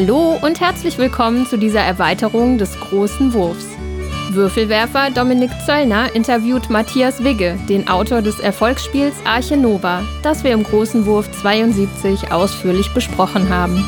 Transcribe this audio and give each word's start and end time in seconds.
Hallo 0.00 0.38
und 0.42 0.60
herzlich 0.60 0.96
willkommen 0.96 1.44
zu 1.44 1.56
dieser 1.56 1.80
Erweiterung 1.80 2.56
des 2.56 2.78
großen 2.78 3.32
Wurfs. 3.32 3.66
Würfelwerfer 4.30 5.10
Dominik 5.10 5.50
Zöllner 5.66 6.14
interviewt 6.14 6.70
Matthias 6.70 7.24
Wigge, 7.24 7.58
den 7.68 7.88
Autor 7.88 8.22
des 8.22 8.38
Erfolgsspiels 8.38 9.16
Arche 9.24 9.56
Nova, 9.56 10.04
das 10.22 10.44
wir 10.44 10.52
im 10.52 10.62
großen 10.62 11.04
Wurf 11.04 11.28
72 11.42 12.30
ausführlich 12.30 12.94
besprochen 12.94 13.48
haben. 13.48 13.84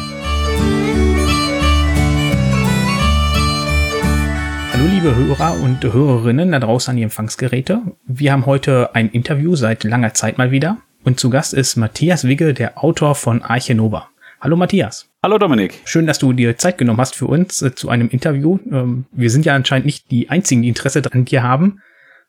Hallo 4.72 4.86
liebe 4.90 5.14
Hörer 5.14 5.60
und 5.62 5.84
Hörerinnen 5.84 6.50
da 6.50 6.58
draußen 6.58 6.90
an 6.90 6.96
die 6.96 7.04
Empfangsgeräte. 7.04 7.82
Wir 8.04 8.32
haben 8.32 8.46
heute 8.46 8.96
ein 8.96 9.10
Interview 9.10 9.54
seit 9.54 9.84
langer 9.84 10.12
Zeit 10.14 10.38
mal 10.38 10.50
wieder 10.50 10.78
und 11.04 11.20
zu 11.20 11.30
Gast 11.30 11.54
ist 11.54 11.76
Matthias 11.76 12.24
Wigge, 12.24 12.52
der 12.52 12.82
Autor 12.82 13.14
von 13.14 13.42
Arche 13.42 13.76
Nova. 13.76 14.08
Hallo 14.40 14.56
Matthias. 14.56 15.09
Hallo 15.22 15.36
Dominik. 15.36 15.82
Schön, 15.84 16.06
dass 16.06 16.18
du 16.18 16.32
dir 16.32 16.56
Zeit 16.56 16.78
genommen 16.78 16.98
hast 16.98 17.14
für 17.14 17.26
uns 17.26 17.60
äh, 17.60 17.74
zu 17.74 17.90
einem 17.90 18.08
Interview. 18.08 18.58
Ähm, 18.72 19.04
wir 19.12 19.28
sind 19.28 19.44
ja 19.44 19.54
anscheinend 19.54 19.84
nicht 19.84 20.10
die 20.10 20.30
einzigen, 20.30 20.62
die 20.62 20.68
Interesse 20.68 21.02
an 21.12 21.26
dir 21.26 21.42
haben. 21.42 21.80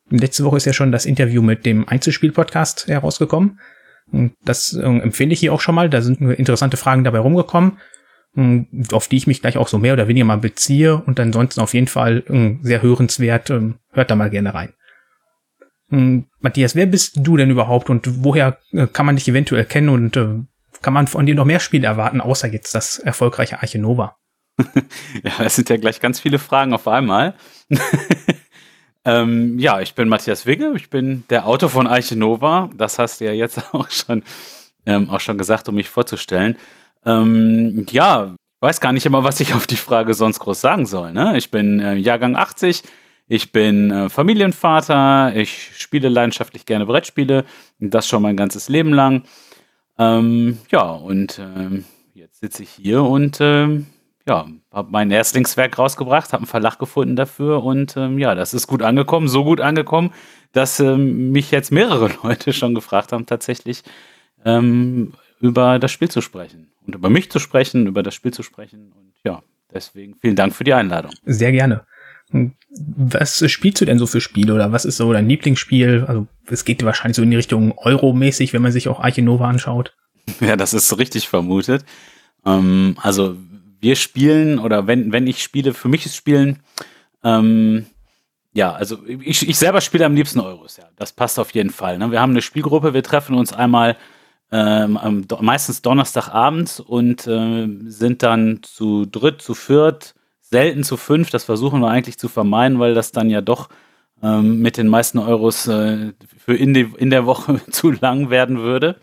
Letzte 0.10 0.44
Woche 0.44 0.58
ist 0.58 0.66
ja 0.66 0.74
schon 0.74 0.92
das 0.92 1.06
Interview 1.06 1.42
mit 1.42 1.66
dem 1.66 1.88
Einzelspiel-Podcast 1.88 2.90
herausgekommen. 2.90 3.62
Das 4.44 4.74
äh, 4.74 4.82
empfehle 4.82 5.32
ich 5.32 5.40
hier 5.40 5.54
auch 5.54 5.62
schon 5.62 5.74
mal. 5.74 5.90
Da 5.90 6.02
sind 6.02 6.20
interessante 6.20 6.76
Fragen 6.76 7.06
dabei 7.06 7.20
rumgekommen, 7.20 7.78
äh, 8.36 8.66
auf 8.92 9.08
die 9.08 9.16
ich 9.16 9.26
mich 9.26 9.40
gleich 9.40 9.56
auch 9.56 9.70
so 9.70 9.78
mehr 9.78 9.94
oder 9.94 10.10
weniger 10.10 10.26
mal 10.26 10.40
beziehe. 10.40 10.98
Und 10.98 11.18
ansonsten 11.18 11.62
auf 11.62 11.74
jeden 11.74 11.88
Fall 11.88 12.26
äh, 12.28 12.58
sehr 12.62 12.82
hörenswert. 12.82 13.52
Ähm, 13.52 13.76
hört 13.94 14.12
da 14.12 14.18
mal 14.18 14.30
gerne 14.30 14.54
rein. 14.54 14.74
Ähm, 15.94 16.26
Matthias, 16.42 16.76
wer 16.76 16.88
bist 16.88 17.20
du 17.26 17.38
denn 17.38 17.52
überhaupt 17.52 17.90
und 17.90 18.26
woher 18.26 18.58
äh, 18.74 18.88
kann 18.88 19.06
man 19.06 19.16
dich 19.16 19.30
eventuell 19.30 19.64
kennen 19.64 19.88
und 19.88 20.18
äh, 20.18 20.42
kann 20.82 20.94
man 20.94 21.08
von 21.08 21.26
dir 21.26 21.36
noch 21.36 21.46
mehr 21.46 21.60
Spiele 21.60 21.88
erwarten, 21.88 22.22
außer 22.22 22.48
jetzt 22.48 22.76
das 22.76 23.00
erfolgreiche 23.00 23.62
Arche 23.62 23.80
Nova? 23.80 24.18
ja, 25.24 25.32
das 25.40 25.56
sind 25.56 25.70
ja 25.70 25.78
gleich 25.78 26.00
ganz 26.00 26.20
viele 26.20 26.40
Fragen 26.40 26.74
auf 26.74 26.88
einmal. 26.88 27.36
ähm, 29.06 29.58
ja, 29.60 29.80
ich 29.82 29.96
bin 29.96 30.10
Matthias 30.10 30.46
Wigge, 30.46 30.74
ich 30.76 30.90
bin 30.90 31.24
der 31.30 31.48
Autor 31.48 31.70
von 31.70 31.88
Arche 31.88 32.16
Nova. 32.16 32.70
Das 32.76 33.00
hast 33.00 33.22
du 33.22 33.26
ja 33.26 33.32
jetzt 33.32 33.62
auch 33.74 33.90
schon, 33.90 34.24
ähm, 34.86 35.10
auch 35.10 35.20
schon 35.20 35.38
gesagt, 35.38 35.70
um 35.70 35.76
mich 35.76 35.90
vorzustellen. 35.90 36.58
Ähm, 37.06 37.86
ja, 37.90 38.36
weiß 38.60 38.80
gar 38.80 38.94
nicht 38.94 39.06
immer, 39.06 39.24
was 39.24 39.40
ich 39.40 39.54
auf 39.54 39.68
die 39.68 39.76
Frage 39.76 40.14
sonst 40.14 40.40
groß 40.40 40.62
sagen 40.62 40.86
soll. 40.86 41.14
Ne? 41.14 41.38
Ich 41.38 41.52
bin 41.52 41.80
äh, 41.80 41.96
Jahrgang 41.96 42.36
80, 42.36 42.84
ich 43.28 43.52
bin 43.52 43.92
äh, 43.92 44.10
Familienvater, 44.10 45.36
ich 45.36 45.72
spiele 45.78 46.10
leidenschaftlich 46.10 46.66
gerne 46.66 46.86
Brettspiele, 46.86 47.46
das 47.80 48.08
schon 48.08 48.22
mein 48.22 48.38
ganzes 48.38 48.70
Leben 48.70 48.94
lang. 48.94 49.24
Ähm, 49.98 50.58
ja, 50.72 50.92
und 50.92 51.40
ähm, 51.40 51.86
jetzt 52.14 52.40
sitze 52.40 52.64
ich 52.64 52.70
hier 52.70 53.04
und 53.04 53.38
ähm, 53.42 53.88
ja, 54.28 54.48
habe 54.72 54.92
mein 54.92 55.12
Erstlingswerk 55.12 55.78
rausgebracht, 55.78 56.34
habe 56.34 56.42
einen 56.42 56.48
Verlag 56.48 56.80
gefunden 56.80 57.16
dafür 57.16 57.64
und 57.64 57.98
ähm, 57.98 58.20
ja, 58.20 58.36
das 58.36 58.54
ist 58.54 58.68
gut 58.68 58.82
angekommen, 58.82 59.28
so 59.28 59.44
gut 59.44 59.62
angekommen, 59.62 60.14
dass 60.52 60.80
ähm, 60.80 61.32
mich 61.32 61.52
jetzt 61.52 61.72
mehrere 61.72 62.10
Leute 62.24 62.54
schon 62.54 62.76
gefragt 62.76 63.12
haben, 63.12 63.26
tatsächlich 63.26 63.84
ähm, 64.46 65.14
über 65.40 65.80
das 65.80 65.92
Spiel 65.92 66.10
zu 66.10 66.22
sprechen 66.22 66.72
und 66.86 66.96
über 66.96 67.10
mich 67.10 67.32
zu 67.32 67.40
sprechen, 67.40 67.88
über 67.88 68.04
das 68.04 68.14
Spiel 68.14 68.32
zu 68.32 68.44
sprechen 68.44 68.92
und 68.94 69.14
ja, 69.24 69.42
deswegen 69.74 70.16
vielen 70.16 70.36
Dank 70.36 70.54
für 70.54 70.64
die 70.64 70.74
Einladung. 70.74 71.12
Sehr 71.26 71.52
gerne. 71.52 71.86
Was 72.70 73.52
spielst 73.52 73.82
du 73.82 73.86
denn 73.86 74.00
so 74.00 74.08
für 74.08 74.22
Spiele 74.22 74.54
oder 74.54 74.72
was 74.72 74.86
ist 74.86 74.98
so 74.98 75.12
dein 75.12 75.28
Lieblingsspiel? 75.28 76.06
Also 76.08 76.28
es 76.48 76.64
geht 76.64 76.84
wahrscheinlich 76.84 77.18
so 77.18 77.24
in 77.24 77.32
die 77.32 77.38
Richtung 77.38 77.78
Euro-mäßig, 77.78 78.54
wenn 78.54 78.62
man 78.62 78.72
sich 78.72 78.88
auch 78.88 79.00
Arche 79.00 79.22
Nova 79.22 79.48
anschaut. 79.48 79.96
Ja, 80.40 80.56
das 80.56 80.74
ist 80.74 80.98
richtig 80.98 81.28
vermutet. 81.28 81.84
Ähm, 82.46 82.96
also 83.02 83.36
wir 83.82 83.96
spielen 83.96 84.60
oder 84.60 84.88
wenn, 84.88 85.12
wenn 85.12 85.28
ich 85.28 85.42
spiele, 85.42 85.74
für 85.74 85.90
mich 85.90 86.06
ist 86.06 86.16
Spielen, 86.16 86.60
ähm, 87.24 87.86
ja, 88.54 88.74
also 88.74 88.98
ich, 89.06 89.48
ich 89.48 89.58
selber 89.58 89.82
spiele 89.82 90.06
am 90.06 90.16
liebsten 90.16 90.40
Euros, 90.40 90.78
ja. 90.78 90.86
Das 90.98 91.14
passt 91.14 91.40
auf 91.40 91.52
jeden 91.52 91.70
Fall. 91.70 91.98
Ne? 91.98 92.12
Wir 92.12 92.22
haben 92.22 92.32
eine 92.32 92.42
Spielgruppe, 92.42 92.94
wir 92.94 93.04
treffen 93.04 93.36
uns 93.36 93.54
einmal 93.54 93.98
ähm, 94.52 95.26
meistens 95.40 95.82
Donnerstagabend 95.82 96.84
und 96.86 97.26
äh, 97.28 97.68
sind 97.86 98.24
dann 98.24 98.60
zu 98.64 99.06
dritt, 99.06 99.42
zu 99.42 99.54
viert 99.54 100.14
selten 100.52 100.84
zu 100.84 100.98
fünf. 100.98 101.30
Das 101.30 101.46
versuchen 101.46 101.80
wir 101.80 101.90
eigentlich 101.90 102.18
zu 102.18 102.28
vermeiden, 102.28 102.80
weil 102.80 102.94
das 102.94 103.12
dann 103.12 103.30
ja 103.30 103.42
doch 103.42 103.70
ähm, 104.22 104.60
mit 104.60 104.78
den 104.78 104.88
meisten 104.88 105.18
Euros 105.18 105.68
äh, 105.68 106.14
für 106.38 106.56
in, 106.56 106.74
die, 106.74 106.92
in 106.98 107.10
der 107.10 107.26
Woche 107.26 107.60
zu 107.72 107.92
lang 107.92 108.30
werden 108.30 108.60
würde. 108.60 108.98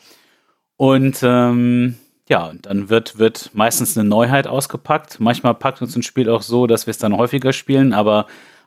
Und 0.77 1.21
ähm, 1.23 1.97
ja, 2.29 2.47
und 2.47 2.67
dann 2.67 2.91
wird, 2.91 3.19
wird 3.19 3.51
meistens 3.55 3.97
eine 3.97 4.09
Neuheit 4.09 4.47
ausgepackt. 4.47 5.19
Manchmal 5.19 5.55
packt 5.55 5.81
uns 5.83 5.97
ein 5.97 6.03
Spiel 6.03 6.29
auch 6.29 6.43
so, 6.43 6.67
dass 6.67 6.87
wir 6.87 6.91
es 6.91 6.99
dann 6.99 7.17
häufiger 7.17 7.53
spielen, 7.53 7.95
aber 7.95 8.27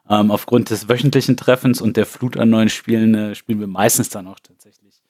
ähm, 0.10 0.32
aufgrund 0.32 0.72
des 0.72 0.90
wöchentlichen 0.90 1.38
Treffens 1.38 1.80
und 1.80 1.96
der 1.96 2.08
Flut 2.08 2.38
an 2.38 2.50
neuen 2.50 2.70
Spielen 2.70 3.14
äh, 3.14 3.36
spielen 3.36 3.60
wir 3.60 3.68
meistens 3.68 4.10
dann 4.10 4.28
auch 4.28 4.40
tatsächlich 4.40 5.04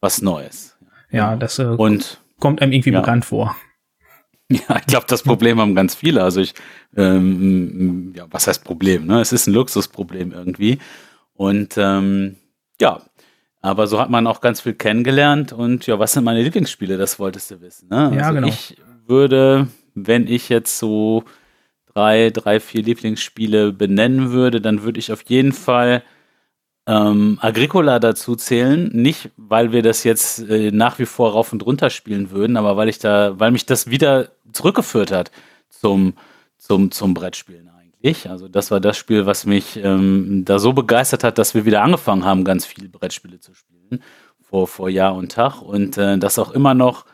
was 0.00 0.22
Neues. 0.22 0.76
Ja, 1.10 1.36
das 1.36 1.58
äh, 1.58 1.64
und, 1.64 2.20
kommt 2.38 2.62
einem 2.62 2.72
irgendwie 2.72 2.92
ja. 2.92 3.00
bekannt 3.00 3.24
vor. 3.24 3.56
Ja, 4.48 4.76
ich 4.78 4.86
glaube, 4.86 5.06
das 5.08 5.22
Problem 5.22 5.60
haben 5.60 5.74
ganz 5.74 5.94
viele. 5.94 6.22
Also 6.22 6.40
ich, 6.40 6.54
ähm, 6.96 8.12
ja, 8.14 8.26
was 8.30 8.46
heißt 8.46 8.62
Problem? 8.62 9.06
Ne? 9.06 9.20
Es 9.20 9.32
ist 9.32 9.48
ein 9.48 9.54
Luxusproblem 9.54 10.32
irgendwie. 10.32 10.78
Und 11.34 11.74
ähm, 11.76 12.36
ja, 12.80 13.02
aber 13.60 13.88
so 13.88 14.00
hat 14.00 14.10
man 14.10 14.26
auch 14.28 14.40
ganz 14.40 14.60
viel 14.60 14.74
kennengelernt. 14.74 15.52
Und 15.52 15.86
ja, 15.88 15.98
was 15.98 16.12
sind 16.12 16.22
meine 16.22 16.42
Lieblingsspiele? 16.42 16.96
Das 16.96 17.18
wolltest 17.18 17.50
du 17.50 17.60
wissen. 17.60 17.88
Ne? 17.88 18.12
Ja, 18.14 18.22
also 18.28 18.34
genau. 18.34 18.46
Ich 18.46 18.76
würde, 19.06 19.66
wenn 19.94 20.28
ich 20.28 20.48
jetzt 20.48 20.78
so 20.78 21.24
drei, 21.92 22.30
drei, 22.30 22.60
vier 22.60 22.82
Lieblingsspiele 22.82 23.72
benennen 23.72 24.30
würde, 24.30 24.60
dann 24.60 24.82
würde 24.82 25.00
ich 25.00 25.10
auf 25.10 25.22
jeden 25.22 25.52
Fall 25.52 26.04
ähm, 26.86 27.38
Agricola 27.40 27.98
dazu 27.98 28.36
zählen. 28.36 28.90
Nicht, 28.92 29.30
weil 29.36 29.72
wir 29.72 29.82
das 29.82 30.04
jetzt 30.04 30.48
äh, 30.48 30.70
nach 30.70 30.98
wie 30.98 31.06
vor 31.06 31.32
rauf 31.32 31.52
und 31.52 31.64
runter 31.64 31.90
spielen 31.90 32.30
würden, 32.30 32.56
aber 32.56 32.76
weil 32.76 32.88
ich 32.88 32.98
da, 32.98 33.38
weil 33.38 33.50
mich 33.50 33.66
das 33.66 33.90
wieder 33.90 34.28
zurückgeführt 34.52 35.10
hat 35.10 35.30
zum, 35.68 36.14
zum, 36.58 36.90
zum 36.90 37.14
Brettspielen 37.14 37.68
eigentlich. 37.68 38.30
Also 38.30 38.48
das 38.48 38.70
war 38.70 38.80
das 38.80 38.96
Spiel, 38.96 39.26
was 39.26 39.46
mich 39.46 39.76
ähm, 39.76 40.44
da 40.44 40.58
so 40.58 40.72
begeistert 40.72 41.24
hat, 41.24 41.38
dass 41.38 41.54
wir 41.54 41.64
wieder 41.64 41.82
angefangen 41.82 42.24
haben, 42.24 42.44
ganz 42.44 42.64
viele 42.64 42.88
Brettspiele 42.88 43.40
zu 43.40 43.52
spielen 43.54 44.02
vor, 44.42 44.68
vor 44.68 44.88
Jahr 44.88 45.14
und 45.14 45.32
Tag 45.32 45.60
und 45.60 45.98
äh, 45.98 46.18
das 46.18 46.38
auch 46.38 46.52
immer 46.52 46.74
noch 46.74 47.04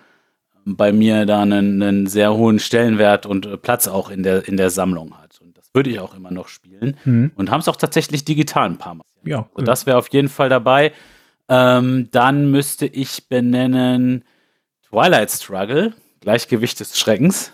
bei 0.64 0.92
mir 0.92 1.26
da 1.26 1.42
einen, 1.42 1.82
einen 1.82 2.06
sehr 2.06 2.34
hohen 2.34 2.58
Stellenwert 2.58 3.26
und 3.26 3.46
äh, 3.46 3.56
Platz 3.56 3.88
auch 3.88 4.10
in 4.10 4.22
der, 4.22 4.46
in 4.46 4.56
der 4.56 4.70
Sammlung 4.70 5.18
hat. 5.18 5.40
Würde 5.74 5.90
ich 5.90 6.00
auch 6.00 6.14
immer 6.14 6.30
noch 6.30 6.48
spielen 6.48 6.96
mhm. 7.04 7.32
und 7.34 7.50
haben 7.50 7.60
es 7.60 7.68
auch 7.68 7.76
tatsächlich 7.76 8.24
digital 8.24 8.66
ein 8.66 8.78
paar 8.78 8.94
Mal. 8.94 9.04
Ja, 9.24 9.48
cool. 9.56 9.64
das 9.64 9.86
wäre 9.86 9.96
auf 9.96 10.08
jeden 10.08 10.28
Fall 10.28 10.48
dabei. 10.48 10.92
Ähm, 11.48 12.08
dann 12.10 12.50
müsste 12.50 12.86
ich 12.86 13.28
benennen 13.28 14.24
Twilight 14.88 15.30
Struggle. 15.30 15.94
Gleichgewicht 16.20 16.78
des 16.78 16.98
Schreckens. 16.98 17.52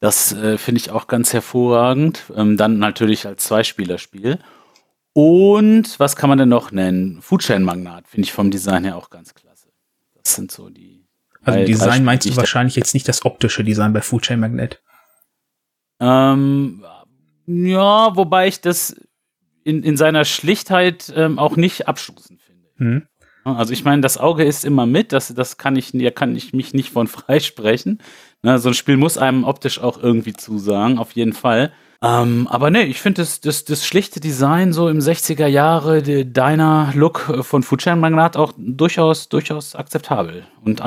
Das 0.00 0.32
äh, 0.32 0.58
finde 0.58 0.80
ich 0.80 0.90
auch 0.90 1.06
ganz 1.06 1.32
hervorragend. 1.32 2.24
Ähm, 2.34 2.56
dann 2.56 2.78
natürlich 2.78 3.26
als 3.26 3.44
Zweispielerspiel. 3.44 4.38
Und 5.12 5.98
was 5.98 6.16
kann 6.16 6.28
man 6.28 6.38
denn 6.38 6.50
noch 6.50 6.72
nennen? 6.72 7.22
Foodchain 7.22 7.62
Magnat 7.62 8.06
finde 8.06 8.26
ich 8.26 8.32
vom 8.32 8.50
Design 8.50 8.84
her 8.84 8.96
auch 8.96 9.08
ganz 9.08 9.34
klasse. 9.34 9.68
Das 10.14 10.34
sind 10.34 10.52
so 10.52 10.68
die. 10.68 11.06
Also 11.42 11.64
Design 11.64 12.04
meinst 12.04 12.26
du 12.26 12.36
wahrscheinlich 12.36 12.76
jetzt 12.76 12.92
nicht 12.92 13.08
das 13.08 13.24
optische 13.24 13.64
Design 13.64 13.92
bei 13.92 14.02
Foodchain 14.02 14.40
Magnet? 14.40 14.82
Ähm, 16.00 16.84
ja, 17.46 18.16
wobei 18.16 18.48
ich 18.48 18.60
das 18.60 18.96
in, 19.64 19.82
in 19.82 19.96
seiner 19.96 20.24
Schlichtheit 20.24 21.12
ähm, 21.16 21.38
auch 21.38 21.56
nicht 21.56 21.88
abstoßend 21.88 22.40
finde. 22.40 22.68
Hm. 22.76 23.06
Also 23.44 23.72
ich 23.72 23.84
meine, 23.84 24.02
das 24.02 24.18
Auge 24.18 24.44
ist 24.44 24.64
immer 24.64 24.86
mit, 24.86 25.12
das, 25.12 25.32
das 25.32 25.56
kann 25.56 25.76
ich, 25.76 25.92
da 25.92 26.10
kann 26.10 26.34
ich 26.34 26.52
mich 26.52 26.74
nicht 26.74 26.90
von 26.90 27.06
freisprechen. 27.06 28.00
Ne, 28.42 28.58
so 28.58 28.68
ein 28.68 28.74
Spiel 28.74 28.96
muss 28.96 29.18
einem 29.18 29.44
optisch 29.44 29.80
auch 29.80 30.02
irgendwie 30.02 30.32
zusagen, 30.32 30.98
auf 30.98 31.12
jeden 31.12 31.32
Fall. 31.32 31.72
Ähm, 32.02 32.46
aber 32.48 32.70
ne, 32.70 32.84
ich 32.84 33.00
finde 33.00 33.22
das, 33.22 33.40
das, 33.40 33.64
das 33.64 33.86
schlichte 33.86 34.20
Design 34.20 34.72
so 34.72 34.88
im 34.88 34.98
60er 34.98 35.46
Jahre, 35.46 36.02
deiner 36.26 36.92
Look 36.94 37.20
von 37.42 37.62
Fujian 37.62 38.00
Magnat 38.00 38.36
auch 38.36 38.52
durchaus, 38.56 39.28
durchaus 39.28 39.74
akzeptabel. 39.74 40.44
Und 40.62 40.82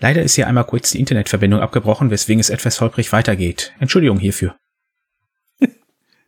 Leider 0.00 0.22
ist 0.22 0.34
hier 0.34 0.48
einmal 0.48 0.64
kurz 0.64 0.90
die 0.90 0.98
Internetverbindung 0.98 1.60
abgebrochen, 1.60 2.10
weswegen 2.10 2.40
es 2.40 2.50
etwas 2.50 2.80
holprig 2.80 3.12
weitergeht. 3.12 3.72
Entschuldigung 3.78 4.18
hierfür. 4.18 4.56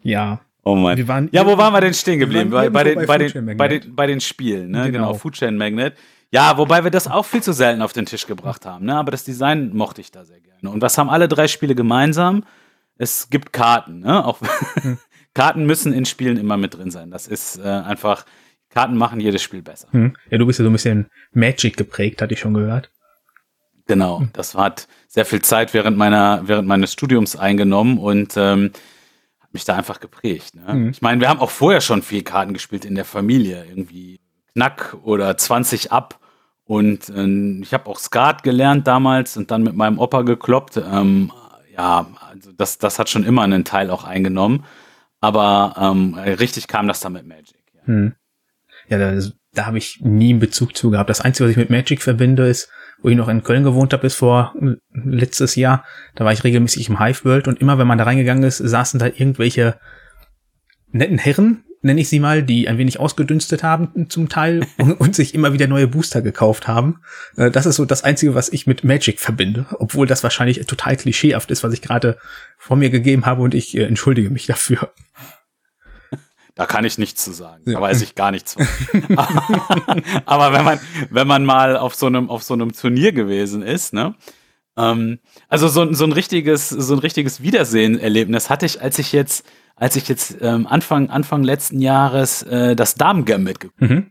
Ja. 0.04 0.40
Oh 0.62 0.76
mein. 0.76 0.96
Wir 0.96 1.08
waren 1.08 1.28
ja, 1.30 1.44
wo 1.44 1.58
waren 1.58 1.72
wir 1.74 1.80
denn 1.80 1.92
stehen 1.92 2.18
geblieben? 2.18 2.50
Bei, 2.50 2.70
bei, 2.70 2.84
den, 2.84 3.06
bei, 3.06 3.18
den, 3.18 3.56
bei, 3.56 3.68
den, 3.68 3.94
bei 3.94 4.06
den 4.06 4.20
Spielen, 4.20 4.70
ne? 4.70 4.90
Genau, 4.90 5.08
genau 5.08 5.14
Food 5.14 5.34
Chain 5.34 5.56
Magnet. 5.56 5.94
Ja, 6.30 6.56
wobei 6.56 6.82
wir 6.82 6.90
das 6.90 7.06
auch 7.06 7.24
viel 7.24 7.42
zu 7.42 7.52
selten 7.52 7.82
auf 7.82 7.92
den 7.92 8.06
Tisch 8.06 8.26
gebracht 8.26 8.64
haben, 8.64 8.86
ne? 8.86 8.96
Aber 8.96 9.10
das 9.10 9.24
Design 9.24 9.74
mochte 9.74 10.00
ich 10.00 10.10
da 10.10 10.24
sehr 10.24 10.40
gerne. 10.40 10.70
Und 10.70 10.80
was 10.80 10.96
haben 10.96 11.10
alle 11.10 11.28
drei 11.28 11.48
Spiele 11.48 11.74
gemeinsam? 11.74 12.44
Es 12.96 13.28
gibt 13.28 13.52
Karten, 13.52 14.00
ne? 14.00 14.24
Auch 14.24 14.40
hm. 14.80 14.98
Karten 15.34 15.66
müssen 15.66 15.92
in 15.92 16.06
Spielen 16.06 16.38
immer 16.38 16.56
mit 16.56 16.74
drin 16.74 16.90
sein. 16.90 17.10
Das 17.10 17.26
ist 17.26 17.58
äh, 17.58 17.68
einfach, 17.68 18.24
Karten 18.70 18.96
machen 18.96 19.20
jedes 19.20 19.42
Spiel 19.42 19.62
besser. 19.62 19.88
Hm. 19.90 20.16
Ja, 20.30 20.38
du 20.38 20.46
bist 20.46 20.58
ja 20.58 20.64
so 20.64 20.70
ein 20.70 20.72
bisschen 20.72 21.08
Magic 21.32 21.76
geprägt, 21.76 22.22
hatte 22.22 22.34
ich 22.34 22.40
schon 22.40 22.54
gehört. 22.54 22.90
Genau, 23.86 24.20
hm. 24.20 24.30
das 24.32 24.54
hat 24.54 24.88
sehr 25.08 25.26
viel 25.26 25.42
Zeit 25.42 25.74
während 25.74 25.98
meiner 25.98 26.42
während 26.46 26.66
meines 26.66 26.92
Studiums 26.92 27.36
eingenommen 27.36 27.98
und 27.98 28.34
ähm, 28.36 28.70
mich 29.54 29.64
da 29.64 29.74
einfach 29.76 30.00
geprägt. 30.00 30.54
Ne? 30.54 30.74
Mhm. 30.74 30.90
Ich 30.90 31.00
meine, 31.00 31.20
wir 31.20 31.28
haben 31.28 31.40
auch 31.40 31.50
vorher 31.50 31.80
schon 31.80 32.02
viel 32.02 32.22
Karten 32.22 32.52
gespielt 32.52 32.84
in 32.84 32.94
der 32.94 33.04
Familie, 33.04 33.64
irgendwie 33.64 34.20
Knack 34.52 34.96
oder 35.02 35.36
20 35.36 35.92
ab. 35.92 36.20
Und 36.64 37.08
äh, 37.08 37.60
ich 37.62 37.72
habe 37.72 37.88
auch 37.88 37.98
Skat 37.98 38.42
gelernt 38.42 38.86
damals 38.86 39.36
und 39.36 39.50
dann 39.50 39.62
mit 39.62 39.74
meinem 39.74 39.98
Opa 39.98 40.22
gekloppt. 40.22 40.76
Ähm, 40.76 41.32
ja, 41.76 42.06
also 42.30 42.52
das, 42.52 42.78
das 42.78 42.98
hat 42.98 43.08
schon 43.08 43.24
immer 43.24 43.42
einen 43.42 43.64
Teil 43.64 43.90
auch 43.90 44.04
eingenommen. 44.04 44.64
Aber 45.20 45.74
ähm, 45.78 46.14
richtig 46.14 46.68
kam 46.68 46.86
das 46.86 47.00
dann 47.00 47.14
mit 47.14 47.26
Magic. 47.26 47.64
Ja, 47.74 47.86
hm. 47.86 48.14
ja 48.88 48.98
da, 48.98 49.20
da 49.52 49.66
habe 49.66 49.78
ich 49.78 50.00
nie 50.00 50.30
einen 50.30 50.40
Bezug 50.40 50.76
zu 50.76 50.90
gehabt. 50.90 51.10
Das 51.10 51.20
Einzige, 51.20 51.46
was 51.46 51.52
ich 51.52 51.56
mit 51.56 51.70
Magic 51.70 52.02
verbinde, 52.02 52.46
ist, 52.48 52.68
wo 53.04 53.10
ich 53.10 53.16
noch 53.16 53.28
in 53.28 53.44
Köln 53.44 53.62
gewohnt 53.62 53.92
habe 53.92 54.00
bis 54.00 54.14
vor 54.14 54.54
äh, 54.60 54.76
letztes 54.92 55.54
Jahr. 55.56 55.84
Da 56.14 56.24
war 56.24 56.32
ich 56.32 56.42
regelmäßig 56.42 56.88
im 56.88 56.98
Hive 56.98 57.24
World 57.24 57.46
und 57.46 57.60
immer, 57.60 57.78
wenn 57.78 57.86
man 57.86 57.98
da 57.98 58.04
reingegangen 58.04 58.42
ist, 58.42 58.56
saßen 58.56 58.98
da 58.98 59.06
irgendwelche 59.06 59.78
netten 60.90 61.18
Herren, 61.18 61.64
nenne 61.82 62.00
ich 62.00 62.08
sie 62.08 62.18
mal, 62.18 62.42
die 62.42 62.66
ein 62.66 62.78
wenig 62.78 62.98
ausgedünstet 62.98 63.62
haben 63.62 64.08
zum 64.08 64.30
Teil 64.30 64.66
und, 64.78 64.92
und, 64.94 65.14
sich 65.14 65.34
immer 65.34 65.52
wieder 65.52 65.66
neue 65.66 65.86
Booster 65.86 66.22
gekauft 66.22 66.66
haben. 66.66 67.00
Äh, 67.36 67.50
das 67.50 67.66
ist 67.66 67.76
so 67.76 67.84
das 67.84 68.04
Einzige, 68.04 68.34
was 68.34 68.48
ich 68.48 68.66
mit 68.66 68.84
Magic 68.84 69.20
verbinde, 69.20 69.66
obwohl 69.78 70.06
das 70.06 70.22
wahrscheinlich 70.22 70.64
total 70.64 70.96
klischeehaft 70.96 71.50
ist, 71.50 71.62
was 71.62 71.74
ich 71.74 71.82
gerade 71.82 72.16
vor 72.56 72.78
mir 72.78 72.88
gegeben 72.88 73.26
habe 73.26 73.42
und 73.42 73.54
ich 73.54 73.76
äh, 73.76 73.84
entschuldige 73.84 74.30
mich 74.30 74.46
dafür. 74.46 74.92
Da 76.54 76.66
kann 76.66 76.84
ich 76.84 76.98
nichts 76.98 77.24
zu 77.24 77.32
sagen. 77.32 77.62
Ja. 77.66 77.74
Da 77.74 77.80
weiß 77.80 78.02
ich 78.02 78.14
gar 78.14 78.30
nichts 78.30 78.54
von. 78.54 78.66
Aber 80.26 80.52
wenn 80.52 80.64
man, 80.64 80.80
wenn 81.10 81.26
man 81.26 81.44
mal 81.44 81.76
auf 81.76 81.94
so 81.94 82.06
einem, 82.06 82.30
auf 82.30 82.42
so 82.42 82.54
einem 82.54 82.72
Turnier 82.72 83.12
gewesen 83.12 83.62
ist, 83.62 83.92
ne? 83.92 84.14
Ähm, 84.76 85.18
also 85.48 85.68
so, 85.68 85.92
so 85.92 86.04
ein 86.04 86.12
richtiges, 86.12 86.68
so 86.68 86.94
ein 86.94 86.98
richtiges 86.98 87.42
Wiedersehen-Erlebnis 87.42 88.50
hatte 88.50 88.66
ich, 88.66 88.80
als 88.82 88.98
ich 88.98 89.12
jetzt, 89.12 89.46
als 89.76 89.96
ich 89.96 90.08
jetzt 90.08 90.36
ähm, 90.40 90.66
Anfang, 90.66 91.10
Anfang 91.10 91.42
letzten 91.44 91.80
Jahres 91.80 92.42
äh, 92.42 92.74
das 92.76 92.94
Damen-Gambit 92.94 93.60
geguckt 93.60 93.80
mhm. 93.80 94.10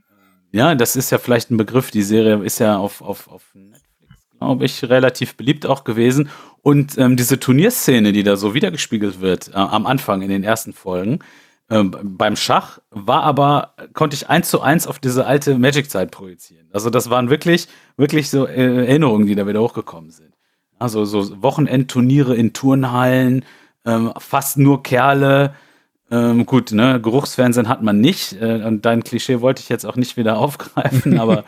Ja, 0.53 0.75
das 0.75 0.95
ist 0.95 1.09
ja 1.09 1.17
vielleicht 1.17 1.49
ein 1.49 1.57
Begriff. 1.57 1.89
Die 1.89 2.03
Serie 2.03 2.35
ist 2.43 2.59
ja 2.59 2.77
auf, 2.77 3.01
auf, 3.01 3.27
auf 3.27 3.41
Netflix, 3.55 4.13
glaube 4.37 4.65
ich, 4.65 4.83
relativ 4.83 5.35
beliebt 5.35 5.65
auch 5.65 5.83
gewesen. 5.83 6.29
Und 6.61 6.95
ähm, 6.99 7.17
diese 7.17 7.39
Turnierszene, 7.39 8.13
die 8.13 8.21
da 8.21 8.35
so 8.35 8.53
wiedergespiegelt 8.53 9.19
wird 9.19 9.47
äh, 9.49 9.53
am 9.55 9.87
Anfang 9.87 10.21
in 10.21 10.29
den 10.29 10.43
ersten 10.43 10.71
Folgen, 10.71 11.19
ähm, 11.69 11.91
beim 12.17 12.35
Schach 12.35 12.79
war 12.91 13.23
aber, 13.23 13.73
konnte 13.93 14.15
ich 14.15 14.29
eins 14.29 14.49
zu 14.49 14.61
eins 14.61 14.85
auf 14.85 14.99
diese 14.99 15.25
alte 15.25 15.57
Magic-Zeit 15.57 16.11
projizieren. 16.11 16.67
Also 16.73 16.89
das 16.89 17.09
waren 17.09 17.29
wirklich, 17.29 17.67
wirklich 17.95 18.29
so 18.29 18.45
äh, 18.45 18.85
Erinnerungen, 18.85 19.27
die 19.27 19.35
da 19.35 19.47
wieder 19.47 19.61
hochgekommen 19.61 20.11
sind. 20.11 20.33
Also 20.77 21.05
so 21.05 21.41
Wochenendturniere 21.41 22.35
in 22.35 22.53
Turnhallen, 22.53 23.45
ähm, 23.85 24.11
fast 24.17 24.57
nur 24.57 24.83
Kerle. 24.83 25.55
Ähm, 26.11 26.45
gut, 26.45 26.73
ne, 26.73 26.99
Geruchsfernsehen 27.01 27.69
hat 27.69 27.81
man 27.81 28.01
nicht. 28.01 28.33
Äh, 28.33 28.63
und 28.65 28.85
dein 28.85 29.03
Klischee 29.03 29.39
wollte 29.39 29.61
ich 29.61 29.69
jetzt 29.69 29.85
auch 29.85 29.95
nicht 29.95 30.17
wieder 30.17 30.37
aufgreifen, 30.39 31.19
aber 31.19 31.45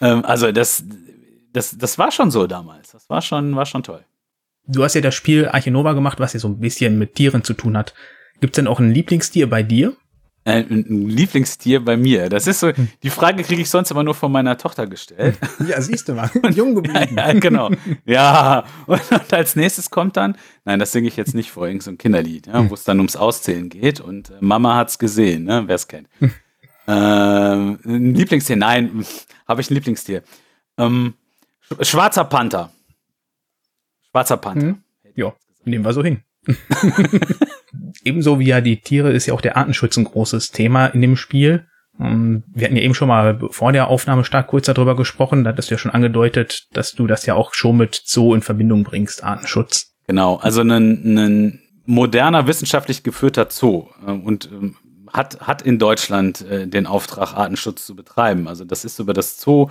ähm, 0.00 0.24
also 0.24 0.50
das, 0.50 0.84
das, 1.52 1.78
das 1.78 1.98
war 1.98 2.10
schon 2.10 2.30
so 2.32 2.48
damals. 2.48 2.90
Das 2.90 3.08
war 3.08 3.22
schon, 3.22 3.54
war 3.54 3.66
schon 3.66 3.84
toll. 3.84 4.04
Du 4.66 4.82
hast 4.82 4.94
ja 4.94 5.00
das 5.00 5.14
Spiel 5.14 5.48
Archinova 5.48 5.92
gemacht, 5.92 6.20
was 6.20 6.32
ja 6.32 6.40
so 6.40 6.48
ein 6.48 6.58
bisschen 6.60 6.98
mit 6.98 7.14
Tieren 7.14 7.44
zu 7.44 7.54
tun 7.54 7.76
hat. 7.76 7.94
Gibt 8.40 8.54
es 8.54 8.56
denn 8.56 8.66
auch 8.66 8.80
ein 8.80 8.92
Lieblingstier 8.92 9.48
bei 9.48 9.62
dir? 9.62 9.96
Äh, 10.44 10.64
ein 10.68 11.08
Lieblingstier 11.08 11.84
bei 11.84 11.96
mir. 11.96 12.28
Das 12.28 12.48
ist 12.48 12.58
so, 12.58 12.72
hm. 12.72 12.88
die 13.04 13.10
Frage 13.10 13.44
kriege 13.44 13.62
ich 13.62 13.70
sonst 13.70 13.92
immer 13.92 14.02
nur 14.02 14.14
von 14.14 14.32
meiner 14.32 14.58
Tochter 14.58 14.88
gestellt. 14.88 15.38
Ja, 15.68 15.80
siehst 15.80 16.08
du 16.08 16.14
mal, 16.14 16.28
jung 16.50 16.74
geblieben. 16.74 17.16
ja, 17.16 17.32
genau. 17.32 17.70
Ja, 18.04 18.64
und, 18.86 19.32
als 19.32 19.54
nächstes 19.54 19.90
kommt 19.90 20.16
dann, 20.16 20.36
nein, 20.64 20.80
das 20.80 20.90
singe 20.90 21.06
ich 21.06 21.16
jetzt 21.16 21.34
nicht 21.34 21.52
vor, 21.52 21.66
irgendein 21.66 21.92
so 21.92 21.96
Kinderlied, 21.96 22.48
ja, 22.48 22.58
hm. 22.58 22.70
wo 22.70 22.74
es 22.74 22.82
dann 22.82 22.98
ums 22.98 23.14
Auszählen 23.14 23.68
geht 23.68 24.00
und 24.00 24.30
äh, 24.30 24.34
Mama 24.40 24.74
hat's 24.74 24.98
gesehen, 24.98 25.44
ne, 25.44 25.62
wer 25.66 25.76
es 25.76 25.86
kennt. 25.86 26.08
Hm. 26.18 26.32
Ähm, 26.88 27.78
ein 27.84 28.14
Lieblingstier, 28.16 28.56
nein, 28.56 29.06
habe 29.46 29.60
ich 29.60 29.70
ein 29.70 29.74
Lieblingstier. 29.74 30.24
Ähm, 30.76 31.14
schwarzer 31.80 32.24
Panther. 32.24 32.72
Schwarzer 34.10 34.38
Panther. 34.38 34.66
Hm. 34.66 34.82
Ja, 35.14 35.32
nehmen 35.64 35.84
wir 35.84 35.92
so 35.92 36.02
hin. 36.02 36.24
Ebenso 38.04 38.38
wie 38.38 38.46
ja 38.46 38.60
die 38.60 38.80
Tiere 38.80 39.12
ist 39.12 39.26
ja 39.26 39.34
auch 39.34 39.40
der 39.40 39.56
Artenschutz 39.56 39.96
ein 39.96 40.04
großes 40.04 40.50
Thema 40.50 40.86
in 40.86 41.00
dem 41.00 41.16
Spiel. 41.16 41.66
Ähm, 42.00 42.42
wir 42.52 42.66
hatten 42.66 42.76
ja 42.76 42.82
eben 42.82 42.94
schon 42.94 43.08
mal 43.08 43.38
vor 43.50 43.72
der 43.72 43.88
Aufnahme 43.88 44.24
stark 44.24 44.48
kurz 44.48 44.66
darüber 44.66 44.96
gesprochen. 44.96 45.44
Da 45.44 45.50
hattest 45.50 45.70
du 45.70 45.74
ja 45.74 45.78
schon 45.78 45.92
angedeutet, 45.92 46.66
dass 46.72 46.92
du 46.92 47.06
das 47.06 47.26
ja 47.26 47.34
auch 47.34 47.54
schon 47.54 47.76
mit 47.76 48.02
Zoo 48.04 48.34
in 48.34 48.42
Verbindung 48.42 48.84
bringst, 48.84 49.22
Artenschutz. 49.24 49.92
Genau, 50.06 50.36
also 50.36 50.62
ein, 50.62 51.18
ein 51.18 51.60
moderner 51.86 52.46
wissenschaftlich 52.46 53.02
geführter 53.02 53.48
Zoo 53.50 53.88
äh, 54.06 54.10
und 54.10 54.48
ähm, 54.52 54.76
hat, 55.12 55.40
hat 55.40 55.62
in 55.62 55.78
Deutschland 55.78 56.42
äh, 56.42 56.66
den 56.66 56.86
Auftrag, 56.86 57.34
Artenschutz 57.34 57.86
zu 57.86 57.94
betreiben. 57.94 58.48
Also 58.48 58.64
das 58.64 58.84
ist 58.84 58.98
über 58.98 59.12
das 59.12 59.38
Zoo-Gesetz 59.40 59.70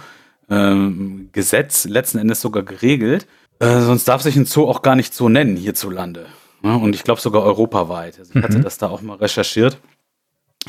ähm, 1.85 1.91
letzten 1.91 2.19
Endes 2.19 2.41
sogar 2.41 2.63
geregelt. 2.63 3.27
Äh, 3.59 3.81
sonst 3.81 4.07
darf 4.07 4.21
sich 4.21 4.35
ein 4.35 4.45
Zoo 4.45 4.67
auch 4.67 4.81
gar 4.83 4.95
nicht 4.95 5.13
so 5.13 5.29
nennen 5.29 5.55
hierzulande. 5.55 6.27
Ne? 6.61 6.77
Und 6.77 6.95
ich 6.95 7.03
glaube 7.03 7.21
sogar 7.21 7.43
europaweit. 7.43 8.19
Also 8.19 8.33
ich 8.35 8.43
hatte 8.43 8.57
mhm. 8.59 8.63
das 8.63 8.77
da 8.77 8.89
auch 8.89 9.01
mal 9.01 9.17
recherchiert. 9.17 9.77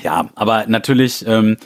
Ja, 0.02 0.30
aber 0.34 0.66
natürlich, 0.66 1.26
ähm, 1.26 1.56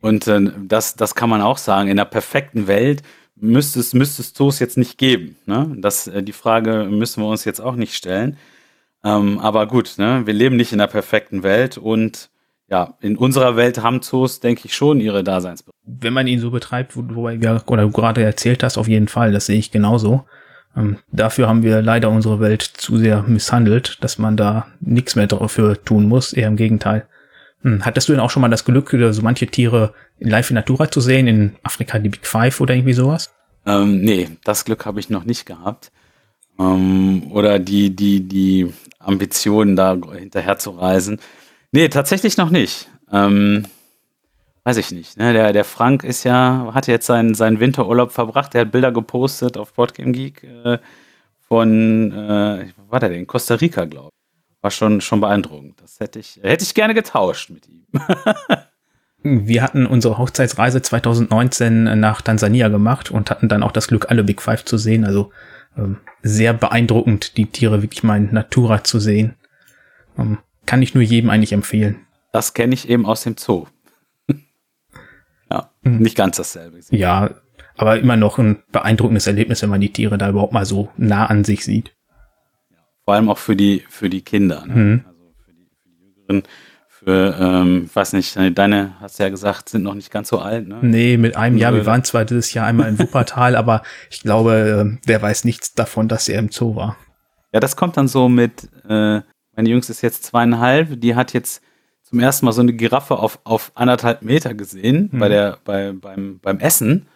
und 0.00 0.26
äh, 0.26 0.50
das, 0.66 0.96
das 0.96 1.14
kann 1.14 1.30
man 1.30 1.42
auch 1.42 1.58
sagen, 1.58 1.88
in 1.88 1.96
der 1.96 2.04
perfekten 2.06 2.66
Welt 2.66 3.02
müsste 3.36 3.80
es, 3.80 3.92
müsste 3.92 4.22
es 4.22 4.32
Zoos 4.32 4.58
jetzt 4.58 4.78
nicht 4.78 4.98
geben. 4.98 5.36
Ne? 5.46 5.74
Das, 5.78 6.06
äh, 6.06 6.22
die 6.22 6.32
Frage 6.32 6.88
müssen 6.90 7.22
wir 7.22 7.28
uns 7.28 7.44
jetzt 7.44 7.60
auch 7.60 7.76
nicht 7.76 7.94
stellen. 7.94 8.36
Ähm, 9.02 9.38
aber 9.38 9.66
gut, 9.66 9.94
ne? 9.98 10.22
wir 10.24 10.34
leben 10.34 10.56
nicht 10.56 10.72
in 10.72 10.78
der 10.78 10.86
perfekten 10.86 11.42
Welt 11.42 11.76
und 11.76 12.30
ja, 12.70 12.96
in 13.00 13.16
unserer 13.16 13.56
Welt 13.56 13.82
haben 13.82 14.00
Zoos, 14.00 14.40
denke 14.40 14.62
ich, 14.64 14.74
schon 14.74 14.98
ihre 14.98 15.22
Daseinsberechtigung. 15.22 16.00
Wenn 16.02 16.14
man 16.14 16.26
ihn 16.26 16.40
so 16.40 16.50
betreibt, 16.50 16.96
wobei 16.96 17.40
wir, 17.40 17.62
oder 17.66 17.82
du 17.82 17.90
gerade 17.90 18.22
erzählt 18.22 18.62
hast, 18.62 18.78
auf 18.78 18.88
jeden 18.88 19.08
Fall, 19.08 19.32
das 19.32 19.46
sehe 19.46 19.58
ich 19.58 19.70
genauso. 19.70 20.24
Ähm, 20.76 20.98
dafür 21.12 21.48
haben 21.48 21.62
wir 21.62 21.82
leider 21.82 22.10
unsere 22.10 22.40
Welt 22.40 22.62
zu 22.62 22.98
sehr 22.98 23.22
misshandelt, 23.22 23.98
dass 24.02 24.18
man 24.18 24.36
da 24.36 24.66
nichts 24.80 25.16
mehr 25.16 25.26
dafür 25.26 25.82
tun 25.84 26.06
muss, 26.06 26.32
eher 26.32 26.48
im 26.48 26.56
Gegenteil. 26.56 27.06
Hm, 27.62 27.84
hattest 27.84 28.08
du 28.08 28.12
denn 28.12 28.20
auch 28.20 28.30
schon 28.30 28.42
mal 28.42 28.48
das 28.48 28.64
Glück, 28.64 28.90
so 28.90 29.22
manche 29.22 29.46
Tiere 29.46 29.94
in 30.18 30.30
live 30.30 30.50
in 30.50 30.54
Natura 30.54 30.90
zu 30.90 31.00
sehen, 31.00 31.26
in 31.26 31.56
Afrika 31.62 31.98
die 31.98 32.08
Big 32.08 32.26
Five 32.26 32.60
oder 32.60 32.74
irgendwie 32.74 32.92
sowas? 32.92 33.32
Ähm, 33.66 34.00
nee, 34.00 34.28
das 34.44 34.64
Glück 34.64 34.84
habe 34.84 35.00
ich 35.00 35.10
noch 35.10 35.24
nicht 35.24 35.46
gehabt. 35.46 35.90
Ähm, 36.58 37.30
oder 37.30 37.58
die, 37.58 37.94
die, 37.94 38.20
die 38.28 38.72
Ambitionen, 38.98 39.76
da 39.76 39.96
hinterher 40.16 40.58
zu 40.58 40.70
reisen. 40.70 41.18
Nee, 41.72 41.88
tatsächlich 41.88 42.36
noch 42.36 42.50
nicht. 42.50 42.88
Ähm, 43.10 43.66
weiß 44.64 44.78
ich 44.78 44.90
nicht. 44.90 45.16
Ne? 45.16 45.32
Der, 45.32 45.52
der 45.52 45.64
Frank 45.64 46.04
ist 46.04 46.24
ja, 46.24 46.70
hat 46.74 46.86
jetzt 46.86 47.06
seinen, 47.06 47.34
seinen 47.34 47.60
Winterurlaub 47.60 48.12
verbracht. 48.12 48.54
Der 48.54 48.62
hat 48.62 48.72
Bilder 48.72 48.92
gepostet 48.92 49.56
auf 49.56 49.74
Boardgame 49.74 50.12
Geek 50.12 50.42
äh, 50.42 50.78
von, 51.46 52.12
äh, 52.12 52.66
was 52.76 52.90
war 52.90 53.00
der 53.00 53.10
denn? 53.10 53.26
Costa 53.26 53.54
Rica, 53.54 53.84
glaube 53.84 54.08
ich. 54.08 54.62
War 54.62 54.70
schon, 54.70 55.00
schon 55.02 55.20
beeindruckend. 55.20 55.80
Das 55.82 56.00
hätte 56.00 56.18
ich, 56.18 56.40
hätte 56.42 56.64
ich 56.64 56.74
gerne 56.74 56.94
getauscht 56.94 57.50
mit 57.50 57.68
ihm. 57.68 57.86
Wir 59.26 59.62
hatten 59.62 59.86
unsere 59.86 60.18
Hochzeitsreise 60.18 60.82
2019 60.82 61.98
nach 61.98 62.20
Tansania 62.20 62.68
gemacht 62.68 63.10
und 63.10 63.30
hatten 63.30 63.48
dann 63.48 63.62
auch 63.62 63.72
das 63.72 63.88
Glück, 63.88 64.10
alle 64.10 64.22
Big 64.24 64.42
Five 64.42 64.64
zu 64.66 64.76
sehen. 64.76 65.04
Also 65.04 65.30
ähm, 65.78 65.98
sehr 66.22 66.52
beeindruckend, 66.52 67.36
die 67.36 67.46
Tiere 67.46 67.82
wirklich 67.82 68.02
mal 68.02 68.18
in 68.18 68.32
Natura 68.32 68.84
zu 68.84 69.00
sehen. 69.00 69.34
Ähm, 70.18 70.38
kann 70.66 70.82
ich 70.82 70.94
nur 70.94 71.02
jedem 71.02 71.30
eigentlich 71.30 71.52
empfehlen. 71.52 72.06
Das 72.32 72.52
kenne 72.52 72.74
ich 72.74 72.88
eben 72.88 73.06
aus 73.06 73.22
dem 73.22 73.36
Zoo. 73.38 73.66
Mhm. 75.84 75.98
nicht 75.98 76.16
ganz 76.16 76.36
dasselbe. 76.36 76.80
Ja, 76.90 77.30
aber 77.76 77.98
immer 77.98 78.16
noch 78.16 78.38
ein 78.38 78.62
beeindruckendes 78.72 79.26
Erlebnis, 79.26 79.62
wenn 79.62 79.70
man 79.70 79.80
die 79.80 79.92
Tiere 79.92 80.18
da 80.18 80.28
überhaupt 80.28 80.52
mal 80.52 80.64
so 80.64 80.88
nah 80.96 81.26
an 81.26 81.44
sich 81.44 81.64
sieht. 81.64 81.94
Vor 83.04 83.14
allem 83.14 83.28
auch 83.28 83.38
für 83.38 83.56
die, 83.56 83.84
für 83.88 84.08
die 84.08 84.22
Kinder. 84.22 84.64
Ne? 84.66 84.74
Mhm. 84.74 85.04
Also 85.06 85.32
für 85.44 85.52
die, 85.52 85.68
für 85.82 85.88
die 85.90 86.04
Jüngeren, 86.04 86.42
für, 86.88 87.36
ähm, 87.38 87.90
weiß 87.92 88.14
nicht, 88.14 88.36
deine, 88.54 88.98
hast 89.00 89.18
du 89.18 89.24
ja 89.24 89.28
gesagt, 89.28 89.68
sind 89.68 89.82
noch 89.82 89.94
nicht 89.94 90.10
ganz 90.10 90.28
so 90.28 90.38
alt, 90.38 90.66
ne? 90.66 90.78
Nee, 90.80 91.18
mit 91.18 91.36
einem 91.36 91.58
Jahr. 91.58 91.74
Wir 91.74 91.84
waren 91.84 92.02
zwar 92.02 92.24
dieses 92.24 92.54
Jahr 92.54 92.66
einmal 92.66 92.88
in 92.88 92.98
Wuppertal, 92.98 93.56
aber 93.56 93.82
ich 94.10 94.22
glaube, 94.22 94.98
wer 95.04 95.20
weiß 95.20 95.44
nichts 95.44 95.74
davon, 95.74 96.08
dass 96.08 96.28
er 96.28 96.38
im 96.38 96.50
Zoo 96.50 96.76
war. 96.76 96.96
Ja, 97.52 97.60
das 97.60 97.76
kommt 97.76 97.96
dann 97.96 98.08
so 98.08 98.28
mit, 98.28 98.68
äh, 98.88 99.20
meine 99.54 99.68
Jüngste 99.68 99.92
ist 99.92 100.02
jetzt 100.02 100.24
zweieinhalb, 100.24 101.00
die 101.00 101.14
hat 101.14 101.34
jetzt 101.34 101.62
zum 102.14 102.20
ersten 102.20 102.46
Mal 102.46 102.52
so 102.52 102.60
eine 102.60 102.72
Giraffe 102.72 103.18
auf, 103.18 103.40
auf 103.42 103.72
anderthalb 103.74 104.22
Meter 104.22 104.54
gesehen 104.54 105.10
mhm. 105.10 105.18
bei 105.18 105.28
der, 105.28 105.58
bei, 105.64 105.90
beim, 105.90 106.38
beim 106.38 106.60
Essen 106.60 107.08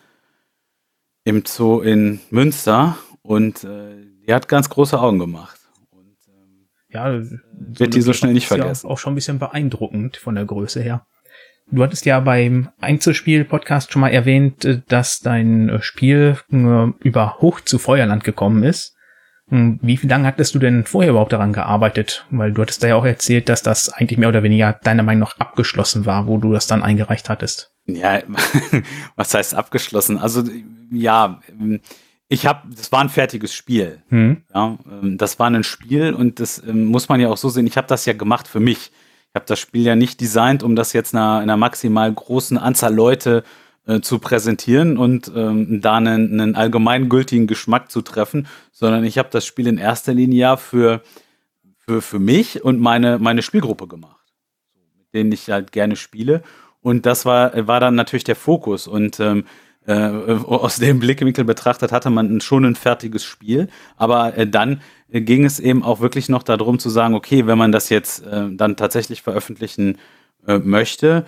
im 1.22 1.44
Zoo 1.46 1.82
in 1.82 2.18
Münster 2.30 2.98
und 3.22 3.62
äh, 3.62 3.94
die 4.26 4.34
hat 4.34 4.48
ganz 4.48 4.68
große 4.68 4.98
Augen 4.98 5.20
gemacht. 5.20 5.60
Und, 5.90 6.16
ähm, 6.26 6.66
ja, 6.88 7.12
wird 7.12 7.78
so 7.78 7.86
die 7.86 8.00
so 8.00 8.12
schnell 8.12 8.32
nicht 8.32 8.48
vergessen. 8.48 8.88
Ja 8.88 8.92
auch 8.92 8.98
schon 8.98 9.12
ein 9.12 9.14
bisschen 9.14 9.38
beeindruckend 9.38 10.16
von 10.16 10.34
der 10.34 10.46
Größe 10.46 10.82
her. 10.82 11.06
Du 11.70 11.84
hattest 11.84 12.04
ja 12.04 12.18
beim 12.18 12.70
Einzelspiel-Podcast 12.80 13.92
schon 13.92 14.00
mal 14.00 14.08
erwähnt, 14.08 14.64
äh, 14.64 14.80
dass 14.88 15.20
dein 15.20 15.68
äh, 15.68 15.80
Spiel 15.80 16.38
über 16.50 17.36
Hoch 17.38 17.60
zu 17.60 17.78
Feuerland 17.78 18.24
gekommen 18.24 18.64
ist. 18.64 18.96
Hm, 19.50 19.78
wie 19.80 19.96
lange 20.06 20.26
hattest 20.26 20.54
du 20.54 20.58
denn 20.58 20.84
vorher 20.84 21.10
überhaupt 21.10 21.32
daran 21.32 21.52
gearbeitet? 21.52 22.26
Weil 22.30 22.52
du 22.52 22.62
hattest 22.62 22.82
da 22.82 22.88
ja 22.88 22.96
auch 22.96 23.04
erzählt, 23.04 23.48
dass 23.48 23.62
das 23.62 23.88
eigentlich 23.88 24.18
mehr 24.18 24.28
oder 24.28 24.42
weniger 24.42 24.74
deiner 24.74 25.02
Meinung 25.02 25.20
nach 25.20 25.38
abgeschlossen 25.38 26.04
war, 26.06 26.26
wo 26.26 26.36
du 26.38 26.52
das 26.52 26.66
dann 26.66 26.82
eingereicht 26.82 27.28
hattest. 27.28 27.72
Ja, 27.86 28.20
was 29.16 29.32
heißt 29.32 29.54
abgeschlossen? 29.54 30.18
Also 30.18 30.44
ja, 30.90 31.40
ich 32.28 32.46
habe, 32.46 32.68
das 32.74 32.92
war 32.92 33.00
ein 33.00 33.08
fertiges 33.08 33.54
Spiel. 33.54 34.02
Hm. 34.08 34.42
Ja, 34.54 34.78
ähm, 34.90 35.16
das 35.16 35.38
war 35.38 35.48
ein 35.48 35.64
Spiel 35.64 36.12
und 36.12 36.40
das 36.40 36.62
ähm, 36.66 36.84
muss 36.86 37.08
man 37.08 37.20
ja 37.20 37.28
auch 37.28 37.38
so 37.38 37.48
sehen. 37.48 37.66
Ich 37.66 37.78
habe 37.78 37.86
das 37.86 38.04
ja 38.04 38.12
gemacht 38.12 38.48
für 38.48 38.60
mich. 38.60 38.92
Ich 39.30 39.34
habe 39.34 39.46
das 39.46 39.58
Spiel 39.58 39.82
ja 39.82 39.96
nicht 39.96 40.20
designt, 40.20 40.62
um 40.62 40.76
das 40.76 40.92
jetzt 40.92 41.14
einer, 41.14 41.38
einer 41.38 41.56
maximal 41.56 42.12
großen 42.12 42.58
Anzahl 42.58 42.94
Leute 42.94 43.44
äh, 43.44 43.67
zu 44.00 44.18
präsentieren 44.18 44.98
und 44.98 45.32
ähm, 45.34 45.80
da 45.80 45.96
einen, 45.96 46.40
einen 46.40 46.54
allgemeingültigen 46.54 47.46
Geschmack 47.46 47.90
zu 47.90 48.02
treffen, 48.02 48.46
sondern 48.70 49.04
ich 49.04 49.18
habe 49.18 49.28
das 49.32 49.46
Spiel 49.46 49.66
in 49.66 49.78
erster 49.78 50.12
Linie 50.12 50.38
ja 50.38 50.56
für, 50.56 51.02
für, 51.78 52.02
für 52.02 52.18
mich 52.18 52.64
und 52.64 52.80
meine, 52.80 53.18
meine 53.18 53.42
Spielgruppe 53.42 53.86
gemacht, 53.86 54.24
mit 54.96 55.14
denen 55.14 55.32
ich 55.32 55.50
halt 55.50 55.72
gerne 55.72 55.96
spiele. 55.96 56.42
Und 56.80 57.06
das 57.06 57.24
war, 57.24 57.66
war 57.66 57.80
dann 57.80 57.94
natürlich 57.94 58.24
der 58.24 58.36
Fokus. 58.36 58.86
Und 58.86 59.20
ähm, 59.20 59.44
äh, 59.86 59.94
aus 59.94 60.76
dem 60.76 61.00
Blickwinkel 61.00 61.44
betrachtet 61.44 61.92
hatte 61.92 62.10
man 62.10 62.40
schon 62.40 62.64
ein 62.64 62.74
fertiges 62.74 63.24
Spiel. 63.24 63.68
Aber 63.96 64.36
äh, 64.36 64.46
dann 64.46 64.82
ging 65.10 65.44
es 65.44 65.60
eben 65.60 65.82
auch 65.82 66.00
wirklich 66.00 66.28
noch 66.28 66.42
darum 66.42 66.78
zu 66.78 66.90
sagen, 66.90 67.14
okay, 67.14 67.46
wenn 67.46 67.58
man 67.58 67.72
das 67.72 67.88
jetzt 67.88 68.24
äh, 68.26 68.48
dann 68.52 68.76
tatsächlich 68.76 69.22
veröffentlichen 69.22 69.96
äh, 70.46 70.58
möchte, 70.58 71.24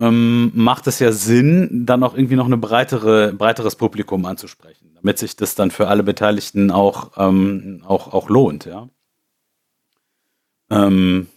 ähm, 0.00 0.52
macht 0.54 0.86
es 0.86 0.98
ja 1.00 1.12
Sinn, 1.12 1.86
dann 1.86 2.02
auch 2.02 2.14
irgendwie 2.14 2.36
noch 2.36 2.46
eine 2.46 2.56
breitere, 2.56 3.32
breiteres 3.32 3.76
Publikum 3.76 4.24
anzusprechen, 4.26 4.92
damit 4.94 5.18
sich 5.18 5.36
das 5.36 5.54
dann 5.54 5.70
für 5.70 5.88
alle 5.88 6.02
Beteiligten 6.02 6.70
auch, 6.70 7.12
ähm, 7.16 7.82
auch, 7.86 8.12
auch 8.12 8.28
lohnt, 8.28 8.64
ja. 8.64 8.88
Ähm, 10.70 11.28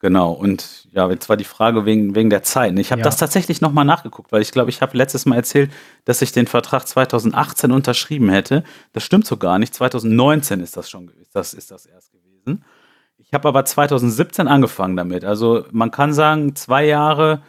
genau, 0.00 0.32
und 0.32 0.88
ja, 0.90 1.08
jetzt 1.08 1.28
war 1.28 1.36
die 1.36 1.44
Frage 1.44 1.86
wegen, 1.86 2.14
wegen 2.14 2.28
der 2.28 2.42
Zeit. 2.42 2.78
Ich 2.78 2.90
habe 2.90 3.00
ja. 3.00 3.04
das 3.04 3.16
tatsächlich 3.16 3.60
nochmal 3.60 3.84
nachgeguckt, 3.84 4.32
weil 4.32 4.42
ich 4.42 4.52
glaube, 4.52 4.68
ich 4.70 4.82
habe 4.82 4.96
letztes 4.96 5.26
Mal 5.26 5.36
erzählt, 5.36 5.70
dass 6.04 6.20
ich 6.22 6.32
den 6.32 6.46
Vertrag 6.46 6.86
2018 6.86 7.72
unterschrieben 7.72 8.28
hätte. 8.28 8.64
Das 8.92 9.04
stimmt 9.04 9.26
so 9.26 9.36
gar 9.36 9.58
nicht. 9.58 9.74
2019 9.74 10.60
ist 10.60 10.76
das 10.76 10.90
schon, 10.90 11.08
ist 11.20 11.34
das, 11.34 11.54
ist 11.54 11.70
das 11.70 11.86
erst 11.86 12.12
gewesen. 12.12 12.64
Ich 13.16 13.32
habe 13.32 13.48
aber 13.48 13.64
2017 13.64 14.48
angefangen 14.48 14.96
damit. 14.96 15.24
Also 15.24 15.64
man 15.70 15.90
kann 15.90 16.12
sagen, 16.12 16.54
zwei 16.56 16.84
Jahre 16.84 17.42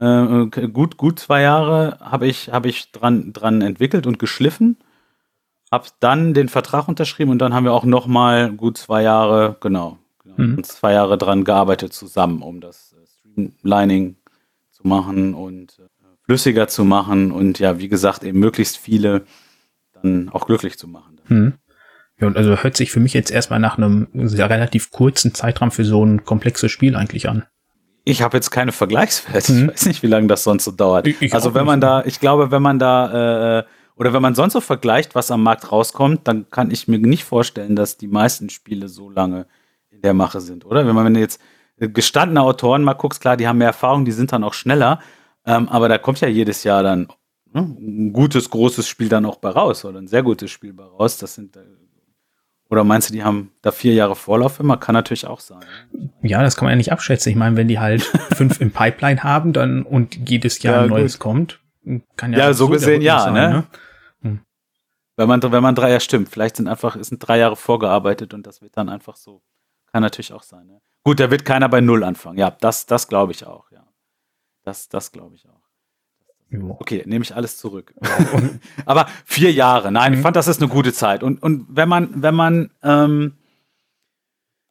äh, 0.00 0.46
gut, 0.68 0.96
gut 0.96 1.18
zwei 1.18 1.42
Jahre 1.42 1.98
habe 2.00 2.26
ich, 2.26 2.50
hab 2.50 2.66
ich 2.66 2.92
dran, 2.92 3.32
dran 3.32 3.60
entwickelt 3.62 4.06
und 4.06 4.18
geschliffen. 4.18 4.76
Hab 5.70 5.88
dann 6.00 6.32
den 6.34 6.48
Vertrag 6.48 6.88
unterschrieben 6.88 7.30
und 7.30 7.38
dann 7.38 7.52
haben 7.52 7.64
wir 7.64 7.72
auch 7.72 7.84
noch 7.84 8.06
mal 8.06 8.50
gut 8.52 8.78
zwei 8.78 9.02
Jahre, 9.02 9.56
genau, 9.60 9.98
mhm. 10.36 10.62
zwei 10.64 10.92
Jahre 10.92 11.18
dran 11.18 11.44
gearbeitet 11.44 11.92
zusammen, 11.92 12.42
um 12.42 12.60
das 12.60 12.94
äh, 12.94 13.06
Streamlining 13.06 14.16
zu 14.70 14.86
machen 14.86 15.34
und 15.34 15.78
äh, 15.78 16.06
flüssiger 16.22 16.68
zu 16.68 16.84
machen 16.84 17.32
und 17.32 17.58
ja, 17.58 17.78
wie 17.78 17.88
gesagt, 17.88 18.24
eben 18.24 18.38
möglichst 18.38 18.78
viele 18.78 19.24
dann 19.94 20.28
auch 20.30 20.46
glücklich 20.46 20.78
zu 20.78 20.88
machen. 20.88 21.20
Mhm. 21.28 21.54
Ja, 22.20 22.26
und 22.26 22.36
also 22.36 22.56
hört 22.56 22.76
sich 22.76 22.90
für 22.90 23.00
mich 23.00 23.12
jetzt 23.12 23.30
erstmal 23.30 23.60
nach 23.60 23.78
einem 23.78 24.08
sehr 24.14 24.50
relativ 24.50 24.90
kurzen 24.90 25.34
Zeitraum 25.34 25.70
für 25.70 25.84
so 25.84 26.04
ein 26.04 26.24
komplexes 26.24 26.72
Spiel 26.72 26.96
eigentlich 26.96 27.28
an. 27.28 27.44
Ich 28.08 28.22
habe 28.22 28.38
jetzt 28.38 28.50
keine 28.50 28.72
Vergleichswerte. 28.72 29.52
Mhm. 29.52 29.62
Ich 29.64 29.68
weiß 29.68 29.86
nicht, 29.86 30.02
wie 30.02 30.06
lange 30.06 30.28
das 30.28 30.42
sonst 30.42 30.64
so 30.64 30.70
dauert. 30.70 31.06
Ich, 31.06 31.20
ich 31.20 31.34
also 31.34 31.54
wenn 31.54 31.66
man 31.66 31.78
da, 31.78 32.02
ich 32.06 32.20
glaube, 32.20 32.50
wenn 32.50 32.62
man 32.62 32.78
da 32.78 33.58
äh, 33.58 33.64
oder 33.96 34.14
wenn 34.14 34.22
man 34.22 34.34
sonst 34.34 34.54
so 34.54 34.62
vergleicht, 34.62 35.14
was 35.14 35.30
am 35.30 35.42
Markt 35.42 35.70
rauskommt, 35.70 36.26
dann 36.26 36.48
kann 36.48 36.70
ich 36.70 36.88
mir 36.88 36.98
nicht 36.98 37.24
vorstellen, 37.24 37.76
dass 37.76 37.98
die 37.98 38.08
meisten 38.08 38.48
Spiele 38.48 38.88
so 38.88 39.10
lange 39.10 39.46
in 39.90 40.00
der 40.00 40.14
Mache 40.14 40.40
sind, 40.40 40.64
oder? 40.64 40.86
Wenn 40.86 40.94
man 40.94 41.14
jetzt 41.16 41.38
gestandene 41.76 42.40
Autoren 42.40 42.82
mal 42.82 42.94
guckt, 42.94 43.20
klar, 43.20 43.36
die 43.36 43.46
haben 43.46 43.58
mehr 43.58 43.66
Erfahrung, 43.68 44.06
die 44.06 44.12
sind 44.12 44.32
dann 44.32 44.42
auch 44.42 44.54
schneller, 44.54 45.00
ähm, 45.44 45.68
aber 45.68 45.90
da 45.90 45.98
kommt 45.98 46.20
ja 46.22 46.28
jedes 46.28 46.64
Jahr 46.64 46.82
dann 46.82 47.08
ne, 47.52 47.60
ein 47.60 48.12
gutes, 48.14 48.48
großes 48.48 48.88
Spiel 48.88 49.10
dann 49.10 49.26
auch 49.26 49.36
bei 49.36 49.50
raus 49.50 49.84
oder 49.84 49.98
ein 49.98 50.08
sehr 50.08 50.22
gutes 50.22 50.50
Spiel 50.50 50.72
bei 50.72 50.84
raus. 50.84 51.18
Das 51.18 51.34
sind 51.34 51.56
äh, 51.56 51.60
oder 52.70 52.84
meinst 52.84 53.08
du, 53.08 53.14
die 53.14 53.24
haben 53.24 53.52
da 53.62 53.70
vier 53.70 53.94
Jahre 53.94 54.14
Vorlauf 54.14 54.60
immer? 54.60 54.76
Kann 54.76 54.94
natürlich 54.94 55.26
auch 55.26 55.40
sein. 55.40 55.60
Ja, 56.22 56.42
das 56.42 56.56
kann 56.56 56.66
man 56.66 56.72
ja 56.72 56.76
nicht 56.76 56.92
abschätzen. 56.92 57.30
Ich 57.30 57.36
meine, 57.36 57.56
wenn 57.56 57.68
die 57.68 57.78
halt 57.78 58.02
fünf 58.36 58.60
im 58.60 58.70
Pipeline 58.72 59.22
haben, 59.22 59.52
dann 59.52 59.84
und 59.84 60.28
jedes 60.28 60.62
Jahr 60.62 60.76
ja, 60.76 60.82
ein 60.82 60.90
neues 60.90 61.14
gut. 61.14 61.20
kommt, 61.20 61.60
kann 62.16 62.32
ja. 62.32 62.40
Ja, 62.40 62.52
so 62.52 62.68
gesehen 62.68 63.00
ja, 63.00 63.20
sein, 63.20 63.34
ne? 63.34 63.48
ne? 63.48 63.66
Hm. 64.22 64.40
Wenn 65.16 65.28
man, 65.28 65.42
wenn 65.42 65.62
man 65.62 65.74
drei, 65.74 65.90
ja 65.90 66.00
stimmt, 66.00 66.28
vielleicht 66.28 66.56
sind 66.56 66.68
einfach, 66.68 67.02
sind 67.02 67.20
drei 67.20 67.38
Jahre 67.38 67.56
vorgearbeitet 67.56 68.34
und 68.34 68.46
das 68.46 68.60
wird 68.60 68.76
dann 68.76 68.88
einfach 68.88 69.16
so. 69.16 69.42
Kann 69.90 70.02
natürlich 70.02 70.34
auch 70.34 70.42
sein, 70.42 70.66
ne? 70.66 70.82
Gut, 71.04 71.20
da 71.20 71.30
wird 71.30 71.46
keiner 71.46 71.70
bei 71.70 71.80
Null 71.80 72.04
anfangen. 72.04 72.36
Ja, 72.36 72.50
das, 72.50 72.84
das 72.84 73.08
glaube 73.08 73.32
ich 73.32 73.46
auch, 73.46 73.70
ja. 73.70 73.86
Das, 74.64 74.90
das 74.90 75.10
glaube 75.10 75.36
ich 75.36 75.48
auch. 75.48 75.67
Okay, 76.50 77.02
nehme 77.06 77.24
ich 77.24 77.34
alles 77.34 77.58
zurück. 77.58 77.92
Aber 78.86 79.06
vier 79.24 79.52
Jahre, 79.52 79.92
nein, 79.92 80.14
ich 80.14 80.18
mhm. 80.18 80.22
fand, 80.22 80.36
das 80.36 80.48
ist 80.48 80.62
eine 80.62 80.70
gute 80.70 80.92
Zeit. 80.92 81.22
Und, 81.22 81.42
und 81.42 81.66
wenn 81.68 81.88
man, 81.88 82.22
wenn 82.22 82.34
man, 82.34 82.70
ähm, 82.82 83.34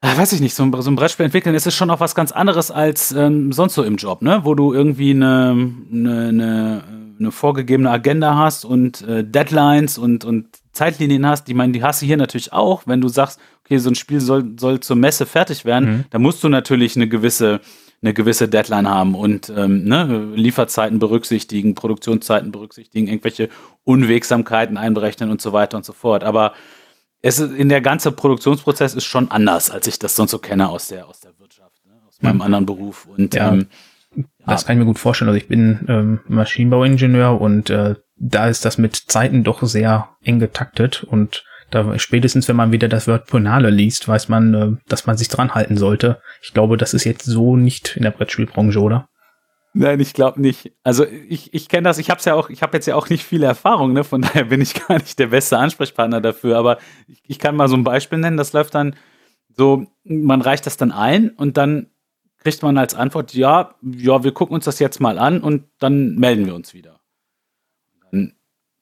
ah, 0.02 0.18
weiß 0.18 0.34
ich 0.34 0.42
nicht, 0.42 0.56
so 0.56 0.64
ein, 0.64 0.82
so 0.82 0.90
ein 0.90 0.96
Brettspiel 0.96 1.26
entwickeln, 1.26 1.56
ist 1.56 1.68
es 1.68 1.76
schon 1.76 1.92
auch 1.92 2.00
was 2.00 2.16
ganz 2.16 2.32
anderes 2.32 2.72
als 2.72 3.12
ähm, 3.12 3.52
sonst 3.52 3.76
so 3.76 3.84
im 3.84 3.98
Job, 3.98 4.24
ne? 4.24 4.42
Wo 4.44 4.56
du 4.56 4.74
irgendwie 4.74 5.12
eine, 5.12 5.72
eine, 5.92 6.28
eine, 6.30 6.84
eine 7.20 7.32
vorgegebene 7.32 7.92
Agenda 7.92 8.36
hast 8.36 8.66
und 8.66 9.02
äh, 9.04 9.24
Deadlines 9.24 10.00
und, 10.00 10.26
und 10.26 10.48
Zeitlinien 10.72 11.28
hast. 11.28 11.48
Die, 11.48 11.54
meine, 11.54 11.74
die 11.74 11.84
hast 11.84 12.02
du 12.02 12.08
hier 12.08 12.18
natürlich 12.18 12.54
auch, 12.54 12.88
wenn 12.88 13.02
du 13.02 13.08
sagst, 13.08 13.40
okay, 13.64 13.78
so 13.78 13.92
ein 13.92 13.96
Spiel 13.96 14.20
soll, 14.20 14.54
soll 14.58 14.80
zur 14.80 14.96
Messe 14.96 15.28
fertig 15.28 15.64
werden, 15.64 15.90
mhm. 15.90 16.06
da 16.10 16.18
musst 16.18 16.44
du 16.44 16.50
natürlich 16.50 16.96
eine 16.96 17.08
gewisse 17.08 17.62
eine 18.02 18.14
gewisse 18.14 18.48
Deadline 18.48 18.88
haben 18.88 19.16
und 19.16 19.52
ähm, 19.56 19.86
ne, 19.86 20.32
Lieferzeiten 20.36 21.00
berücksichtigen, 21.00 21.74
Produktionszeiten 21.74 22.52
berücksichtigen, 22.52 23.08
irgendwelche 23.08 23.50
Unwegsamkeiten 23.84 24.78
einberechnen 24.78 25.32
und 25.32 25.42
so 25.42 25.52
weiter 25.52 25.78
und 25.78 25.86
so 25.86 25.94
fort. 25.94 26.24
Aber 26.24 26.54
es 27.22 27.40
ist, 27.40 27.54
in 27.54 27.70
der 27.70 27.82
ganze 27.82 28.12
Produktionsprozess 28.12 28.94
ist 28.94 29.06
schon 29.06 29.32
anders, 29.32 29.72
als 29.72 29.88
ich 29.88 29.98
das 29.98 30.16
sonst 30.16 30.32
so 30.32 30.38
kenne 30.38 30.70
aus 30.70 30.88
der, 30.88 31.08
aus 31.08 31.22
der 31.22 31.38
Wirtschaft, 31.40 31.86
ne, 31.86 31.94
aus 32.08 32.22
meinem 32.22 32.36
mhm. 32.36 32.42
anderen 32.42 32.66
Beruf. 32.68 33.08
Und 33.08 33.34
ja, 33.34 33.52
ähm, 33.52 33.68
das 34.46 34.66
kann 34.66 34.78
ich 34.78 34.80
mir 34.80 34.86
gut 34.86 35.00
vorstellen. 35.00 35.30
Also 35.30 35.38
ich 35.38 35.48
bin 35.48 35.86
ähm, 35.88 36.20
Maschinenbauingenieur 36.28 37.40
und 37.40 37.70
äh, 37.70 37.96
da 38.16 38.48
ist 38.48 38.66
das 38.66 38.78
mit 38.78 38.96
Zeiten 38.96 39.44
doch 39.44 39.64
sehr 39.64 40.10
eng 40.24 40.40
getaktet 40.40 41.04
und 41.04 41.44
da 41.70 41.98
spätestens, 42.00 42.48
wenn 42.48 42.56
man 42.56 42.72
wieder 42.72 42.88
das 42.88 43.08
Wort 43.08 43.28
Ponale 43.28 43.70
liest, 43.70 44.08
weiß 44.08 44.30
man, 44.30 44.54
äh, 44.54 44.72
dass 44.88 45.06
man 45.06 45.18
sich 45.18 45.28
dran 45.28 45.54
halten 45.54 45.78
sollte. 45.78 46.22
Ich 46.42 46.54
glaube, 46.54 46.78
das 46.78 46.94
ist 46.94 47.04
jetzt 47.04 47.26
so 47.26 47.58
nicht 47.58 47.98
in 47.98 48.04
der 48.04 48.12
Brettspielbranche, 48.12 48.80
oder? 48.80 49.10
Nein, 49.74 50.00
ich 50.00 50.14
glaube 50.14 50.42
nicht. 50.42 50.74
Also 50.84 51.06
ich, 51.06 51.54
ich 51.54 51.70
kenne 51.70 51.84
das, 51.84 51.98
ich 51.98 52.10
habe 52.10 52.22
ja 52.24 52.34
auch, 52.34 52.50
ich 52.50 52.62
habe 52.64 52.76
jetzt 52.76 52.88
ja 52.88 52.96
auch 52.96 53.10
nicht 53.10 53.24
viel 53.24 53.44
Erfahrung, 53.44 53.94
ne? 53.94 54.04
Von 54.04 54.22
daher 54.22 54.46
bin 54.46 54.62
ich 54.62 54.74
gar 54.88 54.98
nicht 54.98 55.20
der 55.20 55.28
beste 55.28 55.58
Ansprechpartner 55.58 56.22
dafür. 56.22 56.58
Aber 56.58 56.78
ich, 57.08 57.22
ich 57.28 57.40
kann 57.40 57.56
mal 57.56 57.68
so 57.68 57.76
ein 57.76 57.84
Beispiel 57.84 58.18
nennen, 58.18 58.38
das 58.38 58.54
läuft 58.54 58.74
dann 58.74 58.96
so, 59.56 59.88
man 60.04 60.42
reicht 60.42 60.66
das 60.66 60.78
dann 60.78 60.92
ein 60.92 61.30
und 61.30 61.58
dann 61.58 61.88
kriegt 62.38 62.62
man 62.64 62.78
als 62.78 62.94
Antwort, 62.94 63.34
ja, 63.34 63.76
ja, 63.82 64.24
wir 64.24 64.32
gucken 64.32 64.56
uns 64.56 64.66
das 64.66 64.80
jetzt 64.80 65.00
mal 65.00 65.20
an 65.20 65.42
und 65.42 65.66
dann 65.80 66.16
melden 66.16 66.46
wir 66.46 66.56
uns 66.56 66.74
wieder. 66.74 67.00
Dann, 68.12 68.34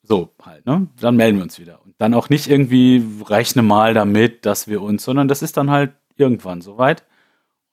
so 0.03 0.33
halt, 0.41 0.65
ne? 0.65 0.87
Dann 0.99 1.15
melden 1.15 1.37
wir 1.37 1.43
uns 1.43 1.59
wieder 1.59 1.84
dann 1.97 2.13
auch 2.13 2.29
nicht 2.29 2.49
irgendwie 2.49 3.03
rechne 3.27 3.61
mal 3.61 3.93
damit, 3.93 4.45
dass 4.45 4.67
wir 4.67 4.81
uns, 4.81 5.03
sondern 5.03 5.27
das 5.27 5.41
ist 5.41 5.57
dann 5.57 5.71
halt 5.71 5.93
irgendwann 6.17 6.61
soweit. 6.61 7.03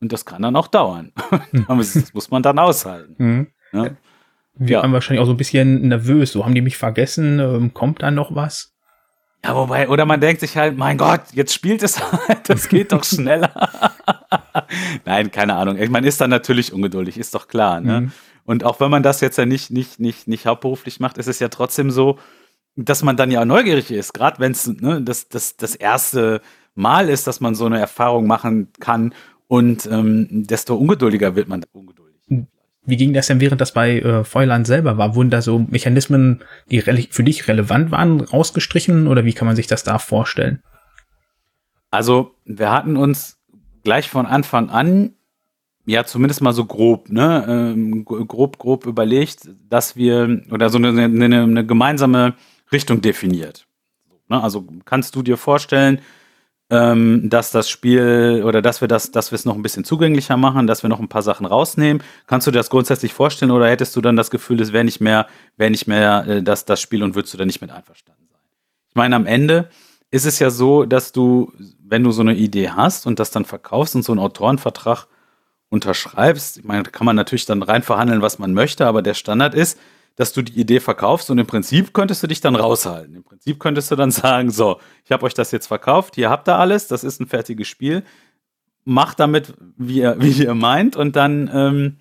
Und 0.01 0.13
das 0.13 0.25
kann 0.25 0.43
dann 0.43 0.57
auch 0.57 0.67
dauern. 0.67 1.13
das 1.69 2.13
muss 2.15 2.31
man 2.31 2.43
dann 2.43 2.59
aushalten. 2.59 3.15
Mhm. 3.19 3.47
Ja? 3.73 3.91
Wir 4.55 4.77
ja. 4.77 4.83
waren 4.83 4.93
wahrscheinlich 4.93 5.23
auch 5.23 5.27
so 5.27 5.33
ein 5.33 5.37
bisschen 5.39 5.89
nervös. 5.89 6.33
So 6.33 6.45
haben 6.45 6.55
die 6.55 6.61
mich 6.61 6.77
vergessen. 6.77 7.39
Ähm, 7.39 7.73
kommt 7.73 8.03
dann 8.03 8.15
noch 8.15 8.35
was? 8.35 8.75
Ja, 9.45 9.57
wobei, 9.57 9.89
oder 9.89 10.05
man 10.05 10.21
denkt 10.21 10.41
sich 10.41 10.57
halt, 10.57 10.77
mein 10.77 10.99
Gott, 10.99 11.23
jetzt 11.33 11.53
spielt 11.53 11.83
es 11.83 12.01
halt, 12.29 12.49
das 12.49 12.69
geht 12.69 12.93
doch 12.93 13.05
schneller. 13.05 13.53
Nein, 15.05 15.31
keine 15.31 15.55
Ahnung. 15.55 15.79
Man 15.91 16.05
ist 16.05 16.21
dann 16.21 16.31
natürlich 16.31 16.73
ungeduldig, 16.73 17.19
ist 17.19 17.35
doch 17.35 17.49
klar. 17.49 17.81
Ne? 17.81 18.03
Mhm. 18.03 18.13
Und 18.45 18.65
auch 18.65 18.81
wenn 18.81 18.91
man 18.91 19.03
das 19.03 19.21
jetzt 19.21 19.39
ja 19.39 19.47
nicht, 19.47 19.71
nicht, 19.71 19.99
nicht, 19.99 20.29
nicht 20.29 20.47
hauptberuflich 20.47 21.01
macht, 21.01 21.19
ist 21.19 21.29
es 21.29 21.39
ja 21.39 21.49
trotzdem 21.49 21.91
so, 21.91 22.19
dass 22.77 23.03
man 23.03 23.17
dann 23.17 23.31
ja 23.31 23.45
neugierig 23.45 23.91
ist, 23.91 24.15
gerade 24.15 24.39
wenn 24.41 24.53
es 24.53 24.67
ne, 24.67 25.03
das, 25.03 25.29
das, 25.29 25.57
das 25.57 25.75
erste 25.75 26.41
Mal 26.75 27.09
ist, 27.09 27.27
dass 27.27 27.41
man 27.41 27.55
so 27.55 27.67
eine 27.67 27.79
Erfahrung 27.79 28.27
machen 28.27 28.69
kann 28.81 29.15
und 29.47 29.87
ähm, 29.87 30.47
desto 30.47 30.77
ungeduldiger 30.77 31.37
wird 31.37 31.49
man 31.49 31.65
ungeduldig. 31.73 32.03
Wie 32.85 32.97
ging 32.97 33.13
das 33.13 33.29
denn, 33.29 33.41
während 33.41 33.61
das 33.61 33.73
bei 33.73 34.01
äh, 34.01 34.25
Feuerland 34.25 34.67
selber 34.67 34.99
war? 34.99 35.15
Wurden 35.15 35.31
da 35.31 35.41
so 35.41 35.59
Mechanismen, 35.59 36.43
die 36.71 36.81
für 36.81 37.23
dich 37.23 37.47
relevant 37.47 37.91
waren, 37.93 38.21
rausgestrichen 38.21 39.07
oder 39.07 39.25
wie 39.25 39.35
kann 39.35 39.47
man 39.47 39.55
sich 39.55 39.69
das 39.69 39.85
da 39.85 39.99
vorstellen? 39.99 40.63
Also, 41.91 42.35
wir 42.45 42.73
hatten 42.73 42.97
uns 42.97 43.39
gleich 43.85 44.09
von 44.09 44.27
Anfang 44.27 44.71
an 44.71 45.13
ja 45.85 46.05
zumindest 46.05 46.41
mal 46.43 46.53
so 46.53 46.65
grob, 46.65 47.11
ne, 47.11 47.45
ähm, 47.49 48.05
grob, 48.05 48.59
grob 48.59 48.87
überlegt, 48.87 49.49
dass 49.69 49.97
wir 49.97 50.43
oder 50.51 50.71
so 50.71 50.79
eine, 50.79 50.89
eine, 50.89 51.43
eine 51.43 51.67
gemeinsame 51.67 52.35
Richtung 52.73 53.01
definiert. 53.01 53.67
Ne? 54.29 54.43
Also 54.43 54.67
kannst 54.85 55.15
du 55.15 55.23
dir 55.23 55.37
vorstellen, 55.37 56.01
ähm, 56.71 57.29
dass 57.29 57.51
das 57.51 57.69
Spiel 57.69 58.43
oder 58.47 58.63
dass 58.63 58.81
wir 58.81 58.89
das, 58.89 59.11
dass 59.11 59.31
wir 59.31 59.37
es 59.37 59.45
noch 59.45 59.55
ein 59.55 59.63
bisschen 59.63 59.85
zugänglicher 59.85 60.39
machen, 60.39 60.67
dass 60.67 60.83
wir 60.83 60.89
noch 60.89 61.01
ein 61.01 61.09
paar 61.09 61.23
Sachen 61.23 61.45
rausnehmen. 61.45 62.03
Kannst 62.27 62.47
du 62.47 62.51
dir 62.51 62.59
das 62.59 62.71
grundsätzlich 62.71 63.13
vorstellen 63.13 63.51
oder 63.51 63.69
hättest 63.69 63.95
du 63.95 64.01
dann 64.01 64.17
das 64.17 64.31
Gefühl, 64.31 64.61
es 64.63 64.73
wäre 64.73 64.85
nicht 64.85 65.01
mehr, 65.01 65.27
wäre 65.59 65.71
nicht 65.71 65.87
mehr 65.87 66.27
äh, 66.27 66.43
das, 66.43 66.65
das 66.65 66.81
Spiel 66.81 67.03
und 67.03 67.15
würdest 67.15 67.35
du 67.35 67.39
da 67.39 67.45
nicht 67.45 67.61
mit 67.61 67.71
einverstanden 67.71 68.27
sein? 68.31 68.41
Ich 68.89 68.95
meine, 68.95 69.17
am 69.17 69.27
Ende 69.27 69.69
ist 70.11 70.25
es 70.25 70.39
ja 70.39 70.49
so, 70.49 70.85
dass 70.87 71.13
du, 71.13 71.53
wenn 71.85 72.05
du 72.05 72.11
so 72.11 72.23
eine 72.23 72.35
Idee 72.35 72.71
hast 72.71 73.07
und 73.07 73.19
das 73.19 73.31
dann 73.31 73.45
verkaufst 73.45 73.95
und 73.95 74.03
so 74.03 74.13
einen 74.13 74.21
Autorenvertrag 74.21 75.09
unterschreibst, 75.69 76.59
ich 76.59 76.65
meine, 76.65 76.85
da 76.85 76.91
kann 76.91 77.05
man 77.05 77.17
natürlich 77.17 77.45
dann 77.45 77.63
rein 77.63 77.83
verhandeln, 77.83 78.23
was 78.23 78.39
man 78.39 78.55
möchte, 78.55 78.87
aber 78.87 79.03
der 79.03 79.15
Standard 79.15 79.55
ist, 79.55 79.79
dass 80.17 80.33
du 80.33 80.43
die 80.43 80.59
Idee 80.61 80.81
verkaufst 80.81 81.31
und 81.31 81.39
im 81.39 81.47
Prinzip 81.47 81.93
könntest 81.95 82.23
du 82.23 82.27
dich 82.27 82.41
dann 82.41 82.57
raushalten. 82.57 83.15
Im 83.15 83.23
Prinzip 83.23 83.59
könntest 83.59 83.91
du 83.91 83.97
dann 83.97 84.11
sagen, 84.13 84.51
so, 84.51 84.79
ich 85.05 85.13
habe 85.13 85.25
euch 85.25 85.35
das 85.35 85.51
jetzt 85.51 85.67
verkauft, 85.67 86.15
hier 86.15 86.31
habt 86.31 86.49
ihr 86.49 86.59
alles, 86.59 86.89
das 86.89 87.05
ist 87.05 87.21
ein 87.21 87.27
fertiges 87.27 87.69
Spiel, 87.69 88.03
macht 88.85 89.21
damit, 89.21 89.55
wie 89.77 90.01
ihr, 90.01 90.17
wie 90.21 90.45
ihr 90.45 90.55
meint 90.55 90.97
und 90.97 91.17
dann 91.17 91.51
ähm, 91.53 91.97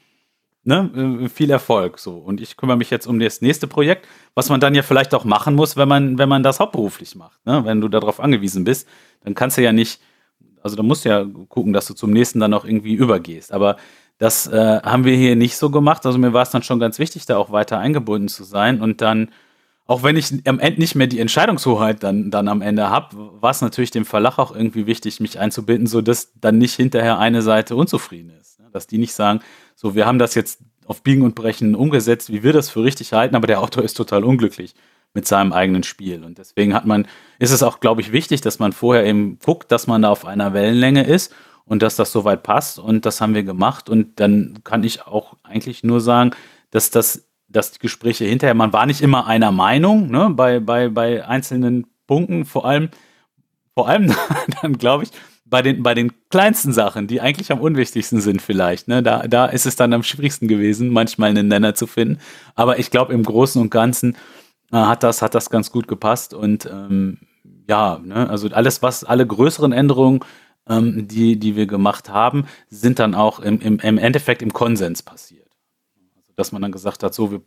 ne, 0.63 1.21
äh, 1.23 1.29
viel 1.29 1.49
Erfolg. 1.49 1.99
So. 1.99 2.17
Und 2.17 2.41
ich 2.41 2.57
kümmere 2.57 2.77
mich 2.77 2.89
jetzt 2.89 3.07
um 3.07 3.19
das 3.19 3.41
nächste 3.41 3.67
Projekt, 3.67 4.07
was 4.33 4.49
man 4.49 4.59
dann 4.59 4.75
ja 4.75 4.81
vielleicht 4.81 5.13
auch 5.13 5.23
machen 5.23 5.55
muss, 5.55 5.77
wenn 5.77 5.87
man, 5.87 6.17
wenn 6.17 6.29
man 6.29 6.43
das 6.43 6.59
hauptberuflich 6.59 7.15
macht. 7.15 7.45
Ne? 7.45 7.63
Wenn 7.65 7.81
du 7.81 7.87
darauf 7.87 8.19
angewiesen 8.19 8.63
bist, 8.63 8.87
dann 9.23 9.35
kannst 9.35 9.57
du 9.57 9.61
ja 9.61 9.71
nicht, 9.71 10.01
also 10.61 10.75
da 10.75 10.83
musst 10.83 11.05
du 11.05 11.09
ja 11.09 11.25
gucken, 11.49 11.73
dass 11.73 11.85
du 11.87 11.93
zum 11.93 12.11
nächsten 12.11 12.39
dann 12.39 12.53
auch 12.53 12.65
irgendwie 12.65 12.93
übergehst. 12.93 13.51
Aber 13.51 13.77
das 14.21 14.45
äh, 14.45 14.79
haben 14.83 15.03
wir 15.03 15.15
hier 15.15 15.35
nicht 15.35 15.57
so 15.57 15.71
gemacht. 15.71 16.05
Also 16.05 16.19
mir 16.19 16.31
war 16.31 16.43
es 16.43 16.51
dann 16.51 16.61
schon 16.61 16.79
ganz 16.79 16.99
wichtig, 16.99 17.25
da 17.25 17.37
auch 17.37 17.51
weiter 17.51 17.79
eingebunden 17.79 18.27
zu 18.27 18.43
sein. 18.43 18.79
Und 18.79 19.01
dann, 19.01 19.31
auch 19.87 20.03
wenn 20.03 20.15
ich 20.15 20.47
am 20.47 20.59
Ende 20.59 20.79
nicht 20.79 20.93
mehr 20.93 21.07
die 21.07 21.19
Entscheidungshoheit 21.19 22.03
dann, 22.03 22.29
dann 22.29 22.47
am 22.47 22.61
Ende 22.61 22.91
habe, 22.91 23.17
war 23.41 23.49
es 23.49 23.61
natürlich 23.61 23.89
dem 23.89 24.05
Verlag 24.05 24.37
auch 24.37 24.55
irgendwie 24.55 24.85
wichtig, 24.85 25.21
mich 25.21 25.39
einzubinden, 25.39 25.87
sodass 25.87 26.33
dann 26.39 26.59
nicht 26.59 26.75
hinterher 26.75 27.17
eine 27.17 27.41
Seite 27.41 27.75
unzufrieden 27.75 28.31
ist. 28.39 28.59
Ne? 28.59 28.67
Dass 28.71 28.85
die 28.85 28.99
nicht 28.99 29.15
sagen, 29.15 29.39
so, 29.75 29.95
wir 29.95 30.05
haben 30.05 30.19
das 30.19 30.35
jetzt 30.35 30.59
auf 30.85 31.01
Biegen 31.01 31.23
und 31.23 31.33
Brechen 31.33 31.73
umgesetzt, 31.73 32.31
wie 32.31 32.43
wir 32.43 32.53
das 32.53 32.69
für 32.69 32.83
richtig 32.83 33.13
halten, 33.13 33.35
aber 33.35 33.47
der 33.47 33.59
Autor 33.59 33.83
ist 33.83 33.95
total 33.95 34.23
unglücklich 34.23 34.75
mit 35.15 35.27
seinem 35.27 35.51
eigenen 35.51 35.81
Spiel. 35.81 36.23
Und 36.23 36.37
deswegen 36.37 36.75
hat 36.75 36.85
man, 36.85 37.07
ist 37.39 37.51
es 37.51 37.63
auch, 37.63 37.79
glaube 37.79 38.01
ich, 38.01 38.11
wichtig, 38.11 38.41
dass 38.41 38.59
man 38.59 38.71
vorher 38.71 39.03
eben 39.03 39.39
guckt, 39.43 39.71
dass 39.71 39.87
man 39.87 40.03
da 40.03 40.09
auf 40.09 40.25
einer 40.25 40.53
Wellenlänge 40.53 41.07
ist 41.07 41.33
und 41.71 41.81
dass 41.81 41.95
das 41.95 42.11
soweit 42.11 42.43
passt. 42.43 42.79
Und 42.79 43.05
das 43.05 43.21
haben 43.21 43.33
wir 43.33 43.43
gemacht. 43.43 43.89
Und 43.89 44.19
dann 44.19 44.59
kann 44.65 44.83
ich 44.83 45.07
auch 45.07 45.37
eigentlich 45.41 45.85
nur 45.85 46.01
sagen, 46.01 46.31
dass 46.69 46.89
das, 46.89 47.29
dass 47.47 47.71
die 47.71 47.79
Gespräche 47.79 48.25
hinterher, 48.25 48.55
man 48.55 48.73
war 48.73 48.85
nicht 48.85 48.99
immer 48.99 49.25
einer 49.25 49.53
Meinung, 49.53 50.11
ne, 50.11 50.29
bei, 50.31 50.59
bei, 50.59 50.89
bei 50.89 51.25
einzelnen 51.25 51.87
Punkten, 52.07 52.43
vor 52.43 52.65
allem, 52.65 52.89
vor 53.73 53.87
allem 53.87 54.13
dann, 54.61 54.77
glaube 54.79 55.05
ich, 55.05 55.11
bei 55.45 55.61
den, 55.61 55.81
bei 55.81 55.93
den 55.93 56.11
kleinsten 56.29 56.73
Sachen, 56.73 57.07
die 57.07 57.21
eigentlich 57.21 57.53
am 57.53 57.61
unwichtigsten 57.61 58.19
sind 58.19 58.41
vielleicht, 58.41 58.89
ne, 58.89 59.01
da, 59.01 59.25
da 59.29 59.45
ist 59.45 59.65
es 59.65 59.77
dann 59.77 59.93
am 59.93 60.03
schwierigsten 60.03 60.49
gewesen, 60.49 60.89
manchmal 60.89 61.29
einen 61.29 61.47
Nenner 61.47 61.73
zu 61.73 61.87
finden. 61.87 62.19
Aber 62.53 62.79
ich 62.79 62.91
glaube, 62.91 63.13
im 63.13 63.23
Großen 63.23 63.61
und 63.61 63.69
Ganzen 63.69 64.17
äh, 64.73 64.75
hat 64.75 65.03
das, 65.03 65.21
hat 65.21 65.35
das 65.35 65.49
ganz 65.49 65.71
gut 65.71 65.87
gepasst 65.87 66.33
und 66.33 66.65
ähm, 66.65 67.19
ja, 67.69 67.97
ne, 68.03 68.29
also 68.29 68.49
alles, 68.49 68.81
was, 68.81 69.05
alle 69.05 69.25
größeren 69.25 69.71
Änderungen, 69.71 70.19
ähm, 70.67 71.07
die, 71.07 71.37
die 71.37 71.55
wir 71.55 71.67
gemacht 71.67 72.09
haben, 72.09 72.45
sind 72.69 72.99
dann 72.99 73.15
auch 73.15 73.39
im, 73.39 73.59
im, 73.61 73.79
im 73.79 73.97
Endeffekt 73.97 74.41
im 74.41 74.53
Konsens 74.53 75.01
passiert. 75.01 75.49
Also, 76.17 76.33
dass 76.35 76.51
man 76.51 76.61
dann 76.61 76.71
gesagt 76.71 77.03
hat, 77.03 77.13
so, 77.13 77.31
wir 77.31 77.41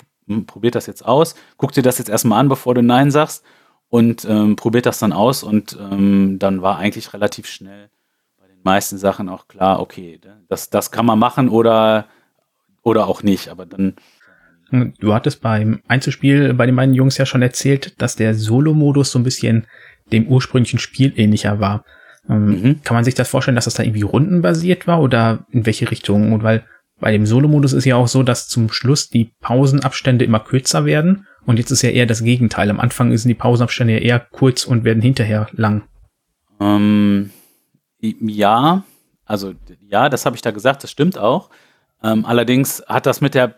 probiert 0.47 0.75
das 0.75 0.87
jetzt 0.87 1.05
aus, 1.05 1.35
guck 1.57 1.73
dir 1.73 1.83
das 1.83 1.99
jetzt 1.99 2.09
erstmal 2.09 2.41
an, 2.41 2.49
bevor 2.49 2.75
du 2.75 2.83
Nein 2.83 3.11
sagst 3.11 3.45
und 3.89 4.25
ähm, 4.25 4.57
probiert 4.57 4.87
das 4.87 4.99
dann 4.99 5.13
aus 5.13 5.43
und 5.43 5.79
ähm, 5.81 6.39
dann 6.39 6.63
war 6.63 6.79
eigentlich 6.79 7.13
relativ 7.13 7.47
schnell 7.47 7.91
bei 8.41 8.47
den 8.47 8.63
meisten 8.63 8.99
Sachen 8.99 9.29
auch 9.29 9.49
klar, 9.49 9.81
okay, 9.81 10.21
ne, 10.25 10.43
das, 10.49 10.71
das 10.71 10.91
kann 10.91 11.07
man 11.07 11.19
machen 11.19 11.49
oder, 11.49 12.07
oder 12.83 13.07
auch 13.07 13.23
nicht, 13.23 13.49
aber 13.49 13.67
dann 13.67 13.97
Du 14.99 15.15
hattest 15.15 15.41
beim 15.41 15.83
Einzelspiel 15.87 16.55
bei 16.55 16.67
den 16.67 16.75
beiden 16.75 16.95
Jungs 16.95 17.19
ja 17.19 17.27
schon 17.27 17.43
erzählt, 17.43 18.01
dass 18.01 18.17
der 18.17 18.35
Solo-Modus 18.35 19.13
so 19.13 19.19
ein 19.19 19.25
bisschen 19.25 19.67
dem 20.11 20.27
ursprünglichen 20.27 20.79
Spiel 20.79 21.13
ähnlicher 21.17 21.61
war. 21.61 21.85
Ähm, 22.29 22.47
mhm. 22.47 22.83
Kann 22.83 22.95
man 22.95 23.05
sich 23.05 23.15
das 23.15 23.29
vorstellen, 23.29 23.55
dass 23.55 23.67
das 23.67 23.75
da 23.75 23.83
irgendwie 23.83 24.03
rundenbasiert 24.03 24.87
war 24.87 25.01
oder 25.01 25.47
in 25.51 25.67
welche 25.67 25.91
Richtung? 25.91 26.33
Und 26.33 26.43
weil 26.43 26.65
bei 27.01 27.13
dem 27.13 27.27
Solo-Modus 27.27 27.73
ist 27.73 27.85
ja 27.85 27.97
auch 27.97 28.09
so, 28.09 28.23
dass 28.23 28.49
zum 28.49 28.71
Schluss 28.71 29.11
die 29.11 29.33
Pausenabstände 29.41 30.25
immer 30.25 30.41
kürzer 30.41 30.85
werden. 30.85 31.27
Und 31.45 31.59
jetzt 31.59 31.71
ist 31.71 31.83
ja 31.83 31.91
eher 31.91 32.07
das 32.07 32.23
Gegenteil. 32.23 32.71
Am 32.71 32.81
Anfang 32.81 33.15
sind 33.17 33.29
die 33.29 33.35
Pausenabstände 33.35 33.95
ja 33.95 33.99
eher 33.99 34.21
kurz 34.21 34.65
und 34.65 34.85
werden 34.85 35.03
hinterher 35.03 35.49
lang. 35.53 35.83
Ähm, 36.61 37.31
ja, 38.01 38.85
also 39.25 39.55
ja, 39.81 40.09
das 40.09 40.25
habe 40.25 40.37
ich 40.37 40.43
da 40.43 40.51
gesagt, 40.51 40.83
das 40.83 40.91
stimmt 40.91 41.19
auch. 41.19 41.51
Ähm, 42.03 42.25
allerdings 42.25 42.83
hat 42.87 43.07
das 43.07 43.21
mit 43.21 43.35
der 43.35 43.57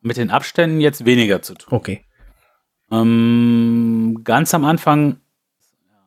mit 0.00 0.16
den 0.16 0.30
Abständen 0.30 0.80
jetzt 0.80 1.04
weniger 1.04 1.42
zu 1.42 1.54
tun. 1.54 1.68
Okay. 1.72 2.04
Ähm, 2.90 4.20
ganz 4.22 4.54
am 4.54 4.64
Anfang 4.64 5.18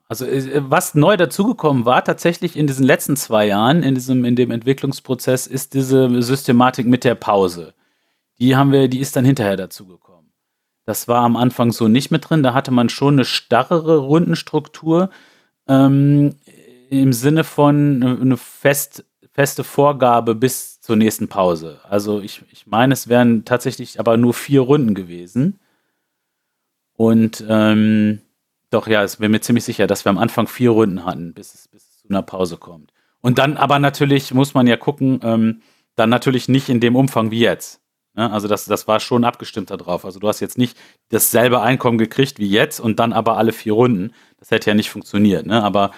also 0.09 0.25
äh, 0.25 0.61
was 0.69 0.95
neu 0.95 1.15
dazugekommen 1.15 1.85
war, 1.85 2.03
tatsächlich 2.03 2.57
in 2.57 2.67
diesen 2.67 2.85
letzten 2.85 3.15
zwei 3.15 3.47
Jahren, 3.47 3.83
in 3.83 3.95
diesem, 3.95 4.25
in 4.25 4.35
dem 4.35 4.51
Entwicklungsprozess, 4.51 5.47
ist 5.47 5.73
diese 5.75 6.21
Systematik 6.21 6.87
mit 6.87 7.03
der 7.05 7.15
Pause. 7.15 7.73
Die 8.39 8.55
haben 8.55 8.71
wir, 8.71 8.87
die 8.89 8.99
ist 8.99 9.15
dann 9.15 9.23
hinterher 9.23 9.55
dazugekommen. 9.55 10.31
Das 10.85 11.07
war 11.07 11.23
am 11.23 11.37
Anfang 11.37 11.71
so 11.71 11.87
nicht 11.87 12.09
mit 12.09 12.27
drin. 12.27 12.41
Da 12.41 12.53
hatte 12.53 12.71
man 12.71 12.89
schon 12.89 13.13
eine 13.13 13.25
starrere 13.25 13.97
Rundenstruktur 13.97 15.11
ähm, 15.67 16.35
im 16.89 17.13
Sinne 17.13 17.43
von 17.43 18.01
eine 18.01 18.37
fest, 18.37 19.05
feste 19.31 19.63
Vorgabe 19.63 20.33
bis 20.33 20.81
zur 20.81 20.95
nächsten 20.95 21.27
Pause. 21.27 21.79
Also 21.87 22.19
ich, 22.19 22.41
ich 22.51 22.65
meine, 22.65 22.93
es 22.93 23.07
wären 23.07 23.45
tatsächlich 23.45 23.99
aber 23.99 24.17
nur 24.17 24.33
vier 24.33 24.61
Runden 24.61 24.95
gewesen. 24.95 25.59
Und 26.93 27.45
ähm, 27.47 28.21
doch, 28.69 28.87
ja, 28.87 29.03
ich 29.03 29.17
bin 29.17 29.31
mir 29.31 29.41
ziemlich 29.41 29.63
sicher, 29.63 29.87
dass 29.87 30.05
wir 30.05 30.09
am 30.09 30.17
Anfang 30.17 30.47
vier 30.47 30.71
Runden 30.71 31.05
hatten, 31.05 31.33
bis 31.33 31.53
es, 31.55 31.67
bis 31.67 31.83
es 31.89 31.97
zu 32.01 32.09
einer 32.09 32.21
Pause 32.21 32.57
kommt. 32.57 32.93
Und 33.21 33.37
dann 33.37 33.57
aber 33.57 33.79
natürlich 33.79 34.33
muss 34.33 34.53
man 34.53 34.67
ja 34.67 34.77
gucken, 34.77 35.19
ähm, 35.23 35.61
dann 35.95 36.09
natürlich 36.09 36.47
nicht 36.47 36.69
in 36.69 36.79
dem 36.79 36.95
Umfang 36.95 37.31
wie 37.31 37.39
jetzt. 37.39 37.81
Ne? 38.15 38.31
Also 38.31 38.47
das, 38.47 38.65
das 38.65 38.87
war 38.87 38.99
schon 38.99 39.23
abgestimmt 39.23 39.71
darauf. 39.71 40.05
Also 40.05 40.19
du 40.19 40.27
hast 40.27 40.39
jetzt 40.39 40.57
nicht 40.57 40.77
dasselbe 41.09 41.61
Einkommen 41.61 41.97
gekriegt 41.97 42.39
wie 42.39 42.49
jetzt 42.49 42.79
und 42.79 42.99
dann 42.99 43.11
aber 43.13 43.37
alle 43.37 43.51
vier 43.51 43.73
Runden. 43.73 44.13
Das 44.37 44.51
hätte 44.51 44.69
ja 44.69 44.75
nicht 44.75 44.89
funktioniert. 44.89 45.45
Ne? 45.45 45.61
Aber 45.63 45.91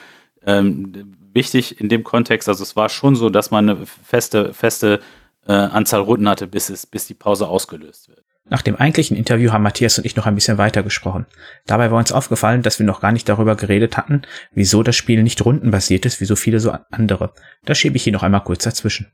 ähm, 0.44 1.18
wichtig 1.34 1.80
in 1.80 1.90
dem 1.90 2.04
Kontext, 2.04 2.50
also 2.50 2.64
es 2.64 2.76
war 2.76 2.90
schon 2.90 3.16
so, 3.16 3.30
dass 3.30 3.52
man 3.52 3.70
eine 3.70 3.86
feste, 3.86 4.54
feste 4.54 5.00
äh, 5.46 5.54
Anzahl 5.54 6.02
Runden 6.02 6.28
hatte, 6.30 6.48
bis, 6.48 6.70
es, 6.70 6.86
bis 6.86 7.06
die 7.08 7.14
Pause 7.14 7.48
ausgelöst 7.48 8.10
wird. 8.10 8.24
Nach 8.50 8.62
dem 8.62 8.76
eigentlichen 8.76 9.16
Interview 9.16 9.52
haben 9.52 9.64
Matthias 9.64 9.98
und 9.98 10.06
ich 10.06 10.16
noch 10.16 10.26
ein 10.26 10.36
bisschen 10.36 10.58
weiter 10.58 10.84
gesprochen. 10.84 11.26
Dabei 11.66 11.92
war 11.92 12.00
uns 12.00 12.12
aufgefallen, 12.12 12.64
dass 12.64 12.80
wir 12.80 12.86
noch 12.86 13.00
gar 13.00 13.12
nicht 13.12 13.30
darüber 13.30 13.56
geredet 13.56 13.98
hatten, 13.98 14.24
wieso 14.52 14.84
das 14.84 14.96
Spiel 14.96 15.24
nicht 15.24 15.46
rundenbasiert 15.46 16.06
ist, 16.06 16.20
wie 16.20 16.26
so 16.26 16.36
viele 16.36 16.60
so 16.60 16.74
andere. 16.90 17.34
Da 17.64 17.76
schiebe 17.76 17.96
ich 17.96 18.04
hier 18.04 18.14
noch 18.14 18.24
einmal 18.24 18.44
kurz 18.44 18.64
dazwischen. 18.64 19.12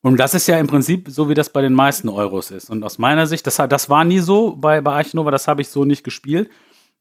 Und 0.00 0.18
das 0.18 0.34
ist 0.34 0.46
ja 0.46 0.58
im 0.58 0.68
Prinzip 0.68 1.08
so, 1.10 1.28
wie 1.28 1.34
das 1.34 1.50
bei 1.50 1.60
den 1.60 1.74
meisten 1.74 2.08
Euros 2.08 2.50
ist. 2.50 2.70
Und 2.70 2.84
aus 2.84 2.98
meiner 2.98 3.26
Sicht, 3.26 3.46
das, 3.46 3.56
das 3.56 3.90
war 3.90 4.04
nie 4.04 4.20
so 4.20 4.56
bei, 4.56 4.80
bei 4.80 4.92
Archinova, 4.92 5.30
das 5.30 5.48
habe 5.48 5.60
ich 5.60 5.68
so 5.68 5.84
nicht 5.84 6.04
gespielt. 6.04 6.48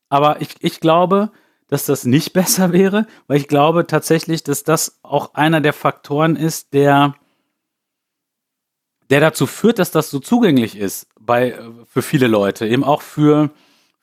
Aber 0.10 0.42
ich, 0.42 0.56
ich 0.62 0.80
glaube, 0.80 1.32
dass 1.68 1.86
das 1.86 2.06
nicht 2.06 2.34
besser 2.34 2.74
wäre, 2.74 3.06
weil 3.28 3.38
ich 3.38 3.48
glaube 3.48 3.86
tatsächlich, 3.86 4.44
dass 4.44 4.64
das 4.64 5.00
auch 5.04 5.36
einer 5.36 5.62
der 5.62 5.74
Faktoren 5.74 6.36
ist, 6.36 6.74
der 6.74 7.16
der 9.10 9.20
dazu 9.20 9.48
führt, 9.48 9.80
dass 9.80 9.92
das 9.92 10.10
so 10.10 10.20
zugänglich 10.20 10.78
ist 10.78 11.08
bei, 11.20 11.52
äh, 11.52 11.60
für 11.88 12.02
viele 12.02 12.28
Leute, 12.28 12.68
eben 12.68 12.84
auch 12.84 13.02
für, 13.02 13.52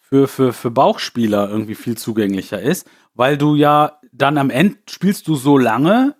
für, 0.00 0.28
für, 0.28 0.52
für 0.52 0.70
Bauchspieler 0.70 1.48
irgendwie 1.48 1.74
viel 1.74 1.96
zugänglicher 1.96 2.60
ist, 2.60 2.88
weil 3.14 3.36
du 3.36 3.54
ja 3.54 3.98
dann 4.12 4.38
am 4.38 4.50
Ende 4.50 4.76
spielst 4.88 5.28
du 5.28 5.34
so 5.34 5.58
lange, 5.58 6.14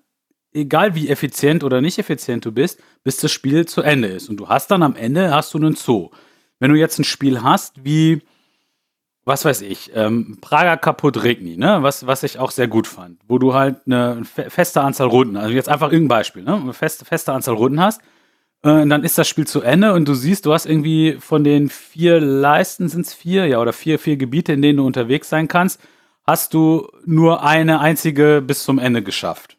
egal 0.53 0.95
wie 0.95 1.09
effizient 1.09 1.65
oder 1.65 1.81
nicht 1.81 1.99
effizient 1.99 2.45
du 2.45 2.53
bist, 2.53 2.81
bis 3.03 3.17
das 3.17 3.33
Spiel 3.33 3.67
zu 3.67 3.83
Ende 3.83 4.09
ist. 4.09 4.29
Und 4.29 4.37
du 4.37 4.49
hast 4.49 4.71
dann 4.71 4.83
am 4.83 4.97
Ende 4.97 5.33
hast 5.33 5.55
du 5.55 5.59
einen 5.59 5.75
Zoo. 5.75 6.11
Wenn 6.59 6.73
du 6.73 6.79
jetzt 6.79 6.99
ein 6.99 7.05
Spiel 7.05 7.43
hast 7.43 7.85
wie, 7.85 8.23
was 9.25 9.45
weiß 9.45 9.63
ich, 9.63 9.91
ähm, 9.95 10.39
Prager 10.41 10.77
kaputt 10.77 11.23
Regni, 11.23 11.57
ne? 11.57 11.79
was, 11.83 12.07
was 12.07 12.23
ich 12.23 12.39
auch 12.39 12.51
sehr 12.51 12.69
gut 12.69 12.87
fand, 12.87 13.21
wo 13.27 13.39
du 13.39 13.55
halt 13.55 13.79
eine 13.87 14.25
feste 14.25 14.81
Anzahl 14.81 15.09
Runden, 15.09 15.37
also 15.37 15.53
jetzt 15.53 15.69
einfach 15.69 15.91
irgendein 15.91 16.19
Beispiel, 16.19 16.43
ne? 16.43 16.55
eine 16.55 16.73
feste, 16.73 17.05
feste 17.05 17.33
Anzahl 17.33 17.55
Runden 17.55 17.81
hast, 17.81 18.01
und 18.65 18.89
dann 18.89 19.05
ist 19.05 19.19
das 19.19 19.29
Spiel 19.29 19.47
zu 19.47 19.61
Ende 19.61 19.93
und 19.93 20.09
du 20.09 20.15
siehst, 20.15 20.47
du 20.47 20.53
hast 20.55 20.65
irgendwie 20.65 21.19
von 21.21 21.45
den 21.45 21.69
vier 21.69 22.19
Leisten, 22.19 22.89
sind 22.89 23.07
es 23.07 23.13
vier, 23.13 23.47
ja, 23.47 23.61
oder 23.61 23.75
vier, 23.75 23.99
vier 23.99 24.17
Gebiete, 24.17 24.55
in 24.55 24.63
denen 24.63 24.79
du 24.79 24.87
unterwegs 24.87 25.29
sein 25.29 25.49
kannst, 25.49 25.81
hast 26.27 26.55
du 26.55 26.89
nur 27.05 27.45
eine 27.45 27.81
einzige 27.81 28.43
bis 28.45 28.65
zum 28.65 28.79
Ende 28.79 29.03
geschafft. 29.03 29.59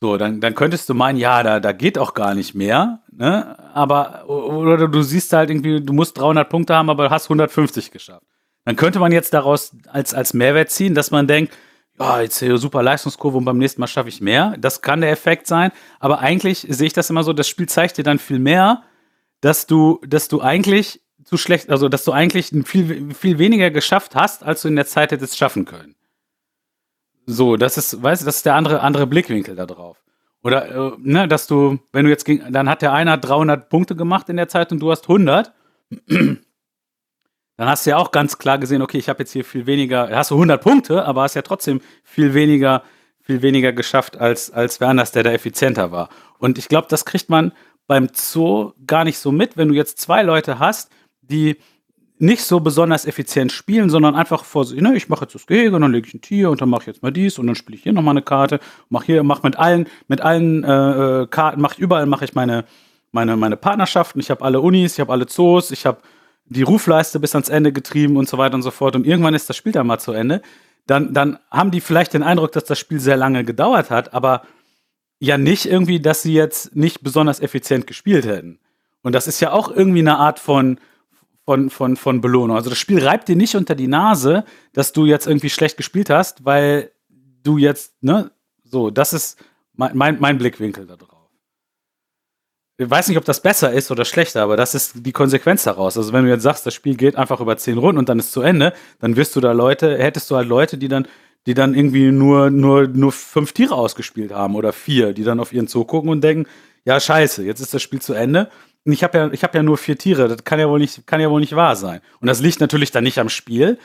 So, 0.00 0.16
dann, 0.18 0.40
dann 0.40 0.54
könntest 0.54 0.88
du 0.88 0.94
meinen, 0.94 1.18
ja, 1.18 1.42
da, 1.42 1.58
da 1.58 1.72
geht 1.72 1.98
auch 1.98 2.14
gar 2.14 2.34
nicht 2.34 2.54
mehr, 2.54 3.00
ne? 3.10 3.56
Aber, 3.74 4.28
oder 4.28 4.86
du 4.86 5.02
siehst 5.02 5.32
halt 5.32 5.50
irgendwie, 5.50 5.80
du 5.80 5.92
musst 5.92 6.16
300 6.18 6.48
Punkte 6.48 6.76
haben, 6.76 6.90
aber 6.90 7.10
hast 7.10 7.24
150 7.24 7.90
geschafft. 7.90 8.26
Dann 8.64 8.76
könnte 8.76 9.00
man 9.00 9.10
jetzt 9.10 9.34
daraus 9.34 9.74
als, 9.88 10.14
als 10.14 10.32
Mehrwert 10.32 10.70
ziehen, 10.70 10.94
dass 10.94 11.10
man 11.10 11.26
denkt, 11.26 11.52
ja, 11.98 12.20
jetzt 12.20 12.38
hier 12.38 12.58
super 12.58 12.82
Leistungskurve 12.82 13.38
und 13.38 13.44
beim 13.44 13.58
nächsten 13.58 13.80
Mal 13.80 13.86
schaffe 13.86 14.08
ich 14.08 14.20
mehr. 14.20 14.54
Das 14.58 14.82
kann 14.82 15.00
der 15.00 15.10
Effekt 15.10 15.46
sein. 15.46 15.72
Aber 15.98 16.18
eigentlich 16.18 16.66
sehe 16.68 16.86
ich 16.86 16.92
das 16.92 17.10
immer 17.10 17.24
so, 17.24 17.32
das 17.32 17.48
Spiel 17.48 17.68
zeigt 17.68 17.96
dir 17.98 18.04
dann 18.04 18.18
viel 18.18 18.38
mehr, 18.38 18.82
dass 19.40 19.66
du, 19.66 20.00
dass 20.06 20.28
du 20.28 20.40
eigentlich 20.40 21.00
zu 21.24 21.36
schlecht, 21.36 21.70
also 21.70 21.88
dass 21.88 22.04
du 22.04 22.12
eigentlich 22.12 22.52
viel, 22.64 23.14
viel 23.14 23.38
weniger 23.38 23.70
geschafft 23.70 24.14
hast, 24.14 24.44
als 24.44 24.62
du 24.62 24.68
in 24.68 24.76
der 24.76 24.86
Zeit 24.86 25.10
hättest 25.10 25.36
schaffen 25.36 25.64
können. 25.64 25.94
So, 27.26 27.56
das 27.56 27.76
ist, 27.76 28.02
weißt 28.02 28.22
du, 28.22 28.26
das 28.26 28.36
ist 28.36 28.46
der 28.46 28.54
andere, 28.54 28.80
andere 28.80 29.06
Blickwinkel 29.06 29.56
da 29.56 29.66
drauf. 29.66 30.02
Oder, 30.42 30.70
äh, 30.70 30.92
ne, 30.98 31.26
dass 31.26 31.48
du, 31.48 31.80
wenn 31.92 32.04
du 32.04 32.10
jetzt 32.10 32.24
ging, 32.24 32.42
dann 32.52 32.68
hat 32.68 32.82
der 32.82 32.92
eine 32.92 33.18
300 33.18 33.68
Punkte 33.68 33.96
gemacht 33.96 34.28
in 34.28 34.36
der 34.36 34.48
Zeit 34.48 34.70
und 34.70 34.78
du 34.78 34.90
hast 34.90 35.04
100. 35.08 35.52
Dann 37.56 37.68
hast 37.68 37.86
du 37.86 37.90
ja 37.90 37.96
auch 37.96 38.10
ganz 38.10 38.38
klar 38.38 38.58
gesehen, 38.58 38.82
okay, 38.82 38.98
ich 38.98 39.08
habe 39.08 39.20
jetzt 39.20 39.32
hier 39.32 39.44
viel 39.44 39.66
weniger, 39.66 40.10
hast 40.10 40.30
du 40.30 40.34
100 40.34 40.62
Punkte, 40.62 41.04
aber 41.04 41.22
hast 41.22 41.34
ja 41.34 41.42
trotzdem 41.42 41.80
viel 42.04 42.34
weniger, 42.34 42.82
viel 43.20 43.42
weniger 43.42 43.72
geschafft 43.72 44.18
als, 44.18 44.50
als 44.50 44.80
wer 44.80 44.88
anders, 44.88 45.12
der 45.12 45.22
da 45.22 45.32
effizienter 45.32 45.90
war. 45.90 46.10
Und 46.38 46.58
ich 46.58 46.68
glaube, 46.68 46.86
das 46.90 47.04
kriegt 47.04 47.30
man 47.30 47.52
beim 47.86 48.08
Zoo 48.12 48.72
gar 48.86 49.04
nicht 49.04 49.18
so 49.18 49.32
mit, 49.32 49.56
wenn 49.56 49.68
du 49.68 49.74
jetzt 49.74 49.98
zwei 49.98 50.22
Leute 50.22 50.58
hast, 50.58 50.90
die 51.22 51.56
nicht 52.18 52.42
so 52.42 52.60
besonders 52.60 53.06
effizient 53.06 53.52
spielen, 53.52 53.90
sondern 53.90 54.14
einfach 54.14 54.44
vor 54.44 54.64
sich, 54.64 54.80
ne, 54.80 54.96
ich 54.96 55.08
mache 55.08 55.24
jetzt 55.24 55.34
das 55.34 55.46
Gehege 55.46 55.78
dann 55.78 55.92
lege 55.92 56.08
ich 56.08 56.14
ein 56.14 56.22
Tier 56.22 56.50
und 56.50 56.60
dann 56.60 56.70
mache 56.70 56.82
ich 56.82 56.86
jetzt 56.86 57.02
mal 57.02 57.12
dies 57.12 57.38
und 57.38 57.46
dann 57.46 57.56
spiele 57.56 57.76
ich 57.76 57.82
hier 57.82 57.92
nochmal 57.92 58.12
eine 58.12 58.22
Karte, 58.22 58.58
mache 58.88 59.06
hier, 59.06 59.22
mache 59.22 59.42
mit 59.42 59.56
allen, 59.56 59.86
mit 60.08 60.22
allen 60.22 60.64
äh, 60.64 61.22
äh 61.22 61.26
Karten, 61.26 61.60
mache 61.60 61.80
überall 61.80 62.06
mache 62.06 62.24
ich 62.24 62.34
meine, 62.34 62.64
meine, 63.12 63.36
meine 63.36 63.56
Partnerschaften, 63.56 64.20
ich 64.20 64.30
habe 64.30 64.44
alle 64.44 64.60
Unis, 64.60 64.94
ich 64.94 65.00
habe 65.00 65.12
alle 65.12 65.26
Zoos, 65.26 65.70
ich 65.70 65.84
habe 65.84 65.98
die 66.48 66.62
Rufleiste 66.62 67.20
bis 67.20 67.34
ans 67.34 67.48
Ende 67.48 67.72
getrieben 67.72 68.16
und 68.16 68.28
so 68.28 68.38
weiter 68.38 68.54
und 68.54 68.62
so 68.62 68.70
fort 68.70 68.96
und 68.96 69.06
irgendwann 69.06 69.34
ist 69.34 69.48
das 69.48 69.56
Spiel 69.56 69.72
dann 69.72 69.86
mal 69.86 69.98
zu 69.98 70.12
Ende, 70.12 70.42
dann, 70.86 71.12
dann 71.12 71.38
haben 71.50 71.70
die 71.70 71.80
vielleicht 71.80 72.14
den 72.14 72.22
Eindruck, 72.22 72.52
dass 72.52 72.64
das 72.64 72.78
Spiel 72.78 73.00
sehr 73.00 73.16
lange 73.16 73.44
gedauert 73.44 73.90
hat, 73.90 74.14
aber 74.14 74.42
ja 75.18 75.38
nicht 75.38 75.66
irgendwie, 75.66 76.00
dass 76.00 76.22
sie 76.22 76.34
jetzt 76.34 76.76
nicht 76.76 77.02
besonders 77.02 77.40
effizient 77.40 77.86
gespielt 77.86 78.26
hätten. 78.26 78.58
Und 79.02 79.14
das 79.14 79.26
ist 79.26 79.40
ja 79.40 79.52
auch 79.52 79.70
irgendwie 79.70 80.00
eine 80.00 80.18
Art 80.18 80.38
von, 80.38 80.78
von, 81.44 81.70
von, 81.70 81.96
von 81.96 82.20
Belohnung. 82.20 82.56
Also 82.56 82.70
das 82.70 82.78
Spiel 82.78 83.04
reibt 83.04 83.28
dir 83.28 83.36
nicht 83.36 83.56
unter 83.56 83.74
die 83.74 83.88
Nase, 83.88 84.44
dass 84.72 84.92
du 84.92 85.06
jetzt 85.06 85.26
irgendwie 85.26 85.50
schlecht 85.50 85.76
gespielt 85.76 86.10
hast, 86.10 86.44
weil 86.44 86.92
du 87.42 87.56
jetzt, 87.58 88.02
ne, 88.02 88.30
so, 88.64 88.90
das 88.90 89.12
ist 89.12 89.38
mein, 89.74 89.96
mein, 89.96 90.20
mein 90.20 90.38
Blickwinkel 90.38 90.86
da 90.86 90.96
drauf. 90.96 91.15
Ich 92.78 92.90
weiß 92.90 93.08
nicht, 93.08 93.16
ob 93.16 93.24
das 93.24 93.40
besser 93.40 93.72
ist 93.72 93.90
oder 93.90 94.04
schlechter, 94.04 94.42
aber 94.42 94.56
das 94.56 94.74
ist 94.74 95.06
die 95.06 95.12
Konsequenz 95.12 95.64
daraus. 95.64 95.96
Also 95.96 96.12
wenn 96.12 96.24
du 96.24 96.30
jetzt 96.30 96.42
sagst, 96.42 96.66
das 96.66 96.74
Spiel 96.74 96.94
geht 96.94 97.16
einfach 97.16 97.40
über 97.40 97.56
zehn 97.56 97.78
Runden 97.78 97.98
und 97.98 98.08
dann 98.08 98.18
ist 98.18 98.32
zu 98.32 98.42
Ende, 98.42 98.74
dann 99.00 99.16
wirst 99.16 99.34
du 99.34 99.40
da 99.40 99.52
Leute, 99.52 99.96
hättest 99.96 100.30
du 100.30 100.36
halt 100.36 100.46
Leute, 100.46 100.76
die 100.76 100.88
dann, 100.88 101.08
die 101.46 101.54
dann 101.54 101.74
irgendwie 101.74 102.10
nur, 102.12 102.50
nur, 102.50 102.86
nur 102.86 103.12
fünf 103.12 103.52
Tiere 103.52 103.74
ausgespielt 103.74 104.32
haben 104.32 104.54
oder 104.56 104.74
vier, 104.74 105.14
die 105.14 105.24
dann 105.24 105.40
auf 105.40 105.54
ihren 105.54 105.68
Zoo 105.68 105.84
gucken 105.84 106.10
und 106.10 106.22
denken, 106.22 106.46
ja, 106.84 107.00
scheiße, 107.00 107.44
jetzt 107.44 107.60
ist 107.60 107.72
das 107.72 107.82
Spiel 107.82 108.02
zu 108.02 108.12
Ende 108.12 108.50
ich 108.92 109.02
habe 109.02 109.18
ja, 109.18 109.30
ich 109.32 109.42
habe 109.42 109.56
ja 109.56 109.62
nur 109.62 109.78
vier 109.78 109.98
Tiere. 109.98 110.28
Das 110.28 110.44
kann 110.44 110.60
ja 110.60 110.68
wohl 110.68 110.78
nicht, 110.78 111.06
kann 111.06 111.20
ja 111.20 111.30
wohl 111.30 111.40
nicht 111.40 111.56
wahr 111.56 111.76
sein. 111.76 112.00
Und 112.20 112.28
das 112.28 112.40
liegt 112.40 112.60
natürlich 112.60 112.90
dann 112.90 113.04
nicht 113.04 113.18
am 113.18 113.28
Spiel, 113.28 113.78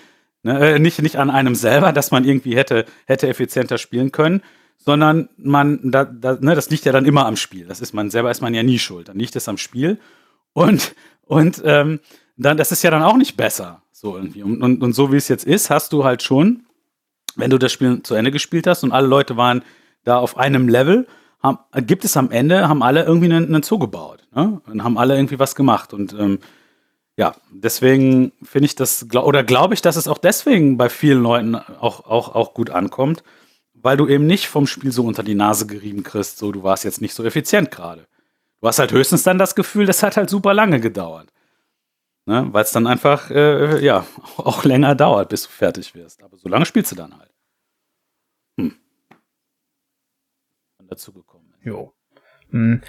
ne? 0.43 0.75
äh, 0.75 0.80
nicht 0.80 1.01
nicht 1.01 1.17
an 1.17 1.30
einem 1.30 1.56
selber, 1.56 1.91
dass 1.91 2.12
man 2.12 2.23
irgendwie 2.23 2.56
hätte 2.56 2.86
hätte 3.06 3.27
effizienter 3.27 3.77
spielen 3.77 4.12
können, 4.12 4.41
sondern 4.84 5.30
man, 5.38 5.91
da, 5.91 6.06
da, 6.06 6.38
ne, 6.39 6.56
das 6.56 6.70
liegt 6.70 6.86
ja 6.86 6.91
dann 6.91 7.06
immer 7.06 7.26
am 7.26 7.36
Spiel. 7.36 7.67
Das 7.67 7.82
ist 7.82 7.94
man 7.94 8.10
selber 8.10 8.32
ist 8.32 8.41
man 8.41 8.54
ja 8.54 8.63
nie 8.63 8.80
schuld. 8.80 9.10
Dann 9.10 9.17
liegt 9.17 9.36
es 9.36 9.48
am 9.48 9.58
Spiel 9.58 10.00
und 10.54 10.96
und 11.26 11.62
ähm, 11.63 12.00
dann, 12.36 12.58
das 12.58 12.72
ist 12.72 12.84
ja 12.84 12.91
dann 12.91 13.04
auch 13.04 13.17
nicht 13.17 13.38
besser 13.38 13.82
so 13.91 14.17
irgendwie. 14.17 14.44
Und, 14.44 14.62
und, 14.62 14.82
und 14.82 14.94
so 14.94 15.12
wie 15.12 15.17
es 15.17 15.28
jetzt 15.28 15.46
ist, 15.46 15.70
hast 15.70 15.94
du 15.94 16.04
halt 16.04 16.24
schon, 16.24 16.63
wenn 17.36 17.52
du 17.52 17.58
das 17.58 17.72
Spiel 17.72 18.02
zu 18.04 18.15
Ende 18.15 18.32
gespielt 18.32 18.67
hast 18.67 18.84
und 18.84 18.91
alle 18.91 19.08
Leute 19.08 19.38
waren 19.38 19.63
da 20.04 20.17
auf 20.17 20.38
einem 20.38 20.67
Level 20.67 21.08
haben, 21.41 21.60
gibt 21.88 22.06
es 22.06 22.17
am 22.17 22.32
Ende, 22.32 22.67
haben 22.67 22.84
alle 22.84 23.04
irgendwie 23.04 23.32
einen, 23.32 23.46
einen 23.46 23.63
Zoo 23.63 23.80
gebaut. 23.80 24.28
Ne? 24.36 24.62
Und 24.65 24.84
haben 24.84 24.98
alle 24.98 25.15
irgendwie 25.15 25.39
was 25.39 25.56
gemacht. 25.56 25.94
Und 25.94 26.13
ähm, 26.13 26.39
ja, 27.17 27.36
deswegen 27.52 28.32
finde 28.44 28.65
ich 28.65 28.76
das, 28.76 29.08
oder 29.13 29.44
glaube 29.44 29.74
ich, 29.74 29.82
dass 29.82 29.96
es 29.96 30.08
auch 30.08 30.17
deswegen 30.17 30.78
bei 30.78 30.89
vielen 30.89 31.22
Leuten 31.22 31.56
auch, 31.56 32.06
auch, 32.06 32.36
auch 32.36 32.54
gut 32.54 32.70
ankommt, 32.70 33.24
weil 33.82 33.98
du 33.98 34.08
eben 34.08 34.26
nicht 34.26 34.48
vom 34.48 34.67
Spiel 34.67 34.91
so 34.91 35.06
unter 35.06 35.24
die 35.24 35.36
Nase 35.36 35.67
gerieben 35.67 36.04
kriegst, 36.04 36.38
so 36.38 36.52
du 36.52 36.63
warst 36.63 36.84
jetzt 36.84 37.02
nicht 37.02 37.13
so 37.13 37.24
effizient 37.24 37.72
gerade. 37.72 38.08
Du 38.62 38.67
hast 38.67 38.80
halt 38.80 38.91
höchstens 38.91 39.24
dann 39.24 39.38
das 39.38 39.56
Gefühl, 39.56 39.86
das 39.86 40.04
hat 40.04 40.17
halt 40.17 40.30
super 40.30 40.54
lange 40.54 40.80
gedauert. 40.80 41.32
Ne? 42.26 42.48
Weil 42.52 42.63
es 42.63 42.72
dann 42.72 42.86
einfach, 42.88 43.32
äh, 43.32 43.84
ja, 43.84 44.06
auch 44.38 44.63
länger 44.63 44.96
dauert, 44.96 45.30
bis 45.30 45.44
du 45.44 45.50
fertig 45.50 45.96
wirst. 45.96 46.22
Aber 46.24 46.38
so 46.38 46.48
lange 46.48 46.65
spielst 46.65 46.91
du 46.91 46.96
dann 46.96 47.17
halt. 47.17 47.32
Hm. 48.58 48.76
Dazu 50.88 51.12
gekommen. 51.12 51.54
Jo. 51.63 51.94
Hm. 52.52 52.82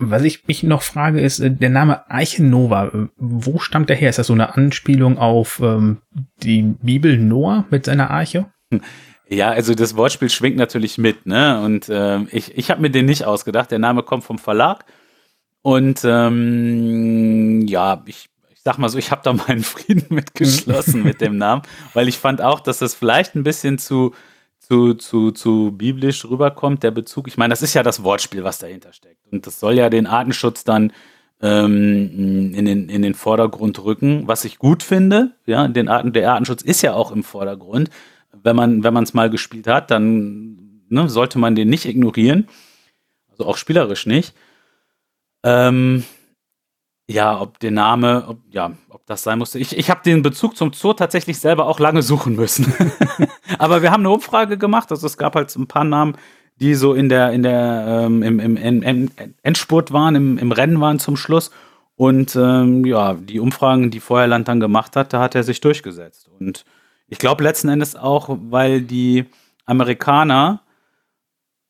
Was 0.00 0.22
ich 0.22 0.46
mich 0.46 0.62
noch 0.62 0.82
frage, 0.82 1.20
ist 1.20 1.40
äh, 1.40 1.50
der 1.50 1.70
Name 1.70 2.08
Eichenova. 2.10 2.86
Äh, 2.86 3.08
wo 3.16 3.58
stammt 3.58 3.90
der 3.90 3.96
her? 3.96 4.10
Ist 4.10 4.18
das 4.18 4.28
so 4.28 4.32
eine 4.32 4.54
Anspielung 4.54 5.18
auf 5.18 5.60
ähm, 5.60 6.00
die 6.42 6.62
Bibel 6.62 7.18
Noah 7.18 7.66
mit 7.70 7.84
seiner 7.84 8.10
Arche? 8.10 8.50
Ja, 9.28 9.50
also 9.50 9.74
das 9.74 9.96
Wortspiel 9.96 10.30
schwingt 10.30 10.56
natürlich 10.56 10.96
mit, 10.96 11.26
ne? 11.26 11.60
Und 11.62 11.88
äh, 11.88 12.22
ich, 12.30 12.56
ich 12.56 12.70
habe 12.70 12.80
mir 12.80 12.90
den 12.90 13.06
nicht 13.06 13.24
ausgedacht. 13.24 13.70
Der 13.70 13.78
Name 13.78 14.02
kommt 14.02 14.24
vom 14.24 14.38
Verlag. 14.38 14.84
Und 15.60 16.00
ähm, 16.04 17.66
ja, 17.66 18.02
ich, 18.06 18.30
ich 18.50 18.60
sag 18.62 18.78
mal 18.78 18.88
so, 18.88 18.96
ich 18.98 19.10
habe 19.10 19.20
da 19.22 19.32
meinen 19.48 19.62
Frieden 19.62 20.06
mitgeschlossen 20.08 21.02
mit 21.02 21.20
dem 21.20 21.36
Namen, 21.36 21.62
weil 21.92 22.08
ich 22.08 22.18
fand 22.18 22.40
auch, 22.40 22.60
dass 22.60 22.78
das 22.78 22.94
vielleicht 22.94 23.34
ein 23.34 23.42
bisschen 23.42 23.78
zu 23.78 24.14
zu, 24.68 24.94
zu, 24.94 25.30
zu 25.30 25.72
biblisch 25.72 26.26
rüberkommt, 26.26 26.82
der 26.82 26.90
Bezug. 26.90 27.26
Ich 27.26 27.38
meine, 27.38 27.52
das 27.52 27.62
ist 27.62 27.72
ja 27.72 27.82
das 27.82 28.02
Wortspiel, 28.02 28.44
was 28.44 28.58
dahinter 28.58 28.92
steckt. 28.92 29.26
Und 29.32 29.46
das 29.46 29.60
soll 29.60 29.74
ja 29.74 29.88
den 29.88 30.06
Artenschutz 30.06 30.62
dann 30.62 30.92
ähm, 31.40 32.52
in, 32.54 32.64
den, 32.66 32.88
in 32.90 33.00
den 33.00 33.14
Vordergrund 33.14 33.82
rücken, 33.82 34.24
was 34.26 34.44
ich 34.44 34.58
gut 34.58 34.82
finde. 34.82 35.32
Ja, 35.46 35.66
den 35.68 35.88
Arten, 35.88 36.12
der 36.12 36.32
Artenschutz 36.32 36.62
ist 36.62 36.82
ja 36.82 36.92
auch 36.92 37.12
im 37.12 37.22
Vordergrund. 37.22 37.88
Wenn 38.48 38.56
man 38.56 38.82
wenn 38.82 38.96
es 39.02 39.14
mal 39.14 39.28
gespielt 39.28 39.66
hat, 39.66 39.90
dann 39.90 40.82
ne, 40.88 41.08
sollte 41.08 41.38
man 41.38 41.54
den 41.54 41.68
nicht 41.68 41.84
ignorieren. 41.84 42.48
Also 43.30 43.46
auch 43.46 43.56
spielerisch 43.56 44.06
nicht. 44.06 44.34
Ähm, 45.44 46.04
ja, 47.10 47.40
ob 47.40 47.58
der 47.60 47.70
Name, 47.70 48.24
ob, 48.26 48.38
ja, 48.50 48.72
ob 48.88 49.06
das 49.06 49.22
sein 49.22 49.38
musste. 49.38 49.58
Ich, 49.58 49.76
ich 49.76 49.90
habe 49.90 50.00
den 50.04 50.22
Bezug 50.22 50.56
zum 50.56 50.72
Zoo 50.72 50.92
tatsächlich 50.92 51.38
selber 51.38 51.66
auch 51.66 51.78
lange 51.78 52.02
suchen 52.02 52.36
müssen. 52.36 52.72
Aber 53.58 53.82
wir 53.82 53.90
haben 53.90 54.02
eine 54.02 54.10
Umfrage 54.10 54.58
gemacht, 54.58 54.90
also 54.90 55.06
es 55.06 55.16
gab 55.16 55.34
halt 55.34 55.54
ein 55.56 55.66
paar 55.66 55.84
Namen, 55.84 56.16
die 56.56 56.74
so 56.74 56.94
in 56.94 57.08
der, 57.08 57.32
in 57.32 57.42
der, 57.42 58.04
ähm, 58.06 58.22
im, 58.22 58.40
im, 58.40 58.82
im, 58.82 59.10
Endspurt 59.42 59.92
waren, 59.92 60.14
im, 60.16 60.38
im 60.38 60.52
Rennen 60.52 60.80
waren 60.80 60.98
zum 60.98 61.16
Schluss. 61.16 61.50
Und 61.96 62.36
ähm, 62.36 62.84
ja, 62.84 63.14
die 63.14 63.40
Umfragen, 63.40 63.90
die 63.90 64.00
Feuerland 64.00 64.46
dann 64.46 64.60
gemacht 64.60 64.94
hat, 64.94 65.12
da 65.12 65.20
hat 65.20 65.34
er 65.34 65.42
sich 65.42 65.60
durchgesetzt. 65.60 66.28
Und 66.38 66.64
ich 67.08 67.18
glaube 67.18 67.44
letzten 67.44 67.68
Endes 67.68 67.96
auch, 67.96 68.36
weil 68.50 68.82
die 68.82 69.26
Amerikaner 69.66 70.62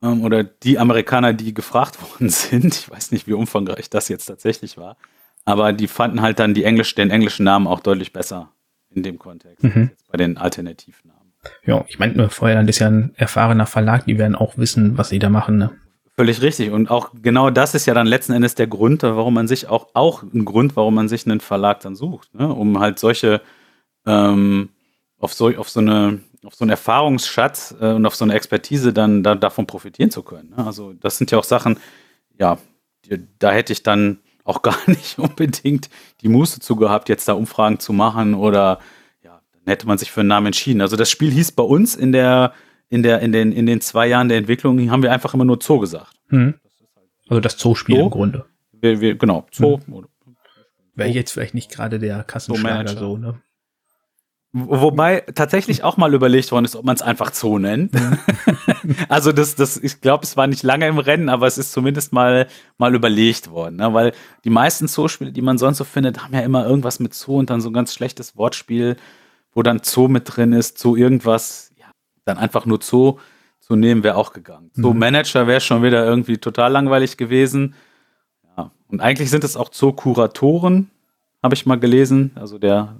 ähm, 0.03 0.22
oder 0.22 0.44
die 0.44 0.79
Amerikaner, 0.79 1.33
die 1.33 1.55
gefragt 1.55 2.01
worden 2.12 2.29
sind, 2.29 2.74
ich 2.74 2.90
weiß 2.90 3.12
nicht, 3.12 3.27
wie 3.27 3.33
umfangreich 3.33 3.90
das 3.90 4.09
jetzt 4.09 4.27
tatsächlich 4.27 4.77
war, 4.77 4.96
aber 5.44 5.72
die 5.72 5.88
fanden 5.88 6.22
halt 6.22 6.38
dann 6.38 6.55
die 6.55 6.64
Englisch, 6.64 6.94
den 6.94 7.11
englischen 7.11 7.44
Namen 7.44 7.66
auch 7.66 7.81
deutlich 7.81 8.12
besser 8.12 8.51
in 8.90 9.03
dem 9.03 9.18
Kontext, 9.18 9.62
mhm. 9.62 9.90
bei 10.11 10.16
den 10.16 10.38
Alternativnamen. 10.38 11.18
Ja, 11.64 11.85
ich 11.88 11.98
meine, 11.98 12.29
Feuerland 12.31 12.68
ist 12.68 12.81
ja 12.81 12.88
ein 12.88 13.12
erfahrener 13.16 13.66
Verlag, 13.66 14.07
die 14.07 14.18
werden 14.18 14.35
auch 14.35 14.57
wissen, 14.57 14.98
was 14.98 15.11
sie 15.11 15.18
da 15.18 15.29
machen, 15.29 15.59
ne? 15.59 15.70
Völlig 16.16 16.42
richtig. 16.42 16.72
Und 16.72 16.90
auch 16.90 17.12
genau 17.22 17.48
das 17.48 17.77
ist 17.77 17.87
ja 17.87 17.94
dann 17.94 18.09
letzten 18.09 18.33
Endes 18.33 18.57
der 18.57 18.66
Grund, 18.66 19.05
warum 19.05 19.35
man 19.35 19.46
sich 19.46 19.68
auch, 19.68 19.90
auch 19.94 20.24
ein 20.24 20.44
Grund, 20.44 20.74
warum 20.74 20.96
man 20.96 21.09
sich 21.09 21.24
einen 21.27 21.38
Verlag 21.38 21.79
dann 21.79 21.94
sucht, 21.94 22.35
ne? 22.35 22.53
um 22.53 22.81
halt 22.81 22.98
solche, 22.98 23.40
ähm, 24.05 24.70
auf 25.18 25.35
so, 25.35 25.48
auf 25.57 25.68
so 25.68 25.81
eine, 25.81 26.20
auf 26.44 26.54
so 26.54 26.64
einen 26.64 26.70
Erfahrungsschatz 26.70 27.74
äh, 27.81 27.92
und 27.92 28.07
auf 28.07 28.14
so 28.14 28.24
eine 28.24 28.35
Expertise 28.35 28.92
dann 28.92 29.22
da, 29.22 29.35
davon 29.35 29.66
profitieren 29.66 30.11
zu 30.11 30.22
können. 30.22 30.50
Ne? 30.50 30.64
Also 30.64 30.92
das 30.92 31.18
sind 31.18 31.31
ja 31.31 31.38
auch 31.38 31.44
Sachen, 31.44 31.78
ja, 32.38 32.59
die, 33.04 33.26
da 33.38 33.50
hätte 33.50 33.72
ich 33.72 33.83
dann 33.83 34.18
auch 34.44 34.62
gar 34.62 34.78
nicht 34.87 35.18
unbedingt 35.18 35.90
die 36.22 36.28
Muße 36.28 36.61
zu 36.61 36.76
gehabt, 36.76 37.09
jetzt 37.09 37.28
da 37.28 37.33
Umfragen 37.35 37.81
zu 37.81 37.92
machen 37.92 38.35
oder 38.35 38.78
ja, 39.22 39.40
dann 39.52 39.64
hätte 39.66 39.87
man 39.87 39.98
sich 39.98 40.11
für 40.11 40.20
einen 40.20 40.28
Namen 40.28 40.46
entschieden. 40.46 40.81
Also 40.81 40.96
das 40.96 41.11
Spiel 41.11 41.31
hieß 41.31 41.52
bei 41.52 41.64
uns 41.64 41.96
in 41.96 42.12
der, 42.12 42.52
in 42.88 43.02
der, 43.02 43.20
in 43.20 43.33
den, 43.33 43.52
in 43.52 43.66
den 43.66 43.81
zwei 43.81 44.07
Jahren 44.07 44.28
der 44.28 44.38
Entwicklung 44.38 44.90
haben 44.90 45.02
wir 45.02 45.12
einfach 45.12 45.35
immer 45.35 45.44
nur 45.44 45.59
Zoo 45.61 45.78
gesagt. 45.78 46.14
Hm. 46.28 46.54
Also 47.28 47.40
das 47.40 47.59
Zoo-Spiel 47.59 47.96
Zoo? 47.96 48.04
im 48.04 48.11
Grunde. 48.11 48.46
Wir, 48.72 49.00
wir, 49.00 49.16
genau, 49.16 49.46
Zoo. 49.52 49.81
Hm. 49.85 50.07
Wäre 50.94 51.11
jetzt 51.11 51.33
vielleicht 51.33 51.54
nicht 51.54 51.70
gerade 51.70 51.98
der 51.98 52.24
Kassenschlager 52.24 52.96
so, 52.96 53.16
ne? 53.16 53.40
Wobei 54.53 55.25
tatsächlich 55.35 55.85
auch 55.85 55.99
mal 55.99 56.15
überlegt 56.15 56.53
worden 56.53 56.65
ist, 56.65 56.75
ob 56.75 56.85
man 56.85 56.97
es 56.97 57.03
einfach 57.03 57.35
Zoo 57.35 57.59
nennt. 57.59 57.93
also 59.11 59.31
das, 59.31 59.57
das, 59.57 59.77
ich 59.77 60.01
glaube, 60.01 60.25
es 60.25 60.39
war 60.39 60.47
nicht 60.47 60.63
lange 60.63 60.89
im 60.89 60.99
Rennen, 60.99 61.29
aber 61.29 61.47
es 61.47 61.59
ist 61.59 61.73
zumindest 61.73 62.15
mal, 62.15 62.47
mal 62.79 62.95
überlegt 62.95 63.51
worden. 63.51 63.77
Ne? 63.77 63.93
Weil 63.93 64.13
die 64.45 64.51
meisten 64.51 64.89
Zoospiele, 64.89 65.33
die 65.33 65.43
man 65.43 65.59
sonst 65.59 65.77
so 65.77 65.85
findet, 65.85 66.25
haben 66.25 66.33
ja 66.33 66.41
immer 66.41 66.67
irgendwas 66.67 66.99
mit 66.99 67.13
Zoo 67.13 67.39
und 67.39 67.51
dann 67.51 67.61
so 67.61 67.69
ein 67.69 67.75
ganz 67.75 67.93
schlechtes 67.93 68.39
Wortspiel, 68.39 68.97
wo 69.53 69.63
dann 69.63 69.81
Zoo 69.83 70.09
mit 70.09 70.23
drin 70.25 70.55
ist, 70.55 70.79
Zoo 70.79 70.97
irgendwas, 70.97 71.71
ja, 71.77 71.87
dann 72.25 72.39
einfach 72.39 72.65
nur 72.65 72.79
Zoo 72.81 73.19
zu 73.61 73.77
nehmen, 73.77 74.03
wäre 74.03 74.17
auch 74.17 74.33
gegangen. 74.33 74.71
Mhm. 74.75 74.83
Zoo-Manager 74.83 75.47
wäre 75.47 75.61
schon 75.61 75.83
wieder 75.83 76.07
irgendwie 76.07 76.39
total 76.39 76.73
langweilig 76.73 77.19
gewesen. 77.19 77.75
Ja. 78.57 78.73
Und 78.87 79.03
eigentlich 79.03 79.29
sind 79.29 79.45
es 79.45 79.59
auch 79.59 79.71
Zoo-Kuratoren, 79.71 80.91
habe 81.43 81.55
ich 81.55 81.67
mal 81.67 81.79
gelesen. 81.79 82.33
Also 82.35 82.59
der 82.59 82.97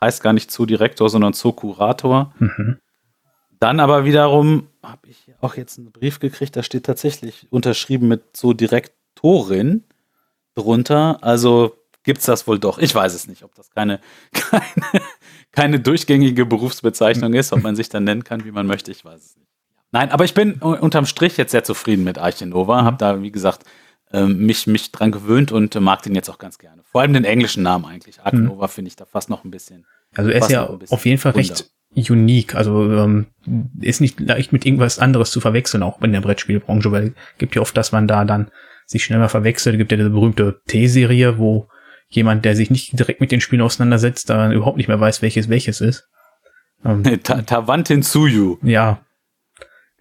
heißt 0.00 0.22
gar 0.22 0.32
nicht 0.32 0.50
Zoodirektor, 0.50 1.08
sondern 1.08 1.32
Zookurator. 1.32 2.32
Mhm. 2.38 2.78
Dann 3.58 3.80
aber 3.80 4.04
wiederum 4.04 4.68
habe 4.82 5.08
ich 5.08 5.32
auch 5.40 5.56
jetzt 5.56 5.78
einen 5.78 5.90
Brief 5.90 6.20
gekriegt, 6.20 6.56
da 6.56 6.62
steht 6.62 6.84
tatsächlich 6.84 7.46
unterschrieben 7.50 8.08
mit 8.08 8.36
Zoodirektorin 8.36 9.84
drunter. 10.54 11.18
Also 11.22 11.76
gibt 12.02 12.20
es 12.20 12.26
das 12.26 12.46
wohl 12.46 12.58
doch. 12.58 12.78
Ich 12.78 12.94
weiß 12.94 13.14
es 13.14 13.26
nicht, 13.26 13.42
ob 13.42 13.54
das 13.54 13.70
keine, 13.70 14.00
keine, 14.32 15.02
keine 15.52 15.80
durchgängige 15.80 16.46
Berufsbezeichnung 16.46 17.34
ist, 17.34 17.52
ob 17.52 17.62
man 17.62 17.76
sich 17.76 17.88
dann 17.88 18.04
nennen 18.04 18.24
kann, 18.24 18.44
wie 18.44 18.52
man 18.52 18.66
möchte. 18.66 18.90
Ich 18.90 19.04
weiß 19.04 19.20
es 19.20 19.36
nicht. 19.36 19.48
Nein, 19.92 20.10
aber 20.10 20.24
ich 20.24 20.34
bin 20.34 20.54
unterm 20.60 21.06
Strich 21.06 21.36
jetzt 21.36 21.52
sehr 21.52 21.64
zufrieden 21.64 22.04
mit 22.04 22.18
Archinova. 22.18 22.82
Mhm. 22.82 22.86
Habe 22.86 22.96
da, 22.98 23.22
wie 23.22 23.32
gesagt, 23.32 23.64
mich, 24.12 24.66
mich 24.66 24.92
dran 24.92 25.10
gewöhnt 25.10 25.52
und 25.52 25.74
mag 25.80 26.02
den 26.02 26.14
jetzt 26.14 26.30
auch 26.30 26.38
ganz 26.38 26.58
gerne. 26.58 26.82
Vor 26.84 27.00
allem 27.00 27.12
den 27.12 27.24
englischen 27.24 27.62
Namen 27.62 27.84
eigentlich. 27.84 28.20
Ark 28.20 28.34
mhm. 28.34 28.56
Finde 28.68 28.88
ich 28.88 28.96
da 28.96 29.04
fast 29.04 29.28
noch 29.30 29.44
ein 29.44 29.50
bisschen. 29.50 29.86
Also 30.14 30.30
er 30.30 30.40
ist 30.40 30.50
ja 30.50 30.66
auf 30.66 31.04
jeden 31.04 31.18
Fall 31.18 31.34
Wunder. 31.34 31.50
recht 31.50 31.70
unique. 32.10 32.54
Also 32.54 32.92
ähm, 32.92 33.26
ist 33.80 34.00
nicht 34.00 34.20
leicht 34.20 34.52
mit 34.52 34.66
irgendwas 34.66 34.98
anderes 34.98 35.30
zu 35.30 35.40
verwechseln, 35.40 35.82
auch 35.82 36.00
in 36.02 36.12
der 36.12 36.20
Brettspielbranche, 36.20 36.92
weil 36.92 37.08
es 37.08 37.38
gibt 37.38 37.54
ja 37.54 37.62
oft, 37.62 37.76
dass 37.76 37.92
man 37.92 38.06
da 38.06 38.24
dann 38.24 38.50
sich 38.86 39.04
schnell 39.04 39.18
mal 39.18 39.28
verwechselt. 39.28 39.74
Es 39.74 39.78
gibt 39.78 39.92
ja 39.92 39.98
diese 39.98 40.10
berühmte 40.10 40.60
T-Serie, 40.66 41.38
wo 41.38 41.68
jemand, 42.08 42.44
der 42.44 42.54
sich 42.54 42.70
nicht 42.70 42.98
direkt 42.98 43.20
mit 43.20 43.32
den 43.32 43.40
Spielen 43.40 43.62
auseinandersetzt, 43.62 44.30
dann 44.30 44.52
überhaupt 44.52 44.76
nicht 44.76 44.88
mehr 44.88 45.00
weiß, 45.00 45.22
welches 45.22 45.48
welches 45.48 45.80
ist. 45.80 46.08
Ähm, 46.84 47.02
Tawantin 47.22 48.02
Tsuyu. 48.02 48.58
Ja. 48.62 49.00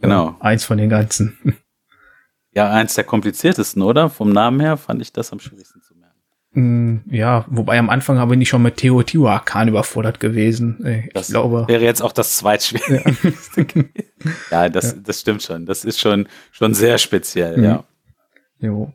Genau. 0.01 0.35
Eins 0.39 0.65
von 0.65 0.77
den 0.77 0.89
ganzen. 0.89 1.57
Ja, 2.55 2.71
eins 2.71 2.95
der 2.95 3.03
kompliziertesten, 3.03 3.81
oder? 3.81 4.09
Vom 4.09 4.31
Namen 4.31 4.61
her 4.61 4.77
fand 4.77 5.01
ich 5.01 5.11
das 5.11 5.31
am 5.33 5.39
schwierigsten 5.39 5.81
zu 5.81 5.93
merken. 5.93 6.15
Mm, 6.53 7.13
ja, 7.13 7.45
wobei 7.49 7.77
am 7.77 7.89
Anfang 7.89 8.17
habe 8.17 8.35
ich 8.37 8.47
schon 8.47 8.61
mit 8.61 8.77
Teotihuacan 8.77 9.67
überfordert 9.67 10.21
gewesen. 10.21 10.85
Ich 10.85 11.13
das 11.13 11.27
glaube. 11.27 11.65
wäre 11.67 11.83
jetzt 11.83 12.01
auch 12.01 12.13
das 12.13 12.37
zweitschwierigste. 12.37 13.67
Ja, 13.75 13.83
ja, 14.63 14.69
das, 14.69 14.93
ja. 14.93 14.97
das 15.03 15.19
stimmt 15.19 15.43
schon. 15.43 15.65
Das 15.65 15.83
ist 15.83 15.99
schon, 15.99 16.27
schon 16.51 16.73
sehr 16.73 16.97
speziell, 16.97 17.57
mhm. 17.57 17.63
ja. 17.63 17.83
Jo. 18.59 18.93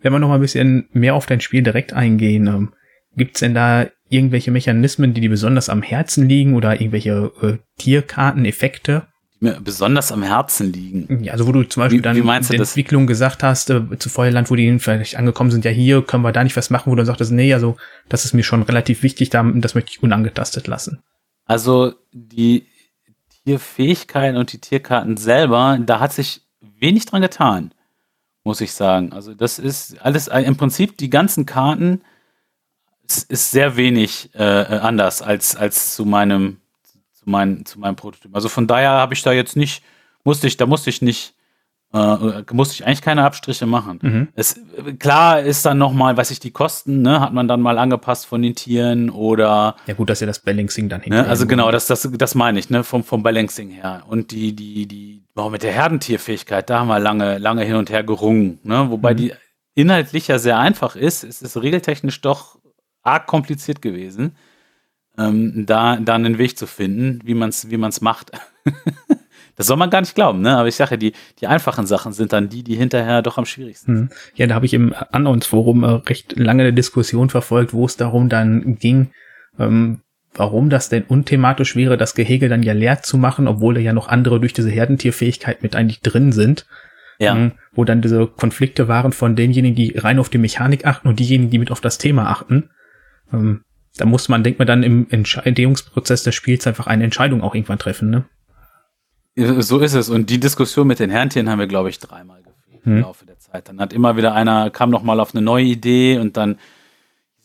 Wenn 0.00 0.12
wir 0.12 0.18
noch 0.18 0.28
mal 0.28 0.34
ein 0.34 0.42
bisschen 0.42 0.88
mehr 0.92 1.14
auf 1.14 1.24
dein 1.24 1.40
Spiel 1.40 1.62
direkt 1.62 1.94
eingehen, 1.94 2.46
ähm, 2.46 2.74
gibt's 3.16 3.40
denn 3.40 3.54
da 3.54 3.86
irgendwelche 4.10 4.50
Mechanismen, 4.50 5.14
die 5.14 5.22
dir 5.22 5.30
besonders 5.30 5.70
am 5.70 5.82
Herzen 5.82 6.28
liegen 6.28 6.54
oder 6.54 6.74
irgendwelche 6.74 7.32
äh, 7.40 7.56
Tierkarten, 7.78 8.44
Effekte? 8.44 9.08
Mir 9.38 9.60
besonders 9.60 10.12
am 10.12 10.22
Herzen 10.22 10.72
liegen. 10.72 11.22
Ja, 11.22 11.32
also 11.32 11.46
wo 11.46 11.52
du 11.52 11.62
zum 11.64 11.82
Beispiel 11.82 11.98
wie, 11.98 12.02
dann 12.02 12.16
wie 12.16 12.20
in 12.20 12.26
der 12.26 12.60
Entwicklung 12.60 13.06
gesagt 13.06 13.42
hast, 13.42 13.70
äh, 13.70 13.98
zu 13.98 14.08
Feuerland, 14.08 14.50
wo 14.50 14.56
die 14.56 14.78
vielleicht 14.78 15.16
angekommen 15.16 15.50
sind, 15.50 15.64
ja 15.64 15.70
hier 15.70 16.02
können 16.02 16.22
wir 16.22 16.32
da 16.32 16.42
nicht 16.42 16.56
was 16.56 16.70
machen, 16.70 16.90
wo 16.90 16.96
du 16.96 17.04
sagtest, 17.04 17.32
nee, 17.32 17.52
also 17.52 17.76
das 18.08 18.24
ist 18.24 18.32
mir 18.32 18.42
schon 18.42 18.62
relativ 18.62 19.02
wichtig, 19.02 19.30
da, 19.30 19.42
das 19.42 19.74
möchte 19.74 19.90
ich 19.92 20.02
unangetastet 20.02 20.66
lassen. 20.66 21.02
Also 21.44 21.94
die 22.12 22.66
Tierfähigkeiten 23.44 24.36
und 24.36 24.52
die 24.52 24.60
Tierkarten 24.60 25.16
selber, 25.16 25.78
da 25.80 26.00
hat 26.00 26.12
sich 26.12 26.42
wenig 26.60 27.06
dran 27.06 27.22
getan, 27.22 27.72
muss 28.42 28.60
ich 28.60 28.72
sagen. 28.72 29.12
Also 29.12 29.34
das 29.34 29.58
ist 29.58 30.00
alles, 30.00 30.28
äh, 30.28 30.40
im 30.40 30.56
Prinzip 30.56 30.96
die 30.96 31.10
ganzen 31.10 31.46
Karten 31.46 32.00
ist, 33.06 33.30
ist 33.30 33.50
sehr 33.50 33.76
wenig 33.76 34.30
äh, 34.34 34.42
anders 34.42 35.22
als, 35.22 35.56
als 35.56 35.94
zu 35.94 36.04
meinem 36.04 36.58
mein, 37.26 37.64
zu 37.66 37.78
meinem 37.78 37.96
Prototyp. 37.96 38.34
Also 38.34 38.48
von 38.48 38.66
daher 38.66 38.90
habe 38.90 39.14
ich 39.14 39.22
da 39.22 39.32
jetzt 39.32 39.56
nicht, 39.56 39.82
musste 40.24 40.46
ich, 40.46 40.56
da 40.56 40.66
musste 40.66 40.90
ich 40.90 41.02
nicht, 41.02 41.34
äh, 41.92 42.42
musste 42.52 42.74
ich 42.74 42.86
eigentlich 42.86 43.02
keine 43.02 43.24
Abstriche 43.24 43.66
machen. 43.66 43.98
Mhm. 44.02 44.28
Es, 44.34 44.60
klar 44.98 45.40
ist 45.40 45.66
dann 45.66 45.78
nochmal, 45.78 46.16
weiß 46.16 46.30
ich, 46.30 46.40
die 46.40 46.50
Kosten, 46.50 47.02
ne, 47.02 47.20
hat 47.20 47.32
man 47.32 47.48
dann 47.48 47.60
mal 47.60 47.78
angepasst 47.78 48.26
von 48.26 48.42
den 48.42 48.54
Tieren 48.54 49.10
oder. 49.10 49.76
Ja, 49.86 49.94
gut, 49.94 50.10
dass 50.10 50.20
ihr 50.20 50.26
das 50.26 50.38
Balancing 50.38 50.88
dann 50.88 51.02
ne, 51.06 51.26
Also 51.26 51.46
genau, 51.46 51.70
das, 51.70 51.86
das, 51.86 52.08
das 52.12 52.34
meine 52.34 52.58
ich, 52.58 52.70
ne, 52.70 52.84
vom, 52.84 53.04
vom 53.04 53.22
Balancing 53.22 53.70
her. 53.70 54.04
Und 54.08 54.30
die, 54.30 54.54
die, 54.54 54.86
die, 54.86 55.22
wow, 55.34 55.50
mit 55.50 55.62
der 55.62 55.72
Herdentierfähigkeit, 55.72 56.70
da 56.70 56.80
haben 56.80 56.88
wir 56.88 56.98
lange, 56.98 57.38
lange 57.38 57.64
hin 57.64 57.76
und 57.76 57.90
her 57.90 58.04
gerungen, 58.04 58.58
ne, 58.62 58.90
wobei 58.90 59.12
mhm. 59.12 59.16
die 59.16 59.32
inhaltlich 59.74 60.28
ja 60.28 60.38
sehr 60.38 60.58
einfach 60.58 60.96
ist, 60.96 61.22
ist 61.22 61.42
es 61.42 61.60
regeltechnisch 61.60 62.20
doch 62.20 62.58
arg 63.02 63.26
kompliziert 63.26 63.82
gewesen 63.82 64.34
ähm, 65.18 65.64
da, 65.66 65.96
da 65.96 66.14
einen 66.14 66.38
Weg 66.38 66.58
zu 66.58 66.66
finden, 66.66 67.20
wie 67.24 67.34
man 67.34 67.48
es 67.50 67.70
wie 67.70 67.76
man's 67.76 68.00
macht. 68.00 68.32
das 69.56 69.66
soll 69.66 69.76
man 69.76 69.90
gar 69.90 70.00
nicht 70.00 70.14
glauben, 70.14 70.40
ne? 70.42 70.56
Aber 70.56 70.68
ich 70.68 70.76
sage, 70.76 70.98
die, 70.98 71.12
die 71.40 71.46
einfachen 71.46 71.86
Sachen 71.86 72.12
sind 72.12 72.32
dann 72.32 72.48
die, 72.48 72.62
die 72.62 72.76
hinterher 72.76 73.22
doch 73.22 73.38
am 73.38 73.46
schwierigsten 73.46 73.96
sind. 73.96 74.10
Hm. 74.10 74.16
Ja, 74.34 74.46
da 74.46 74.54
habe 74.54 74.66
ich 74.66 74.74
im 74.74 74.94
Unknowns-Forum 75.12 75.84
äh, 75.84 75.90
recht 76.08 76.38
lange 76.38 76.64
eine 76.64 76.72
Diskussion 76.72 77.30
verfolgt, 77.30 77.72
wo 77.72 77.86
es 77.86 77.96
darum 77.96 78.28
dann 78.28 78.76
ging, 78.78 79.10
ähm, 79.58 80.00
warum 80.34 80.68
das 80.68 80.90
denn 80.90 81.04
unthematisch 81.04 81.76
wäre, 81.76 81.96
das 81.96 82.14
Gehege 82.14 82.48
dann 82.48 82.62
ja 82.62 82.74
leer 82.74 83.02
zu 83.02 83.16
machen, 83.16 83.48
obwohl 83.48 83.74
da 83.74 83.80
ja 83.80 83.94
noch 83.94 84.08
andere 84.08 84.38
durch 84.40 84.52
diese 84.52 84.70
Herdentierfähigkeit 84.70 85.62
mit 85.62 85.74
eigentlich 85.74 86.00
drin 86.00 86.32
sind. 86.32 86.66
Ja. 87.18 87.34
Ähm, 87.34 87.52
wo 87.72 87.84
dann 87.84 88.02
diese 88.02 88.26
Konflikte 88.26 88.88
waren 88.88 89.10
von 89.12 89.36
denjenigen, 89.36 89.74
die 89.74 89.96
rein 89.96 90.18
auf 90.18 90.28
die 90.28 90.36
Mechanik 90.36 90.84
achten 90.84 91.08
und 91.08 91.18
diejenigen, 91.18 91.50
die 91.50 91.58
mit 91.58 91.70
auf 91.70 91.80
das 91.80 91.96
Thema 91.96 92.28
achten. 92.28 92.68
Ähm, 93.32 93.62
da 93.96 94.04
muss 94.04 94.28
man, 94.28 94.44
denkt 94.44 94.58
man 94.58 94.66
dann 94.68 94.82
im 94.82 95.06
Entscheidungsprozess 95.10 96.22
des 96.22 96.34
Spiels 96.34 96.66
einfach 96.66 96.86
eine 96.86 97.04
Entscheidung 97.04 97.42
auch 97.42 97.54
irgendwann 97.54 97.78
treffen, 97.78 98.10
ne? 98.10 98.24
So 99.36 99.80
ist 99.80 99.94
es. 99.94 100.08
Und 100.08 100.30
die 100.30 100.40
Diskussion 100.40 100.86
mit 100.86 100.98
den 100.98 101.10
Herrentieren 101.10 101.50
haben 101.50 101.58
wir, 101.58 101.66
glaube 101.66 101.90
ich, 101.90 101.98
dreimal 101.98 102.42
geführt 102.42 102.84
hm. 102.84 102.96
im 102.96 103.02
Laufe 103.02 103.26
der 103.26 103.38
Zeit. 103.38 103.68
Dann 103.68 103.80
hat 103.80 103.92
immer 103.92 104.16
wieder 104.16 104.34
einer, 104.34 104.70
kam 104.70 104.90
noch 104.90 105.02
mal 105.02 105.20
auf 105.20 105.34
eine 105.34 105.42
neue 105.42 105.64
Idee 105.64 106.18
und 106.18 106.38
dann 106.38 106.56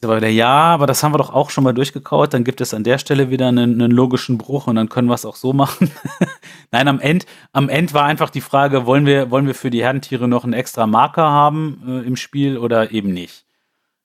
ist 0.02 0.06
aber 0.06 0.18
wieder, 0.18 0.30
ja, 0.30 0.48
aber 0.48 0.88
das 0.88 1.04
haben 1.04 1.14
wir 1.14 1.18
doch 1.18 1.34
auch 1.34 1.50
schon 1.50 1.64
mal 1.66 1.74
durchgekaut. 1.74 2.34
Dann 2.34 2.44
gibt 2.46 2.62
es 2.62 2.74
an 2.74 2.84
der 2.84 2.98
Stelle 2.98 3.30
wieder 3.30 3.50
einen, 3.50 3.74
einen 3.74 3.92
logischen 3.92 4.38
Bruch 4.38 4.68
und 4.68 4.76
dann 4.76 4.90
können 4.90 5.10
wir 5.10 5.16
es 5.16 5.26
auch 5.26 5.36
so 5.36 5.52
machen. 5.52 5.92
Nein, 6.72 6.88
am 6.88 7.00
Ende, 7.00 7.26
am 7.52 7.68
Ende 7.68 7.94
war 7.94 8.06
einfach 8.06 8.30
die 8.30 8.42
Frage, 8.42 8.86
wollen 8.86 9.06
wir, 9.06 9.30
wollen 9.30 9.46
wir 9.46 9.54
für 9.54 9.70
die 9.70 9.84
Herdentiere 9.84 10.30
noch 10.30 10.46
einen 10.46 10.54
extra 10.54 10.88
Marker 10.88 11.30
haben 11.30 11.84
äh, 11.86 12.08
im 12.08 12.16
Spiel 12.16 12.58
oder 12.58 12.92
eben 12.92 13.12
nicht? 13.12 13.46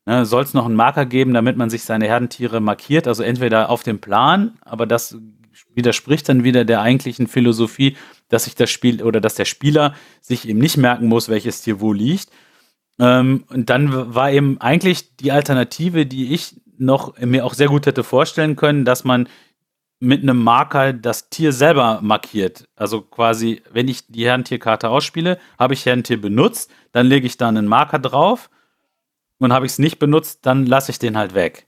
Ne, 0.06 0.24
Soll 0.24 0.44
es 0.44 0.54
noch 0.54 0.64
einen 0.64 0.76
Marker 0.76 1.04
geben, 1.04 1.34
damit 1.34 1.56
man 1.56 1.68
sich 1.68 1.82
seine 1.82 2.06
Herdentiere 2.06 2.60
markiert? 2.60 3.08
Also 3.08 3.22
entweder 3.22 3.70
auf 3.70 3.82
dem 3.82 4.00
Plan, 4.00 4.56
aber 4.60 4.86
das 4.86 5.18
widerspricht 5.74 6.28
dann 6.28 6.44
wieder 6.44 6.64
der 6.64 6.80
eigentlichen 6.80 7.26
Philosophie, 7.26 7.96
dass 8.28 8.44
sich 8.44 8.54
das 8.54 8.70
Spiel 8.70 9.02
oder 9.02 9.20
dass 9.20 9.34
der 9.34 9.44
Spieler 9.44 9.94
sich 10.20 10.48
eben 10.48 10.60
nicht 10.60 10.76
merken 10.76 11.06
muss, 11.06 11.28
welches 11.28 11.60
Tier 11.60 11.80
wo 11.80 11.92
liegt. 11.92 12.30
Ähm, 12.98 13.44
und 13.48 13.68
dann 13.68 14.14
war 14.14 14.30
eben 14.30 14.60
eigentlich 14.60 15.16
die 15.16 15.32
Alternative, 15.32 16.06
die 16.06 16.32
ich 16.32 16.60
noch 16.78 17.18
mir 17.18 17.44
auch 17.44 17.54
sehr 17.54 17.68
gut 17.68 17.86
hätte 17.86 18.04
vorstellen 18.04 18.54
können, 18.54 18.84
dass 18.84 19.04
man 19.04 19.28
mit 19.98 20.22
einem 20.22 20.42
Marker 20.42 20.92
das 20.92 21.30
Tier 21.30 21.52
selber 21.52 22.00
markiert. 22.02 22.68
Also 22.76 23.00
quasi, 23.00 23.62
wenn 23.72 23.88
ich 23.88 24.06
die 24.08 24.26
Herrentierkarte 24.26 24.90
ausspiele, 24.90 25.38
habe 25.58 25.74
ich 25.74 25.86
Herrentier 25.86 26.20
benutzt, 26.20 26.70
dann 26.92 27.06
lege 27.06 27.26
ich 27.26 27.38
da 27.38 27.48
einen 27.48 27.66
Marker 27.66 27.98
drauf 27.98 28.50
und 29.38 29.52
habe 29.52 29.66
ich 29.66 29.72
es 29.72 29.78
nicht 29.78 29.98
benutzt, 29.98 30.40
dann 30.42 30.66
lasse 30.66 30.90
ich 30.90 30.98
den 30.98 31.16
halt 31.16 31.34
weg. 31.34 31.66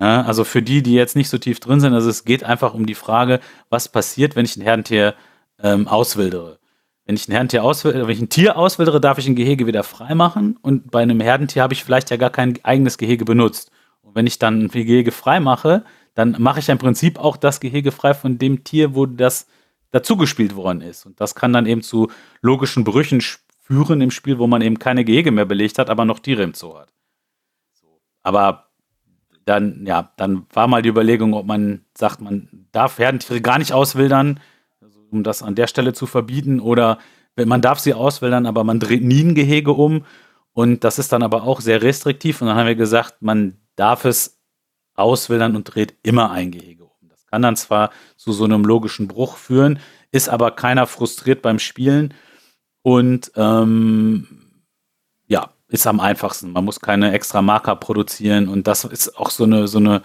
Ja, 0.00 0.22
also 0.22 0.44
für 0.44 0.62
die, 0.62 0.82
die 0.82 0.94
jetzt 0.94 1.14
nicht 1.14 1.28
so 1.28 1.38
tief 1.38 1.60
drin 1.60 1.80
sind, 1.80 1.92
also 1.92 2.08
es 2.08 2.24
geht 2.24 2.42
einfach 2.42 2.72
um 2.72 2.86
die 2.86 2.94
Frage, 2.94 3.40
was 3.68 3.88
passiert, 3.88 4.34
wenn 4.34 4.46
ich 4.46 4.56
ein 4.56 4.62
Herdentier 4.62 5.14
ähm, 5.62 5.88
auswildere. 5.88 6.58
Wenn 7.04 7.16
ich 7.16 7.28
ein 7.28 7.32
Herdentier 7.32 7.64
auswildere, 7.64 8.06
wenn 8.06 8.14
ich 8.14 8.22
ein 8.22 8.28
Tier 8.30 8.56
auswildere, 8.56 9.00
darf 9.00 9.18
ich 9.18 9.26
ein 9.26 9.34
Gehege 9.34 9.66
wieder 9.66 9.82
freimachen 9.82 10.56
und 10.62 10.90
bei 10.90 11.02
einem 11.02 11.20
Herdentier 11.20 11.62
habe 11.62 11.74
ich 11.74 11.84
vielleicht 11.84 12.10
ja 12.10 12.16
gar 12.16 12.30
kein 12.30 12.58
eigenes 12.62 12.96
Gehege 12.96 13.24
benutzt. 13.24 13.70
Und 14.00 14.14
wenn 14.14 14.26
ich 14.26 14.38
dann 14.38 14.62
ein 14.62 14.68
Gehege 14.68 15.12
frei 15.12 15.38
mache, 15.38 15.84
dann 16.14 16.36
mache 16.38 16.60
ich 16.60 16.68
im 16.68 16.78
Prinzip 16.78 17.18
auch 17.18 17.36
das 17.36 17.60
Gehege 17.60 17.92
frei 17.92 18.14
von 18.14 18.38
dem 18.38 18.64
Tier, 18.64 18.94
wo 18.94 19.06
das 19.06 19.46
dazugespielt 19.90 20.56
worden 20.56 20.80
ist. 20.80 21.04
Und 21.04 21.20
das 21.20 21.34
kann 21.34 21.52
dann 21.52 21.66
eben 21.66 21.82
zu 21.82 22.10
logischen 22.40 22.84
Brüchen 22.84 23.22
führen 23.58 24.00
im 24.00 24.10
Spiel, 24.10 24.38
wo 24.38 24.46
man 24.46 24.62
eben 24.62 24.78
keine 24.78 25.04
Gehege 25.04 25.30
mehr 25.30 25.44
belegt 25.44 25.78
hat, 25.78 25.90
aber 25.90 26.04
noch 26.04 26.20
Tiere 26.20 26.42
im 26.42 26.54
Zoo 26.54 26.78
hat. 26.78 26.88
Aber 28.22 28.70
dann, 29.44 29.86
ja, 29.86 30.12
dann 30.16 30.46
war 30.52 30.66
mal 30.66 30.82
die 30.82 30.88
Überlegung, 30.88 31.34
ob 31.34 31.46
man 31.46 31.84
sagt, 31.96 32.20
man 32.20 32.66
darf 32.72 32.98
Herdentiere 32.98 33.40
gar 33.40 33.58
nicht 33.58 33.72
auswildern, 33.72 34.40
also 34.80 35.00
um 35.10 35.22
das 35.24 35.42
an 35.42 35.54
der 35.54 35.66
Stelle 35.66 35.92
zu 35.92 36.06
verbieten, 36.06 36.60
oder 36.60 36.98
man 37.36 37.60
darf 37.62 37.78
sie 37.78 37.94
auswildern, 37.94 38.46
aber 38.46 38.64
man 38.64 38.80
dreht 38.80 39.02
nie 39.02 39.22
ein 39.22 39.34
Gehege 39.34 39.72
um. 39.72 40.04
Und 40.52 40.84
das 40.84 40.98
ist 40.98 41.12
dann 41.12 41.22
aber 41.22 41.44
auch 41.44 41.60
sehr 41.60 41.82
restriktiv. 41.82 42.40
Und 42.40 42.48
dann 42.48 42.56
haben 42.56 42.66
wir 42.66 42.74
gesagt, 42.74 43.22
man 43.22 43.56
darf 43.76 44.04
es 44.04 44.40
auswildern 44.94 45.56
und 45.56 45.64
dreht 45.64 45.94
immer 46.02 46.30
ein 46.30 46.50
Gehege 46.50 46.84
um. 46.84 47.08
Das 47.08 47.26
kann 47.26 47.42
dann 47.42 47.56
zwar 47.56 47.90
zu 48.16 48.32
so 48.32 48.44
einem 48.44 48.64
logischen 48.64 49.08
Bruch 49.08 49.36
führen, 49.36 49.78
ist 50.12 50.28
aber 50.28 50.50
keiner 50.50 50.86
frustriert 50.86 51.40
beim 51.42 51.58
Spielen 51.58 52.14
und 52.82 53.32
ähm, 53.36 54.39
ist 55.70 55.86
am 55.86 56.00
einfachsten. 56.00 56.52
Man 56.52 56.64
muss 56.64 56.80
keine 56.80 57.12
extra 57.12 57.42
Marker 57.42 57.76
produzieren 57.76 58.48
und 58.48 58.66
das 58.66 58.84
ist 58.84 59.16
auch 59.16 59.30
so 59.30 59.44
eine, 59.44 59.68
so 59.68 59.78
eine 59.78 60.02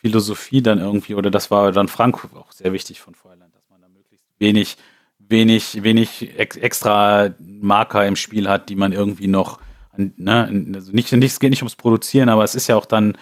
Philosophie 0.00 0.60
dann 0.60 0.78
irgendwie, 0.78 1.14
oder 1.14 1.30
das 1.30 1.50
war 1.50 1.72
dann 1.72 1.88
Frank 1.88 2.28
auch 2.34 2.52
sehr 2.52 2.72
wichtig 2.72 3.00
von 3.00 3.14
Feuerland, 3.14 3.54
dass 3.54 3.68
man 3.70 3.80
da 3.80 3.88
möglichst 3.88 4.26
wenig, 4.38 4.76
wenig, 5.18 5.82
wenig 5.82 6.38
ex 6.38 6.56
extra 6.56 7.30
Marker 7.38 8.06
im 8.06 8.16
Spiel 8.16 8.48
hat, 8.48 8.68
die 8.68 8.76
man 8.76 8.92
irgendwie 8.92 9.28
noch, 9.28 9.60
ne, 9.96 10.72
also 10.74 10.92
nicht, 10.92 11.12
nicht, 11.12 11.32
es 11.32 11.40
geht 11.40 11.50
nicht 11.50 11.62
ums 11.62 11.76
Produzieren, 11.76 12.28
aber 12.28 12.42
es 12.42 12.56
ist 12.56 12.66
ja 12.66 12.76
auch 12.76 12.86
dann 12.86 13.16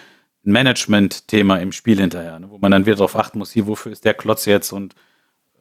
ein 0.45 0.51
Management-Thema 0.51 1.57
im 1.57 1.71
Spiel 1.71 1.99
hinterher, 1.99 2.39
ne, 2.39 2.49
wo 2.49 2.57
man 2.57 2.71
dann 2.71 2.85
wieder 2.87 2.95
darauf 2.95 3.15
achten 3.15 3.37
muss, 3.37 3.51
hier, 3.51 3.67
wofür 3.67 3.91
ist 3.91 4.03
der 4.03 4.15
Klotz 4.15 4.45
jetzt 4.45 4.71
und 4.71 4.95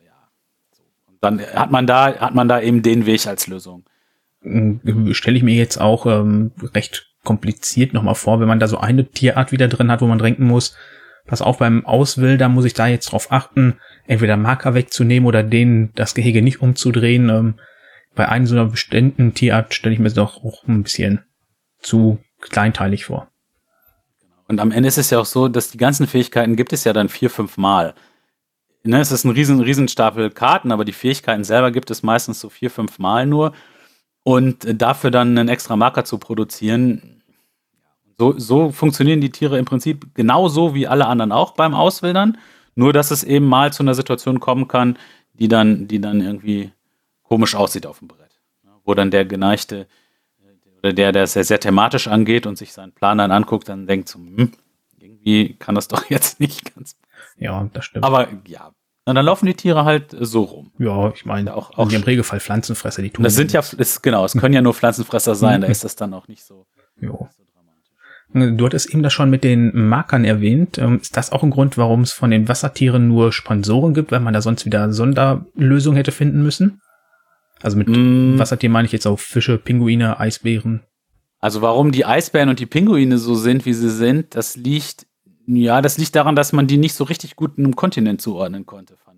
ja, 0.02 0.12
so. 0.72 0.82
und 1.08 1.18
dann 1.20 1.40
hat 1.40 1.70
man 1.70 1.86
da, 1.86 2.18
hat 2.18 2.34
man 2.34 2.48
da 2.48 2.60
eben 2.60 2.82
den 2.82 3.04
Weg 3.04 3.26
als 3.26 3.46
Lösung. 3.46 3.84
Hm, 4.44 5.12
stelle 5.14 5.36
ich 5.36 5.42
mir 5.42 5.54
jetzt 5.54 5.80
auch 5.80 6.06
ähm, 6.06 6.52
recht 6.74 7.10
kompliziert 7.24 7.94
nochmal 7.94 8.14
vor, 8.14 8.38
wenn 8.40 8.48
man 8.48 8.60
da 8.60 8.68
so 8.68 8.78
eine 8.78 9.08
Tierart 9.08 9.50
wieder 9.50 9.68
drin 9.68 9.90
hat, 9.90 10.02
wo 10.02 10.06
man 10.06 10.18
denken 10.18 10.46
muss, 10.46 10.76
pass 11.26 11.42
auf, 11.42 11.58
beim 11.58 11.86
Auswilder 11.86 12.48
muss 12.48 12.66
ich 12.66 12.74
da 12.74 12.86
jetzt 12.86 13.12
drauf 13.12 13.32
achten, 13.32 13.78
entweder 14.06 14.36
Marker 14.36 14.74
wegzunehmen 14.74 15.26
oder 15.26 15.42
den 15.42 15.90
das 15.94 16.14
Gehege 16.14 16.42
nicht 16.42 16.60
umzudrehen. 16.60 17.30
Ähm, 17.30 17.54
bei 18.14 18.28
einer 18.28 18.46
so 18.46 18.54
einer 18.54 18.66
bestimmten 18.66 19.34
Tierart 19.34 19.74
stelle 19.74 19.94
ich 19.94 19.98
mir 19.98 20.04
das 20.04 20.14
doch 20.14 20.44
auch 20.44 20.62
ein 20.68 20.82
bisschen 20.82 21.24
zu 21.80 22.18
kleinteilig 22.40 23.06
vor. 23.06 23.28
Und 24.46 24.60
am 24.60 24.70
Ende 24.70 24.88
ist 24.88 24.98
es 24.98 25.10
ja 25.10 25.18
auch 25.18 25.26
so, 25.26 25.48
dass 25.48 25.70
die 25.70 25.78
ganzen 25.78 26.06
Fähigkeiten 26.06 26.56
gibt 26.56 26.72
es 26.72 26.84
ja 26.84 26.92
dann 26.92 27.08
vier, 27.08 27.30
fünf 27.30 27.56
Mal. 27.56 27.94
Ne, 28.82 29.00
es 29.00 29.10
ist 29.10 29.24
ein 29.24 29.30
riesen, 29.30 29.60
riesen 29.60 29.88
Stapel 29.88 30.30
Karten, 30.30 30.70
aber 30.70 30.84
die 30.84 30.92
Fähigkeiten 30.92 31.42
selber 31.42 31.70
gibt 31.70 31.90
es 31.90 32.02
meistens 32.02 32.38
so 32.38 32.50
vier, 32.50 32.70
fünf 32.70 32.98
Mal 32.98 33.24
nur. 33.26 33.54
Und 34.24 34.66
dafür 34.80 35.10
dann 35.10 35.38
einen 35.38 35.48
extra 35.48 35.76
Marker 35.76 36.04
zu 36.04 36.18
produzieren, 36.18 37.22
so, 38.18 38.38
so 38.38 38.70
funktionieren 38.70 39.20
die 39.20 39.30
Tiere 39.30 39.58
im 39.58 39.64
Prinzip 39.64 40.14
genauso 40.14 40.74
wie 40.74 40.86
alle 40.86 41.06
anderen 41.06 41.32
auch 41.32 41.52
beim 41.52 41.74
Auswildern. 41.74 42.38
Nur, 42.74 42.92
dass 42.92 43.10
es 43.10 43.22
eben 43.22 43.46
mal 43.46 43.72
zu 43.72 43.82
einer 43.82 43.94
Situation 43.94 44.40
kommen 44.40 44.66
kann, 44.66 44.98
die 45.34 45.48
dann, 45.48 45.88
die 45.88 46.00
dann 46.00 46.20
irgendwie 46.20 46.72
komisch 47.22 47.54
aussieht 47.54 47.86
auf 47.86 47.98
dem 47.98 48.08
Brett. 48.08 48.40
Wo 48.84 48.94
dann 48.94 49.10
der 49.10 49.24
geneigte 49.24 49.86
oder 50.78 50.92
der, 50.92 51.12
der 51.12 51.22
es 51.22 51.32
sehr, 51.32 51.44
sehr 51.44 51.60
thematisch 51.60 52.08
angeht 52.08 52.46
und 52.46 52.58
sich 52.58 52.74
seinen 52.74 52.92
Plan 52.92 53.16
dann 53.16 53.30
anguckt, 53.30 53.68
dann 53.70 53.86
denkt 53.86 54.08
so, 54.08 54.18
hm, 54.18 54.52
irgendwie 54.98 55.54
kann 55.54 55.74
das 55.74 55.88
doch 55.88 56.04
jetzt 56.10 56.40
nicht 56.40 56.74
ganz. 56.74 56.96
Ja, 57.38 57.68
das 57.72 57.86
stimmt. 57.86 58.04
Aber 58.04 58.28
ja, 58.46 58.72
und 59.06 59.14
dann 59.14 59.24
laufen 59.26 59.46
die 59.46 59.54
Tiere 59.54 59.84
halt 59.84 60.16
so 60.18 60.42
rum. 60.42 60.72
Ja, 60.78 61.12
ich 61.14 61.26
meine, 61.26 61.54
auch, 61.54 61.76
auch 61.76 61.90
im 61.90 62.02
Regelfall 62.02 62.40
Pflanzenfresser, 62.40 63.02
die 63.02 63.10
tun. 63.10 63.22
Das 63.22 63.34
sind 63.34 63.52
ja, 63.52 63.60
ist, 63.60 64.02
genau, 64.02 64.24
es 64.24 64.32
können 64.32 64.54
ja 64.54 64.62
nur 64.62 64.74
Pflanzenfresser 64.74 65.34
sein, 65.34 65.60
da 65.60 65.66
ist 65.66 65.84
das 65.84 65.96
dann 65.96 66.14
auch 66.14 66.28
nicht 66.28 66.44
so. 66.44 66.66
Jo. 67.00 67.28
Du 68.32 68.66
hattest 68.66 68.90
eben 68.90 69.04
das 69.04 69.12
schon 69.12 69.30
mit 69.30 69.44
den 69.44 69.88
Markern 69.88 70.24
erwähnt. 70.24 70.76
Ähm, 70.78 70.98
ist 71.00 71.16
das 71.16 71.30
auch 71.30 71.44
ein 71.44 71.50
Grund, 71.50 71.78
warum 71.78 72.00
es 72.00 72.12
von 72.12 72.32
den 72.32 72.48
Wassertieren 72.48 73.06
nur 73.06 73.32
Sponsoren 73.32 73.94
gibt, 73.94 74.10
weil 74.10 74.18
man 74.18 74.34
da 74.34 74.42
sonst 74.42 74.66
wieder 74.66 74.92
Sonderlösungen 74.92 75.96
hätte 75.96 76.10
finden 76.10 76.42
müssen? 76.42 76.80
Also 77.62 77.76
mit 77.76 77.86
mm. 77.86 78.36
Wassertieren 78.38 78.72
meine 78.72 78.86
ich 78.86 78.92
jetzt 78.92 79.06
auch 79.06 79.20
Fische, 79.20 79.56
Pinguine, 79.58 80.18
Eisbären. 80.18 80.82
Also 81.38 81.62
warum 81.62 81.92
die 81.92 82.06
Eisbären 82.06 82.48
und 82.48 82.58
die 82.58 82.66
Pinguine 82.66 83.18
so 83.18 83.34
sind, 83.34 83.66
wie 83.66 83.74
sie 83.74 83.90
sind, 83.90 84.34
das 84.34 84.56
liegt, 84.56 85.06
ja, 85.46 85.82
das 85.82 85.98
liegt 85.98 86.14
daran, 86.14 86.36
dass 86.36 86.52
man 86.52 86.66
die 86.66 86.78
nicht 86.78 86.94
so 86.94 87.04
richtig 87.04 87.36
gut 87.36 87.58
einem 87.58 87.76
Kontinent 87.76 88.20
zuordnen 88.20 88.66
konnte, 88.66 88.96
fand 88.96 89.14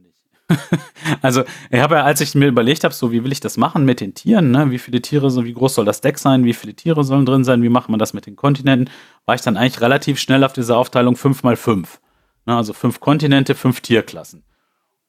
also, 1.22 1.42
ich 1.70 1.80
habe 1.80 1.96
ja, 1.96 2.04
als 2.04 2.20
ich 2.20 2.34
mir 2.34 2.46
überlegt 2.46 2.84
habe, 2.84 2.94
so 2.94 3.10
wie 3.10 3.24
will 3.24 3.32
ich 3.32 3.40
das 3.40 3.56
machen 3.56 3.84
mit 3.84 4.00
den 4.00 4.14
Tieren, 4.14 4.50
ne? 4.50 4.70
wie 4.70 4.78
viele 4.78 5.02
Tiere, 5.02 5.30
so 5.30 5.44
wie 5.44 5.52
groß 5.52 5.74
soll 5.74 5.84
das 5.84 6.00
Deck 6.00 6.18
sein, 6.18 6.44
wie 6.44 6.52
viele 6.52 6.74
Tiere 6.74 7.02
sollen 7.04 7.26
drin 7.26 7.44
sein, 7.44 7.62
wie 7.62 7.68
macht 7.68 7.88
man 7.88 7.98
das 7.98 8.12
mit 8.12 8.26
den 8.26 8.36
Kontinenten, 8.36 8.92
war 9.24 9.34
ich 9.34 9.40
dann 9.40 9.56
eigentlich 9.56 9.80
relativ 9.80 10.20
schnell 10.20 10.44
auf 10.44 10.52
dieser 10.52 10.76
Aufteilung 10.76 11.16
5 11.16 11.42
mal 11.42 11.56
5. 11.56 12.00
Ne? 12.46 12.56
Also 12.56 12.72
fünf 12.72 13.00
Kontinente, 13.00 13.54
fünf 13.54 13.80
Tierklassen. 13.80 14.44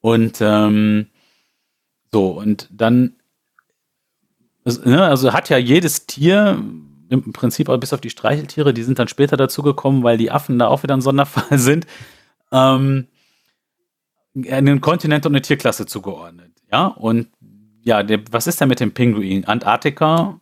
Und 0.00 0.38
ähm, 0.40 1.06
so, 2.12 2.30
und 2.30 2.68
dann, 2.72 3.16
ne, 4.64 5.02
also 5.02 5.32
hat 5.32 5.48
ja 5.48 5.58
jedes 5.58 6.06
Tier 6.06 6.62
im 7.08 7.32
Prinzip 7.32 7.68
bis 7.80 7.92
auf 7.92 8.00
die 8.00 8.10
Streicheltiere, 8.10 8.74
die 8.74 8.82
sind 8.82 8.98
dann 8.98 9.08
später 9.08 9.36
dazugekommen, 9.36 10.02
weil 10.02 10.18
die 10.18 10.30
Affen 10.30 10.58
da 10.58 10.68
auch 10.68 10.82
wieder 10.82 10.94
ein 10.94 11.00
Sonderfall 11.00 11.58
sind. 11.58 11.86
Ähm, 12.52 13.06
einen 14.48 14.80
Kontinent 14.80 15.26
und 15.26 15.32
eine 15.32 15.42
Tierklasse 15.42 15.86
zugeordnet. 15.86 16.52
Ja, 16.70 16.86
und 16.86 17.28
ja, 17.82 18.02
der, 18.02 18.20
was 18.30 18.46
ist 18.46 18.60
denn 18.60 18.68
mit 18.68 18.80
dem 18.80 18.92
Pinguin? 18.92 19.46
Antarktika 19.46 20.40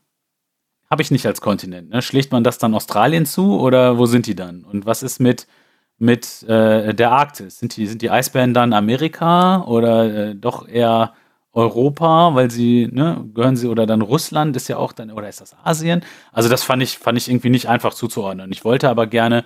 habe 0.90 1.02
ich 1.02 1.11
nicht 1.11 1.26
als 1.26 1.40
Kontinent. 1.40 1.90
Ne? 1.90 2.02
Schlägt 2.02 2.33
man 2.33 2.44
das 2.44 2.59
dann 2.59 2.74
Australien 2.74 3.26
zu 3.26 3.59
oder 3.59 3.98
wo 3.98 4.07
sind 4.07 4.26
die 4.26 4.35
dann? 4.35 4.64
Und 4.64 4.87
was 4.87 5.02
ist 5.02 5.20
mit, 5.20 5.46
mit 5.98 6.42
äh, 6.44 6.94
der 6.94 7.12
Arktis? 7.12 7.59
Sind 7.59 7.76
die, 7.76 7.87
sind 7.87 8.02
die 8.02 8.11
Eisbären 8.11 8.55
dann 8.55 8.72
Amerika 8.72 9.62
oder 9.62 10.31
äh, 10.31 10.35
doch 10.35 10.68
eher 10.68 11.14
Europa, 11.57 12.35
weil 12.35 12.51
sie, 12.51 12.87
ne, 12.92 13.25
gehören 13.33 13.57
sie 13.57 13.66
oder 13.66 13.87
dann 13.87 14.03
Russland 14.03 14.55
ist 14.57 14.69
ja 14.69 14.77
auch 14.77 14.92
dann, 14.92 15.11
oder 15.11 15.27
ist 15.27 15.40
das 15.40 15.57
Asien? 15.64 16.05
Also 16.31 16.51
das 16.51 16.62
fand 16.62 16.83
ich, 16.83 16.99
fand 16.99 17.16
ich 17.16 17.31
irgendwie 17.31 17.49
nicht 17.49 17.66
einfach 17.66 17.95
zuzuordnen. 17.95 18.53
Ich 18.53 18.62
wollte 18.62 18.90
aber 18.90 19.07
gerne 19.07 19.42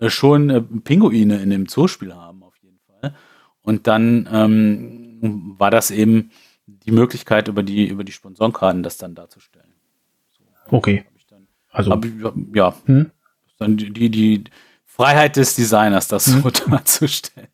äh, 0.00 0.10
schon 0.10 0.50
äh, 0.50 0.60
Pinguine 0.60 1.40
in 1.40 1.50
dem 1.50 1.68
Zoospiel 1.68 2.16
haben, 2.16 2.42
auf 2.42 2.56
jeden 2.62 2.80
Fall. 2.80 3.14
Und 3.62 3.86
dann 3.86 4.28
ähm, 4.32 5.54
war 5.56 5.70
das 5.70 5.92
eben 5.92 6.32
die 6.66 6.90
Möglichkeit, 6.90 7.46
über 7.46 7.62
die, 7.62 7.86
über 7.86 8.02
die 8.02 8.12
Sponsorenkarten 8.12 8.82
das 8.82 8.96
dann 8.96 9.14
darzustellen. 9.14 9.72
So, 10.36 10.76
okay. 10.76 11.04
Dann, 11.30 11.46
also, 11.70 11.96
ich, 12.02 12.56
ja, 12.56 12.74
hm? 12.86 13.12
dann 13.58 13.76
die, 13.76 14.10
die, 14.10 14.44
Freiheit 14.84 15.36
des 15.36 15.54
Designers, 15.54 16.08
das 16.08 16.26
hm? 16.26 16.42
so 16.42 16.50
darzustellen. 16.70 17.48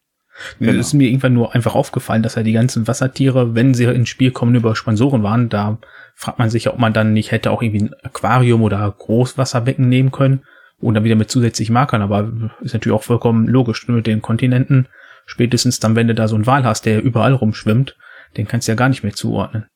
Genau. 0.59 0.72
Es 0.72 0.88
ist 0.88 0.94
mir 0.94 1.09
irgendwann 1.09 1.35
nur 1.35 1.55
einfach 1.55 1.74
aufgefallen, 1.74 2.22
dass 2.22 2.35
ja 2.37 2.42
die 2.42 2.53
ganzen 2.53 2.87
Wassertiere, 2.87 3.55
wenn 3.55 3.74
sie 3.74 3.85
ins 3.85 4.09
Spiel 4.09 4.31
kommen, 4.31 4.55
über 4.55 4.77
Sponsoren 4.77 5.22
waren. 5.22 5.48
Da 5.48 5.79
fragt 6.14 6.38
man 6.38 6.51
sich, 6.51 6.68
ob 6.68 6.79
man 6.79 6.92
dann 6.92 7.12
nicht 7.12 7.33
hätte 7.33 7.51
auch 7.51 7.62
irgendwie 7.62 7.85
ein 7.85 7.94
Aquarium 8.03 8.62
oder 8.62 8.94
Großwasserbecken 8.96 9.88
nehmen 9.88 10.11
können. 10.11 10.42
Oder 10.81 11.03
wieder 11.03 11.16
mit 11.16 11.31
zusätzlichen 11.31 11.72
Markern. 11.72 12.03
Aber 12.03 12.31
ist 12.61 12.72
natürlich 12.72 12.96
auch 12.96 13.03
vollkommen 13.03 13.48
logisch 13.48 13.88
mit 13.88 14.07
den 14.07 14.22
Kontinenten 14.22 14.87
spätestens 15.29 15.79
dann, 15.79 15.94
wenn 15.94 16.09
du 16.09 16.14
da 16.14 16.27
so 16.27 16.35
einen 16.35 16.46
Wal 16.46 16.64
hast, 16.64 16.87
der 16.87 17.03
überall 17.03 17.35
rumschwimmt, 17.35 17.96
den 18.37 18.48
kannst 18.48 18.66
du 18.66 18.72
ja 18.72 18.77
gar 18.77 18.88
nicht 18.88 19.03
mehr 19.03 19.12
zuordnen. 19.12 19.66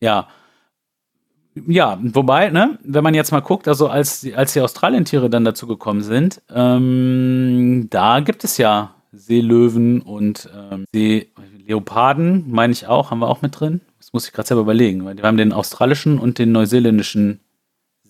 Ja. 0.00 0.28
Ja, 1.54 1.98
wobei, 2.02 2.50
ne, 2.50 2.78
wenn 2.82 3.04
man 3.04 3.14
jetzt 3.14 3.30
mal 3.30 3.40
guckt, 3.40 3.68
also 3.68 3.88
als, 3.88 4.26
als 4.34 4.54
die 4.54 4.60
Australientiere 4.60 5.30
dann 5.30 5.44
dazu 5.44 5.66
gekommen 5.66 6.02
sind, 6.02 6.42
ähm, 6.50 7.88
da 7.90 8.20
gibt 8.20 8.42
es 8.42 8.56
ja 8.56 8.94
Seelöwen 9.12 10.00
und 10.00 10.48
ähm, 10.54 10.86
Seeleoparden, 10.94 12.50
meine 12.50 12.72
ich 12.72 12.86
auch, 12.86 13.10
haben 13.10 13.18
wir 13.18 13.28
auch 13.28 13.42
mit 13.42 13.60
drin. 13.60 13.82
Das 13.98 14.12
muss 14.12 14.26
ich 14.26 14.32
gerade 14.32 14.48
selber 14.48 14.62
überlegen, 14.62 15.04
weil 15.04 15.16
wir 15.16 15.24
haben 15.24 15.36
den 15.36 15.52
australischen 15.52 16.18
und 16.18 16.38
den 16.38 16.50
neuseeländischen 16.50 17.40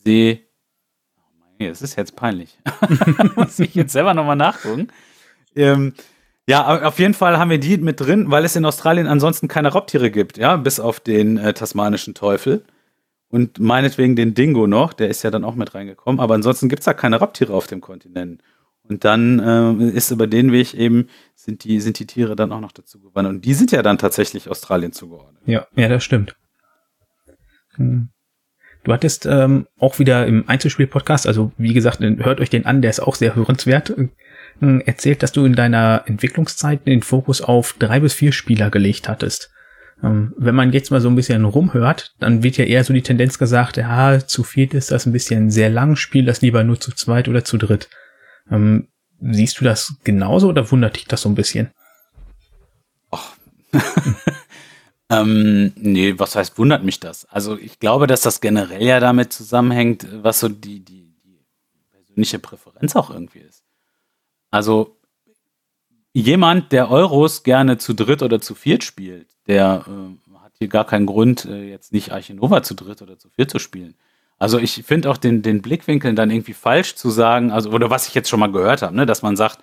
See. 0.05 0.47
Oh 1.17 1.23
mein, 1.59 1.69
das 1.69 1.83
ist 1.83 1.97
jetzt 1.97 2.15
peinlich. 2.15 2.59
muss 3.37 3.59
ich 3.59 3.75
jetzt 3.75 3.93
selber 3.93 4.15
nochmal 4.15 4.37
nachgucken. 4.37 4.89
Ähm, 5.57 5.95
ja, 6.49 6.87
auf 6.87 6.99
jeden 6.99 7.15
Fall 7.15 7.39
haben 7.39 7.51
wir 7.51 7.59
die 7.59 7.79
mit 7.79 8.01
drin, 8.01 8.31
weil 8.31 8.45
es 8.45 8.57
in 8.57 8.65
Australien 8.65 9.07
ansonsten 9.07 9.49
keine 9.49 9.69
Raubtiere 9.69 10.11
gibt, 10.11 10.39
ja, 10.39 10.57
bis 10.57 10.81
auf 10.81 11.01
den 11.01 11.37
äh, 11.37 11.53
tasmanischen 11.53 12.15
Teufel. 12.15 12.65
Und 13.29 13.59
meinetwegen 13.59 14.15
den 14.15 14.35
Dingo 14.35 14.67
noch, 14.67 14.93
der 14.93 15.09
ist 15.09 15.23
ja 15.23 15.31
dann 15.31 15.45
auch 15.45 15.55
mit 15.55 15.75
reingekommen. 15.75 16.21
Aber 16.21 16.35
ansonsten 16.35 16.69
gibt 16.69 16.81
es 16.81 16.85
da 16.85 16.95
keine 16.95 17.17
Raubtiere 17.17 17.55
auf 17.55 17.67
dem 17.67 17.81
Kontinent. 17.81 18.43
Und 18.89 19.05
dann 19.05 19.39
äh, 19.39 19.91
ist 19.91 20.11
über 20.11 20.27
den 20.27 20.53
Weg 20.53 20.75
eben, 20.75 21.09
sind 21.35 21.65
die, 21.65 21.81
sind 21.81 21.99
die 21.99 22.07
Tiere 22.07 22.37
dann 22.37 22.53
auch 22.53 22.61
noch 22.61 22.73
dazu 22.73 23.01
gewandert. 23.01 23.35
Und 23.35 23.45
die 23.45 23.55
sind 23.55 23.73
ja 23.73 23.83
dann 23.83 23.99
tatsächlich 23.99 24.49
Australien 24.49 24.93
zugeordnet. 24.93 25.43
Ja, 25.47 25.67
ja, 25.75 25.89
das 25.89 26.05
stimmt. 26.05 26.37
Hm. 27.77 28.09
Du 28.85 28.93
hattest 28.93 29.27
ähm, 29.27 29.69
auch 29.79 30.01
wieder 30.01 30.27
im 30.27 30.49
Einzelspiel-Podcast, 30.49 31.29
also 31.29 31.53
wie 31.57 31.73
gesagt, 31.73 32.01
hört 32.01 32.41
euch 32.41 32.51
den 32.51 32.67
an, 32.67 32.83
der 32.83 32.91
ist 32.91 32.99
auch 32.99 33.15
sehr 33.15 33.37
hörenswert, 33.37 33.95
erzählt, 34.61 35.23
dass 35.23 35.33
du 35.33 35.45
in 35.45 35.55
deiner 35.55 36.03
Entwicklungszeit 36.07 36.87
den 36.87 37.03
Fokus 37.03 37.43
auf 37.43 37.75
drei 37.79 38.01
bis 38.01 38.13
vier 38.13 38.33
Spieler 38.33 38.71
gelegt 38.71 39.09
hattest. 39.09 39.51
Ähm, 40.03 40.35
wenn 40.37 40.55
man 40.55 40.73
jetzt 40.73 40.91
mal 40.91 41.01
so 41.01 41.09
ein 41.09 41.15
bisschen 41.15 41.45
rumhört, 41.45 42.15
dann 42.19 42.43
wird 42.43 42.57
ja 42.57 42.65
eher 42.65 42.83
so 42.83 42.93
die 42.93 43.03
Tendenz 43.03 43.39
gesagt, 43.39 43.77
ja, 43.77 44.19
zu 44.27 44.43
viert 44.43 44.75
ist 44.75 44.91
das 44.91 45.07
ein 45.07 45.13
bisschen 45.13 45.51
sehr 45.51 45.71
lang, 45.71 45.97
spiel 45.97 46.25
das 46.25 46.43
lieber 46.43 46.65
nur 46.65 46.81
zu 46.81 46.93
zweit 46.93 47.29
oder 47.29 47.45
zu 47.45 47.57
dritt. 47.57 47.89
Ähm, 48.51 48.89
siehst 49.21 49.61
du 49.61 49.65
das 49.65 49.95
genauso 50.05 50.49
oder 50.49 50.71
wundert 50.71 50.97
dich 50.97 51.07
das 51.07 51.23
so 51.23 51.29
ein 51.29 51.35
bisschen? 51.35 51.71
ähm, 55.11 55.73
nee, 55.77 56.19
was 56.19 56.37
heißt 56.37 56.59
wundert 56.59 56.85
mich 56.85 57.01
das? 57.01 57.25
Also 57.27 57.57
ich 57.57 57.79
glaube, 57.79 58.07
dass 58.07 58.23
das 58.23 58.41
generell 58.41 58.83
ja 58.83 59.01
damit 59.01 59.33
zusammenhängt, 59.33 60.07
was 60.23 60.41
so 60.41 60.49
die, 60.49 60.81
die, 60.81 61.15
die 61.25 61.45
persönliche 61.91 62.39
Präferenz 62.39 62.97
auch 62.97 63.11
irgendwie 63.11 63.41
ist. 63.41 63.65
Also 64.51 64.99
jemand, 66.13 66.73
der 66.73 66.91
Euros 66.91 67.43
gerne 67.43 67.79
zu 67.79 67.95
dritt 67.95 68.23
oder 68.23 68.41
zu 68.41 68.55
viert 68.55 68.85
spielt, 68.85 69.29
der 69.47 69.85
äh, 69.87 70.39
hat 70.39 70.53
hier 70.59 70.69
gar 70.69 70.87
keinen 70.87 71.07
Grund, 71.07 71.47
äh, 71.47 71.71
jetzt 71.71 71.93
nicht 71.93 72.13
Archinova 72.13 72.63
zu 72.63 72.75
dritt 72.75 73.03
oder 73.03 73.19
zu 73.19 73.31
viert 73.31 73.51
zu 73.51 73.59
spielen. 73.59 73.95
Also 74.43 74.59
ich 74.59 74.83
finde 74.85 75.09
auch 75.09 75.19
den, 75.19 75.43
den 75.43 75.63
Blickwinkel 75.63 76.17
dann 76.17 76.33
irgendwie 76.33 76.53
falsch 76.53 76.97
zu 76.97 77.11
sagen, 77.11 77.53
also 77.53 77.71
oder 77.71 77.91
was 77.91 78.09
ich 78.09 78.15
jetzt 78.15 78.29
schon 78.29 78.41
mal 78.41 78.51
gehört 78.51 78.83
habe, 78.83 78.93
ne, 78.93 79.07
dass 79.07 79.23
man 79.23 79.37
sagt, 79.37 79.61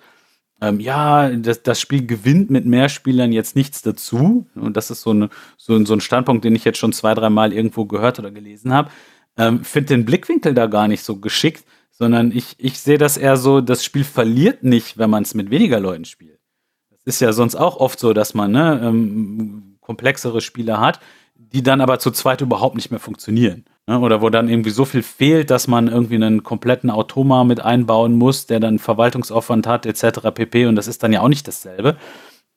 ähm, 0.62 0.80
ja, 0.80 1.28
das, 1.28 1.62
das 1.62 1.78
Spiel 1.78 2.06
gewinnt 2.06 2.48
mit 2.48 2.64
mehr 2.64 2.88
Spielern 2.88 3.30
jetzt 3.30 3.56
nichts 3.56 3.82
dazu. 3.82 4.46
Und 4.54 4.78
das 4.78 4.90
ist 4.90 5.02
so, 5.02 5.10
eine, 5.10 5.28
so, 5.58 5.84
so 5.84 5.92
ein 5.92 6.00
Standpunkt, 6.00 6.46
den 6.46 6.56
ich 6.56 6.64
jetzt 6.64 6.78
schon 6.78 6.94
zwei, 6.94 7.12
dreimal 7.12 7.52
irgendwo 7.52 7.84
gehört 7.84 8.18
oder 8.20 8.30
gelesen 8.30 8.72
habe. 8.72 8.90
Ähm, 9.36 9.64
finde 9.64 9.88
den 9.88 10.06
Blickwinkel 10.06 10.54
da 10.54 10.64
gar 10.64 10.88
nicht 10.88 11.04
so 11.04 11.16
geschickt, 11.16 11.66
sondern 11.90 12.32
ich, 12.32 12.54
ich 12.56 12.80
sehe 12.80 12.96
das 12.96 13.18
eher 13.18 13.36
so, 13.36 13.60
das 13.60 13.84
Spiel 13.84 14.04
verliert 14.04 14.64
nicht, 14.64 14.96
wenn 14.96 15.10
man 15.10 15.24
es 15.24 15.34
mit 15.34 15.50
weniger 15.50 15.78
Leuten 15.78 16.06
spielt. 16.06 16.40
Das 16.88 17.00
ist 17.04 17.20
ja 17.20 17.34
sonst 17.34 17.54
auch 17.54 17.76
oft 17.76 18.00
so, 18.00 18.14
dass 18.14 18.32
man 18.32 18.52
ne, 18.52 18.80
ähm, 18.82 19.76
komplexere 19.82 20.40
Spiele 20.40 20.80
hat, 20.80 21.00
die 21.34 21.62
dann 21.62 21.82
aber 21.82 21.98
zu 21.98 22.10
zweit 22.12 22.40
überhaupt 22.40 22.76
nicht 22.76 22.90
mehr 22.90 22.98
funktionieren. 22.98 23.66
Ne? 23.86 23.98
Oder 23.98 24.22
wo 24.22 24.30
dann 24.30 24.48
irgendwie 24.48 24.70
so 24.70 24.84
viel 24.84 25.02
fehlt, 25.02 25.50
dass 25.50 25.68
man 25.68 25.88
irgendwie 25.88 26.16
einen 26.16 26.42
kompletten 26.42 26.90
Automa 26.90 27.44
mit 27.44 27.60
einbauen 27.60 28.14
muss, 28.14 28.46
der 28.46 28.60
dann 28.60 28.78
Verwaltungsaufwand 28.78 29.66
hat, 29.66 29.86
etc. 29.86 30.30
pp. 30.34 30.66
Und 30.66 30.76
das 30.76 30.86
ist 30.86 31.02
dann 31.02 31.12
ja 31.12 31.20
auch 31.20 31.28
nicht 31.28 31.48
dasselbe. 31.48 31.96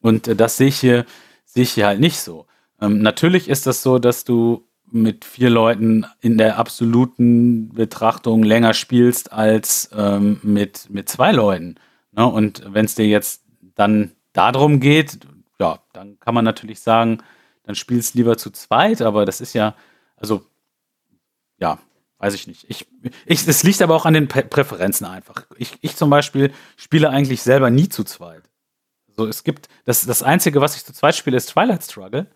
Und 0.01 0.27
äh, 0.27 0.35
das 0.35 0.57
sehe 0.57 0.67
ich 0.67 0.79
hier, 0.79 1.05
sehe 1.45 1.63
ich 1.63 1.71
hier 1.71 1.87
halt 1.87 1.99
nicht 1.99 2.19
so. 2.19 2.45
Ähm, 2.81 2.99
natürlich 3.01 3.49
ist 3.49 3.67
das 3.67 3.83
so, 3.83 3.99
dass 3.99 4.23
du 4.23 4.67
mit 4.91 5.25
vier 5.25 5.49
Leuten 5.49 6.05
in 6.21 6.37
der 6.37 6.59
absoluten 6.59 7.69
Betrachtung 7.69 8.43
länger 8.43 8.75
spielst 8.75 9.33
als 9.33 9.89
ähm, 9.97 10.39
mit, 10.43 10.87
mit 10.91 11.09
zwei 11.09 11.31
Leuten. 11.31 11.75
Ne? 12.11 12.27
Und 12.27 12.63
wenn 12.67 12.85
es 12.85 12.93
dir 12.93 13.07
jetzt 13.07 13.43
dann 13.73 14.11
darum 14.33 14.79
geht, 14.79 15.19
ja, 15.59 15.79
dann 15.93 16.19
kann 16.19 16.35
man 16.35 16.45
natürlich 16.45 16.79
sagen, 16.81 17.19
dann 17.63 17.73
spielst 17.75 18.13
lieber 18.13 18.37
zu 18.37 18.51
zweit, 18.51 19.01
aber 19.01 19.25
das 19.25 19.41
ist 19.41 19.53
ja, 19.53 19.73
also 20.17 20.43
ja, 21.57 21.79
weiß 22.19 22.33
ich 22.33 22.47
nicht. 22.47 22.65
Ich, 22.69 22.87
ich, 23.25 23.47
es 23.47 23.63
liegt 23.63 23.81
aber 23.81 23.95
auch 23.95 24.05
an 24.05 24.13
den 24.13 24.27
Prä 24.27 24.43
Präferenzen 24.43 25.05
einfach. 25.05 25.45
Ich, 25.57 25.77
ich 25.81 25.95
zum 25.95 26.09
Beispiel 26.09 26.53
spiele 26.77 27.09
eigentlich 27.09 27.41
selber 27.41 27.69
nie 27.69 27.89
zu 27.89 28.03
zweit. 28.03 28.43
So, 29.15 29.27
es 29.27 29.43
gibt, 29.43 29.67
das, 29.85 30.05
das 30.05 30.23
Einzige, 30.23 30.61
was 30.61 30.75
ich 30.75 30.85
zu 30.85 30.93
zweit 30.93 31.15
spiele, 31.15 31.37
ist 31.37 31.47
Twilight 31.47 31.83
Struggle. 31.83 32.27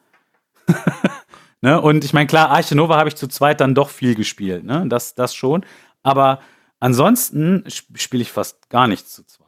ne? 1.61 1.82
Und 1.82 2.03
ich 2.03 2.13
meine, 2.13 2.28
klar, 2.28 2.49
Arche 2.49 2.76
Nova 2.76 2.97
habe 2.97 3.09
ich 3.09 3.15
zu 3.15 3.28
zweit 3.28 3.61
dann 3.61 3.76
doch 3.76 3.89
viel 3.89 4.15
gespielt, 4.15 4.63
ne? 4.63 4.86
Das, 4.88 5.15
das 5.15 5.34
schon. 5.34 5.65
Aber 6.03 6.39
ansonsten 6.80 7.63
spiele 7.68 8.22
ich 8.22 8.32
fast 8.32 8.70
gar 8.70 8.88
nichts 8.88 9.13
zu 9.13 9.26
zweit. 9.26 9.47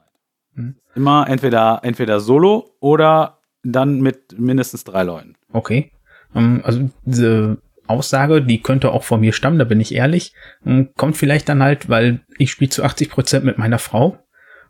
Mhm. 0.54 0.76
Immer 0.96 1.28
entweder, 1.28 1.82
entweder 1.84 2.20
solo 2.20 2.76
oder 2.80 3.40
dann 3.64 4.00
mit 4.02 4.40
mindestens 4.40 4.84
drei 4.84 5.04
Leuten. 5.04 5.36
Okay. 5.52 5.92
Um, 6.34 6.58
ähm, 6.58 6.62
also 6.64 6.90
diese 7.06 7.62
Aussage, 7.90 8.42
die 8.42 8.62
könnte 8.62 8.92
auch 8.92 9.04
von 9.04 9.20
mir 9.20 9.34
stammen, 9.34 9.60
da 9.60 9.66
bin 9.66 9.82
ich 9.82 9.96
ehrlich, 9.96 10.34
hm, 10.64 10.90
kommt 10.96 11.18
vielleicht 11.18 11.50
dann 11.50 11.64
halt, 11.64 11.90
weil 11.90 12.22
ich 12.38 12.52
spiele 12.52 12.70
zu 12.70 12.84
80 12.84 13.10
Prozent 13.10 13.46
mit 13.46 13.58
meiner 13.58 13.80
Frau 13.80 14.20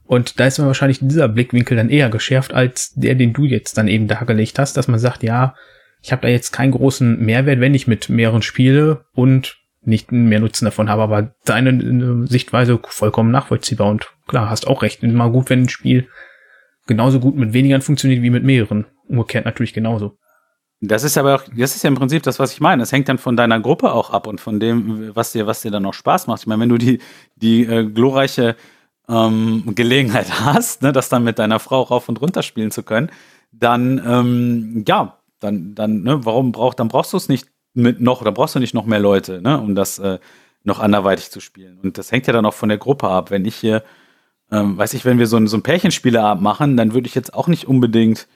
und 0.03 0.39
da 0.39 0.47
ist 0.47 0.57
mir 0.57 0.65
wahrscheinlich 0.65 0.99
dieser 1.01 1.27
Blickwinkel 1.27 1.77
dann 1.77 1.89
eher 1.89 2.09
geschärft 2.09 2.53
als 2.53 2.93
der, 2.95 3.15
den 3.15 3.33
du 3.33 3.45
jetzt 3.45 3.77
dann 3.77 3.87
eben 3.87 4.07
dargelegt 4.07 4.57
hast, 4.57 4.77
dass 4.77 4.87
man 4.87 4.99
sagt, 4.99 5.23
ja, 5.23 5.55
ich 6.01 6.11
habe 6.11 6.21
da 6.23 6.27
jetzt 6.29 6.51
keinen 6.51 6.71
großen 6.71 7.19
Mehrwert, 7.23 7.59
wenn 7.59 7.75
ich 7.75 7.87
mit 7.87 8.09
mehreren 8.09 8.41
spiele 8.41 9.05
und 9.13 9.57
nicht 9.81 10.11
mehr 10.11 10.39
Nutzen 10.39 10.65
davon 10.65 10.89
habe, 10.89 11.03
aber 11.03 11.35
deine 11.45 12.27
Sichtweise 12.27 12.79
vollkommen 12.83 13.31
nachvollziehbar 13.31 13.87
und 13.87 14.07
klar, 14.27 14.49
hast 14.49 14.67
auch 14.67 14.81
recht, 14.81 15.03
immer 15.03 15.29
gut, 15.29 15.49
wenn 15.49 15.63
ein 15.63 15.69
Spiel 15.69 16.07
genauso 16.87 17.19
gut 17.19 17.35
mit 17.35 17.53
wenigeren 17.53 17.81
funktioniert 17.81 18.21
wie 18.21 18.29
mit 18.29 18.43
mehreren. 18.43 18.85
Umgekehrt 19.07 19.45
natürlich 19.45 19.73
genauso. 19.73 20.17
Das 20.81 21.03
ist 21.03 21.17
aber 21.17 21.35
auch, 21.35 21.43
das 21.55 21.75
ist 21.75 21.83
ja 21.83 21.89
im 21.89 21.95
Prinzip 21.95 22.23
das, 22.23 22.39
was 22.39 22.53
ich 22.53 22.61
meine. 22.61 22.81
Das 22.81 22.91
hängt 22.91 23.09
dann 23.09 23.17
von 23.17 23.35
deiner 23.35 23.59
Gruppe 23.59 23.91
auch 23.91 24.11
ab 24.11 24.27
und 24.27 24.39
von 24.39 24.59
dem, 24.59 25.13
was 25.13 25.33
dir, 25.33 25.45
was 25.45 25.61
dir 25.61 25.71
dann 25.71 25.83
noch 25.83 25.93
Spaß 25.93 26.27
macht. 26.27 26.41
Ich 26.41 26.47
meine, 26.47 26.61
wenn 26.61 26.69
du 26.69 26.77
die, 26.77 26.99
die 27.35 27.65
äh, 27.65 27.85
glorreiche 27.85 28.55
ähm, 29.09 29.63
Gelegenheit 29.75 30.39
hast, 30.45 30.81
ne, 30.81 30.93
das 30.93 31.09
dann 31.09 31.23
mit 31.23 31.37
deiner 31.37 31.59
Frau 31.59 31.81
rauf 31.81 32.07
und 32.07 32.21
runter 32.21 32.43
spielen 32.43 32.71
zu 32.71 32.83
können, 32.83 33.09
dann 33.51 34.01
ähm, 34.05 34.85
ja, 34.87 35.17
dann, 35.39 35.75
dann, 35.75 36.03
ne, 36.03 36.25
warum 36.25 36.51
braucht, 36.53 36.79
dann 36.79 36.87
brauchst 36.87 37.11
du 37.11 37.17
es 37.17 37.27
nicht 37.27 37.47
mit 37.73 37.99
noch, 37.99 38.21
oder 38.21 38.31
brauchst 38.31 38.55
du 38.55 38.59
nicht 38.59 38.73
noch 38.73 38.85
mehr 38.85 38.99
Leute, 38.99 39.41
ne, 39.41 39.59
um 39.59 39.75
das 39.75 39.99
äh, 39.99 40.19
noch 40.63 40.79
anderweitig 40.79 41.29
zu 41.31 41.41
spielen. 41.41 41.79
Und 41.81 41.97
das 41.97 42.11
hängt 42.11 42.27
ja 42.27 42.33
dann 42.33 42.45
auch 42.45 42.53
von 42.53 42.69
der 42.69 42.77
Gruppe 42.77 43.07
ab. 43.09 43.31
Wenn 43.31 43.45
ich 43.45 43.55
hier, 43.55 43.83
ähm, 44.51 44.77
weiß 44.77 44.93
ich, 44.93 45.05
wenn 45.05 45.19
wir 45.19 45.27
so 45.27 45.37
ein, 45.37 45.47
so 45.47 45.57
ein 45.57 45.63
Pärchenspieleabend 45.63 46.43
machen, 46.43 46.77
dann 46.77 46.93
würde 46.93 47.07
ich 47.07 47.15
jetzt 47.15 47.33
auch 47.33 47.47
nicht 47.47 47.67
unbedingt 47.67 48.27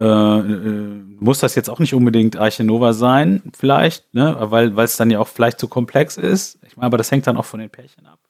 äh, 0.00 0.04
äh, 0.04 1.02
muss 1.18 1.40
das 1.40 1.54
jetzt 1.56 1.68
auch 1.68 1.80
nicht 1.80 1.94
unbedingt 1.94 2.36
Arche 2.36 2.62
Nova 2.62 2.92
sein, 2.92 3.42
vielleicht, 3.56 4.14
ne? 4.14 4.36
weil 4.38 4.78
es 4.78 4.96
dann 4.96 5.10
ja 5.10 5.18
auch 5.18 5.28
vielleicht 5.28 5.58
zu 5.58 5.66
komplex 5.66 6.16
ist. 6.16 6.58
Ich 6.66 6.76
meine, 6.76 6.86
aber 6.86 6.98
das 6.98 7.10
hängt 7.10 7.26
dann 7.26 7.36
auch 7.36 7.44
von 7.44 7.60
den 7.60 7.70
Pärchen 7.70 8.06
ab. 8.06 8.20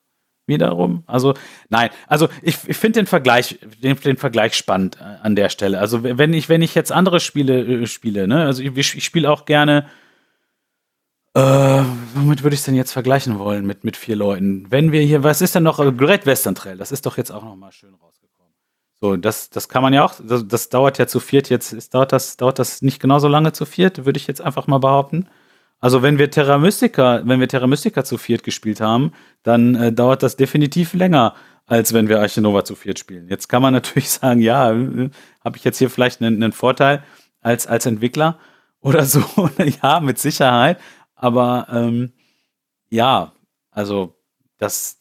Wiederum. 0.46 1.02
Also, 1.06 1.34
nein, 1.68 1.90
also 2.06 2.30
ich, 2.40 2.56
ich 2.66 2.76
finde 2.78 3.00
den 3.00 3.06
Vergleich, 3.06 3.58
den, 3.82 3.96
den 3.96 4.16
Vergleich 4.16 4.54
spannend 4.54 4.96
äh, 4.98 5.04
an 5.22 5.36
der 5.36 5.50
Stelle. 5.50 5.78
Also, 5.78 6.02
wenn 6.02 6.32
ich, 6.32 6.48
wenn 6.48 6.62
ich 6.62 6.74
jetzt 6.74 6.90
andere 6.90 7.20
Spiele 7.20 7.82
äh, 7.82 7.86
spiele, 7.86 8.26
ne, 8.26 8.46
also 8.46 8.62
ich, 8.62 8.74
ich 8.74 9.04
spiele 9.04 9.30
auch 9.30 9.44
gerne, 9.44 9.86
äh, 11.34 11.40
womit 12.14 12.42
würde 12.44 12.54
ich 12.54 12.60
es 12.60 12.64
denn 12.64 12.74
jetzt 12.74 12.92
vergleichen 12.92 13.38
wollen 13.38 13.66
mit, 13.66 13.84
mit 13.84 13.98
vier 13.98 14.16
Leuten? 14.16 14.66
Wenn 14.70 14.90
wir 14.90 15.02
hier, 15.02 15.22
was 15.22 15.42
ist 15.42 15.54
denn 15.54 15.64
noch, 15.64 15.76
Great 15.98 16.24
Western 16.24 16.54
Trail, 16.54 16.78
das 16.78 16.92
ist 16.92 17.04
doch 17.04 17.18
jetzt 17.18 17.30
auch 17.30 17.44
noch 17.44 17.54
mal 17.54 17.70
schön 17.70 17.92
raus. 17.92 18.07
So, 19.00 19.16
das, 19.16 19.50
das 19.50 19.68
kann 19.68 19.82
man 19.82 19.92
ja 19.92 20.04
auch, 20.04 20.14
das, 20.20 20.46
das 20.48 20.68
dauert 20.70 20.98
ja 20.98 21.06
zu 21.06 21.20
viert 21.20 21.48
jetzt, 21.50 21.72
ist, 21.72 21.94
dauert, 21.94 22.12
das, 22.12 22.36
dauert 22.36 22.58
das 22.58 22.82
nicht 22.82 23.00
genauso 23.00 23.28
lange 23.28 23.52
zu 23.52 23.64
viert, 23.64 24.04
würde 24.04 24.18
ich 24.18 24.26
jetzt 24.26 24.40
einfach 24.40 24.66
mal 24.66 24.78
behaupten. 24.78 25.28
Also 25.80 26.02
wenn 26.02 26.18
wir 26.18 26.30
Terra 26.30 26.58
Mystica, 26.58 27.22
wenn 27.24 27.38
wir 27.38 27.48
Terra 27.48 27.68
Mystica 27.68 28.02
zu 28.04 28.18
viert 28.18 28.42
gespielt 28.42 28.80
haben, 28.80 29.12
dann 29.44 29.76
äh, 29.76 29.92
dauert 29.92 30.24
das 30.24 30.34
definitiv 30.36 30.94
länger, 30.94 31.34
als 31.66 31.92
wenn 31.92 32.08
wir 32.08 32.20
Arche 32.20 32.40
Nova 32.40 32.64
zu 32.64 32.74
viert 32.74 32.98
spielen. 32.98 33.28
Jetzt 33.28 33.48
kann 33.48 33.62
man 33.62 33.72
natürlich 33.74 34.10
sagen, 34.10 34.40
ja, 34.40 34.72
äh, 34.72 35.10
habe 35.44 35.56
ich 35.56 35.64
jetzt 35.64 35.78
hier 35.78 35.90
vielleicht 35.90 36.20
einen, 36.20 36.42
einen 36.42 36.52
Vorteil 36.52 37.04
als, 37.40 37.68
als 37.68 37.86
Entwickler 37.86 38.38
oder 38.80 39.04
so. 39.04 39.22
ja, 39.82 40.00
mit 40.00 40.18
Sicherheit. 40.18 40.80
Aber 41.14 41.68
ähm, 41.70 42.12
ja, 42.90 43.32
also 43.70 44.16
das, 44.58 45.00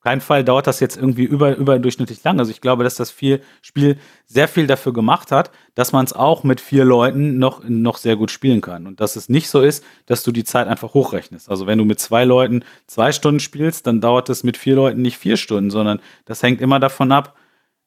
keinen 0.00 0.20
Fall 0.20 0.44
dauert 0.44 0.66
das 0.66 0.80
jetzt 0.80 0.96
irgendwie 0.96 1.24
über, 1.24 1.56
überdurchschnittlich 1.56 2.24
lang. 2.24 2.38
Also 2.38 2.50
ich 2.50 2.60
glaube, 2.60 2.84
dass 2.84 2.94
das 2.94 3.10
viel, 3.10 3.42
Spiel 3.60 3.98
sehr 4.26 4.48
viel 4.48 4.66
dafür 4.66 4.92
gemacht 4.92 5.30
hat, 5.30 5.50
dass 5.74 5.92
man 5.92 6.04
es 6.04 6.12
auch 6.12 6.42
mit 6.42 6.60
vier 6.60 6.84
Leuten 6.84 7.38
noch, 7.38 7.62
noch 7.68 7.98
sehr 7.98 8.16
gut 8.16 8.30
spielen 8.30 8.62
kann. 8.62 8.86
Und 8.86 9.00
dass 9.00 9.16
es 9.16 9.28
nicht 9.28 9.50
so 9.50 9.60
ist, 9.60 9.84
dass 10.06 10.22
du 10.22 10.32
die 10.32 10.44
Zeit 10.44 10.68
einfach 10.68 10.94
hochrechnest. 10.94 11.50
Also 11.50 11.66
wenn 11.66 11.78
du 11.78 11.84
mit 11.84 12.00
zwei 12.00 12.24
Leuten 12.24 12.64
zwei 12.86 13.12
Stunden 13.12 13.40
spielst, 13.40 13.86
dann 13.86 14.00
dauert 14.00 14.30
es 14.30 14.42
mit 14.42 14.56
vier 14.56 14.74
Leuten 14.74 15.02
nicht 15.02 15.18
vier 15.18 15.36
Stunden, 15.36 15.70
sondern 15.70 16.00
das 16.24 16.42
hängt 16.42 16.62
immer 16.62 16.80
davon 16.80 17.12
ab, 17.12 17.36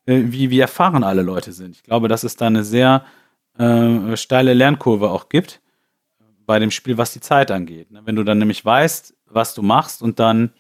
äh, 0.06 0.22
wie, 0.26 0.52
wie 0.52 0.60
erfahren 0.60 1.04
alle 1.04 1.24
Leute 1.24 1.52
sind. 1.52 1.76
Ich 1.76 1.84
glaube, 1.84 2.08
dass 2.08 2.24
es 2.24 2.36
da 2.36 2.46
eine 2.48 2.64
sehr 2.64 3.06
äh, 3.58 4.16
steile 4.18 4.54
Lernkurve 4.54 5.10
auch 5.10 5.30
gibt 5.30 5.62
bei 6.46 6.60
dem 6.60 6.72
Spiel, 6.72 6.98
was 6.98 7.14
die 7.14 7.22
Zeit 7.22 7.52
angeht. 7.52 7.88
Wenn 7.90 8.16
du 8.16 8.24
dann 8.24 8.38
nämlich 8.38 8.64
weißt, 8.64 9.16
was 9.26 9.54
du 9.54 9.62
machst 9.62 10.02
und 10.02 10.20
dann 10.20 10.52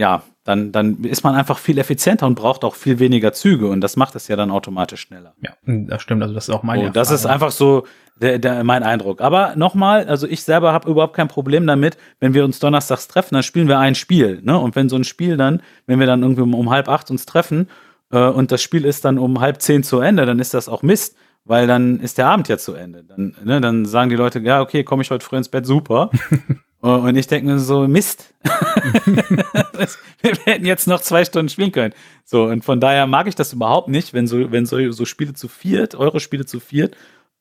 ja, 0.00 0.22
dann, 0.44 0.72
dann 0.72 1.04
ist 1.04 1.24
man 1.24 1.34
einfach 1.34 1.58
viel 1.58 1.76
effizienter 1.76 2.26
und 2.26 2.34
braucht 2.34 2.64
auch 2.64 2.74
viel 2.74 2.98
weniger 2.98 3.34
Züge 3.34 3.66
und 3.68 3.82
das 3.82 3.96
macht 3.96 4.16
es 4.16 4.28
ja 4.28 4.34
dann 4.34 4.50
automatisch 4.50 5.02
schneller. 5.02 5.34
Ja, 5.42 5.50
das 5.66 6.00
stimmt. 6.00 6.22
Also 6.22 6.34
das 6.34 6.48
ist 6.48 6.54
auch 6.54 6.62
mein. 6.62 6.86
Oh, 6.86 6.88
das 6.88 7.10
ist 7.10 7.26
einfach 7.26 7.50
so 7.50 7.86
der, 8.16 8.38
der, 8.38 8.64
mein 8.64 8.82
Eindruck. 8.82 9.20
Aber 9.20 9.56
nochmal, 9.56 10.08
also 10.08 10.26
ich 10.26 10.42
selber 10.42 10.72
habe 10.72 10.90
überhaupt 10.90 11.14
kein 11.14 11.28
Problem 11.28 11.66
damit, 11.66 11.98
wenn 12.18 12.32
wir 12.32 12.46
uns 12.46 12.60
donnerstags 12.60 13.08
treffen, 13.08 13.34
dann 13.34 13.42
spielen 13.42 13.68
wir 13.68 13.78
ein 13.78 13.94
Spiel. 13.94 14.40
Ne? 14.42 14.58
Und 14.58 14.74
wenn 14.74 14.88
so 14.88 14.96
ein 14.96 15.04
Spiel 15.04 15.36
dann, 15.36 15.62
wenn 15.86 16.00
wir 16.00 16.06
dann 16.06 16.22
irgendwie 16.22 16.42
um, 16.42 16.54
um 16.54 16.70
halb 16.70 16.88
acht 16.88 17.10
uns 17.10 17.26
treffen 17.26 17.68
äh, 18.10 18.24
und 18.24 18.52
das 18.52 18.62
Spiel 18.62 18.86
ist 18.86 19.04
dann 19.04 19.18
um 19.18 19.38
halb 19.40 19.60
zehn 19.60 19.82
zu 19.82 20.00
Ende, 20.00 20.24
dann 20.24 20.38
ist 20.38 20.54
das 20.54 20.68
auch 20.68 20.82
Mist 20.82 21.16
weil 21.46 21.66
dann 21.66 22.00
ist 22.00 22.18
der 22.18 22.26
Abend 22.26 22.48
ja 22.48 22.58
zu 22.58 22.74
Ende. 22.74 23.02
Dann, 23.02 23.34
ne, 23.42 23.62
dann 23.62 23.86
sagen 23.86 24.10
die 24.10 24.14
Leute, 24.14 24.40
ja, 24.40 24.60
okay, 24.60 24.84
komme 24.84 25.02
ich 25.02 25.10
heute 25.10 25.24
früh 25.24 25.36
ins 25.36 25.48
Bett, 25.48 25.66
super. 25.66 26.10
Und 26.80 27.14
ich 27.16 27.26
denke 27.26 27.46
mir 27.46 27.58
so, 27.58 27.86
Mist. 27.86 28.32
wir 28.44 30.34
hätten 30.44 30.64
jetzt 30.64 30.86
noch 30.86 31.02
zwei 31.02 31.24
Stunden 31.26 31.50
spielen 31.50 31.72
können. 31.72 31.92
So, 32.24 32.44
und 32.44 32.64
von 32.64 32.80
daher 32.80 33.06
mag 33.06 33.26
ich 33.26 33.34
das 33.34 33.52
überhaupt 33.52 33.88
nicht, 33.88 34.14
wenn 34.14 34.26
so, 34.26 34.50
wenn 34.50 34.64
so, 34.64 34.90
so 34.90 35.04
Spiele 35.04 35.34
zu 35.34 35.48
viert, 35.48 35.94
eure 35.94 36.20
Spiele 36.20 36.46
zu 36.46 36.58
viert, 36.58 36.96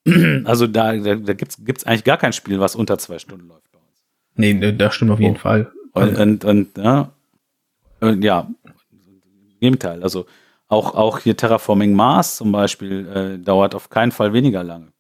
also 0.44 0.68
da, 0.68 0.96
da, 0.98 1.16
da 1.16 1.34
gibt 1.34 1.58
es 1.58 1.84
eigentlich 1.86 2.04
gar 2.04 2.18
kein 2.18 2.34
Spiel, 2.34 2.60
was 2.60 2.76
unter 2.76 2.98
zwei 2.98 3.18
Stunden 3.20 3.48
läuft 3.48 3.72
bei 3.72 3.80
uns. 3.80 4.04
Nee, 4.36 4.74
das 4.74 4.96
stimmt 4.96 5.12
auf 5.12 5.20
jeden 5.20 5.36
oh. 5.36 5.40
Fall. 5.40 5.72
Und, 5.94 6.18
und, 6.18 6.46
und, 6.46 6.78
ja, 6.78 7.12
und 8.02 8.22
ja, 8.22 8.50
im 8.64 9.60
Gegenteil. 9.60 10.04
Also 10.04 10.26
auch, 10.68 10.96
auch 10.96 11.20
hier 11.20 11.36
Terraforming 11.36 11.94
Mars 11.94 12.36
zum 12.36 12.52
Beispiel 12.52 13.08
äh, 13.08 13.44
dauert 13.44 13.74
auf 13.74 13.90
keinen 13.90 14.12
Fall 14.12 14.34
weniger 14.34 14.64
lange. 14.64 14.92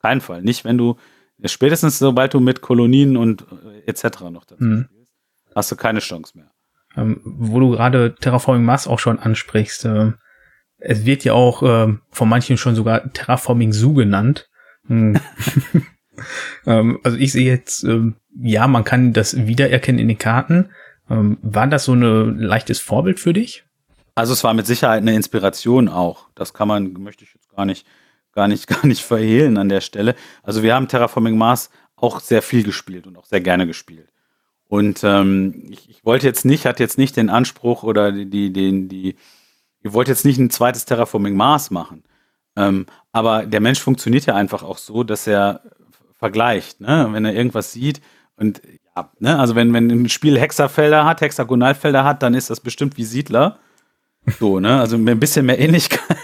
Keinen 0.00 0.20
Fall. 0.20 0.42
Nicht, 0.42 0.64
wenn 0.64 0.78
du 0.78 0.96
Spätestens 1.44 1.98
sobald 1.98 2.34
du 2.34 2.40
mit 2.40 2.60
Kolonien 2.60 3.16
und 3.16 3.44
äh, 3.86 3.90
etc. 3.90 4.20
noch 4.30 4.44
dazu 4.44 4.62
mhm. 4.64 4.88
spielst, 4.90 5.12
hast 5.54 5.72
du 5.72 5.76
keine 5.76 6.00
Chance 6.00 6.36
mehr. 6.36 6.50
Ähm, 6.96 7.20
wo 7.24 7.58
du 7.58 7.70
gerade 7.70 8.14
Terraforming 8.14 8.64
Mars 8.64 8.86
auch 8.86 8.98
schon 8.98 9.18
ansprichst, 9.18 9.84
äh, 9.86 10.12
es 10.78 11.04
wird 11.06 11.24
ja 11.24 11.32
auch 11.32 11.62
äh, 11.62 11.94
von 12.10 12.28
manchen 12.28 12.56
schon 12.56 12.74
sogar 12.74 13.12
Terraforming 13.12 13.72
Zoo 13.72 13.94
genannt. 13.94 14.50
Hm. 14.86 15.18
ähm, 16.66 17.00
also 17.02 17.16
ich 17.16 17.32
sehe 17.32 17.46
jetzt, 17.46 17.84
ähm, 17.84 18.16
ja, 18.40 18.66
man 18.66 18.84
kann 18.84 19.12
das 19.12 19.46
wiedererkennen 19.46 20.00
in 20.00 20.08
den 20.08 20.18
Karten. 20.18 20.70
Ähm, 21.10 21.38
war 21.42 21.66
das 21.66 21.84
so 21.84 21.94
ein 21.94 22.38
leichtes 22.38 22.80
Vorbild 22.80 23.20
für 23.20 23.32
dich? 23.32 23.64
Also 24.14 24.32
es 24.32 24.44
war 24.44 24.54
mit 24.54 24.66
Sicherheit 24.66 25.02
eine 25.02 25.14
Inspiration 25.14 25.88
auch. 25.88 26.28
Das 26.34 26.52
kann 26.52 26.68
man, 26.68 26.92
möchte 26.92 27.24
ich 27.24 27.34
jetzt 27.34 27.48
gar 27.54 27.64
nicht, 27.64 27.86
gar 28.32 28.48
nicht, 28.48 28.66
gar 28.68 28.86
nicht 28.86 29.02
verhehlen 29.02 29.58
an 29.58 29.68
der 29.68 29.80
Stelle. 29.80 30.14
Also 30.42 30.62
wir 30.62 30.74
haben 30.74 30.88
Terraforming 30.88 31.36
Mars 31.36 31.70
auch 31.96 32.20
sehr 32.20 32.42
viel 32.42 32.64
gespielt 32.64 33.06
und 33.06 33.16
auch 33.16 33.26
sehr 33.26 33.40
gerne 33.40 33.66
gespielt. 33.66 34.08
Und 34.66 35.04
ähm, 35.04 35.66
ich, 35.70 35.90
ich 35.90 36.04
wollte 36.04 36.26
jetzt 36.26 36.44
nicht, 36.44 36.66
hatte 36.66 36.82
jetzt 36.82 36.98
nicht 36.98 37.16
den 37.16 37.28
Anspruch 37.28 37.82
oder 37.82 38.10
die, 38.10 38.52
den, 38.52 38.88
die, 38.88 39.16
ich 39.80 39.92
wollte 39.92 40.10
jetzt 40.10 40.24
nicht 40.24 40.38
ein 40.38 40.50
zweites 40.50 40.86
Terraforming 40.86 41.36
Mars 41.36 41.70
machen. 41.70 42.04
Ähm, 42.56 42.86
aber 43.12 43.46
der 43.46 43.60
Mensch 43.60 43.80
funktioniert 43.80 44.26
ja 44.26 44.34
einfach 44.34 44.62
auch 44.62 44.78
so, 44.78 45.04
dass 45.04 45.26
er 45.26 45.60
vergleicht, 46.16 46.80
ne? 46.80 47.08
Wenn 47.10 47.24
er 47.24 47.34
irgendwas 47.34 47.72
sieht 47.72 48.00
und 48.36 48.62
ja, 48.96 49.10
ne? 49.18 49.38
also 49.38 49.54
wenn, 49.54 49.72
wenn 49.72 49.90
ein 49.90 50.08
Spiel 50.08 50.38
Hexafelder 50.38 51.04
hat, 51.04 51.20
Hexagonalfelder 51.20 52.04
hat, 52.04 52.22
dann 52.22 52.34
ist 52.34 52.50
das 52.50 52.60
bestimmt 52.60 52.96
wie 52.96 53.04
Siedler. 53.04 53.58
So, 54.38 54.60
ne? 54.60 54.80
Also 54.80 54.96
ein 54.96 55.20
bisschen 55.20 55.46
mehr 55.46 55.58
Ähnlichkeit. 55.58 56.16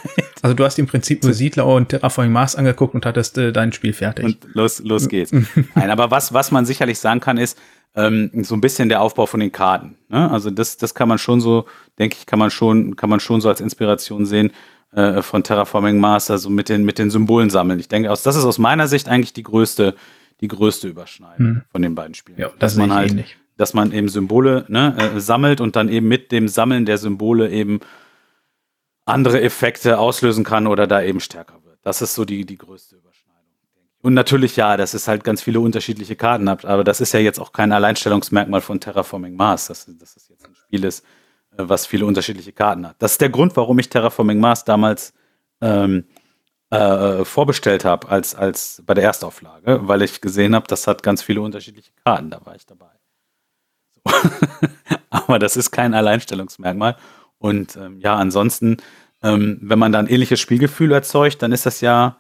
Also 0.43 0.55
du 0.55 0.65
hast 0.65 0.79
im 0.79 0.87
Prinzip 0.87 1.23
nur 1.23 1.33
Siedler 1.33 1.67
und 1.67 1.89
Terraforming 1.89 2.33
Mars 2.33 2.55
angeguckt 2.57 2.95
und 2.95 3.05
hattest 3.05 3.39
äh, 3.39 3.53
dein 3.53 3.73
Spiel 3.73 3.93
fertig. 3.93 4.25
Und 4.25 4.39
los, 4.53 4.81
los 4.81 5.09
geht's. 5.09 5.33
Nein, 5.75 5.91
aber 5.91 6.11
was, 6.11 6.33
was 6.33 6.51
man 6.51 6.65
sicherlich 6.65 6.99
sagen 6.99 7.21
kann, 7.21 7.39
ist, 7.39 7.59
ähm, 7.95 8.31
so 8.43 8.55
ein 8.55 8.61
bisschen 8.61 8.89
der 8.89 9.01
Aufbau 9.01 9.27
von 9.27 9.41
den 9.41 9.53
Karten. 9.53 9.97
Ne? 10.09 10.31
Also 10.31 10.51
das, 10.51 10.77
das 10.77 10.95
kann 10.95 11.09
man 11.09 11.19
schon 11.19 11.41
so, 11.41 11.67
denke 11.99 12.17
ich, 12.19 12.27
kann 12.27 12.39
man 12.39 12.51
schon, 12.51 12.97
kann 12.97 13.11
man 13.11 13.21
schon 13.21 13.41
so 13.41 13.49
als 13.49 13.61
Inspiration 13.61 14.27
sehen 14.27 14.53
äh, 14.93 15.23
von 15.23 15.43
Terraforming 15.43 15.99
Mars, 15.99 16.31
also 16.31 16.51
mit 16.51 16.69
den, 16.69 16.85
mit 16.85 16.99
den 16.99 17.11
Symbolen 17.11 17.51
sammeln. 17.51 17.81
Ich 17.81 17.89
denke, 17.89 18.11
aus, 18.11 18.23
das 18.23 18.37
ist 18.37 18.45
aus 18.45 18.59
meiner 18.59 18.89
Sicht 18.89 19.09
eigentlich 19.09 19.33
die 19.33 19.43
größte, 19.43 19.95
die 20.41 20.49
größte 20.49 20.89
Überschneidung 20.89 21.47
hm. 21.47 21.63
von 21.73 21.83
den 21.83 21.95
beiden 21.95 22.15
Spielen. 22.15 22.39
Ja, 22.39 22.49
das 22.49 22.59
dass 22.59 22.77
man 22.77 22.95
halt, 22.95 23.11
ähnlich. 23.11 23.37
dass 23.57 23.75
man 23.75 23.93
eben 23.93 24.09
Symbole 24.09 24.65
ne, 24.69 24.95
äh, 24.97 25.21
sammelt 25.21 25.61
und 25.61 25.75
dann 25.75 25.89
eben 25.89 26.07
mit 26.07 26.31
dem 26.31 26.47
Sammeln 26.49 26.87
der 26.87 26.99
Symbole 26.99 27.51
eben 27.51 27.81
andere 29.09 29.41
Effekte 29.41 29.99
auslösen 29.99 30.45
kann 30.45 30.67
oder 30.67 30.87
da 30.87 31.03
eben 31.03 31.21
stärker 31.21 31.65
wird. 31.65 31.79
Das 31.83 32.03
ist 32.03 32.15
so 32.15 32.25
die, 32.25 32.45
die 32.45 32.59
größte 32.59 32.97
Überschneidung. 32.97 33.19
Und 34.03 34.15
natürlich, 34.15 34.57
ja, 34.57 34.77
dass 34.77 34.95
es 34.95 35.09
halt 35.09 35.25
ganz 35.25 35.43
viele 35.43 35.61
unterschiedliche 35.61 36.17
Karten 36.17 36.49
habt, 36.49 36.65
aber 36.65 36.85
das 36.85 37.01
ist 37.01 37.13
ja 37.13 37.21
jetzt 37.21 37.41
auch 37.41 37.53
kein 37.53 37.73
Alleinstellungsmerkmal 37.73 38.61
von 38.61 38.81
Terraforming 38.81 39.35
Mars, 39.35 39.67
dass, 39.67 39.87
dass 39.87 40.17
es 40.17 40.29
jetzt 40.29 40.47
ein 40.47 40.55
Spiel 40.55 40.85
ist, 40.85 41.05
äh, 41.57 41.65
was 41.67 41.87
viele 41.87 42.07
unterschiedliche 42.07 42.53
Karten 42.53 42.87
hat. 42.87 42.97
Das 42.99 43.13
ist 43.13 43.21
der 43.21 43.31
Grund, 43.31 43.57
warum 43.57 43.79
ich 43.79 43.89
Terraforming 43.89 44.39
Mars 44.39 44.65
damals 44.65 45.15
ähm, 45.61 46.05
äh, 46.71 47.25
vorbestellt 47.25 47.85
habe 47.85 48.09
als, 48.09 48.35
als 48.35 48.83
bei 48.87 48.95
der 48.95 49.05
Erstauflage, 49.05 49.81
weil 49.89 50.03
ich 50.03 50.21
gesehen 50.21 50.55
habe, 50.55 50.67
das 50.69 50.87
hat 50.87 51.03
ganz 51.03 51.23
viele 51.23 51.41
unterschiedliche 51.41 51.93
Karten, 52.05 52.31
da 52.31 52.45
war 52.45 52.55
ich 52.55 52.67
dabei. 52.67 52.91
So. 53.95 54.03
aber 55.11 55.39
das 55.39 55.57
ist 55.57 55.71
kein 55.71 55.95
Alleinstellungsmerkmal. 55.95 56.97
Und 57.39 57.77
ähm, 57.77 58.01
ja, 58.01 58.17
ansonsten, 58.17 58.79
ähm, 59.23 59.59
wenn 59.61 59.79
man 59.79 59.93
dann 59.93 60.07
ähnliches 60.07 60.41
Spielgefühl 60.41 60.93
erzeugt, 60.93 61.43
dann 61.43 61.53
ist 61.53 61.67
das 61.67 61.81
ja 61.81 62.17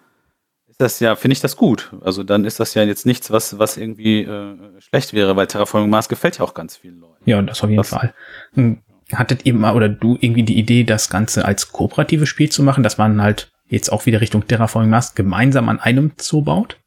das 0.79 1.01
ja, 1.01 1.17
finde 1.17 1.33
ich 1.33 1.41
das 1.41 1.57
gut. 1.57 1.93
Also 2.03 2.23
dann 2.23 2.45
ist 2.45 2.61
das 2.61 2.75
ja 2.75 2.85
jetzt 2.85 3.05
nichts, 3.05 3.33
was, 3.33 3.59
was 3.59 3.77
irgendwie 3.77 4.23
äh, 4.23 4.57
schlecht 4.81 5.13
wäre, 5.13 5.35
weil 5.35 5.49
Terraforming 5.49 5.91
Mars 5.91 6.09
gefällt 6.09 6.39
ja 6.39 6.45
auch 6.45 6.55
ganz 6.55 6.77
vielen 6.77 7.01
Leuten. 7.01 7.29
Ja, 7.29 7.43
das 7.43 7.63
auf 7.63 7.69
jeden 7.69 7.81
was, 7.81 7.89
Fall. 7.89 8.15
Hm, 8.55 8.83
hattet 9.13 9.45
ihr 9.45 9.55
mal 9.55 9.75
oder 9.75 9.89
du 9.89 10.17
irgendwie 10.21 10.45
die 10.45 10.57
Idee, 10.57 10.85
das 10.85 11.11
Ganze 11.11 11.45
als 11.45 11.73
kooperatives 11.73 12.29
Spiel 12.29 12.49
zu 12.51 12.63
machen, 12.63 12.85
dass 12.85 12.97
man 12.97 13.21
halt 13.21 13.51
jetzt 13.67 13.91
auch 13.91 14.07
wieder 14.07 14.21
Richtung 14.21 14.47
Terraforming 14.47 14.91
Mars 14.91 15.17
gemeinsam 15.17 15.69
an 15.69 15.81
einem 15.81 16.13
Zoo 16.17 16.43
baut? 16.43 16.79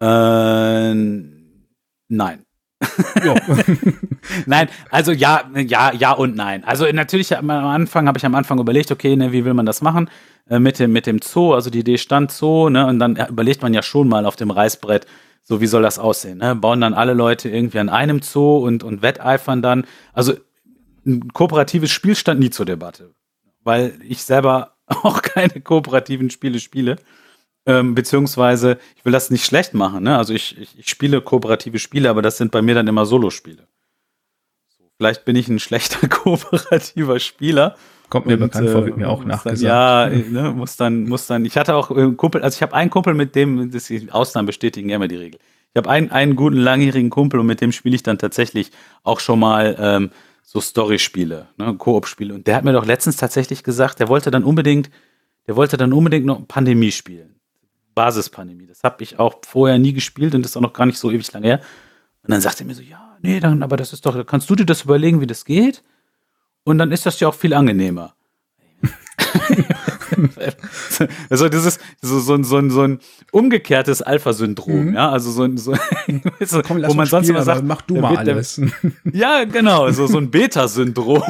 Äh, 0.00 0.94
nein. 0.94 2.45
nein, 4.46 4.68
also 4.90 5.12
ja, 5.12 5.50
ja, 5.54 5.92
ja 5.92 6.12
und 6.12 6.36
nein. 6.36 6.64
Also 6.64 6.86
natürlich 6.92 7.36
am 7.36 7.50
Anfang 7.50 8.08
habe 8.08 8.18
ich 8.18 8.26
am 8.26 8.34
Anfang 8.34 8.58
überlegt, 8.58 8.90
okay, 8.90 9.16
ne, 9.16 9.32
wie 9.32 9.44
will 9.44 9.54
man 9.54 9.66
das 9.66 9.82
machen 9.82 10.10
äh, 10.48 10.58
mit 10.58 10.78
dem 10.78 10.92
mit 10.92 11.06
dem 11.06 11.20
Zoo? 11.22 11.54
Also 11.54 11.70
die 11.70 11.80
Idee 11.80 11.98
stand 11.98 12.32
Zoo, 12.32 12.68
ne, 12.68 12.86
und 12.86 12.98
dann 12.98 13.16
überlegt 13.16 13.62
man 13.62 13.74
ja 13.74 13.82
schon 13.82 14.08
mal 14.08 14.26
auf 14.26 14.36
dem 14.36 14.50
Reißbrett, 14.50 15.06
so 15.42 15.60
wie 15.60 15.66
soll 15.66 15.82
das 15.82 15.98
aussehen? 15.98 16.38
Ne? 16.38 16.54
Bauen 16.54 16.80
dann 16.80 16.94
alle 16.94 17.14
Leute 17.14 17.48
irgendwie 17.48 17.78
an 17.78 17.88
einem 17.88 18.22
Zoo 18.22 18.58
und 18.58 18.82
und 18.82 19.02
wetteifern 19.02 19.62
dann. 19.62 19.84
Also 20.12 20.34
ein 21.06 21.32
kooperatives 21.32 21.90
Spiel 21.90 22.16
stand 22.16 22.40
nie 22.40 22.50
zur 22.50 22.66
Debatte, 22.66 23.14
weil 23.62 23.98
ich 24.02 24.24
selber 24.24 24.76
auch 24.86 25.22
keine 25.22 25.60
kooperativen 25.60 26.30
Spiele 26.30 26.58
spiele. 26.58 26.96
Ähm, 27.68 27.96
beziehungsweise, 27.96 28.78
ich 28.96 29.04
will 29.04 29.12
das 29.12 29.30
nicht 29.30 29.44
schlecht 29.44 29.74
machen, 29.74 30.04
ne? 30.04 30.16
Also 30.16 30.32
ich, 30.32 30.56
ich, 30.56 30.78
ich 30.78 30.88
spiele 30.88 31.20
kooperative 31.20 31.80
Spiele, 31.80 32.08
aber 32.08 32.22
das 32.22 32.38
sind 32.38 32.52
bei 32.52 32.62
mir 32.62 32.76
dann 32.76 32.86
immer 32.86 33.06
Solospiele. 33.06 33.66
Vielleicht 34.96 35.24
bin 35.24 35.36
ich 35.36 35.48
ein 35.48 35.58
schlechter 35.58 36.08
kooperativer 36.08 37.18
Spieler. 37.18 37.76
Kommt 38.08 38.26
mir 38.26 38.34
und, 38.34 38.40
bekannt 38.40 38.70
vor, 38.70 38.86
wird 38.86 38.96
mir 38.96 39.08
auch 39.08 39.24
nachgesagt. 39.24 39.62
Dann, 39.62 40.34
ja, 40.34 40.42
ne, 40.42 40.52
muss 40.52 40.76
dann, 40.76 41.04
muss 41.04 41.26
dann. 41.26 41.44
Ich 41.44 41.56
hatte 41.56 41.74
auch 41.74 41.90
einen 41.90 42.16
Kumpel, 42.16 42.42
also 42.42 42.54
ich 42.54 42.62
habe 42.62 42.72
einen 42.72 42.88
Kumpel, 42.88 43.14
mit 43.14 43.34
dem, 43.34 43.70
das 43.70 43.86
die 43.86 44.10
Ausnahmen 44.12 44.46
bestätigen 44.46 44.88
ja 44.88 44.96
immer 44.96 45.08
die 45.08 45.16
Regel. 45.16 45.40
Ich 45.74 45.76
habe 45.76 45.90
einen, 45.90 46.10
einen 46.10 46.36
guten 46.36 46.56
langjährigen 46.56 47.10
Kumpel 47.10 47.40
und 47.40 47.46
mit 47.46 47.60
dem 47.60 47.72
spiele 47.72 47.96
ich 47.96 48.02
dann 48.02 48.18
tatsächlich 48.18 48.70
auch 49.02 49.20
schon 49.20 49.40
mal 49.40 49.76
ähm, 49.78 50.10
so 50.42 50.60
Story-Spiele, 50.60 51.48
ne, 51.58 51.74
Koop-Spiele. 51.74 52.32
Und 52.32 52.46
der 52.46 52.54
hat 52.54 52.64
mir 52.64 52.72
doch 52.72 52.86
letztens 52.86 53.16
tatsächlich 53.16 53.64
gesagt, 53.64 53.98
der 53.98 54.08
wollte 54.08 54.30
dann 54.30 54.44
unbedingt, 54.44 54.88
der 55.48 55.56
wollte 55.56 55.76
dann 55.76 55.92
unbedingt 55.92 56.24
noch 56.24 56.46
Pandemie 56.46 56.92
spielen. 56.92 57.35
Basispandemie. 57.96 58.66
Das 58.66 58.84
habe 58.84 59.02
ich 59.02 59.18
auch 59.18 59.40
vorher 59.44 59.78
nie 59.78 59.92
gespielt 59.92 60.36
und 60.36 60.42
das 60.42 60.52
ist 60.52 60.56
auch 60.56 60.60
noch 60.60 60.72
gar 60.72 60.86
nicht 60.86 60.98
so 60.98 61.10
ewig 61.10 61.32
lange 61.32 61.48
her. 61.48 61.60
Und 62.22 62.30
dann 62.30 62.40
sagte 62.40 62.62
er 62.62 62.66
mir 62.66 62.74
so, 62.74 62.82
ja, 62.82 63.16
nee, 63.22 63.40
dann, 63.40 63.64
aber 63.64 63.76
das 63.76 63.92
ist 63.92 64.06
doch, 64.06 64.24
kannst 64.24 64.48
du 64.48 64.54
dir 64.54 64.66
das 64.66 64.82
überlegen, 64.82 65.20
wie 65.20 65.26
das 65.26 65.44
geht? 65.44 65.82
Und 66.62 66.78
dann 66.78 66.92
ist 66.92 67.06
das 67.06 67.18
ja 67.18 67.28
auch 67.28 67.34
viel 67.34 67.54
angenehmer. 67.54 68.14
also 71.30 71.48
das 71.48 71.64
ist 71.64 71.80
so, 72.00 72.18
so, 72.20 72.42
so, 72.42 72.68
so 72.68 72.82
ein 72.82 72.98
umgekehrtes 73.32 74.02
Alpha-Syndrom, 74.02 74.86
mhm. 74.86 74.94
ja, 74.94 75.10
also 75.10 75.30
so, 75.30 75.56
so, 75.56 75.74
so 76.40 76.62
Komm, 76.66 76.82
wo 76.86 76.94
man 76.94 77.06
sonst 77.06 77.28
immer 77.28 77.42
sagt, 77.42 77.64
mach 77.64 77.82
du 77.82 77.96
mal 77.96 78.16
alles. 78.16 78.56
Der, 78.56 78.70
ja, 79.12 79.44
genau, 79.44 79.90
so, 79.90 80.06
so 80.06 80.18
ein 80.18 80.30
Beta-Syndrom. 80.30 81.22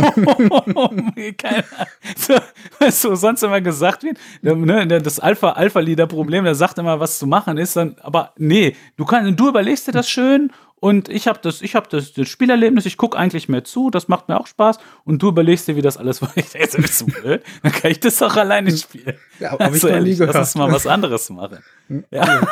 so, 2.16 2.34
weißt 2.78 3.05
du, 3.05 3.14
sonst 3.14 3.43
immer 3.43 3.61
gesagt 3.61 4.03
wird, 4.03 4.18
ne, 4.43 4.87
das 4.87 5.20
Alpha-Alpha-Leader-Problem, 5.20 6.45
der 6.45 6.55
sagt 6.55 6.78
immer, 6.78 7.01
was 7.01 7.18
zu 7.18 7.26
machen 7.26 7.59
ist, 7.59 7.76
dann, 7.76 7.97
aber 8.03 8.32
nee, 8.37 8.76
du 8.97 9.05
kannst, 9.05 9.39
du 9.39 9.49
überlegst 9.49 9.89
dir 9.89 9.93
das 9.93 10.09
schön 10.09 10.51
und 10.79 11.09
ich 11.09 11.27
habe 11.27 11.39
das, 11.43 11.62
ich 11.62 11.74
habe 11.74 11.89
das, 11.91 12.12
das, 12.12 12.29
Spielerlebnis, 12.29 12.85
ich 12.85 12.99
gucke 12.99 13.16
eigentlich 13.16 13.49
mehr 13.49 13.64
zu, 13.64 13.91
das 13.91 14.09
macht 14.09 14.29
mir 14.29 14.39
auch 14.39 14.47
Spaß. 14.47 14.79
Und 15.05 15.22
du 15.22 15.29
überlegst 15.29 15.66
dir, 15.66 15.77
wie 15.77 15.83
das 15.83 15.97
alles 15.97 16.20
war. 16.20 16.31
Ich 16.37 16.51
denke, 16.51 16.83
ist 16.83 16.99
so 16.99 17.07
blöd. 17.07 17.43
Dann 17.62 17.72
kann 17.72 17.91
ich 17.91 18.01
das 18.01 18.22
auch 18.22 18.37
alleine 18.37 18.77
spielen. 18.77 19.16
Ja, 19.41 19.53
aber 19.53 19.64
also 19.64 19.89
ich 19.89 19.95
ehrlich, 19.95 20.18
lass 20.18 20.37
uns 20.37 20.55
mal 20.55 20.70
was 20.70 20.87
anderes 20.87 21.31
machen. 21.31 21.59
Hm, 21.89 22.05
ja, 22.11 22.47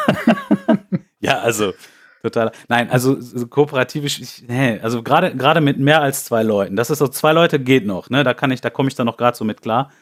ja 1.20 1.39
also 1.41 1.75
total. 2.22 2.53
Nein, 2.68 2.89
also 2.91 3.20
so 3.20 3.47
kooperative, 3.47 4.07
ich, 4.07 4.45
nee, 4.49 4.81
also 4.81 5.03
gerade 5.03 5.37
gerade 5.37 5.61
mit 5.61 5.79
mehr 5.79 6.01
als 6.01 6.25
zwei 6.25 6.43
Leuten. 6.43 6.77
Das 6.77 6.89
ist 6.89 6.99
so 6.99 7.09
zwei 7.09 7.33
Leute 7.33 7.61
geht 7.61 7.85
noch. 7.85 8.09
Ne, 8.09 8.25
da 8.25 8.33
kann 8.33 8.51
ich, 8.51 8.62
da 8.62 8.70
komme 8.70 8.89
ich 8.89 8.95
dann 8.95 9.07
noch 9.07 9.18
gerade 9.18 9.37
so 9.37 9.45
mit 9.45 9.61
klar. 9.61 9.93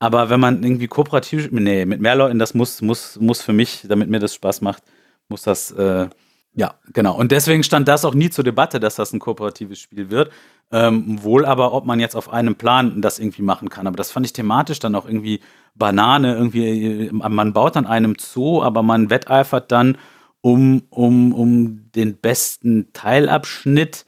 Aber 0.00 0.30
wenn 0.30 0.40
man 0.40 0.64
irgendwie 0.64 0.88
kooperativ, 0.88 1.48
nee, 1.52 1.86
mit 1.86 2.00
mehr 2.00 2.16
Leuten, 2.16 2.40
das 2.40 2.54
muss 2.54 2.82
muss 2.82 3.20
muss 3.20 3.40
für 3.40 3.52
mich, 3.52 3.86
damit 3.88 4.10
mir 4.10 4.18
das 4.18 4.34
Spaß 4.34 4.62
macht, 4.62 4.82
muss 5.28 5.42
das 5.42 5.70
äh, 5.70 6.08
ja, 6.54 6.74
genau. 6.92 7.16
Und 7.16 7.32
deswegen 7.32 7.62
stand 7.62 7.88
das 7.88 8.04
auch 8.04 8.14
nie 8.14 8.28
zur 8.28 8.44
Debatte, 8.44 8.78
dass 8.78 8.96
das 8.96 9.12
ein 9.12 9.20
kooperatives 9.20 9.80
Spiel 9.80 10.10
wird. 10.10 10.30
Ähm, 10.70 11.22
wohl 11.22 11.44
aber, 11.44 11.72
ob 11.72 11.86
man 11.86 12.00
jetzt 12.00 12.14
auf 12.14 12.32
einem 12.32 12.56
Plan 12.56 13.00
das 13.00 13.18
irgendwie 13.18 13.42
machen 13.42 13.68
kann. 13.68 13.86
Aber 13.86 13.96
das 13.96 14.10
fand 14.10 14.26
ich 14.26 14.32
thematisch 14.32 14.78
dann 14.78 14.94
auch 14.94 15.06
irgendwie 15.06 15.40
Banane. 15.74 16.34
Irgendwie, 16.34 17.06
äh, 17.06 17.12
man 17.12 17.52
baut 17.52 17.76
an 17.76 17.86
einem 17.86 18.16
Zoo, 18.18 18.62
aber 18.62 18.82
man 18.82 19.08
wetteifert 19.08 19.72
dann 19.72 19.96
um, 20.42 20.82
um, 20.90 21.32
um 21.32 21.90
den 21.92 22.16
besten 22.16 22.92
Teilabschnitt. 22.92 24.04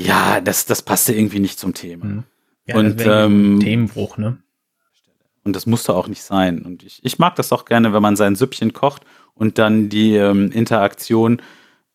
Ja, 0.00 0.40
das, 0.40 0.66
das 0.66 0.82
passte 0.82 1.14
irgendwie 1.14 1.40
nicht 1.40 1.58
zum 1.58 1.74
Thema. 1.74 2.04
Mhm. 2.04 2.24
Ja, 2.66 2.76
und 2.76 3.00
ähm, 3.04 3.60
Themenbruch, 3.60 4.18
ne? 4.18 4.38
Und 5.44 5.54
das 5.54 5.66
musste 5.66 5.94
auch 5.94 6.08
nicht 6.08 6.24
sein. 6.24 6.62
Und 6.62 6.82
ich, 6.82 7.04
ich 7.04 7.20
mag 7.20 7.36
das 7.36 7.52
auch 7.52 7.64
gerne, 7.64 7.92
wenn 7.92 8.02
man 8.02 8.16
sein 8.16 8.34
Süppchen 8.34 8.72
kocht 8.72 9.02
und 9.36 9.58
dann 9.58 9.88
die 9.88 10.16
ähm, 10.16 10.50
Interaktion 10.50 11.40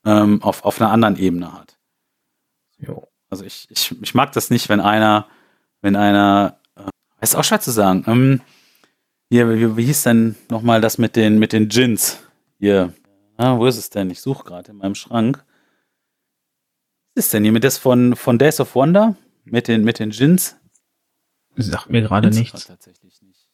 ähm, 0.05 0.41
auf, 0.41 0.63
auf 0.63 0.79
einer 0.79 0.91
anderen 0.91 1.17
Ebene 1.17 1.53
hat. 1.53 1.77
Jo. 2.77 3.07
Also 3.29 3.43
ich, 3.45 3.67
ich, 3.69 3.95
ich 4.01 4.13
mag 4.13 4.31
das 4.33 4.49
nicht, 4.49 4.69
wenn 4.69 4.79
einer, 4.79 5.27
wenn 5.81 5.95
einer, 5.95 6.59
äh, 6.75 6.89
ist 7.21 7.35
auch 7.35 7.43
schwer 7.43 7.59
zu 7.59 7.71
sagen. 7.71 8.03
Ähm, 8.07 8.41
hier, 9.29 9.49
wie, 9.53 9.77
wie 9.77 9.85
hieß 9.85 10.03
denn 10.03 10.35
nochmal 10.49 10.81
das 10.81 10.97
mit 10.97 11.15
den, 11.15 11.39
mit 11.39 11.53
den 11.53 11.69
Gins? 11.69 12.19
Hier, 12.59 12.93
ah, 13.37 13.57
wo 13.57 13.65
ist 13.65 13.77
es 13.77 13.89
denn? 13.89 14.09
Ich 14.09 14.21
suche 14.21 14.43
gerade 14.43 14.71
in 14.71 14.77
meinem 14.77 14.95
Schrank. 14.95 15.43
Was 17.15 17.25
ist 17.25 17.33
denn 17.33 17.43
hier 17.43 17.51
mit 17.51 17.63
das 17.63 17.77
von, 17.77 18.15
von 18.15 18.37
Days 18.37 18.59
of 18.59 18.75
Wonder? 18.75 19.15
Mit 19.43 19.67
den, 19.67 19.83
mit 19.83 19.99
den 19.99 20.11
Gins? 20.11 20.57
Sagt 21.55 21.89
mir 21.89 22.01
gerade 22.01 22.29
nichts. 22.29 22.65
Tatsächlich 22.65 23.21
nicht. 23.21 23.49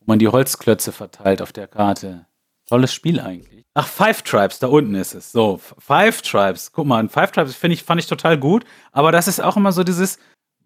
Wo 0.00 0.04
man 0.06 0.18
die 0.18 0.28
Holzklötze 0.28 0.92
verteilt 0.92 1.42
auf 1.42 1.52
der 1.52 1.68
Karte. 1.68 2.27
Tolles 2.68 2.92
Spiel 2.92 3.20
eigentlich. 3.20 3.64
Ach, 3.74 3.86
Five 3.86 4.22
Tribes, 4.22 4.58
da 4.58 4.66
unten 4.66 4.94
ist 4.94 5.14
es. 5.14 5.32
So, 5.32 5.60
Five 5.78 6.22
Tribes. 6.22 6.72
Guck 6.72 6.86
mal, 6.86 7.08
Five 7.08 7.32
Tribes 7.32 7.54
finde 7.54 7.74
ich, 7.74 7.82
fand 7.82 8.00
ich 8.00 8.06
total 8.06 8.36
gut. 8.36 8.64
Aber 8.92 9.12
das 9.12 9.28
ist 9.28 9.40
auch 9.40 9.56
immer 9.56 9.72
so 9.72 9.84
dieses, 9.84 10.18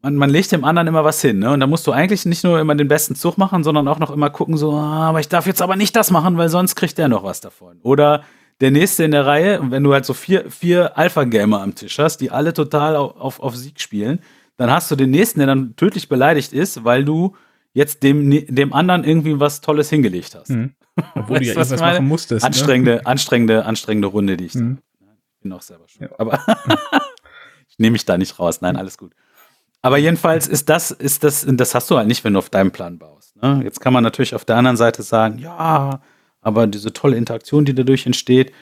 man, 0.02 0.16
man 0.16 0.30
legt 0.30 0.50
dem 0.50 0.64
anderen 0.64 0.88
immer 0.88 1.04
was 1.04 1.20
hin, 1.20 1.38
ne? 1.38 1.52
Und 1.52 1.60
da 1.60 1.66
musst 1.66 1.86
du 1.86 1.92
eigentlich 1.92 2.26
nicht 2.26 2.42
nur 2.42 2.58
immer 2.58 2.74
den 2.74 2.88
besten 2.88 3.14
Zug 3.14 3.38
machen, 3.38 3.62
sondern 3.64 3.86
auch 3.86 3.98
noch 3.98 4.10
immer 4.10 4.30
gucken, 4.30 4.56
so, 4.56 4.72
ah, 4.72 5.08
aber 5.08 5.20
ich 5.20 5.28
darf 5.28 5.46
jetzt 5.46 5.62
aber 5.62 5.76
nicht 5.76 5.94
das 5.94 6.10
machen, 6.10 6.36
weil 6.36 6.48
sonst 6.48 6.74
kriegt 6.74 6.98
der 6.98 7.08
noch 7.08 7.22
was 7.22 7.40
davon. 7.40 7.78
Oder 7.82 8.24
der 8.60 8.70
nächste 8.70 9.04
in 9.04 9.12
der 9.12 9.26
Reihe, 9.26 9.60
wenn 9.70 9.84
du 9.84 9.92
halt 9.92 10.04
so 10.04 10.14
vier, 10.14 10.50
vier 10.50 10.98
Alpha-Gamer 10.98 11.60
am 11.60 11.74
Tisch 11.74 11.98
hast, 11.98 12.18
die 12.18 12.30
alle 12.30 12.52
total 12.52 12.96
auf, 12.96 13.16
auf, 13.16 13.40
auf 13.40 13.56
Sieg 13.56 13.80
spielen, 13.80 14.20
dann 14.56 14.70
hast 14.70 14.90
du 14.90 14.96
den 14.96 15.10
nächsten, 15.10 15.40
der 15.40 15.46
dann 15.46 15.76
tödlich 15.76 16.08
beleidigt 16.08 16.52
ist, 16.52 16.84
weil 16.84 17.04
du 17.04 17.36
jetzt 17.72 18.02
dem, 18.02 18.30
dem 18.30 18.72
anderen 18.72 19.04
irgendwie 19.04 19.40
was 19.40 19.60
Tolles 19.60 19.88
hingelegt 19.88 20.34
hast. 20.34 20.50
Mhm. 20.50 20.74
Obwohl 21.14 21.38
du 21.38 21.44
ja 21.44 21.54
irgendwas 21.54 21.80
machen 21.80 22.06
musstest. 22.06 22.42
Ne? 22.42 22.46
Anstrengende, 22.46 22.94
ne? 22.96 23.06
anstrengende, 23.06 23.64
anstrengende 23.64 24.08
Runde, 24.08 24.36
die 24.36 24.46
ich 24.46 24.54
mhm. 24.54 24.78
Ich 25.00 25.42
bin 25.42 25.52
auch 25.52 25.62
selber 25.62 25.88
schon. 25.88 26.06
Ja. 26.06 26.10
Aber 26.18 26.38
ich 27.68 27.78
nehme 27.78 27.92
mich 27.92 28.04
da 28.04 28.16
nicht 28.16 28.38
raus. 28.38 28.60
Nein, 28.60 28.76
alles 28.76 28.96
gut. 28.96 29.12
Aber 29.82 29.98
jedenfalls 29.98 30.46
ist 30.46 30.68
das, 30.68 30.92
ist 30.92 31.24
das, 31.24 31.44
das 31.46 31.74
hast 31.74 31.90
du 31.90 31.96
halt 31.96 32.06
nicht, 32.06 32.22
wenn 32.22 32.34
du 32.34 32.38
auf 32.38 32.48
deinem 32.48 32.70
Plan 32.70 32.98
baust. 32.98 33.34
Ne? 33.42 33.60
Jetzt 33.64 33.80
kann 33.80 33.92
man 33.92 34.04
natürlich 34.04 34.36
auf 34.36 34.44
der 34.44 34.56
anderen 34.56 34.76
Seite 34.76 35.02
sagen, 35.02 35.38
ja, 35.38 36.00
aber 36.40 36.68
diese 36.68 36.92
tolle 36.92 37.16
Interaktion, 37.16 37.64
die 37.64 37.74
dadurch 37.74 38.06
entsteht. 38.06 38.52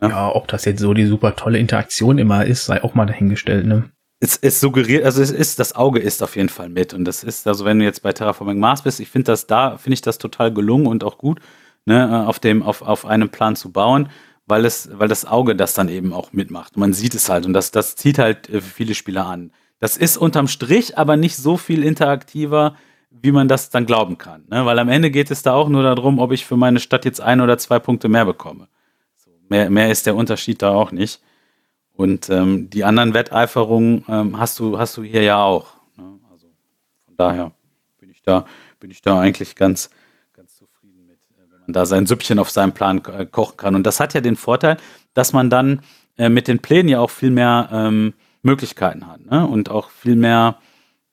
Ne? 0.00 0.08
Ja, 0.08 0.34
ob 0.34 0.48
das 0.48 0.64
jetzt 0.64 0.80
so 0.80 0.92
die 0.92 1.06
super 1.06 1.36
tolle 1.36 1.58
Interaktion 1.58 2.18
immer 2.18 2.44
ist, 2.44 2.66
sei 2.66 2.82
auch 2.82 2.94
mal 2.94 3.06
dahingestellt, 3.06 3.66
ne? 3.66 3.90
Es, 4.18 4.36
es 4.38 4.60
suggeriert, 4.60 5.04
also 5.04 5.20
es 5.20 5.30
ist, 5.30 5.58
das 5.58 5.76
Auge 5.76 6.00
ist 6.00 6.22
auf 6.22 6.36
jeden 6.36 6.48
Fall 6.48 6.70
mit. 6.70 6.94
Und 6.94 7.04
das 7.04 7.22
ist, 7.22 7.46
also 7.46 7.66
wenn 7.66 7.78
du 7.78 7.84
jetzt 7.84 8.02
bei 8.02 8.12
Terraforming 8.12 8.58
Mars 8.58 8.82
bist, 8.82 8.98
ich 8.98 9.08
finde 9.08 9.26
das 9.26 9.46
da, 9.46 9.76
finde 9.76 9.94
ich 9.94 10.00
das 10.00 10.16
total 10.16 10.52
gelungen 10.52 10.86
und 10.86 11.04
auch 11.04 11.18
gut, 11.18 11.38
ne, 11.86 12.26
auf 12.26 12.38
dem, 12.38 12.62
auf, 12.62 12.82
auf 12.82 13.06
einem 13.06 13.30
Plan 13.30 13.56
zu 13.56 13.72
bauen, 13.72 14.10
weil 14.46 14.64
es, 14.64 14.90
weil 14.92 15.08
das 15.08 15.24
Auge 15.24 15.56
das 15.56 15.74
dann 15.74 15.88
eben 15.88 16.12
auch 16.12 16.32
mitmacht. 16.32 16.76
Man 16.76 16.92
sieht 16.92 17.14
es 17.14 17.28
halt 17.28 17.46
und 17.46 17.52
das, 17.52 17.70
das 17.70 17.96
zieht 17.96 18.18
halt 18.18 18.50
äh, 18.50 18.60
viele 18.60 18.94
Spieler 18.94 19.26
an. 19.26 19.52
Das 19.78 19.96
ist 19.96 20.16
unterm 20.16 20.48
Strich 20.48 20.98
aber 20.98 21.16
nicht 21.16 21.36
so 21.36 21.56
viel 21.56 21.82
interaktiver, 21.82 22.76
wie 23.10 23.32
man 23.32 23.48
das 23.48 23.70
dann 23.70 23.86
glauben 23.86 24.18
kann. 24.18 24.44
Ne? 24.48 24.66
Weil 24.66 24.78
am 24.78 24.88
Ende 24.88 25.10
geht 25.10 25.30
es 25.30 25.42
da 25.42 25.54
auch 25.54 25.68
nur 25.68 25.82
darum, 25.82 26.18
ob 26.18 26.32
ich 26.32 26.44
für 26.44 26.56
meine 26.56 26.80
Stadt 26.80 27.04
jetzt 27.04 27.20
ein 27.20 27.40
oder 27.40 27.58
zwei 27.58 27.78
Punkte 27.78 28.08
mehr 28.08 28.24
bekomme. 28.24 28.68
So, 29.16 29.30
mehr, 29.48 29.70
mehr 29.70 29.90
ist 29.90 30.06
der 30.06 30.16
Unterschied 30.16 30.62
da 30.62 30.70
auch 30.70 30.92
nicht. 30.92 31.20
Und 31.92 32.28
ähm, 32.28 32.68
die 32.68 32.84
anderen 32.84 33.14
Wetteiferungen 33.14 34.04
ähm, 34.08 34.38
hast 34.38 34.58
du 34.58 34.78
hast 34.78 34.96
du 34.98 35.02
hier 35.02 35.22
ja 35.22 35.42
auch. 35.42 35.74
Ne? 35.96 36.18
Also 36.30 36.46
von 37.06 37.16
daher 37.16 37.52
bin 37.98 38.10
ich 38.10 38.22
da 38.22 38.44
bin 38.80 38.90
ich 38.90 39.00
da 39.00 39.18
eigentlich 39.18 39.56
ganz 39.56 39.88
zufrieden 40.56 41.06
mit, 41.06 41.18
äh, 41.36 41.50
wenn 41.50 41.55
man 41.66 41.72
da 41.72 41.86
sein 41.86 42.06
Süppchen 42.06 42.38
auf 42.38 42.50
seinem 42.50 42.72
Plan 42.72 43.02
äh, 43.06 43.26
kochen 43.26 43.56
kann. 43.56 43.74
Und 43.74 43.84
das 43.84 44.00
hat 44.00 44.14
ja 44.14 44.20
den 44.20 44.36
Vorteil, 44.36 44.76
dass 45.14 45.32
man 45.32 45.50
dann 45.50 45.80
äh, 46.18 46.28
mit 46.28 46.48
den 46.48 46.58
Plänen 46.60 46.88
ja 46.88 47.00
auch 47.00 47.10
viel 47.10 47.30
mehr 47.30 47.68
ähm, 47.72 48.14
Möglichkeiten 48.42 49.06
hat 49.06 49.24
ne? 49.26 49.46
und 49.46 49.70
auch 49.70 49.90
viel 49.90 50.16
mehr 50.16 50.58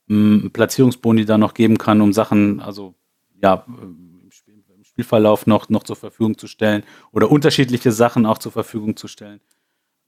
ähm, 0.10 0.52
Platzierungsboni 0.54 1.26
da 1.26 1.38
noch 1.38 1.54
geben 1.54 1.78
kann, 1.78 2.02
um 2.02 2.14
Sachen, 2.14 2.60
also 2.60 2.96
ja, 3.42 3.66
im, 3.68 4.30
Spiel, 4.32 4.64
im 4.76 4.84
Spielverlauf 4.84 5.48
noch, 5.48 5.70
noch 5.70 5.84
zur 5.84 5.96
Verfügung 5.96 6.38
zu 6.38 6.48
stellen 6.48 6.84
oder 7.12 7.32
unterschiedliche 7.32 7.92
Sachen 7.92 8.26
auch 8.26 8.38
zur 8.38 8.52
Verfügung 8.52 8.96
zu 8.96 9.08
stellen. 9.08 9.42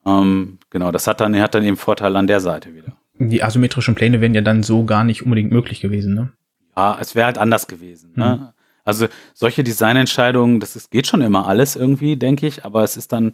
Ähm, 0.06 0.60
genau, 0.70 0.92
das 0.92 1.08
hat 1.08 1.20
dann, 1.20 1.40
hat 1.40 1.56
dann 1.56 1.64
eben 1.64 1.78
Vorteil 1.78 2.16
an 2.16 2.28
der 2.28 2.40
Seite 2.40 2.74
wieder. 2.76 2.96
Die 3.18 3.42
asymmetrischen 3.42 3.96
Pläne 3.96 4.22
wären 4.22 4.36
ja 4.36 4.42
dann 4.42 4.62
so 4.62 4.86
gar 4.86 5.04
nicht 5.04 5.24
unbedingt 5.24 5.52
möglich 5.52 5.80
gewesen, 5.80 6.14
ne? 6.14 6.34
Ja, 6.76 6.98
es 7.00 7.16
wäre 7.16 7.28
halt 7.28 7.38
anders 7.38 7.68
gewesen. 7.68 8.12
Ne? 8.16 8.38
Mhm. 8.42 8.55
Also 8.86 9.08
solche 9.34 9.64
Designentscheidungen, 9.64 10.60
das 10.60 10.76
ist, 10.76 10.92
geht 10.92 11.08
schon 11.08 11.22
immer 11.22 11.48
alles 11.48 11.76
irgendwie, 11.76 12.16
denke 12.16 12.48
ich, 12.48 12.64
aber 12.64 12.84
es 12.84 12.96
ist 12.96 13.12
dann, 13.12 13.34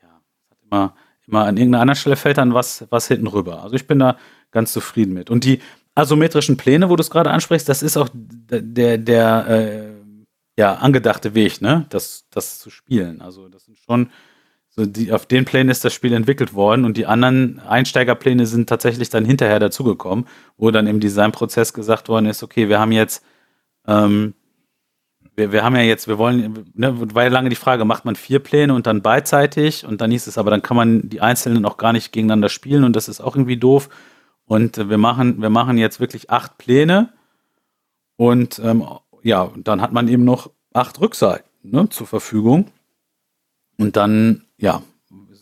ja, 0.00 0.20
immer, 0.62 0.94
immer 1.26 1.44
an 1.44 1.56
irgendeiner 1.56 1.82
anderen 1.82 1.98
Stelle 1.98 2.16
fällt 2.16 2.38
dann 2.38 2.54
was, 2.54 2.86
was 2.90 3.08
hinten 3.08 3.26
rüber. 3.26 3.62
Also 3.62 3.74
ich 3.74 3.86
bin 3.86 3.98
da 3.98 4.16
ganz 4.52 4.72
zufrieden 4.72 5.12
mit. 5.12 5.30
Und 5.30 5.44
die 5.44 5.60
asymmetrischen 5.94 6.56
Pläne, 6.56 6.88
wo 6.88 6.96
du 6.96 7.02
es 7.02 7.10
gerade 7.10 7.30
ansprichst, 7.30 7.68
das 7.68 7.82
ist 7.82 7.96
auch 7.96 8.08
der, 8.14 8.98
der, 8.98 9.46
äh, 9.48 9.94
ja, 10.56 10.74
angedachte 10.74 11.34
Weg, 11.34 11.60
ne, 11.60 11.86
das, 11.88 12.26
das 12.30 12.60
zu 12.60 12.70
spielen. 12.70 13.20
Also 13.20 13.48
das 13.48 13.64
sind 13.64 13.78
schon 13.78 14.08
so 14.76 14.86
die, 14.86 15.12
auf 15.12 15.26
den 15.26 15.44
Plänen 15.44 15.70
ist 15.70 15.84
das 15.84 15.92
Spiel 15.92 16.12
entwickelt 16.12 16.54
worden 16.54 16.84
und 16.84 16.96
die 16.96 17.06
anderen 17.06 17.60
Einsteigerpläne 17.60 18.46
sind 18.46 18.68
tatsächlich 18.68 19.08
dann 19.08 19.24
hinterher 19.24 19.60
dazugekommen, 19.60 20.26
wo 20.56 20.72
dann 20.72 20.88
im 20.88 20.98
Designprozess 20.98 21.72
gesagt 21.72 22.08
worden 22.08 22.26
ist, 22.26 22.42
okay, 22.42 22.68
wir 22.68 22.80
haben 22.80 22.90
jetzt, 22.90 23.24
ähm, 23.86 24.34
wir, 25.36 25.52
wir 25.52 25.64
haben 25.64 25.76
ja 25.76 25.82
jetzt, 25.82 26.08
wir 26.08 26.18
wollen, 26.18 26.70
ne, 26.74 27.14
war 27.14 27.24
ja 27.24 27.28
lange 27.28 27.48
die 27.48 27.56
Frage, 27.56 27.84
macht 27.84 28.04
man 28.04 28.16
vier 28.16 28.38
Pläne 28.38 28.74
und 28.74 28.86
dann 28.86 29.02
beidseitig 29.02 29.84
und 29.84 30.00
dann 30.00 30.10
hieß 30.10 30.26
es 30.26 30.38
aber, 30.38 30.50
dann 30.50 30.62
kann 30.62 30.76
man 30.76 31.08
die 31.08 31.20
einzelnen 31.20 31.64
auch 31.64 31.76
gar 31.76 31.92
nicht 31.92 32.12
gegeneinander 32.12 32.48
spielen 32.48 32.84
und 32.84 32.94
das 32.94 33.08
ist 33.08 33.20
auch 33.20 33.36
irgendwie 33.36 33.56
doof. 33.56 33.88
Und 34.46 34.76
wir 34.76 34.98
machen, 34.98 35.40
wir 35.40 35.50
machen 35.50 35.78
jetzt 35.78 36.00
wirklich 36.00 36.30
acht 36.30 36.58
Pläne 36.58 37.12
und 38.16 38.58
ähm, 38.58 38.84
ja, 39.22 39.50
dann 39.56 39.80
hat 39.80 39.92
man 39.92 40.08
eben 40.08 40.24
noch 40.24 40.50
acht 40.72 41.00
Rückseiten 41.00 41.48
ne, 41.62 41.88
zur 41.88 42.06
Verfügung. 42.06 42.70
Und 43.78 43.96
dann 43.96 44.44
ja, 44.58 44.82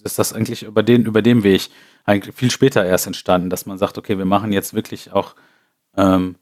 ist 0.05 0.19
das 0.19 0.33
eigentlich 0.33 0.63
über 0.63 0.83
den, 0.83 1.05
über 1.05 1.21
dem 1.21 1.43
Weg 1.43 1.69
eigentlich 2.05 2.35
viel 2.35 2.51
später 2.51 2.85
erst 2.85 3.07
entstanden, 3.07 3.51
dass 3.51 3.67
man 3.67 3.79
sagt, 3.79 3.99
okay, 3.99 4.19
wir 4.19 4.25
machen 4.25 4.53
jetzt 4.53 4.75
wirklich 4.75 5.13
auch, 5.13 5.35
ähm, 5.97 6.37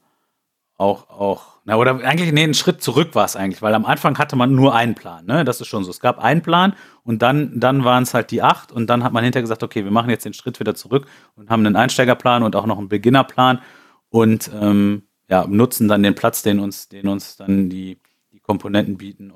auch, 0.81 1.09
auch, 1.09 1.59
na, 1.63 1.75
oder 1.75 1.99
eigentlich, 2.03 2.31
nee, 2.31 2.43
einen 2.43 2.55
Schritt 2.55 2.81
zurück 2.81 3.13
war 3.13 3.25
es 3.25 3.35
eigentlich, 3.35 3.61
weil 3.61 3.75
am 3.75 3.85
Anfang 3.85 4.17
hatte 4.17 4.35
man 4.35 4.55
nur 4.55 4.73
einen 4.73 4.95
Plan, 4.95 5.25
ne? 5.25 5.45
Das 5.45 5.61
ist 5.61 5.67
schon 5.67 5.83
so. 5.83 5.91
Es 5.91 5.99
gab 5.99 6.17
einen 6.17 6.41
Plan 6.41 6.73
und 7.03 7.21
dann, 7.21 7.59
dann 7.59 7.83
waren 7.83 8.01
es 8.03 8.15
halt 8.15 8.31
die 8.31 8.41
acht 8.41 8.71
und 8.71 8.87
dann 8.89 9.03
hat 9.03 9.13
man 9.13 9.23
hinterher 9.23 9.43
gesagt, 9.43 9.61
okay, 9.61 9.83
wir 9.83 9.91
machen 9.91 10.09
jetzt 10.09 10.25
den 10.25 10.33
Schritt 10.33 10.59
wieder 10.59 10.73
zurück 10.73 11.05
und 11.35 11.51
haben 11.51 11.63
einen 11.65 11.75
Einsteigerplan 11.75 12.41
und 12.41 12.55
auch 12.55 12.65
noch 12.65 12.79
einen 12.79 12.89
Beginnerplan 12.89 13.61
und 14.09 14.49
ähm, 14.59 15.03
ja, 15.29 15.45
nutzen 15.47 15.87
dann 15.87 16.01
den 16.01 16.15
Platz, 16.15 16.41
den 16.41 16.59
uns, 16.59 16.89
den 16.89 17.07
uns 17.07 17.37
dann 17.37 17.69
die, 17.69 17.99
die 18.33 18.39
Komponenten 18.39 18.97
bieten, 18.97 19.31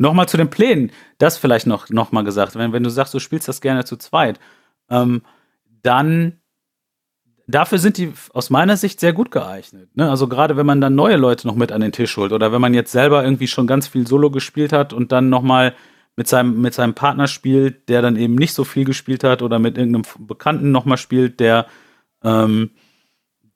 Nochmal 0.00 0.28
zu 0.28 0.36
den 0.36 0.48
Plänen, 0.48 0.92
das 1.16 1.38
vielleicht 1.38 1.66
noch, 1.66 1.88
noch 1.88 2.12
mal 2.12 2.22
gesagt. 2.22 2.54
Wenn, 2.54 2.72
wenn 2.72 2.84
du 2.84 2.90
sagst, 2.90 3.14
du 3.14 3.18
spielst 3.18 3.48
das 3.48 3.60
gerne 3.60 3.84
zu 3.84 3.96
zweit, 3.96 4.38
ähm, 4.90 5.22
dann 5.82 6.37
dafür 7.48 7.78
sind 7.78 7.96
die 7.96 8.12
aus 8.32 8.50
meiner 8.50 8.76
Sicht 8.76 9.00
sehr 9.00 9.12
gut 9.12 9.30
geeignet. 9.30 9.88
Ne? 9.96 10.08
Also 10.08 10.28
gerade 10.28 10.56
wenn 10.56 10.66
man 10.66 10.80
dann 10.80 10.94
neue 10.94 11.16
Leute 11.16 11.46
noch 11.46 11.56
mit 11.56 11.72
an 11.72 11.80
den 11.80 11.92
Tisch 11.92 12.16
holt 12.16 12.32
oder 12.32 12.52
wenn 12.52 12.60
man 12.60 12.74
jetzt 12.74 12.92
selber 12.92 13.24
irgendwie 13.24 13.48
schon 13.48 13.66
ganz 13.66 13.88
viel 13.88 14.06
Solo 14.06 14.30
gespielt 14.30 14.72
hat 14.72 14.92
und 14.92 15.10
dann 15.10 15.28
nochmal 15.30 15.74
mit 16.14 16.28
seinem, 16.28 16.60
mit 16.60 16.74
seinem 16.74 16.94
Partner 16.94 17.26
spielt, 17.26 17.88
der 17.88 18.02
dann 18.02 18.16
eben 18.16 18.34
nicht 18.34 18.52
so 18.52 18.64
viel 18.64 18.84
gespielt 18.84 19.24
hat 19.24 19.40
oder 19.40 19.58
mit 19.58 19.78
irgendeinem 19.78 20.04
Bekannten 20.26 20.70
nochmal 20.70 20.98
spielt, 20.98 21.40
der, 21.40 21.66
ähm, 22.22 22.70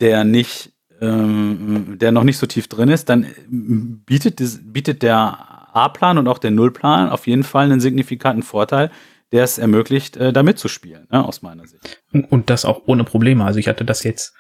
der 0.01 0.25
nicht, 0.25 0.73
ähm, 1.01 1.99
der 1.99 2.13
noch 2.13 2.25
nicht 2.25 2.39
so 2.39 2.47
tief 2.47 2.69
drin 2.69 2.89
ist, 2.89 3.09
dann 3.09 3.27
bietet, 3.49 4.41
bietet 4.73 5.03
der 5.03 5.53
A-Plan 5.75 6.19
und 6.19 6.29
auch 6.29 6.39
der 6.39 6.51
Nullplan 6.51 7.11
auf 7.11 7.27
jeden 7.27 7.45
Fall 7.45 7.65
einen 7.65 7.81
signifikanten 7.81 8.43
Vorteil, 8.43 8.91
der 9.33 9.45
es 9.45 9.59
ermöglicht, 9.59 10.17
äh, 10.17 10.33
da 10.33 10.43
mitzuspielen, 10.43 11.07
ne, 11.11 11.25
aus 11.25 11.43
meiner 11.43 11.67
Sicht. 11.67 12.03
Und 12.13 12.51
das 12.51 12.65
auch 12.65 12.83
ohne 12.87 13.05
Probleme. 13.05 13.45
Also 13.45 13.59
ich 13.59 13.69
hatte 13.69 13.85
das 13.85 14.05
jetzt 14.05 14.35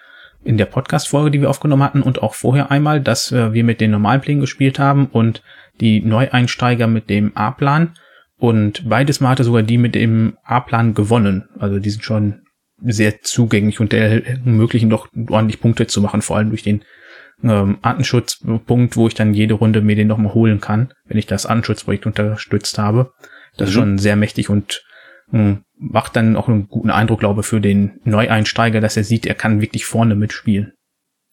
in 0.44 0.58
der 0.58 0.66
Podcast-Folge, 0.66 1.30
die 1.30 1.40
wir 1.40 1.50
aufgenommen 1.50 1.82
hatten 1.82 2.02
und 2.02 2.22
auch 2.22 2.34
vorher 2.34 2.70
einmal, 2.70 3.00
dass 3.00 3.32
äh, 3.32 3.52
wir 3.52 3.64
mit 3.64 3.80
den 3.80 3.90
normalen 3.90 4.20
Plänen 4.20 4.40
gespielt 4.40 4.78
haben 4.78 5.06
und 5.06 5.42
die 5.80 6.00
Neueinsteiger 6.00 6.86
mit 6.86 7.08
dem 7.08 7.36
A-Plan. 7.36 7.94
Und 8.36 8.88
beides 8.88 9.20
Mal 9.20 9.30
hatte 9.30 9.44
sogar 9.44 9.62
die 9.62 9.78
mit 9.78 9.94
dem 9.94 10.36
A-Plan 10.42 10.94
gewonnen. 10.94 11.48
Also 11.58 11.78
die 11.78 11.90
sind 11.90 12.04
schon 12.04 12.42
sehr 12.84 13.22
zugänglich 13.22 13.80
und 13.80 13.92
der 13.92 14.26
ermöglichen 14.26 14.90
doch 14.90 15.08
ordentlich 15.28 15.60
Punkte 15.60 15.86
zu 15.86 16.00
machen, 16.02 16.22
vor 16.22 16.36
allem 16.36 16.48
durch 16.48 16.64
den 16.64 16.82
ähm, 17.44 17.78
Artenschutzpunkt, 17.82 18.96
wo 18.96 19.06
ich 19.06 19.14
dann 19.14 19.34
jede 19.34 19.54
Runde 19.54 19.80
mir 19.80 19.96
den 19.96 20.08
nochmal 20.08 20.34
holen 20.34 20.60
kann, 20.60 20.92
wenn 21.06 21.18
ich 21.18 21.26
das 21.26 21.46
Artenschutzprojekt 21.46 22.06
unterstützt 22.06 22.78
habe. 22.78 23.12
Das 23.56 23.66
mhm. 23.66 23.68
ist 23.68 23.74
schon 23.74 23.98
sehr 23.98 24.16
mächtig 24.16 24.48
und 24.50 24.84
mh, 25.30 25.40
hm, 25.40 25.64
macht 25.78 26.16
dann 26.16 26.36
auch 26.36 26.48
einen 26.48 26.68
guten 26.68 26.90
Eindruck, 26.90 27.20
glaube 27.20 27.40
ich, 27.40 27.46
für 27.46 27.60
den 27.60 28.00
Neueinsteiger, 28.04 28.80
dass 28.80 28.96
er 28.96 29.04
sieht, 29.04 29.26
er 29.26 29.34
kann 29.34 29.60
wirklich 29.60 29.84
vorne 29.84 30.14
mitspielen. 30.14 30.72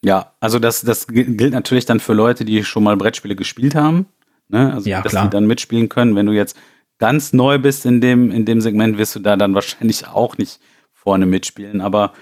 Ja, 0.03 0.34
also 0.39 0.59
das, 0.59 0.82
das 0.82 1.07
gilt 1.07 1.53
natürlich 1.53 1.86
dann 1.86 1.99
für 1.99 2.13
Leute, 2.13 2.45
die 2.45 2.63
schon 2.63 2.84
mal 2.84 2.95
Brettspiele 2.95 3.36
gespielt 3.36 3.76
haben. 3.76 4.07
Ne? 4.47 4.74
Also, 4.74 4.89
ja, 4.89 5.01
dass 5.01 5.11
klar. 5.11 5.26
die 5.26 5.30
dann 5.30 5.45
mitspielen 5.45 5.89
können. 5.89 6.15
Wenn 6.15 6.26
du 6.26 6.32
jetzt 6.32 6.57
ganz 6.99 7.34
neu 7.34 7.59
bist 7.59 7.86
in 7.86 8.01
dem, 8.01 8.32
in 8.32 8.45
dem 8.45 8.61
Segment, 8.61 8.97
wirst 8.97 9.15
du 9.15 9.20
da 9.20 9.36
dann 9.36 9.53
wahrscheinlich 9.53 10.07
auch 10.13 10.38
nicht 10.38 10.59
vorne 10.93 11.26
mitspielen. 11.26 11.82
Aber 11.82 12.13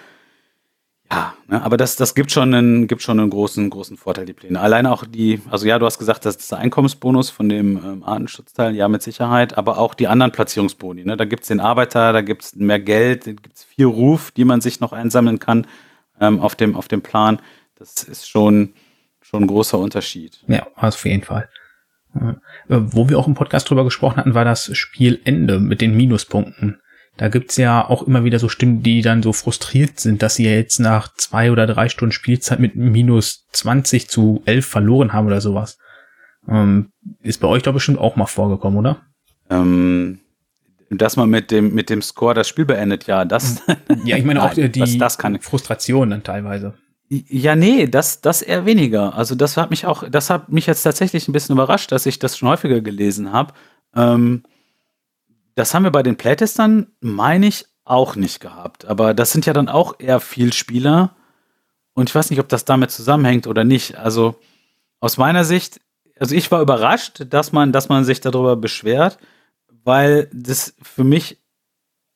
ja, 1.09 1.33
ne, 1.47 1.61
aber 1.61 1.77
das, 1.77 1.95
das 1.95 2.15
gibt 2.15 2.31
schon 2.31 2.53
einen, 2.53 2.87
gibt 2.87 3.01
schon 3.01 3.19
einen 3.19 3.29
großen, 3.29 3.69
großen 3.69 3.95
Vorteil, 3.97 4.25
die 4.25 4.33
Pläne. 4.33 4.59
Alleine 4.59 4.91
auch 4.91 5.05
die, 5.05 5.41
also 5.49 5.65
ja, 5.65 5.79
du 5.79 5.85
hast 5.85 5.99
gesagt, 5.99 6.25
das 6.25 6.35
ist 6.35 6.51
der 6.51 6.59
Einkommensbonus 6.59 7.29
von 7.29 7.47
dem 7.47 7.77
ähm, 7.77 8.03
Artenschutzteil, 8.03 8.75
ja, 8.75 8.87
mit 8.89 9.01
Sicherheit, 9.01 9.57
aber 9.57 9.77
auch 9.77 9.93
die 9.93 10.07
anderen 10.07 10.31
Platzierungsboni. 10.31 11.05
Ne? 11.05 11.15
Da 11.15 11.25
gibt 11.25 11.43
es 11.43 11.47
den 11.47 11.61
Arbeiter, 11.61 12.11
da 12.11 12.21
gibt 12.21 12.43
es 12.43 12.55
mehr 12.55 12.79
Geld, 12.79 13.25
da 13.25 13.31
gibt 13.31 13.55
es 13.55 13.63
viel 13.63 13.85
Ruf, 13.85 14.31
die 14.31 14.43
man 14.43 14.59
sich 14.59 14.81
noch 14.81 14.91
einsammeln 14.91 15.39
kann 15.39 15.65
ähm, 16.19 16.41
auf, 16.41 16.55
dem, 16.55 16.75
auf 16.75 16.89
dem 16.89 17.01
Plan. 17.01 17.39
Das 17.75 18.03
ist 18.03 18.27
schon, 18.27 18.73
schon 19.21 19.43
ein 19.43 19.47
großer 19.47 19.77
Unterschied. 19.77 20.43
Ja, 20.47 20.67
auf 20.75 21.05
jeden 21.05 21.23
Fall. 21.23 21.47
Äh, 22.15 22.33
wo 22.67 23.07
wir 23.07 23.17
auch 23.17 23.27
im 23.27 23.33
Podcast 23.33 23.69
drüber 23.69 23.83
gesprochen 23.83 24.17
hatten, 24.17 24.33
war 24.33 24.45
das 24.45 24.75
Spielende 24.75 25.59
mit 25.59 25.79
den 25.79 25.95
Minuspunkten. 25.95 26.81
Da 27.17 27.29
gibt's 27.29 27.57
ja 27.57 27.87
auch 27.87 28.03
immer 28.03 28.23
wieder 28.23 28.37
so 28.37 28.47
Stimmen, 28.47 28.83
die 28.83 29.01
dann 29.01 29.23
so 29.23 29.33
frustriert 29.33 29.99
sind, 29.99 30.21
dass 30.21 30.35
sie 30.35 30.45
ja 30.45 30.51
jetzt 30.51 30.79
nach 30.79 31.13
zwei 31.15 31.51
oder 31.51 31.65
drei 31.65 31.89
Stunden 31.89 32.11
Spielzeit 32.11 32.59
mit 32.59 32.75
minus 32.75 33.47
20 33.53 34.07
zu 34.07 34.43
11 34.45 34.65
verloren 34.65 35.13
haben 35.13 35.25
oder 35.25 35.41
sowas. 35.41 35.79
Ähm, 36.47 36.91
ist 37.21 37.41
bei 37.41 37.47
euch 37.47 37.63
doch 37.63 37.73
bestimmt 37.73 37.97
auch 37.97 38.15
mal 38.15 38.27
vorgekommen, 38.27 38.77
oder? 38.77 39.01
Ähm, 39.49 40.19
dass 40.89 41.17
man 41.17 41.29
mit 41.29 41.51
dem, 41.51 41.73
mit 41.73 41.89
dem 41.89 42.01
Score 42.01 42.33
das 42.33 42.47
Spiel 42.47 42.65
beendet, 42.65 43.07
ja, 43.07 43.25
das. 43.25 43.63
Ja, 44.05 44.15
ich 44.15 44.23
meine 44.23 44.43
auch 44.43 44.53
die 44.53 44.71
das, 44.71 44.97
das 44.97 45.17
kann 45.17 45.39
Frustration 45.41 46.11
dann 46.11 46.23
teilweise. 46.23 46.75
Ja, 47.09 47.55
nee, 47.55 47.87
das, 47.87 48.21
das 48.21 48.41
eher 48.41 48.65
weniger. 48.65 49.15
Also 49.15 49.33
das 49.33 49.57
hat 49.57 49.69
mich 49.69 49.85
auch, 49.85 50.07
das 50.09 50.29
hat 50.29 50.51
mich 50.51 50.67
jetzt 50.67 50.83
tatsächlich 50.83 51.27
ein 51.27 51.31
bisschen 51.31 51.55
überrascht, 51.55 51.91
dass 51.91 52.05
ich 52.05 52.19
das 52.19 52.37
schon 52.37 52.49
häufiger 52.49 52.81
gelesen 52.81 53.31
habe. 53.31 53.53
Ähm, 53.95 54.43
das 55.57 55.73
haben 55.73 55.83
wir 55.83 55.91
bei 55.91 56.03
den 56.03 56.17
Playtestern, 56.17 56.85
meine 57.01 57.47
ich, 57.47 57.65
auch 57.83 58.15
nicht 58.15 58.39
gehabt. 58.41 58.85
Aber 58.85 59.15
das 59.15 59.31
sind 59.31 59.47
ja 59.47 59.53
dann 59.53 59.69
auch 59.69 59.95
eher 59.99 60.19
viel 60.19 60.53
Spieler. 60.53 61.15
Und 61.95 62.09
ich 62.09 62.15
weiß 62.15 62.29
nicht, 62.29 62.39
ob 62.39 62.47
das 62.47 62.63
damit 62.63 62.91
zusammenhängt 62.91 63.47
oder 63.47 63.63
nicht. 63.63 63.97
Also 63.97 64.35
aus 64.99 65.17
meiner 65.17 65.43
Sicht, 65.45 65.81
also 66.19 66.35
ich 66.35 66.51
war 66.51 66.61
überrascht, 66.61 67.25
dass 67.31 67.53
man, 67.53 67.71
dass 67.71 67.89
man 67.89 68.05
sich 68.05 68.21
darüber 68.21 68.55
beschwert, 68.55 69.17
weil 69.83 70.29
das 70.31 70.75
für 70.79 71.03
mich, 71.03 71.39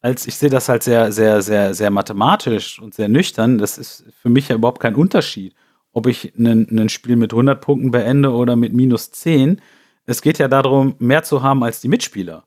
als 0.01 0.27
ich 0.27 0.35
sehe 0.35 0.51
das 0.51 0.69
halt 0.69 0.83
sehr, 0.83 1.11
sehr, 1.11 1.41
sehr, 1.41 1.73
sehr 1.73 1.89
mathematisch 1.89 2.79
und 2.79 2.93
sehr 2.93 3.09
nüchtern, 3.09 3.57
das 3.57 3.79
ist 3.79 4.03
für 4.21 4.29
mich 4.29 4.49
ja 4.49 4.55
überhaupt 4.55 4.81
kein 4.81 4.93
Unterschied, 4.93 5.55
ob 5.93 6.05
ich 6.05 6.35
ein 6.37 6.89
Spiel 6.89 7.15
mit 7.15 7.33
100 7.33 7.59
Punkten 7.59 7.89
beende 7.89 8.33
oder 8.33 8.55
mit 8.55 8.73
minus 8.73 9.09
10. 9.09 9.59
Es 10.05 10.21
geht 10.21 10.37
ja 10.37 10.47
darum, 10.47 10.93
mehr 10.99 11.23
zu 11.23 11.41
haben 11.41 11.63
als 11.63 11.81
die 11.81 11.87
Mitspieler. 11.87 12.43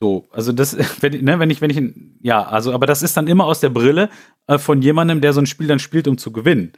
So, 0.00 0.26
also 0.32 0.52
das, 0.52 0.76
wenn, 1.02 1.22
ne, 1.24 1.38
wenn 1.38 1.50
ich, 1.50 1.60
wenn 1.60 1.70
ich, 1.70 1.94
ja, 2.22 2.42
also, 2.42 2.72
aber 2.72 2.86
das 2.86 3.02
ist 3.02 3.16
dann 3.16 3.28
immer 3.28 3.44
aus 3.44 3.60
der 3.60 3.68
Brille 3.68 4.08
äh, 4.46 4.58
von 4.58 4.82
jemandem, 4.82 5.20
der 5.20 5.32
so 5.32 5.40
ein 5.40 5.46
Spiel 5.46 5.66
dann 5.66 5.78
spielt, 5.78 6.08
um 6.08 6.18
zu 6.18 6.32
gewinnen. 6.32 6.72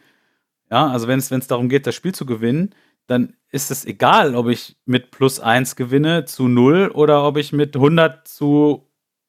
Ja, 0.71 0.89
also 0.89 1.07
wenn 1.07 1.19
es, 1.19 1.29
darum 1.29 1.69
geht, 1.69 1.87
das 1.87 1.95
Spiel 1.95 2.15
zu 2.15 2.27
gewinnen, 2.27 2.75
dann 3.07 3.35
ist 3.51 3.71
es 3.71 3.85
egal, 3.85 4.35
ob 4.35 4.49
ich 4.49 4.77
mit 4.87 5.11
plus 5.11 5.39
1 5.39 5.77
gewinne 5.77 6.25
zu 6.25 6.49
0 6.49 6.91
oder 6.95 7.25
ob 7.25 7.37
ich 7.37 7.53
mit 7.53 7.77
100 7.77 8.27
zu 8.27 8.89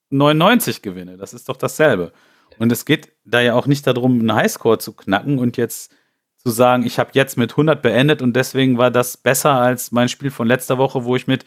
99 0.09 0.81
gewinne. 0.81 1.17
Das 1.17 1.33
ist 1.33 1.49
doch 1.49 1.57
dasselbe. 1.57 2.13
Und 2.59 2.71
es 2.71 2.85
geht 2.85 3.11
da 3.25 3.41
ja 3.41 3.55
auch 3.55 3.67
nicht 3.67 3.85
darum, 3.85 4.19
einen 4.19 4.33
Highscore 4.33 4.77
zu 4.77 4.93
knacken 4.93 5.39
und 5.39 5.57
jetzt 5.57 5.91
zu 6.37 6.51
sagen, 6.51 6.85
ich 6.85 6.99
habe 6.99 7.11
jetzt 7.13 7.37
mit 7.37 7.51
100 7.51 7.81
beendet 7.81 8.21
und 8.21 8.35
deswegen 8.35 8.77
war 8.77 8.91
das 8.91 9.17
besser 9.17 9.53
als 9.53 9.91
mein 9.91 10.09
Spiel 10.09 10.29
von 10.29 10.47
letzter 10.47 10.77
Woche, 10.77 11.03
wo 11.03 11.15
ich 11.15 11.27
mit 11.27 11.45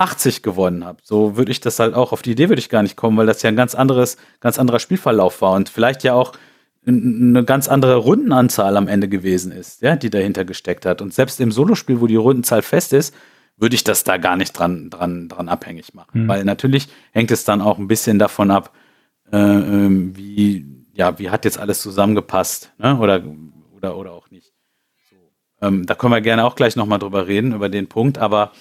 80 0.00 0.42
gewonnen 0.42 0.84
habe. 0.84 0.98
So 1.02 1.36
würde 1.36 1.52
ich 1.52 1.60
das 1.60 1.78
halt 1.78 1.94
auch, 1.94 2.12
auf 2.12 2.22
die 2.22 2.32
Idee 2.32 2.48
würde 2.48 2.60
ich 2.60 2.70
gar 2.70 2.82
nicht 2.82 2.96
kommen, 2.96 3.16
weil 3.16 3.26
das 3.26 3.42
ja 3.42 3.48
ein 3.48 3.56
ganz 3.56 3.74
anderes, 3.74 4.16
ganz 4.40 4.58
anderer 4.58 4.78
Spielverlauf 4.78 5.42
war 5.42 5.52
und 5.52 5.68
vielleicht 5.68 6.02
ja 6.04 6.14
auch 6.14 6.32
eine 6.86 7.44
ganz 7.44 7.68
andere 7.68 7.96
Rundenanzahl 7.96 8.78
am 8.78 8.88
Ende 8.88 9.08
gewesen 9.08 9.52
ist, 9.52 9.82
ja, 9.82 9.96
die 9.96 10.08
dahinter 10.08 10.46
gesteckt 10.46 10.86
hat. 10.86 11.02
Und 11.02 11.12
selbst 11.12 11.38
im 11.38 11.52
Solospiel, 11.52 12.00
wo 12.00 12.06
die 12.06 12.16
Rundenzahl 12.16 12.62
fest 12.62 12.94
ist, 12.94 13.14
würde 13.58 13.74
ich 13.74 13.84
das 13.84 14.02
da 14.02 14.16
gar 14.16 14.36
nicht 14.36 14.52
dran, 14.52 14.88
dran, 14.88 15.28
dran 15.28 15.50
abhängig 15.50 15.92
machen. 15.92 16.24
Mhm. 16.24 16.28
Weil 16.28 16.44
natürlich 16.44 16.88
hängt 17.12 17.30
es 17.30 17.44
dann 17.44 17.60
auch 17.60 17.76
ein 17.76 17.88
bisschen 17.88 18.18
davon 18.18 18.50
ab, 18.50 18.72
äh, 19.30 19.36
ähm, 19.36 20.16
wie, 20.16 20.86
ja, 20.94 21.18
wie 21.18 21.28
hat 21.28 21.44
jetzt 21.44 21.58
alles 21.58 21.82
zusammengepasst, 21.82 22.72
ne? 22.78 22.98
Oder, 22.98 23.22
oder, 23.76 23.98
oder 23.98 24.12
auch 24.12 24.30
nicht. 24.30 24.54
So, 25.10 25.16
ähm, 25.60 25.84
da 25.84 25.94
können 25.94 26.14
wir 26.14 26.22
gerne 26.22 26.46
auch 26.46 26.56
gleich 26.56 26.74
nochmal 26.74 26.98
drüber 26.98 27.26
reden, 27.26 27.52
über 27.52 27.68
den 27.68 27.88
Punkt, 27.88 28.16
aber 28.16 28.52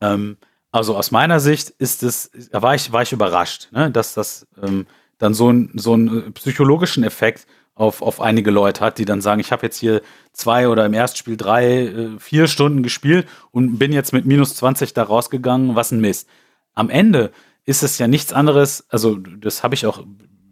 ähm, 0.00 0.36
also 0.72 0.96
aus 0.96 1.10
meiner 1.10 1.38
Sicht 1.38 1.68
ist 1.68 2.02
es, 2.02 2.30
da 2.50 2.62
war 2.62 2.74
ich, 2.74 2.92
war 2.92 3.02
ich 3.02 3.12
überrascht, 3.12 3.68
ne, 3.72 3.90
dass 3.90 4.14
das 4.14 4.46
ähm, 4.60 4.86
dann 5.18 5.34
so, 5.34 5.50
ein, 5.50 5.70
so 5.74 5.92
einen 5.92 6.28
äh, 6.28 6.30
psychologischen 6.32 7.04
Effekt 7.04 7.46
auf, 7.74 8.00
auf 8.00 8.20
einige 8.20 8.50
Leute 8.50 8.80
hat, 8.80 8.98
die 8.98 9.04
dann 9.04 9.20
sagen, 9.20 9.40
ich 9.40 9.52
habe 9.52 9.66
jetzt 9.66 9.78
hier 9.78 10.00
zwei 10.32 10.68
oder 10.68 10.86
im 10.86 10.94
Erstspiel 10.94 11.36
drei, 11.36 11.86
äh, 11.86 12.18
vier 12.18 12.46
Stunden 12.46 12.82
gespielt 12.82 13.28
und 13.50 13.78
bin 13.78 13.92
jetzt 13.92 14.14
mit 14.14 14.24
minus 14.24 14.56
20 14.56 14.94
da 14.94 15.02
rausgegangen, 15.02 15.76
was 15.76 15.92
ein 15.92 16.00
Mist. 16.00 16.26
Am 16.74 16.88
Ende 16.88 17.32
ist 17.66 17.82
es 17.82 17.98
ja 17.98 18.08
nichts 18.08 18.32
anderes, 18.32 18.86
also 18.88 19.16
das 19.16 19.62
habe 19.62 19.74
ich 19.74 19.84
auch 19.84 20.02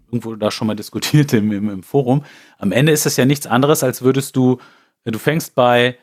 irgendwo 0.07 0.37
da 0.37 0.51
schon 0.51 0.67
mal 0.67 0.77
diskutiert 0.77 1.33
im, 1.33 1.51
im, 1.51 1.71
im 1.71 1.83
Forum, 1.83 2.25
am 2.59 2.73
Ende 2.73 2.93
ist 2.93 3.07
es 3.07 3.17
ja 3.17 3.25
nichts 3.25 3.47
anderes, 3.47 3.83
als 3.83 4.03
würdest 4.03 4.37
du, 4.37 4.59
du 5.05 5.19
fängst 5.19 5.55
bei 5.55 5.97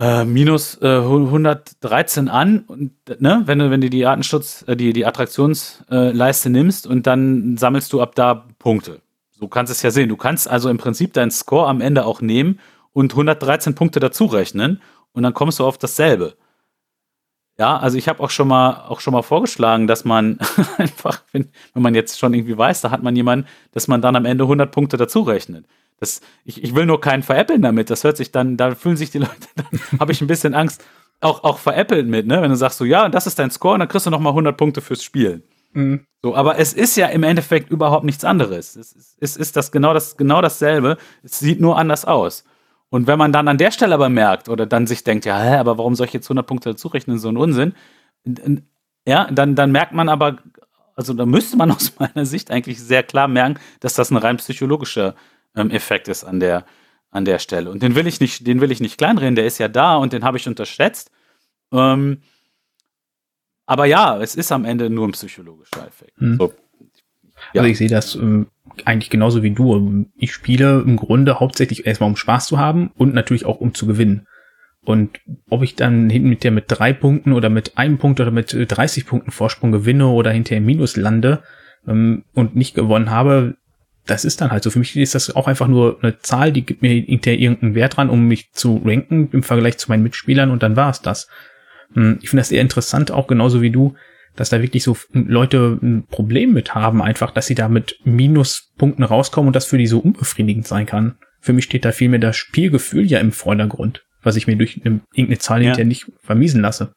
äh, 0.00 0.24
minus 0.24 0.80
äh, 0.80 0.98
113 0.98 2.28
an 2.28 2.60
und 2.60 2.92
ne, 3.20 3.42
wenn 3.46 3.58
du 3.58 3.70
wenn 3.70 3.80
du 3.80 3.90
die 3.90 4.06
Artenschutz 4.06 4.64
äh, 4.66 4.76
die 4.76 4.92
die 4.92 5.06
Attraktionsleiste 5.06 6.50
nimmst 6.50 6.86
und 6.86 7.06
dann 7.06 7.56
sammelst 7.56 7.92
du 7.92 8.00
ab 8.00 8.14
da 8.14 8.46
Punkte. 8.58 9.00
So 9.32 9.48
kannst 9.48 9.70
es 9.72 9.82
ja 9.82 9.90
sehen. 9.90 10.08
Du 10.08 10.16
kannst 10.16 10.48
also 10.48 10.68
im 10.68 10.78
Prinzip 10.78 11.12
deinen 11.12 11.30
Score 11.30 11.68
am 11.68 11.80
Ende 11.80 12.04
auch 12.04 12.20
nehmen 12.20 12.58
und 12.92 13.12
113 13.12 13.74
Punkte 13.74 14.00
dazu 14.00 14.26
rechnen 14.26 14.80
und 15.12 15.22
dann 15.22 15.34
kommst 15.34 15.58
du 15.58 15.64
auf 15.64 15.78
dasselbe. 15.78 16.34
Ja, 17.58 17.76
also 17.76 17.98
ich 17.98 18.08
habe 18.08 18.22
auch 18.22 18.30
schon 18.30 18.46
mal 18.46 18.84
auch 18.88 19.00
schon 19.00 19.12
mal 19.12 19.22
vorgeschlagen, 19.22 19.88
dass 19.88 20.04
man 20.04 20.38
einfach, 20.78 21.22
wenn, 21.32 21.50
wenn 21.74 21.82
man 21.82 21.94
jetzt 21.94 22.18
schon 22.18 22.32
irgendwie 22.34 22.56
weiß, 22.56 22.82
da 22.82 22.90
hat 22.92 23.02
man 23.02 23.16
jemanden, 23.16 23.46
dass 23.72 23.88
man 23.88 24.00
dann 24.00 24.14
am 24.14 24.24
Ende 24.24 24.44
100 24.44 24.70
Punkte 24.70 24.96
dazu 24.96 25.22
rechnet. 25.22 25.66
Das, 26.00 26.20
ich, 26.44 26.62
ich 26.62 26.74
will 26.74 26.86
nur 26.86 27.00
keinen 27.00 27.22
veräppeln 27.22 27.62
damit. 27.62 27.90
Das 27.90 28.04
hört 28.04 28.16
sich 28.16 28.30
dann, 28.30 28.56
da 28.56 28.74
fühlen 28.74 28.96
sich 28.96 29.10
die 29.10 29.18
Leute, 29.18 29.34
dann 29.56 30.00
habe 30.00 30.12
ich 30.12 30.20
ein 30.20 30.26
bisschen 30.26 30.54
Angst, 30.54 30.84
auch, 31.20 31.42
auch 31.42 31.58
veräppelt 31.58 32.06
mit, 32.06 32.26
ne? 32.26 32.40
Wenn 32.40 32.50
du 32.50 32.56
sagst 32.56 32.78
so, 32.78 32.84
ja, 32.84 33.08
das 33.08 33.26
ist 33.26 33.38
dein 33.38 33.50
Score, 33.50 33.74
und 33.74 33.80
dann 33.80 33.88
kriegst 33.88 34.06
du 34.06 34.10
nochmal 34.10 34.30
100 34.30 34.56
Punkte 34.56 34.80
fürs 34.80 35.02
Spielen. 35.02 35.42
Mhm. 35.72 36.06
So, 36.22 36.34
aber 36.34 36.58
es 36.58 36.72
ist 36.72 36.96
ja 36.96 37.06
im 37.08 37.22
Endeffekt 37.22 37.70
überhaupt 37.70 38.04
nichts 38.04 38.24
anderes. 38.24 38.76
Es 38.76 38.92
ist, 38.92 39.16
es 39.20 39.36
ist 39.36 39.56
das 39.56 39.72
genau, 39.72 39.94
das 39.94 40.16
genau 40.16 40.40
dasselbe. 40.40 40.96
Es 41.22 41.38
sieht 41.38 41.60
nur 41.60 41.78
anders 41.78 42.04
aus. 42.04 42.44
Und 42.90 43.06
wenn 43.06 43.18
man 43.18 43.32
dann 43.32 43.48
an 43.48 43.58
der 43.58 43.70
Stelle 43.70 43.94
aber 43.94 44.08
merkt 44.08 44.48
oder 44.48 44.64
dann 44.64 44.86
sich 44.86 45.04
denkt, 45.04 45.26
ja, 45.26 45.38
hä, 45.38 45.56
aber 45.56 45.76
warum 45.76 45.94
soll 45.94 46.06
ich 46.06 46.12
jetzt 46.12 46.26
100 46.26 46.46
Punkte 46.46 46.70
dazu 46.70 46.88
rechnen, 46.88 47.18
so 47.18 47.28
ein 47.28 47.36
Unsinn, 47.36 47.74
ja, 49.06 49.30
dann, 49.30 49.54
dann 49.54 49.72
merkt 49.72 49.92
man 49.92 50.08
aber, 50.08 50.38
also 50.96 51.12
da 51.12 51.26
müsste 51.26 51.56
man 51.56 51.70
aus 51.72 51.92
meiner 51.98 52.24
Sicht 52.24 52.50
eigentlich 52.50 52.80
sehr 52.80 53.02
klar 53.02 53.28
merken, 53.28 53.60
dass 53.80 53.94
das 53.94 54.10
ein 54.10 54.16
rein 54.16 54.38
psychologischer 54.38 55.14
ähm, 55.58 55.70
Effekt 55.70 56.08
ist 56.08 56.24
an 56.24 56.40
der, 56.40 56.64
an 57.10 57.24
der 57.24 57.38
Stelle. 57.38 57.70
Und 57.70 57.82
den 57.82 57.94
will 57.94 58.06
ich 58.06 58.20
nicht, 58.20 58.46
den 58.46 58.60
will 58.60 58.70
ich 58.70 58.80
nicht 58.80 58.98
kleinreden, 58.98 59.34
der 59.34 59.46
ist 59.46 59.58
ja 59.58 59.68
da 59.68 59.96
und 59.96 60.12
den 60.12 60.24
habe 60.24 60.36
ich 60.36 60.46
unterschätzt. 60.46 61.10
Ähm, 61.72 62.22
aber 63.66 63.84
ja, 63.84 64.18
es 64.20 64.34
ist 64.34 64.50
am 64.52 64.64
Ende 64.64 64.88
nur 64.88 65.06
ein 65.06 65.12
psychologischer 65.12 65.86
Effekt. 65.86 66.18
Hm. 66.18 66.38
So, 66.38 66.54
ja. 67.52 67.60
Also 67.60 67.70
ich 67.70 67.78
sehe 67.78 67.88
das 67.88 68.14
ähm, 68.14 68.46
eigentlich 68.84 69.10
genauso 69.10 69.42
wie 69.42 69.50
du. 69.50 70.06
Ich 70.16 70.32
spiele 70.32 70.80
im 70.80 70.96
Grunde 70.96 71.40
hauptsächlich 71.40 71.86
erstmal 71.86 72.08
um 72.08 72.16
Spaß 72.16 72.46
zu 72.46 72.58
haben 72.58 72.90
und 72.96 73.14
natürlich 73.14 73.44
auch 73.44 73.60
um 73.60 73.74
zu 73.74 73.86
gewinnen. 73.86 74.26
Und 74.84 75.20
ob 75.50 75.62
ich 75.62 75.74
dann 75.74 76.08
hinten 76.08 76.30
mit 76.30 76.44
der 76.44 76.50
mit 76.50 76.64
drei 76.68 76.92
Punkten 76.92 77.32
oder 77.32 77.50
mit 77.50 77.76
einem 77.76 77.98
Punkt 77.98 78.20
oder 78.20 78.30
mit 78.30 78.56
30 78.56 79.06
Punkten 79.06 79.30
Vorsprung 79.30 79.72
gewinne 79.72 80.06
oder 80.06 80.30
hinterher 80.30 80.58
im 80.58 80.66
Minus 80.66 80.96
lande 80.96 81.42
ähm, 81.86 82.24
und 82.32 82.56
nicht 82.56 82.74
gewonnen 82.74 83.10
habe, 83.10 83.56
das 84.08 84.24
ist 84.24 84.40
dann 84.40 84.50
halt 84.50 84.62
so. 84.62 84.70
Für 84.70 84.78
mich 84.78 84.96
ist 84.96 85.14
das 85.14 85.34
auch 85.36 85.46
einfach 85.46 85.68
nur 85.68 85.98
eine 86.02 86.18
Zahl, 86.18 86.50
die 86.50 86.64
gibt 86.64 86.82
mir 86.82 86.90
hinterher 86.90 87.38
irgendeinen 87.38 87.74
Wert 87.74 87.96
dran, 87.96 88.10
um 88.10 88.26
mich 88.26 88.50
zu 88.52 88.82
ranken 88.84 89.28
im 89.32 89.42
Vergleich 89.42 89.78
zu 89.78 89.90
meinen 89.90 90.02
Mitspielern 90.02 90.50
und 90.50 90.62
dann 90.62 90.76
war 90.76 90.90
es 90.90 91.02
das. 91.02 91.28
Hm, 91.92 92.18
ich 92.22 92.30
finde 92.30 92.40
das 92.40 92.50
eher 92.50 92.62
interessant, 92.62 93.10
auch 93.10 93.26
genauso 93.26 93.60
wie 93.60 93.70
du, 93.70 93.94
dass 94.34 94.50
da 94.50 94.62
wirklich 94.62 94.82
so 94.82 94.96
Leute 95.12 95.78
ein 95.82 96.06
Problem 96.08 96.52
mit 96.52 96.74
haben, 96.74 97.02
einfach, 97.02 97.32
dass 97.32 97.46
sie 97.46 97.54
da 97.54 97.68
mit 97.68 97.98
Minuspunkten 98.04 99.04
rauskommen 99.04 99.48
und 99.48 99.56
das 99.56 99.66
für 99.66 99.78
die 99.78 99.86
so 99.86 99.98
unbefriedigend 99.98 100.66
sein 100.66 100.86
kann. 100.86 101.16
Für 101.40 101.52
mich 101.52 101.64
steht 101.64 101.84
da 101.84 101.92
vielmehr 101.92 102.20
das 102.20 102.36
Spielgefühl 102.36 103.04
ja 103.04 103.18
im 103.18 103.32
Vordergrund, 103.32 104.04
was 104.22 104.36
ich 104.36 104.46
mir 104.46 104.56
durch 104.56 104.80
eine, 104.84 105.00
irgendeine 105.12 105.38
Zahl 105.38 105.60
ja. 105.60 105.66
hinterher 105.66 105.86
nicht 105.86 106.06
vermiesen 106.22 106.62
lasse. 106.62 106.92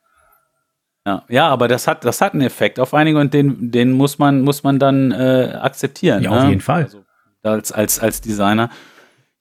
Ja, 1.05 1.23
ja, 1.29 1.47
aber 1.47 1.67
das 1.67 1.87
hat, 1.87 2.05
das 2.05 2.21
hat 2.21 2.33
einen 2.33 2.43
Effekt 2.43 2.79
auf 2.79 2.93
einige 2.93 3.19
und 3.19 3.33
den, 3.33 3.71
den 3.71 3.91
muss 3.91 4.19
man, 4.19 4.41
muss 4.41 4.63
man 4.63 4.77
dann 4.77 5.11
äh, 5.11 5.57
akzeptieren. 5.59 6.21
Ja, 6.23 6.31
ne? 6.31 6.41
auf 6.41 6.49
jeden 6.49 6.61
Fall. 6.61 6.83
Also, 6.83 7.03
als, 7.43 7.71
als, 7.71 7.99
als 7.99 8.21
Designer. 8.21 8.69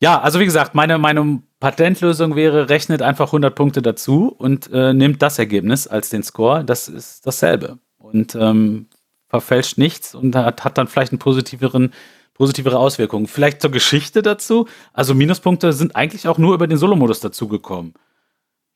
Ja, 0.00 0.18
also 0.20 0.40
wie 0.40 0.46
gesagt, 0.46 0.74
meine, 0.74 0.96
meine 0.96 1.42
Patentlösung 1.61 2.34
wäre, 2.34 2.70
rechnet 2.70 3.02
einfach 3.02 3.26
100 3.26 3.54
Punkte 3.54 3.82
dazu 3.82 4.34
und 4.38 4.70
äh, 4.72 4.94
nimmt 4.94 5.20
das 5.20 5.38
Ergebnis 5.38 5.86
als 5.86 6.08
den 6.08 6.22
Score. 6.22 6.64
Das 6.64 6.88
ist 6.88 7.26
dasselbe. 7.26 7.78
Und 7.98 8.34
ähm, 8.34 8.86
verfälscht 9.28 9.76
nichts 9.76 10.14
und 10.14 10.34
hat, 10.34 10.64
hat 10.64 10.78
dann 10.78 10.88
vielleicht 10.88 11.12
einen 11.12 11.18
positiveren, 11.18 11.92
positivere 12.32 12.78
Auswirkungen. 12.78 13.26
Vielleicht 13.26 13.61
zur 13.61 13.70
Geschichte 13.70 14.22
dazu. 14.22 14.66
Also 14.94 15.14
Minuspunkte 15.14 15.74
sind 15.74 15.94
eigentlich 15.94 16.26
auch 16.26 16.38
nur 16.38 16.54
über 16.54 16.66
den 16.66 16.78
Solo-Modus 16.78 17.20
dazugekommen 17.20 17.92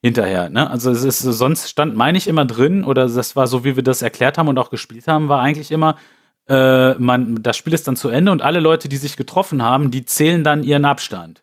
hinterher. 0.04 0.50
Ne? 0.50 0.68
Also 0.68 0.90
es 0.90 1.02
ist 1.02 1.20
sonst 1.20 1.70
stand, 1.70 1.96
meine 1.96 2.18
ich, 2.18 2.28
immer 2.28 2.44
drin, 2.44 2.84
oder 2.84 3.08
das 3.08 3.36
war 3.36 3.46
so, 3.46 3.64
wie 3.64 3.74
wir 3.74 3.82
das 3.82 4.02
erklärt 4.02 4.36
haben 4.36 4.48
und 4.48 4.58
auch 4.58 4.68
gespielt 4.68 5.08
haben, 5.08 5.30
war 5.30 5.40
eigentlich 5.40 5.70
immer, 5.70 5.96
äh, 6.46 6.92
man, 6.96 7.42
das 7.42 7.56
Spiel 7.56 7.72
ist 7.72 7.88
dann 7.88 7.96
zu 7.96 8.10
Ende 8.10 8.30
und 8.30 8.42
alle 8.42 8.60
Leute, 8.60 8.90
die 8.90 8.98
sich 8.98 9.16
getroffen 9.16 9.62
haben, 9.62 9.90
die 9.90 10.04
zählen 10.04 10.44
dann 10.44 10.62
ihren 10.62 10.84
Abstand. 10.84 11.42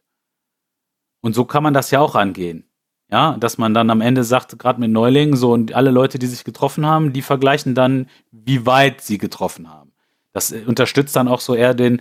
Und 1.22 1.34
so 1.34 1.44
kann 1.46 1.64
man 1.64 1.74
das 1.74 1.90
ja 1.90 2.02
auch 2.02 2.14
angehen. 2.14 2.66
Ja, 3.10 3.36
dass 3.40 3.58
man 3.58 3.74
dann 3.74 3.90
am 3.90 4.00
Ende 4.00 4.24
sagt, 4.24 4.58
gerade 4.60 4.80
mit 4.80 4.92
Neulingen, 4.92 5.36
so 5.36 5.52
und 5.54 5.74
alle 5.74 5.90
Leute, 5.90 6.20
die 6.20 6.28
sich 6.28 6.44
getroffen 6.44 6.86
haben, 6.86 7.14
die 7.14 7.24
vergleichen 7.24 7.74
dann, 7.74 8.08
wie 8.32 8.68
weit 8.68 9.02
sie 9.02 9.18
getroffen 9.18 9.72
haben. 9.72 9.92
Das 10.34 10.52
äh, 10.52 10.62
unterstützt 10.68 11.16
dann 11.16 11.28
auch 11.28 11.40
so 11.40 11.56
eher 11.56 11.74
den, 11.74 12.00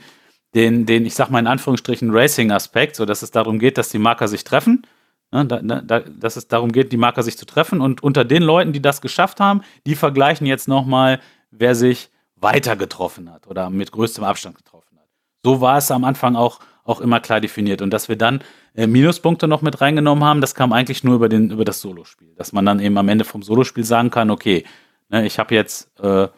den, 0.54 0.84
den, 0.84 1.06
ich 1.06 1.14
sag 1.14 1.30
mal 1.30 1.38
in 1.38 1.46
Anführungsstrichen, 1.46 2.10
Racing-Aspekt, 2.10 2.96
so 2.96 3.06
dass 3.06 3.22
es 3.22 3.30
darum 3.30 3.58
geht, 3.58 3.78
dass 3.78 3.88
die 3.88 3.98
Marker 3.98 4.28
sich 4.28 4.44
treffen. 4.44 4.86
Ja, 5.32 5.44
da, 5.44 5.60
da, 5.60 6.00
dass 6.00 6.36
es 6.36 6.48
darum 6.48 6.72
geht, 6.72 6.90
die 6.92 6.96
Marker 6.96 7.22
sich 7.22 7.38
zu 7.38 7.46
treffen. 7.46 7.80
Und 7.80 8.02
unter 8.02 8.24
den 8.24 8.42
Leuten, 8.42 8.72
die 8.72 8.82
das 8.82 9.00
geschafft 9.00 9.38
haben, 9.40 9.62
die 9.86 9.94
vergleichen 9.94 10.46
jetzt 10.46 10.66
nochmal, 10.66 11.20
wer 11.50 11.74
sich 11.74 12.10
weiter 12.36 12.76
getroffen 12.76 13.30
hat 13.30 13.46
oder 13.46 13.70
mit 13.70 13.92
größtem 13.92 14.24
Abstand 14.24 14.56
getroffen 14.56 14.98
hat. 14.98 15.06
So 15.44 15.60
war 15.60 15.78
es 15.78 15.90
am 15.90 16.04
Anfang 16.04 16.36
auch, 16.36 16.60
auch 16.84 17.00
immer 17.00 17.20
klar 17.20 17.40
definiert. 17.40 17.80
Und 17.80 17.90
dass 17.90 18.08
wir 18.08 18.16
dann 18.16 18.42
äh, 18.74 18.86
Minuspunkte 18.86 19.46
noch 19.46 19.62
mit 19.62 19.80
reingenommen 19.80 20.24
haben, 20.24 20.40
das 20.40 20.54
kam 20.54 20.72
eigentlich 20.72 21.04
nur 21.04 21.14
über, 21.14 21.28
den, 21.28 21.50
über 21.50 21.64
das 21.64 21.80
Solospiel. 21.80 22.34
Dass 22.36 22.52
man 22.52 22.66
dann 22.66 22.80
eben 22.80 22.98
am 22.98 23.08
Ende 23.08 23.24
vom 23.24 23.42
Solospiel 23.42 23.84
sagen 23.84 24.10
kann, 24.10 24.30
okay, 24.30 24.64
ne, 25.10 25.26
ich 25.26 25.38
habe 25.38 25.54
jetzt, 25.54 25.90
äh, 26.00 26.28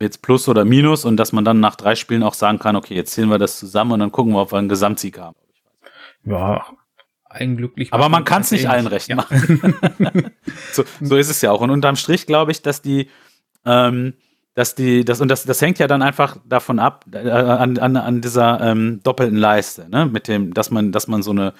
jetzt 0.00 0.22
Plus 0.22 0.48
oder 0.48 0.64
Minus 0.64 1.04
und 1.04 1.16
dass 1.18 1.32
man 1.32 1.44
dann 1.44 1.60
nach 1.60 1.76
drei 1.76 1.94
Spielen 1.94 2.22
auch 2.22 2.34
sagen 2.34 2.58
kann, 2.58 2.76
okay, 2.76 2.94
jetzt 2.94 3.12
zählen 3.12 3.28
wir 3.28 3.38
das 3.38 3.58
zusammen 3.58 3.92
und 3.92 4.00
dann 4.00 4.12
gucken 4.12 4.32
wir, 4.32 4.40
ob 4.40 4.52
wir 4.52 4.58
einen 4.58 4.68
Gesamtsieg 4.68 5.18
haben. 5.18 5.36
Ja, 6.24 6.64
glücklich. 7.28 7.92
Aber 7.92 8.08
man 8.08 8.24
kann 8.24 8.42
es 8.42 8.50
nicht 8.50 8.68
allen 8.68 8.86
recht 8.86 9.08
ja. 9.08 9.16
machen. 9.16 9.74
so, 10.72 10.84
so 11.00 11.16
ist 11.16 11.30
es 11.30 11.40
ja 11.40 11.52
auch. 11.52 11.60
Und 11.60 11.70
unterm 11.70 11.96
Strich 11.96 12.26
glaube 12.26 12.52
ich, 12.52 12.62
dass 12.62 12.82
die, 12.82 13.08
ähm, 13.64 14.14
dass 14.54 14.74
die, 14.74 15.04
das, 15.04 15.20
und 15.20 15.28
das, 15.28 15.44
das 15.44 15.60
hängt 15.60 15.78
ja 15.78 15.86
dann 15.86 16.02
einfach 16.02 16.38
davon 16.44 16.78
ab, 16.78 17.04
äh, 17.12 17.28
an, 17.28 17.78
an, 17.78 17.96
an 17.96 18.20
dieser 18.20 18.60
ähm, 18.60 19.00
doppelten 19.02 19.38
Leiste, 19.38 19.88
ne? 19.88 20.06
Mit 20.06 20.28
dem, 20.28 20.54
dass 20.54 20.70
man, 20.70 20.90
dass 20.92 21.06
man 21.06 21.22
so 21.22 21.30
eine 21.30 21.52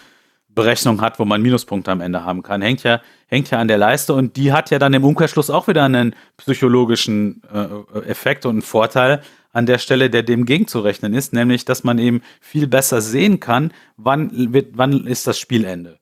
Berechnung 0.49 1.01
hat, 1.01 1.21
wo 1.21 1.25
man 1.25 1.41
Minuspunkte 1.41 1.93
am 1.93 2.01
Ende 2.01 2.25
haben 2.25 2.43
kann, 2.43 2.63
hängt 2.63 2.83
ja, 2.83 3.01
hängt 3.27 3.51
ja 3.51 3.59
an 3.59 3.69
der 3.69 3.79
Leiste 3.79 4.15
und 4.15 4.37
die 4.37 4.53
hat 4.53 4.71
ja 4.71 4.81
dann 4.81 4.93
im 4.93 5.05
Umkehrschluss 5.05 5.51
auch 5.51 5.69
wieder 5.69 5.85
einen 5.85 6.17
psychologischen 6.37 7.43
äh, 7.53 8.01
Effekt 8.09 8.45
und 8.45 8.57
einen 8.57 8.63
Vorteil 8.63 9.23
an 9.53 9.67
der 9.67 9.79
Stelle, 9.79 10.11
der 10.11 10.23
dem 10.23 10.45
gegenzurechnen 10.45 11.15
ist, 11.15 11.33
nämlich, 11.33 11.65
dass 11.65 11.85
man 11.85 11.99
eben 11.99 12.23
viel 12.41 12.67
besser 12.67 13.01
sehen 13.01 13.41
kann, 13.41 13.73
wann, 13.97 14.53
wird, 14.53 14.73
wann 14.75 15.07
ist 15.07 15.27
das 15.27 15.39
Spielende. 15.39 15.99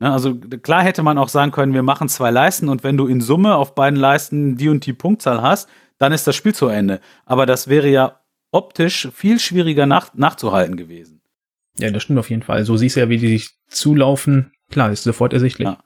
Ne? 0.00 0.12
Also 0.12 0.34
klar 0.34 0.82
hätte 0.82 1.02
man 1.02 1.18
auch 1.18 1.28
sagen 1.28 1.52
können, 1.52 1.74
wir 1.74 1.82
machen 1.82 2.08
zwei 2.08 2.30
Leisten 2.30 2.68
und 2.68 2.82
wenn 2.82 2.96
du 2.96 3.06
in 3.06 3.20
Summe 3.20 3.54
auf 3.54 3.74
beiden 3.74 3.98
Leisten 3.98 4.56
die 4.56 4.68
und 4.68 4.84
die 4.86 4.92
Punktzahl 4.92 5.40
hast, 5.42 5.68
dann 5.98 6.12
ist 6.12 6.26
das 6.26 6.34
Spiel 6.34 6.54
zu 6.54 6.68
Ende. 6.68 7.00
Aber 7.26 7.46
das 7.46 7.68
wäre 7.68 7.88
ja 7.88 8.20
optisch 8.50 9.08
viel 9.14 9.38
schwieriger 9.38 9.86
nach, 9.86 10.14
nachzuhalten 10.14 10.76
gewesen. 10.76 11.20
Ja, 11.78 11.90
das 11.90 12.02
stimmt 12.02 12.18
auf 12.18 12.30
jeden 12.30 12.42
Fall. 12.42 12.64
So 12.64 12.76
siehst 12.76 12.96
du 12.96 13.00
ja, 13.00 13.08
wie 13.08 13.18
die 13.18 13.28
sich 13.28 13.50
zulaufen. 13.68 14.52
Klar, 14.70 14.90
ist 14.90 15.04
sofort 15.04 15.32
ersichtlich. 15.32 15.68
Ja. 15.68 15.78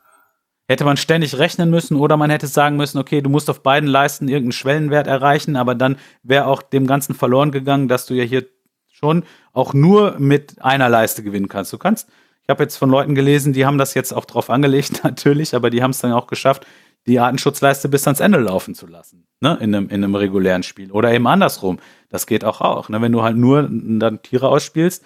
Hätte 0.67 0.85
man 0.85 0.97
ständig 0.97 1.39
rechnen 1.39 1.71
müssen 1.71 1.97
oder 1.97 2.17
man 2.17 2.31
hätte 2.31 2.47
sagen 2.47 2.77
müssen, 2.77 2.99
okay, 2.99 3.21
du 3.21 3.29
musst 3.29 3.51
auf 3.51 3.63
beiden 3.63 3.89
Leisten 3.89 4.29
irgendeinen 4.29 4.53
Schwellenwert 4.53 5.07
erreichen, 5.07 5.57
aber 5.57 5.75
dann 5.75 5.97
wäre 6.23 6.47
auch 6.47 6.63
dem 6.63 6.87
Ganzen 6.87 7.15
verloren 7.15 7.51
gegangen, 7.51 7.89
dass 7.89 8.07
du 8.07 8.15
ja 8.15 8.25
hier 8.25 8.47
schon 8.89 9.25
auch 9.53 9.75
nur 9.75 10.19
mit 10.19 10.63
einer 10.63 10.89
Leiste 10.89 11.23
gewinnen 11.23 11.49
kannst. 11.49 11.73
Du 11.73 11.79
kannst, 11.79 12.09
ich 12.43 12.49
habe 12.49 12.63
jetzt 12.63 12.77
von 12.77 12.89
Leuten 12.89 13.15
gelesen, 13.15 13.53
die 13.53 13.67
haben 13.67 13.77
das 13.77 13.93
jetzt 13.95 14.13
auch 14.13 14.25
drauf 14.25 14.49
angelegt, 14.49 15.01
natürlich, 15.05 15.55
aber 15.55 15.69
die 15.69 15.83
haben 15.83 15.91
es 15.91 15.99
dann 15.99 16.13
auch 16.13 16.27
geschafft, 16.27 16.67
die 17.07 17.21
Artenschutzleiste 17.21 17.89
bis 17.89 18.07
ans 18.07 18.21
Ende 18.21 18.39
laufen 18.39 18.75
zu 18.75 18.87
lassen, 18.87 19.27
ne, 19.41 19.59
in 19.61 19.75
einem, 19.75 19.89
in 19.89 20.03
einem 20.03 20.15
regulären 20.15 20.63
Spiel. 20.63 20.91
Oder 20.91 21.13
eben 21.13 21.27
andersrum. 21.27 21.79
Das 22.09 22.27
geht 22.27 22.45
auch 22.45 22.61
auch. 22.61 22.89
Ne? 22.89 23.03
Wenn 23.03 23.13
du 23.13 23.23
halt 23.23 23.37
nur 23.37 23.69
dann 23.71 24.23
Tiere 24.23 24.49
ausspielst 24.49 25.05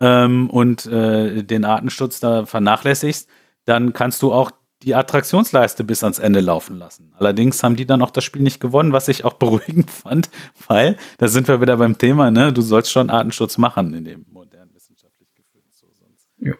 ähm, 0.00 0.48
und 0.48 0.86
äh, 0.86 1.42
den 1.42 1.64
Artenschutz 1.66 2.20
da 2.20 2.46
vernachlässigst, 2.46 3.28
dann 3.66 3.92
kannst 3.92 4.22
du 4.22 4.32
auch 4.32 4.50
die 4.82 4.94
Attraktionsleiste 4.94 5.84
bis 5.84 6.04
ans 6.04 6.18
Ende 6.18 6.40
laufen 6.40 6.78
lassen. 6.78 7.12
Allerdings 7.16 7.62
haben 7.62 7.76
die 7.76 7.86
dann 7.86 8.02
auch 8.02 8.10
das 8.10 8.24
Spiel 8.24 8.42
nicht 8.42 8.60
gewonnen, 8.60 8.92
was 8.92 9.08
ich 9.08 9.24
auch 9.24 9.32
beruhigend 9.34 9.90
fand, 9.90 10.30
weil, 10.66 10.96
da 11.18 11.28
sind 11.28 11.48
wir 11.48 11.60
wieder 11.60 11.76
beim 11.76 11.98
Thema, 11.98 12.30
ne, 12.30 12.52
du 12.52 12.62
sollst 12.62 12.90
schon 12.90 13.10
Artenschutz 13.10 13.58
machen 13.58 13.92
in 13.94 14.04
dem 14.04 14.26
modernen 14.30 14.74
wissenschaftlich 14.74 15.28
geführten 15.34 15.70
so 15.72 15.86
sonst. 15.92 16.28
Ja. 16.38 16.54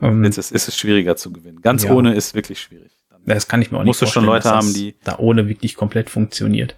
Um, 0.00 0.16
ähm, 0.18 0.24
Jetzt 0.24 0.38
ist, 0.38 0.52
ist 0.52 0.68
es 0.68 0.76
schwieriger 0.76 1.16
zu 1.16 1.32
gewinnen. 1.32 1.60
Ganz 1.62 1.84
ja. 1.84 1.92
ohne 1.92 2.14
ist 2.14 2.34
wirklich 2.34 2.60
schwierig. 2.60 2.92
Das 3.26 3.48
kann 3.48 3.62
ich 3.62 3.70
mir 3.70 3.78
auch 3.78 3.84
nicht 3.84 3.96
vorstellen. 3.96 4.26
Musst 4.26 4.46
du 4.46 4.46
schon 4.46 4.50
Leute 4.50 4.50
haben, 4.50 4.74
die 4.74 4.96
da 5.02 5.18
ohne 5.18 5.48
wirklich 5.48 5.76
komplett 5.76 6.10
funktioniert. 6.10 6.76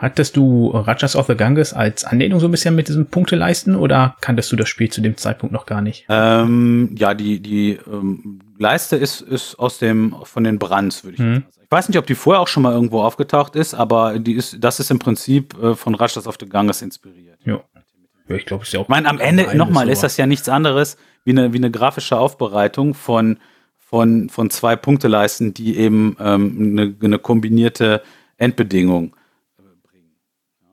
Hattest 0.00 0.36
du 0.36 0.70
Rajas 0.70 1.14
of 1.14 1.26
the 1.26 1.36
Ganges 1.36 1.72
als 1.72 2.04
Anlehnung 2.04 2.40
so 2.40 2.48
ein 2.48 2.50
bisschen 2.50 2.74
mit 2.74 2.88
diesem 2.88 3.06
Punkteleisten 3.06 3.76
oder 3.76 4.16
kanntest 4.20 4.50
du 4.50 4.56
das 4.56 4.68
Spiel 4.68 4.90
zu 4.90 5.00
dem 5.00 5.16
Zeitpunkt 5.16 5.52
noch 5.52 5.66
gar 5.66 5.82
nicht? 5.82 6.06
Ähm, 6.08 6.94
ja, 6.98 7.14
die, 7.14 7.40
die 7.40 7.78
ähm, 7.86 8.40
Leiste 8.58 8.96
ist, 8.96 9.20
ist 9.20 9.58
aus 9.58 9.78
dem, 9.78 10.14
von 10.24 10.44
den 10.44 10.58
Brands, 10.58 11.04
würde 11.04 11.14
ich 11.14 11.20
mhm. 11.20 11.34
sagen. 11.34 11.46
Ich 11.62 11.70
weiß 11.70 11.88
nicht, 11.88 11.98
ob 11.98 12.06
die 12.06 12.14
vorher 12.14 12.40
auch 12.40 12.48
schon 12.48 12.62
mal 12.62 12.72
irgendwo 12.72 13.02
aufgetaucht 13.02 13.54
ist, 13.54 13.74
aber 13.74 14.18
die 14.18 14.32
ist, 14.32 14.56
das 14.60 14.80
ist 14.80 14.90
im 14.90 14.98
Prinzip 14.98 15.56
äh, 15.62 15.74
von 15.74 15.94
Rajas 15.94 16.26
of 16.26 16.36
the 16.40 16.48
Ganges 16.48 16.82
inspiriert. 16.82 17.38
Ja. 17.44 17.60
Ja, 18.30 18.36
ich 18.36 18.46
glaube, 18.46 18.62
es 18.62 18.68
ist 18.68 18.74
ja 18.74 18.80
auch. 18.80 18.84
Ich 18.84 18.88
meine, 18.88 19.08
am 19.08 19.18
Ende, 19.18 19.56
nochmal, 19.56 19.88
ist 19.88 20.04
das 20.04 20.16
ja 20.16 20.24
nichts 20.24 20.48
anderes 20.48 20.96
wie 21.24 21.32
eine, 21.32 21.52
wie 21.52 21.56
eine 21.58 21.70
grafische 21.70 22.16
Aufbereitung 22.16 22.94
von, 22.94 23.38
von, 23.76 24.30
von 24.30 24.50
zwei 24.50 24.76
Punkteleisten, 24.76 25.52
die 25.52 25.76
eben 25.76 26.16
ähm, 26.20 26.78
eine, 26.78 26.94
eine 27.02 27.18
kombinierte 27.18 28.02
Endbedingung 28.36 29.16
äh, 29.58 29.62
bringen. 29.82 30.16
Ja. 30.60 30.68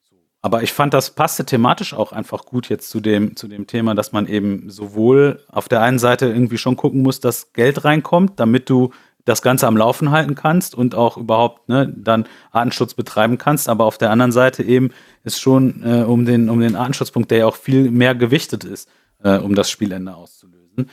So. 0.00 0.16
Aber 0.44 0.64
ich 0.64 0.72
fand, 0.72 0.92
das 0.92 1.10
passte 1.10 1.46
thematisch 1.46 1.94
auch 1.94 2.12
einfach 2.12 2.44
gut 2.44 2.68
jetzt 2.68 2.90
zu 2.90 3.00
dem, 3.00 3.36
zu 3.36 3.46
dem 3.46 3.68
Thema, 3.68 3.94
dass 3.94 4.10
man 4.10 4.26
eben 4.26 4.68
sowohl 4.70 5.40
auf 5.48 5.68
der 5.68 5.82
einen 5.82 6.00
Seite 6.00 6.26
irgendwie 6.26 6.58
schon 6.58 6.76
gucken 6.76 7.02
muss, 7.02 7.20
dass 7.20 7.52
Geld 7.52 7.84
reinkommt, 7.84 8.40
damit 8.40 8.68
du 8.68 8.90
das 9.24 9.40
Ganze 9.40 9.68
am 9.68 9.76
Laufen 9.76 10.10
halten 10.10 10.34
kannst 10.34 10.74
und 10.74 10.96
auch 10.96 11.16
überhaupt 11.16 11.68
ne, 11.68 11.92
dann 11.96 12.26
Artenschutz 12.50 12.94
betreiben 12.94 13.38
kannst, 13.38 13.68
aber 13.68 13.84
auf 13.84 13.98
der 13.98 14.10
anderen 14.10 14.32
Seite 14.32 14.64
eben 14.64 14.90
ist 15.22 15.40
schon 15.40 15.82
äh, 15.84 16.02
um, 16.02 16.24
den, 16.24 16.50
um 16.50 16.58
den 16.58 16.74
Artenschutzpunkt, 16.74 17.30
der 17.30 17.38
ja 17.38 17.46
auch 17.46 17.54
viel 17.54 17.92
mehr 17.92 18.16
gewichtet 18.16 18.64
ist, 18.64 18.88
äh, 19.22 19.38
um 19.38 19.54
das 19.54 19.70
Spielende 19.70 20.16
auszulösen 20.16 20.90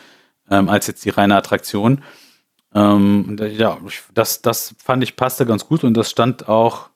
ähm, 0.50 0.70
als 0.70 0.88
jetzt 0.88 1.06
die 1.06 1.10
reine 1.10 1.36
Attraktion. 1.36 2.04
Ähm, 2.74 3.36
ja, 3.58 3.80
das, 4.14 4.44
das 4.44 4.76
fand 4.78 5.04
ich 5.04 5.16
passte 5.16 5.46
ganz 5.46 5.66
gut 5.68 5.84
und 5.84 5.96
das 5.96 6.10
stand 6.12 6.48
auch 6.48 6.90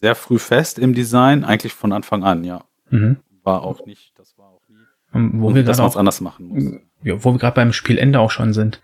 sehr 0.00 0.14
früh 0.14 0.38
fest 0.38 0.78
im 0.78 0.94
Design, 0.94 1.44
eigentlich 1.44 1.74
von 1.74 1.92
Anfang 1.92 2.24
an, 2.24 2.44
ja. 2.44 2.64
Mhm. 2.90 3.18
War 3.42 3.62
auch 3.62 3.84
nicht, 3.86 4.12
das 4.18 4.36
war 4.36 4.46
auch 4.46 4.62
nie, 4.68 4.76
um, 5.12 5.34
ähm, 5.34 5.42
wo 5.42 5.54
wir 5.54 5.62
dass 5.64 5.78
man 5.78 5.88
es 5.88 5.96
anders 5.96 6.20
machen 6.20 6.46
muss. 6.46 6.64
Ja, 7.02 7.22
wo 7.24 7.32
wir 7.32 7.38
gerade 7.38 7.54
beim 7.54 7.72
Spielende 7.72 8.20
auch 8.20 8.30
schon 8.30 8.52
sind. 8.52 8.80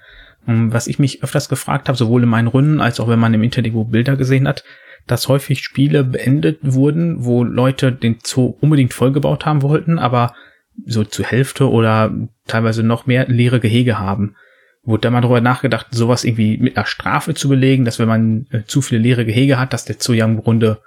Ähm, 0.46 0.72
was 0.72 0.86
ich 0.86 0.98
mich 0.98 1.22
öfters 1.22 1.48
gefragt 1.48 1.88
habe, 1.88 1.98
sowohl 1.98 2.22
in 2.22 2.28
meinen 2.28 2.48
Runden 2.48 2.80
als 2.80 3.00
auch 3.00 3.08
wenn 3.08 3.18
man 3.18 3.34
im 3.34 3.42
Internet 3.42 3.72
Bilder 3.90 4.16
gesehen 4.16 4.46
hat, 4.46 4.64
dass 5.06 5.28
häufig 5.28 5.62
Spiele 5.62 6.04
beendet 6.04 6.58
wurden, 6.62 7.24
wo 7.24 7.44
Leute 7.44 7.92
den 7.92 8.18
Zoo 8.22 8.56
unbedingt 8.60 8.92
vollgebaut 8.92 9.46
haben 9.46 9.62
wollten, 9.62 9.98
aber 9.98 10.34
so 10.84 11.04
zur 11.04 11.24
Hälfte 11.24 11.70
oder 11.70 12.12
teilweise 12.46 12.82
noch 12.82 13.06
mehr 13.06 13.26
leere 13.28 13.60
Gehege 13.60 13.98
haben. 13.98 14.36
Wurde 14.82 15.02
da 15.02 15.10
mal 15.10 15.20
drüber 15.20 15.40
nachgedacht, 15.40 15.88
sowas 15.90 16.24
irgendwie 16.24 16.58
mit 16.58 16.76
einer 16.76 16.86
Strafe 16.86 17.34
zu 17.34 17.48
belegen, 17.48 17.84
dass 17.84 17.98
wenn 17.98 18.08
man 18.08 18.46
äh, 18.50 18.62
zu 18.66 18.82
viele 18.82 19.00
leere 19.00 19.24
Gehege 19.24 19.58
hat, 19.58 19.72
dass 19.72 19.84
der 19.84 19.96
Zoo 19.98 20.12
ja 20.12 20.24
im 20.24 20.40
Grunde 20.40 20.80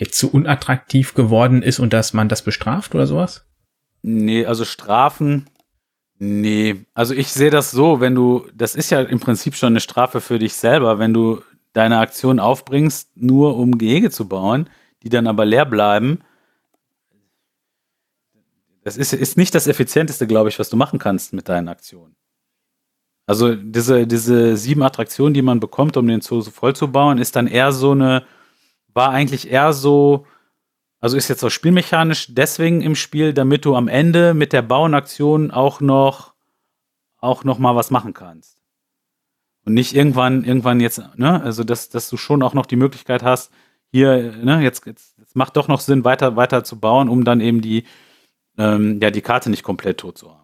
jetzt 0.00 0.18
zu 0.18 0.30
unattraktiv 0.30 1.14
geworden 1.14 1.62
ist 1.62 1.78
und 1.78 1.92
dass 1.92 2.12
man 2.12 2.28
das 2.28 2.42
bestraft 2.42 2.94
oder 2.94 3.06
sowas? 3.06 3.44
Nee, 4.02 4.46
also 4.46 4.64
Strafen, 4.64 5.50
nee. 6.18 6.86
Also 6.94 7.14
ich 7.14 7.28
sehe 7.28 7.50
das 7.50 7.70
so, 7.70 8.00
wenn 8.00 8.14
du, 8.14 8.46
das 8.54 8.74
ist 8.74 8.90
ja 8.90 9.00
im 9.02 9.20
Prinzip 9.20 9.54
schon 9.54 9.72
eine 9.72 9.80
Strafe 9.80 10.20
für 10.20 10.38
dich 10.38 10.54
selber, 10.54 10.98
wenn 10.98 11.12
du 11.12 11.42
deine 11.72 11.98
Aktion 11.98 12.40
aufbringst, 12.40 13.16
nur 13.16 13.56
um 13.56 13.78
Gehege 13.78 14.10
zu 14.10 14.28
bauen, 14.28 14.70
die 15.02 15.08
dann 15.08 15.26
aber 15.26 15.44
leer 15.44 15.66
bleiben, 15.66 16.20
das 18.84 18.96
ist, 18.96 19.12
ist 19.12 19.36
nicht 19.36 19.54
das 19.54 19.66
Effizienteste, 19.66 20.26
glaube 20.26 20.48
ich, 20.48 20.58
was 20.58 20.70
du 20.70 20.76
machen 20.76 20.98
kannst 20.98 21.32
mit 21.32 21.48
deinen 21.48 21.68
Aktionen. 21.68 22.16
Also 23.26 23.54
diese, 23.54 24.06
diese 24.06 24.56
sieben 24.56 24.82
Attraktionen, 24.82 25.34
die 25.34 25.42
man 25.42 25.60
bekommt, 25.60 25.98
um 25.98 26.06
den 26.06 26.22
Zoo 26.22 26.40
so 26.40 26.50
voll 26.50 26.74
zu 26.74 26.90
bauen, 26.90 27.18
ist 27.18 27.36
dann 27.36 27.46
eher 27.46 27.72
so 27.72 27.90
eine, 27.90 28.24
war 28.94 29.10
eigentlich 29.10 29.50
eher 29.50 29.72
so, 29.72 30.26
also 31.00 31.16
ist 31.16 31.28
jetzt 31.28 31.44
auch 31.44 31.50
spielmechanisch 31.50 32.34
deswegen 32.34 32.80
im 32.80 32.94
Spiel, 32.94 33.32
damit 33.32 33.64
du 33.64 33.76
am 33.76 33.88
Ende 33.88 34.34
mit 34.34 34.52
der 34.52 34.62
Bauenaktion 34.62 35.50
auch 35.50 35.80
noch, 35.80 36.34
auch 37.18 37.44
noch 37.44 37.58
mal 37.58 37.76
was 37.76 37.90
machen 37.90 38.14
kannst. 38.14 38.58
Und 39.64 39.74
nicht 39.74 39.94
irgendwann, 39.94 40.44
irgendwann 40.44 40.80
jetzt, 40.80 41.02
ne, 41.16 41.42
also 41.42 41.62
dass, 41.62 41.88
dass 41.90 42.08
du 42.08 42.16
schon 42.16 42.42
auch 42.42 42.54
noch 42.54 42.66
die 42.66 42.76
Möglichkeit 42.76 43.22
hast, 43.22 43.52
hier, 43.90 44.32
ne, 44.42 44.60
jetzt, 44.62 44.86
jetzt, 44.86 45.18
jetzt 45.18 45.36
macht 45.36 45.56
doch 45.56 45.68
noch 45.68 45.80
Sinn, 45.80 46.04
weiter, 46.04 46.36
weiter 46.36 46.64
zu 46.64 46.78
bauen, 46.78 47.08
um 47.08 47.24
dann 47.24 47.40
eben 47.40 47.60
die, 47.60 47.84
ähm, 48.56 48.98
ja, 49.00 49.10
die 49.10 49.22
Karte 49.22 49.50
nicht 49.50 49.62
komplett 49.62 49.98
tot 49.98 50.18
zu 50.18 50.30
haben. 50.30 50.37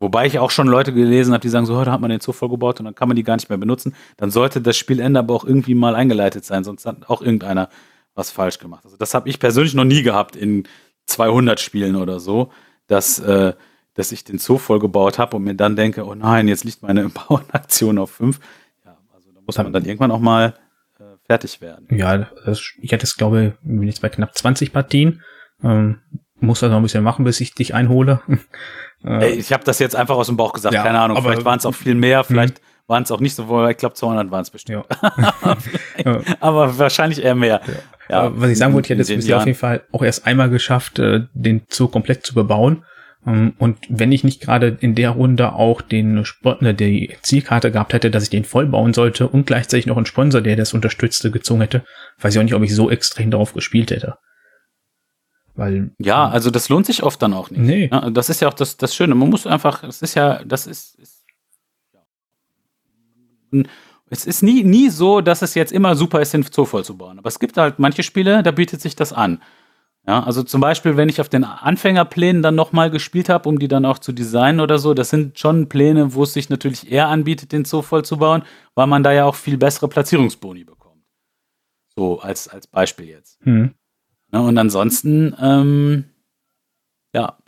Wobei 0.00 0.26
ich 0.26 0.38
auch 0.38 0.50
schon 0.50 0.68
Leute 0.68 0.92
gelesen 0.92 1.32
habe, 1.32 1.42
die 1.42 1.48
sagen, 1.48 1.66
so, 1.66 1.76
heute 1.76 1.90
hat 1.90 2.00
man 2.00 2.10
den 2.10 2.20
Zoo 2.20 2.32
vollgebaut 2.32 2.78
und 2.78 2.84
dann 2.84 2.94
kann 2.94 3.08
man 3.08 3.16
die 3.16 3.24
gar 3.24 3.34
nicht 3.36 3.48
mehr 3.48 3.58
benutzen. 3.58 3.94
Dann 4.16 4.30
sollte 4.30 4.60
das 4.60 4.76
Spielende 4.76 5.18
aber 5.18 5.34
auch 5.34 5.44
irgendwie 5.44 5.74
mal 5.74 5.94
eingeleitet 5.96 6.44
sein, 6.44 6.62
sonst 6.62 6.86
hat 6.86 7.08
auch 7.08 7.20
irgendeiner 7.20 7.68
was 8.14 8.30
falsch 8.30 8.58
gemacht. 8.58 8.84
Also 8.84 8.96
das 8.96 9.14
habe 9.14 9.28
ich 9.28 9.38
persönlich 9.38 9.74
noch 9.74 9.84
nie 9.84 10.02
gehabt 10.02 10.36
in 10.36 10.68
200 11.06 11.58
Spielen 11.58 11.96
oder 11.96 12.20
so, 12.20 12.52
dass, 12.86 13.18
äh, 13.18 13.54
dass 13.94 14.12
ich 14.12 14.24
den 14.24 14.38
Zoo 14.38 14.58
vollgebaut 14.58 15.18
habe 15.18 15.36
und 15.36 15.44
mir 15.44 15.54
dann 15.54 15.76
denke, 15.76 16.04
oh 16.04 16.14
nein, 16.14 16.48
jetzt 16.48 16.64
liegt 16.64 16.82
meine 16.82 17.08
Bauernaktion 17.28 17.98
auf 17.98 18.10
fünf. 18.12 18.40
Ja, 18.84 18.96
also 19.14 19.30
da 19.32 19.40
muss 19.44 19.56
man 19.56 19.72
dann 19.72 19.84
irgendwann 19.84 20.10
auch 20.10 20.20
mal 20.20 20.54
äh, 20.98 21.04
fertig 21.26 21.60
werden. 21.60 21.86
Ja, 21.90 22.28
das, 22.44 22.62
ich 22.80 22.92
hatte 22.92 23.04
es, 23.04 23.16
glaube 23.16 23.56
ich, 23.64 23.82
jetzt 23.84 24.02
bei 24.02 24.08
knapp 24.08 24.36
20 24.36 24.72
Partien. 24.72 25.22
Ähm, 25.62 26.00
muss 26.40 26.60
das 26.60 26.70
noch 26.70 26.76
ein 26.76 26.82
bisschen 26.82 27.02
machen, 27.02 27.24
bis 27.24 27.40
ich 27.40 27.54
dich 27.54 27.74
einhole. 27.74 28.20
Ey, 29.04 29.34
ich 29.34 29.52
habe 29.52 29.64
das 29.64 29.78
jetzt 29.78 29.94
einfach 29.94 30.16
aus 30.16 30.26
dem 30.26 30.36
Bauch 30.36 30.52
gesagt, 30.52 30.74
ja, 30.74 30.82
keine 30.82 31.00
Ahnung, 31.00 31.16
aber, 31.16 31.30
vielleicht 31.30 31.44
waren 31.44 31.58
es 31.58 31.66
auch 31.66 31.74
viel 31.74 31.94
mehr, 31.94 32.24
vielleicht 32.24 32.60
waren 32.88 33.02
es 33.02 33.12
auch 33.12 33.20
nicht 33.20 33.34
so, 33.34 33.68
ich 33.68 33.76
glaube 33.76 33.94
200 33.94 34.30
waren 34.30 34.42
es 34.42 34.50
bestimmt. 34.50 34.84
Ja. 36.04 36.20
aber 36.40 36.78
wahrscheinlich 36.78 37.22
eher 37.22 37.34
mehr. 37.34 37.60
Ja. 38.08 38.24
ja 38.24 38.32
was 38.34 38.50
ich 38.50 38.58
sagen 38.58 38.72
wollte, 38.72 38.86
ich 38.94 39.08
hätte 39.08 39.18
es 39.18 39.32
auf 39.32 39.46
jeden 39.46 39.58
Fall 39.58 39.82
auch 39.92 40.02
erst 40.02 40.26
einmal 40.26 40.48
geschafft, 40.48 40.98
äh, 40.98 41.22
den 41.34 41.62
Zoo 41.68 41.88
komplett 41.88 42.24
zu 42.24 42.34
bebauen. 42.34 42.84
Ähm, 43.26 43.54
und 43.58 43.78
wenn 43.88 44.12
ich 44.12 44.24
nicht 44.24 44.40
gerade 44.40 44.76
in 44.80 44.94
der 44.94 45.10
Runde 45.10 45.52
auch 45.52 45.82
den 45.82 46.24
Sport, 46.24 46.62
ne, 46.62 46.74
die 46.74 47.16
Zielkarte 47.22 47.70
gehabt 47.70 47.92
hätte, 47.92 48.10
dass 48.10 48.22
ich 48.22 48.30
den 48.30 48.44
voll 48.44 48.66
bauen 48.66 48.94
sollte 48.94 49.28
und 49.28 49.46
gleichzeitig 49.46 49.86
noch 49.86 49.96
einen 49.96 50.06
Sponsor, 50.06 50.40
der 50.40 50.56
das 50.56 50.72
unterstützte, 50.72 51.30
gezogen 51.30 51.60
hätte, 51.60 51.84
weiß 52.20 52.34
ich 52.34 52.38
auch 52.38 52.44
nicht, 52.44 52.54
ob 52.54 52.62
ich 52.62 52.74
so 52.74 52.90
extrem 52.90 53.30
darauf 53.30 53.54
gespielt 53.54 53.90
hätte. 53.90 54.16
Weil, 55.58 55.90
ja, 55.98 56.28
also 56.28 56.52
das 56.52 56.68
lohnt 56.68 56.86
sich 56.86 57.02
oft 57.02 57.20
dann 57.20 57.34
auch 57.34 57.50
nicht. 57.50 57.60
Nee. 57.60 57.88
Ja, 57.90 58.10
das 58.10 58.30
ist 58.30 58.40
ja 58.40 58.46
auch 58.46 58.54
das, 58.54 58.76
das 58.76 58.94
Schöne. 58.94 59.16
Man 59.16 59.28
muss 59.28 59.44
einfach, 59.44 59.82
es 59.82 60.02
ist 60.02 60.14
ja, 60.14 60.44
das 60.44 60.68
ist, 60.68 60.94
ist 61.00 61.24
ja. 63.52 63.62
es 64.08 64.24
ist 64.24 64.44
nie, 64.44 64.62
nie 64.62 64.88
so, 64.88 65.20
dass 65.20 65.42
es 65.42 65.56
jetzt 65.56 65.72
immer 65.72 65.96
super 65.96 66.20
ist, 66.20 66.32
den 66.32 66.44
Zoo 66.44 66.64
voll 66.64 66.84
zu 66.84 66.96
bauen. 66.96 67.18
Aber 67.18 67.26
es 67.26 67.40
gibt 67.40 67.56
halt 67.56 67.80
manche 67.80 68.04
Spiele, 68.04 68.44
da 68.44 68.52
bietet 68.52 68.80
sich 68.80 68.94
das 68.94 69.12
an. 69.12 69.42
Ja, 70.06 70.22
also 70.22 70.44
zum 70.44 70.60
Beispiel, 70.60 70.96
wenn 70.96 71.08
ich 71.08 71.20
auf 71.20 71.28
den 71.28 71.42
Anfängerplänen 71.42 72.40
dann 72.40 72.54
nochmal 72.54 72.92
gespielt 72.92 73.28
habe, 73.28 73.48
um 73.48 73.58
die 73.58 73.66
dann 73.66 73.84
auch 73.84 73.98
zu 73.98 74.12
designen 74.12 74.60
oder 74.60 74.78
so, 74.78 74.94
das 74.94 75.10
sind 75.10 75.40
schon 75.40 75.68
Pläne, 75.68 76.14
wo 76.14 76.22
es 76.22 76.34
sich 76.34 76.50
natürlich 76.50 76.88
eher 76.88 77.08
anbietet, 77.08 77.50
den 77.50 77.64
Zoo 77.64 77.82
voll 77.82 78.04
zu 78.04 78.18
bauen, 78.18 78.44
weil 78.76 78.86
man 78.86 79.02
da 79.02 79.10
ja 79.10 79.24
auch 79.24 79.34
viel 79.34 79.58
bessere 79.58 79.88
Platzierungsboni 79.88 80.62
bekommt. 80.62 81.02
So 81.96 82.20
als, 82.20 82.46
als 82.46 82.68
Beispiel 82.68 83.06
jetzt. 83.06 83.40
Hm. 83.42 83.74
Ne, 84.30 84.42
und 84.42 84.58
ansonsten, 84.58 85.34
ähm, 85.40 86.04
ja, 87.14 87.38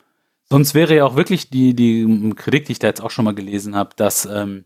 sonst 0.48 0.74
wäre 0.74 0.96
ja 0.96 1.04
auch 1.04 1.16
wirklich 1.16 1.50
die, 1.50 1.74
die 1.74 2.32
Kritik, 2.36 2.66
die 2.66 2.72
ich 2.72 2.78
da 2.78 2.86
jetzt 2.86 3.02
auch 3.02 3.10
schon 3.10 3.24
mal 3.24 3.34
gelesen 3.34 3.76
habe, 3.76 3.90
dass 3.96 4.26
ähm, 4.26 4.64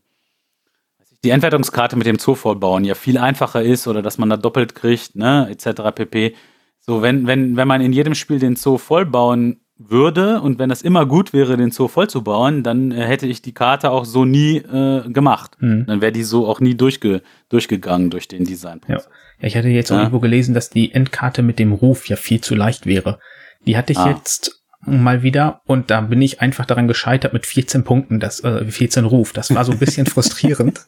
die 1.25 1.31
Entwertungskarte 1.31 1.97
mit 1.97 2.07
dem 2.07 2.19
Zoo 2.19 2.35
vollbauen 2.35 2.85
ja 2.85 2.95
viel 2.95 3.19
einfacher 3.19 3.63
ist 3.63 3.89
oder 3.89 4.03
dass 4.03 4.19
man 4.19 4.31
da 4.31 4.37
doppelt 4.37 4.75
kriegt, 4.75 5.17
ne, 5.17 5.49
etc. 5.51 5.83
pp. 5.95 6.35
So, 6.81 7.01
wenn, 7.03 7.27
wenn, 7.27 7.57
wenn 7.57 7.67
man 7.67 7.81
in 7.81 7.93
jedem 7.93 8.15
Spiel 8.15 8.39
den 8.39 8.57
Zoo 8.57 8.77
vollbauen 8.77 9.61
würde 9.77 10.41
und 10.41 10.59
wenn 10.59 10.69
das 10.69 10.83
immer 10.83 11.07
gut 11.07 11.33
wäre, 11.33 11.57
den 11.57 11.71
Zoo 11.71 11.89
vollzubauen, 11.89 12.63
dann 12.63 12.93
äh, 12.93 13.07
hätte 13.07 13.27
ich 13.27 13.43
die 13.43 13.55
Karte 13.55 13.91
auch 13.91 14.05
so 14.05 14.25
nie 14.25 14.59
äh, 14.59 15.09
gemacht. 15.11 15.57
Mhm. 15.61 15.87
Dann 15.87 16.01
wäre 16.01 16.13
die 16.13 16.23
so 16.23 16.47
auch 16.47 16.61
nie 16.61 16.77
durchge 16.77 17.23
durchgegangen 17.49 18.11
durch 18.11 18.29
den 18.29 18.45
Designprozess. 18.45 19.07
Ja. 19.07 19.11
Ja, 19.41 19.49
ich 19.49 19.57
hatte 19.57 19.69
jetzt 19.69 19.91
ja. 19.91 19.99
irgendwo 19.99 20.21
gelesen, 20.21 20.55
dass 20.55 20.71
die 20.71 20.93
Endkarte 20.93 21.43
mit 21.43 21.59
dem 21.59 21.73
Ruf 21.73 22.09
ja 22.09 22.17
viel 22.17 22.41
zu 22.41 22.55
leicht 22.55 22.87
wäre. 22.87 23.19
Die 23.67 23.77
hatte 23.77 23.93
ich 23.93 23.99
ah. 23.99 24.11
jetzt 24.11 24.63
mal 24.87 25.23
wieder 25.23 25.63
und 25.67 25.91
da 25.91 26.03
bin 26.03 26.21
ich 26.21 26.41
einfach 26.41 26.67
daran 26.67 26.89
gescheitert 26.89 27.33
mit 27.33 27.47
14 27.47 27.85
Punkten, 27.85 28.21
das 28.21 28.45
äh, 28.45 28.65
14 28.67 29.05
Ruf. 29.05 29.33
Das 29.33 29.55
war 29.55 29.65
so 29.65 29.73
ein 29.73 29.79
bisschen 29.79 30.07
frustrierend. 30.07 30.87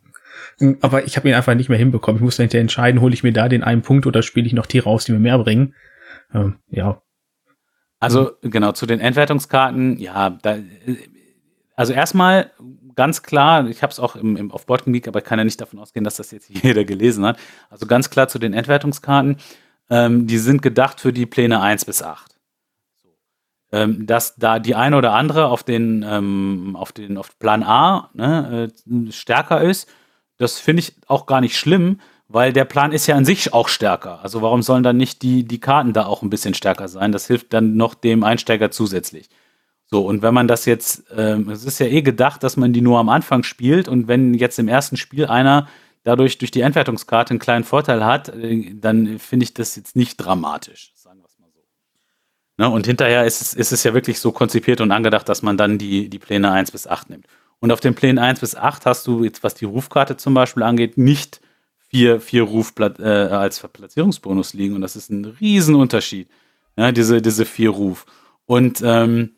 Aber 0.80 1.04
ich 1.04 1.16
habe 1.16 1.28
ihn 1.28 1.34
einfach 1.34 1.54
nicht 1.54 1.68
mehr 1.68 1.78
hinbekommen. 1.78 2.18
Ich 2.18 2.24
musste 2.24 2.42
hinterher 2.42 2.62
entscheiden, 2.62 3.00
hole 3.00 3.12
ich 3.12 3.22
mir 3.22 3.32
da 3.32 3.48
den 3.48 3.62
einen 3.62 3.82
Punkt 3.82 4.06
oder 4.06 4.22
spiele 4.22 4.46
ich 4.46 4.52
noch 4.52 4.66
Tiere 4.66 4.88
aus, 4.88 5.04
die 5.04 5.12
mir 5.12 5.18
mehr 5.18 5.38
bringen. 5.38 5.74
Ähm, 6.32 6.56
ja. 6.68 7.02
Also 7.98 8.32
genau 8.42 8.72
zu 8.72 8.86
den 8.86 9.00
Endwertungskarten, 9.00 9.98
ja, 9.98 10.30
da, 10.30 10.58
also 11.74 11.92
erstmal 11.92 12.52
ganz 12.96 13.22
klar, 13.22 13.68
ich 13.68 13.82
habe 13.82 13.92
es 13.92 14.00
auch 14.00 14.16
im, 14.16 14.36
im 14.36 14.50
auf 14.50 14.66
Boardgame 14.66 14.94
Geek, 14.94 15.08
aber 15.08 15.20
ich 15.20 15.24
kann 15.24 15.38
ja 15.38 15.44
nicht 15.44 15.60
davon 15.60 15.78
ausgehen, 15.78 16.04
dass 16.04 16.16
das 16.16 16.30
jetzt 16.32 16.48
jeder 16.62 16.84
gelesen 16.84 17.24
hat. 17.24 17.38
Also 17.70 17.86
ganz 17.86 18.10
klar 18.10 18.28
zu 18.28 18.38
den 18.38 18.54
Endwertungskarten, 18.54 19.36
ähm, 19.88 20.26
die 20.26 20.38
sind 20.38 20.62
gedacht 20.62 21.00
für 21.00 21.12
die 21.12 21.26
Pläne 21.26 21.60
1 21.60 21.84
bis 21.84 22.02
8. 22.02 22.34
Ähm, 23.72 24.06
dass 24.06 24.36
da 24.36 24.58
die 24.58 24.74
eine 24.74 24.96
oder 24.96 25.12
andere 25.12 25.48
auf 25.48 25.62
den, 25.62 26.04
ähm, 26.08 26.76
auf 26.78 26.92
den 26.92 27.18
auf 27.18 27.38
Plan 27.38 27.62
A 27.62 28.10
ne, 28.14 28.70
äh, 28.88 29.12
stärker 29.12 29.60
ist, 29.60 29.88
das 30.38 30.58
finde 30.58 30.80
ich 30.80 30.94
auch 31.08 31.26
gar 31.26 31.40
nicht 31.40 31.58
schlimm, 31.58 32.00
weil 32.28 32.52
der 32.52 32.64
Plan 32.64 32.92
ist 32.92 33.06
ja 33.06 33.16
an 33.16 33.24
sich 33.24 33.52
auch 33.52 33.68
stärker. 33.68 34.20
Also 34.22 34.42
warum 34.42 34.62
sollen 34.62 34.82
dann 34.82 34.96
nicht 34.96 35.22
die, 35.22 35.44
die 35.44 35.60
Karten 35.60 35.92
da 35.92 36.06
auch 36.06 36.22
ein 36.22 36.30
bisschen 36.30 36.54
stärker 36.54 36.88
sein? 36.88 37.12
Das 37.12 37.26
hilft 37.26 37.52
dann 37.52 37.76
noch 37.76 37.94
dem 37.94 38.24
Einsteiger 38.24 38.70
zusätzlich. 38.70 39.28
So, 39.88 40.04
und 40.04 40.22
wenn 40.22 40.34
man 40.34 40.48
das 40.48 40.64
jetzt, 40.64 41.04
ähm, 41.16 41.48
es 41.48 41.64
ist 41.64 41.78
ja 41.78 41.86
eh 41.86 42.02
gedacht, 42.02 42.42
dass 42.42 42.56
man 42.56 42.72
die 42.72 42.80
nur 42.80 42.98
am 42.98 43.08
Anfang 43.08 43.44
spielt 43.44 43.88
und 43.88 44.08
wenn 44.08 44.34
jetzt 44.34 44.58
im 44.58 44.68
ersten 44.68 44.96
Spiel 44.96 45.26
einer 45.26 45.68
dadurch 46.02 46.38
durch 46.38 46.50
die 46.50 46.60
Endwertungskarte 46.60 47.30
einen 47.30 47.38
kleinen 47.38 47.64
Vorteil 47.64 48.04
hat, 48.04 48.28
äh, 48.30 48.74
dann 48.74 49.18
finde 49.18 49.44
ich 49.44 49.54
das 49.54 49.76
jetzt 49.76 49.94
nicht 49.94 50.16
dramatisch, 50.16 50.92
sagen 50.96 51.20
wir 51.20 51.26
es 51.26 51.38
mal 51.38 51.50
so. 51.52 51.60
Ne? 52.58 52.68
Und 52.68 52.86
hinterher 52.86 53.24
ist 53.24 53.40
es, 53.40 53.54
ist 53.54 53.72
es 53.72 53.84
ja 53.84 53.94
wirklich 53.94 54.18
so 54.18 54.32
konzipiert 54.32 54.80
und 54.80 54.90
angedacht, 54.90 55.28
dass 55.28 55.42
man 55.42 55.56
dann 55.56 55.78
die, 55.78 56.08
die 56.08 56.18
Pläne 56.18 56.50
1 56.50 56.72
bis 56.72 56.88
8 56.88 57.10
nimmt. 57.10 57.26
Und 57.60 57.70
auf 57.70 57.80
den 57.80 57.94
Plänen 57.94 58.18
1 58.18 58.40
bis 58.40 58.56
8 58.56 58.86
hast 58.86 59.06
du 59.06 59.22
jetzt, 59.22 59.44
was 59.44 59.54
die 59.54 59.64
Rufkarte 59.64 60.16
zum 60.16 60.34
Beispiel 60.34 60.64
angeht, 60.64 60.98
nicht 60.98 61.40
vier, 61.88 62.20
vier 62.20 62.42
Ruf 62.42 62.72
äh, 62.78 63.02
als 63.04 63.60
Platzierungsbonus 63.60 64.52
liegen. 64.52 64.74
Und 64.74 64.80
das 64.80 64.96
ist 64.96 65.10
ein 65.10 65.24
Riesenunterschied, 65.24 66.28
ja, 66.76 66.90
diese, 66.90 67.22
diese 67.22 67.44
vier 67.44 67.70
Ruf. 67.70 68.04
Und 68.46 68.82
ähm, 68.84 69.35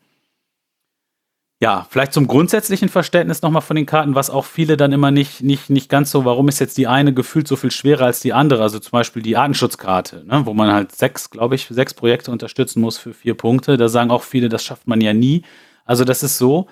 ja, 1.61 1.85
vielleicht 1.89 2.13
zum 2.13 2.27
grundsätzlichen 2.27 2.87
Verständnis 2.87 3.41
nochmal 3.41 3.61
von 3.61 3.75
den 3.75 3.85
Karten, 3.85 4.15
was 4.15 4.29
auch 4.29 4.45
viele 4.45 4.77
dann 4.77 4.93
immer 4.93 5.11
nicht, 5.11 5.43
nicht, 5.43 5.69
nicht 5.69 5.89
ganz 5.89 6.09
so, 6.09 6.23
warum 6.23 6.47
ist 6.47 6.59
jetzt 6.59 6.77
die 6.77 6.87
eine 6.87 7.13
gefühlt 7.13 7.49
so 7.49 7.57
viel 7.57 7.71
schwerer 7.71 8.05
als 8.05 8.21
die 8.21 8.31
andere? 8.31 8.63
Also 8.63 8.79
zum 8.79 8.91
Beispiel 8.91 9.21
die 9.21 9.35
Artenschutzkarte, 9.35 10.23
ne, 10.25 10.45
wo 10.45 10.53
man 10.53 10.71
halt 10.71 10.93
sechs, 10.93 11.29
glaube 11.29 11.55
ich, 11.55 11.67
sechs 11.69 11.93
Projekte 11.93 12.31
unterstützen 12.31 12.79
muss 12.79 12.97
für 12.97 13.13
vier 13.13 13.35
Punkte. 13.35 13.75
Da 13.75 13.89
sagen 13.89 14.09
auch 14.09 14.23
viele, 14.23 14.47
das 14.47 14.63
schafft 14.63 14.87
man 14.87 15.01
ja 15.01 15.13
nie. 15.13 15.43
Also 15.83 16.05
das 16.05 16.23
ist 16.23 16.37
so, 16.37 16.67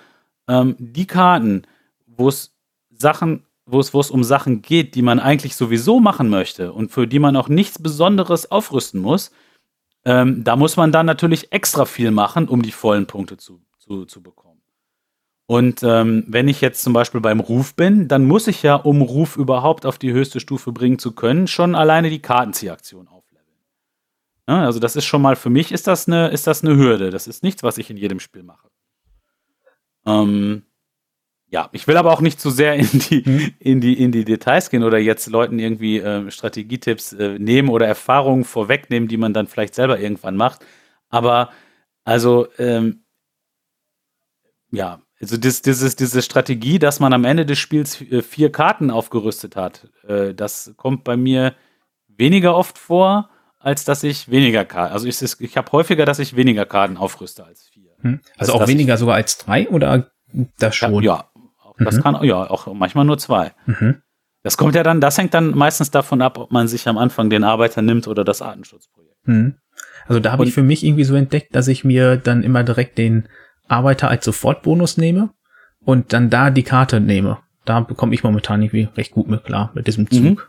ähm, 0.48 0.78
die 0.80 1.06
Karten, 1.06 1.64
wo 2.06 2.30
es 2.30 2.56
Sachen, 2.90 3.44
wo 3.66 3.82
es, 3.82 3.94
wo 3.94 4.00
es 4.00 4.10
um 4.10 4.24
Sachen 4.24 4.62
geht, 4.62 4.96
die 4.96 5.02
man 5.02 5.20
eigentlich 5.20 5.58
sowieso 5.58 6.00
machen 6.00 6.30
möchte 6.30 6.72
und 6.72 6.92
für 6.92 7.08
die 7.08 7.20
man 7.20 7.36
auch 7.36 7.50
nichts 7.50 7.82
Besonderes 7.82 8.52
aufrüsten 8.52 9.02
muss, 9.02 9.32
ähm, 10.06 10.46
da 10.46 10.56
muss 10.56 10.78
man 10.78 10.94
dann 10.94 11.06
natürlich 11.06 11.52
extra 11.52 11.84
viel 11.84 12.12
machen, 12.12 12.48
um 12.48 12.62
die 12.62 12.72
vollen 12.72 13.06
Punkte 13.06 13.36
zu, 13.36 13.60
zu, 13.80 14.06
zu 14.06 14.24
bekommen. 14.24 14.47
Und 15.48 15.82
ähm, 15.82 16.26
wenn 16.28 16.50
ich 16.50 16.60
jetzt 16.60 16.84
zum 16.84 16.92
Beispiel 16.92 17.22
beim 17.22 17.40
Ruf 17.40 17.74
bin, 17.74 18.10
dann 18.10 18.26
muss 18.26 18.48
ich 18.48 18.64
ja, 18.64 18.76
um 18.76 19.02
Ruf 19.02 19.38
überhaupt 19.38 19.86
auf 19.86 19.98
die 19.98 20.12
höchste 20.12 20.42
Stufe 20.42 20.74
bringen 20.74 21.00
zu 21.00 21.14
können, 21.14 21.48
schon 21.48 21.74
alleine 21.74 22.10
die 22.10 22.22
Kartenziehaktion 22.22 23.08
aufleveln. 23.08 23.48
Ja, 24.50 24.66
also 24.66 24.80
das 24.80 24.98
ist 24.98 25.06
schon 25.06 25.22
mal, 25.22 25.38
für 25.38 25.50
mich 25.50 25.72
ist 25.72 25.88
das, 25.88 26.08
eine, 26.08 26.28
ist 26.28 26.48
das 26.48 26.66
eine 26.66 26.76
Hürde. 26.76 27.12
Das 27.12 27.28
ist 27.28 27.44
nichts, 27.44 27.64
was 27.64 27.78
ich 27.78 27.90
in 27.90 27.96
jedem 27.96 28.20
Spiel 28.20 28.44
mache. 28.44 28.68
Ähm, 30.06 30.64
ja, 31.50 31.70
ich 31.72 31.88
will 31.88 31.96
aber 31.96 32.12
auch 32.12 32.20
nicht 32.20 32.42
zu 32.42 32.50
sehr 32.50 32.76
in 32.76 33.00
die, 33.00 33.24
hm. 33.24 33.54
in 33.60 33.80
die, 33.80 34.02
in 34.02 34.12
die 34.12 34.26
Details 34.26 34.70
gehen 34.70 34.84
oder 34.84 34.98
jetzt 34.98 35.28
Leuten 35.28 35.60
irgendwie 35.60 36.00
äh, 36.00 36.30
Strategietipps 36.30 37.14
äh, 37.14 37.40
nehmen 37.40 37.70
oder 37.70 37.88
Erfahrungen 37.88 38.44
vorwegnehmen, 38.44 39.08
die 39.08 39.18
man 39.18 39.34
dann 39.34 39.48
vielleicht 39.48 39.76
selber 39.76 39.98
irgendwann 39.98 40.36
macht. 40.36 40.66
Aber 41.08 41.52
also, 42.04 42.48
ähm, 42.58 43.06
ja, 44.72 45.02
also 45.20 45.38
das, 45.38 45.62
dieses, 45.62 45.96
diese 45.96 46.22
Strategie, 46.22 46.80
dass 46.80 47.00
man 47.00 47.14
am 47.14 47.26
Ende 47.26 47.46
des 47.46 47.58
Spiels 47.58 48.02
äh, 48.02 48.22
vier 48.22 48.52
Karten 48.52 48.92
aufgerüstet 48.92 49.56
hat, 49.56 49.90
äh, 50.08 50.34
das 50.34 50.74
kommt 50.78 51.04
bei 51.04 51.18
mir 51.18 51.54
weniger 52.08 52.56
oft 52.56 52.78
vor, 52.78 53.30
als 53.60 53.84
dass 53.84 54.04
ich 54.04 54.30
weniger 54.30 54.64
Karten. 54.66 54.94
Also 54.94 55.08
ich, 55.08 55.22
ich 55.42 55.58
habe 55.58 55.72
häufiger, 55.72 56.06
dass 56.06 56.20
ich 56.20 56.36
weniger 56.36 56.66
Karten 56.66 56.98
aufrüste 56.98 57.46
als 57.46 57.68
vier. 57.68 57.92
Hm. 58.02 58.20
Also 58.38 58.54
als 58.54 58.62
auch 58.62 58.68
weniger 58.68 58.98
sogar 58.98 59.16
als 59.16 59.38
drei 59.38 59.68
oder 59.70 60.12
das 60.60 60.76
schon? 60.76 60.94
Ja, 61.02 61.02
ja 61.02 61.26
das 61.80 61.98
mhm. 61.98 62.02
kann 62.02 62.24
ja 62.24 62.50
auch 62.50 62.72
manchmal 62.74 63.06
nur 63.06 63.18
zwei. 63.18 63.54
Mhm. 63.66 64.02
Das 64.44 64.58
kommt 64.58 64.76
ja 64.76 64.84
dann, 64.84 65.02
das 65.02 65.18
hängt 65.18 65.34
dann 65.34 65.52
meistens 65.52 65.92
davon 65.92 66.22
ab, 66.22 66.38
ob 66.38 66.52
man 66.52 66.68
sich 66.68 66.88
am 66.88 66.98
Anfang 66.98 67.30
den 67.30 67.44
Arbeiter 67.44 67.82
nimmt 67.82 68.08
oder 68.08 68.24
das 68.24 68.42
Artenschutzprojekt. 68.42 69.28
Mhm. 69.28 69.56
Also 70.06 70.20
da 70.20 70.32
habe 70.32 70.46
ich 70.46 70.54
für 70.54 70.64
mich 70.64 70.86
irgendwie 70.86 71.04
so 71.04 71.16
entdeckt, 71.16 71.54
dass 71.56 71.68
ich 71.68 71.84
mir 71.84 72.18
dann 72.18 72.44
immer 72.44 72.64
direkt 72.64 72.98
den 72.98 73.28
Arbeiter 73.68 74.10
als 74.10 74.26
Sofortbonus 74.26 74.98
nehme 74.98 75.30
und 75.84 76.14
dann 76.14 76.30
da 76.30 76.50
die 76.50 76.64
Karte 76.64 77.00
nehme. 77.00 77.40
Da 77.66 77.80
bekomme 77.82 78.14
ich 78.14 78.24
momentan 78.24 78.62
irgendwie 78.62 78.90
recht 78.96 79.12
gut 79.12 79.28
mit 79.28 79.44
klar 79.44 79.72
mit 79.74 79.88
diesem 79.88 80.10
Zug. 80.10 80.22
Mhm. 80.22 80.40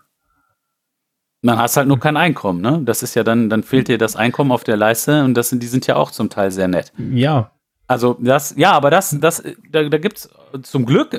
Dann 1.42 1.58
hast 1.58 1.76
halt 1.76 1.86
nur 1.86 2.00
kein 2.00 2.16
Einkommen, 2.16 2.60
ne? 2.60 2.80
Das 2.84 3.02
ist 3.02 3.14
ja 3.14 3.22
dann, 3.22 3.48
dann 3.48 3.62
fehlt 3.62 3.86
dir 3.86 3.98
das 3.98 4.16
Einkommen 4.16 4.50
auf 4.50 4.64
der 4.64 4.76
Leiste 4.76 5.24
und 5.24 5.34
das 5.34 5.50
sind, 5.50 5.62
die 5.62 5.68
sind 5.68 5.86
ja 5.86 5.94
auch 5.94 6.10
zum 6.10 6.30
Teil 6.30 6.50
sehr 6.50 6.66
nett. 6.66 6.92
Ja. 6.98 7.52
Also 7.86 8.18
das, 8.20 8.54
ja, 8.56 8.72
aber 8.72 8.90
das, 8.90 9.16
das, 9.20 9.42
da, 9.70 9.88
da 9.88 9.98
gibt's 9.98 10.28
zum 10.62 10.84
Glück, 10.84 11.18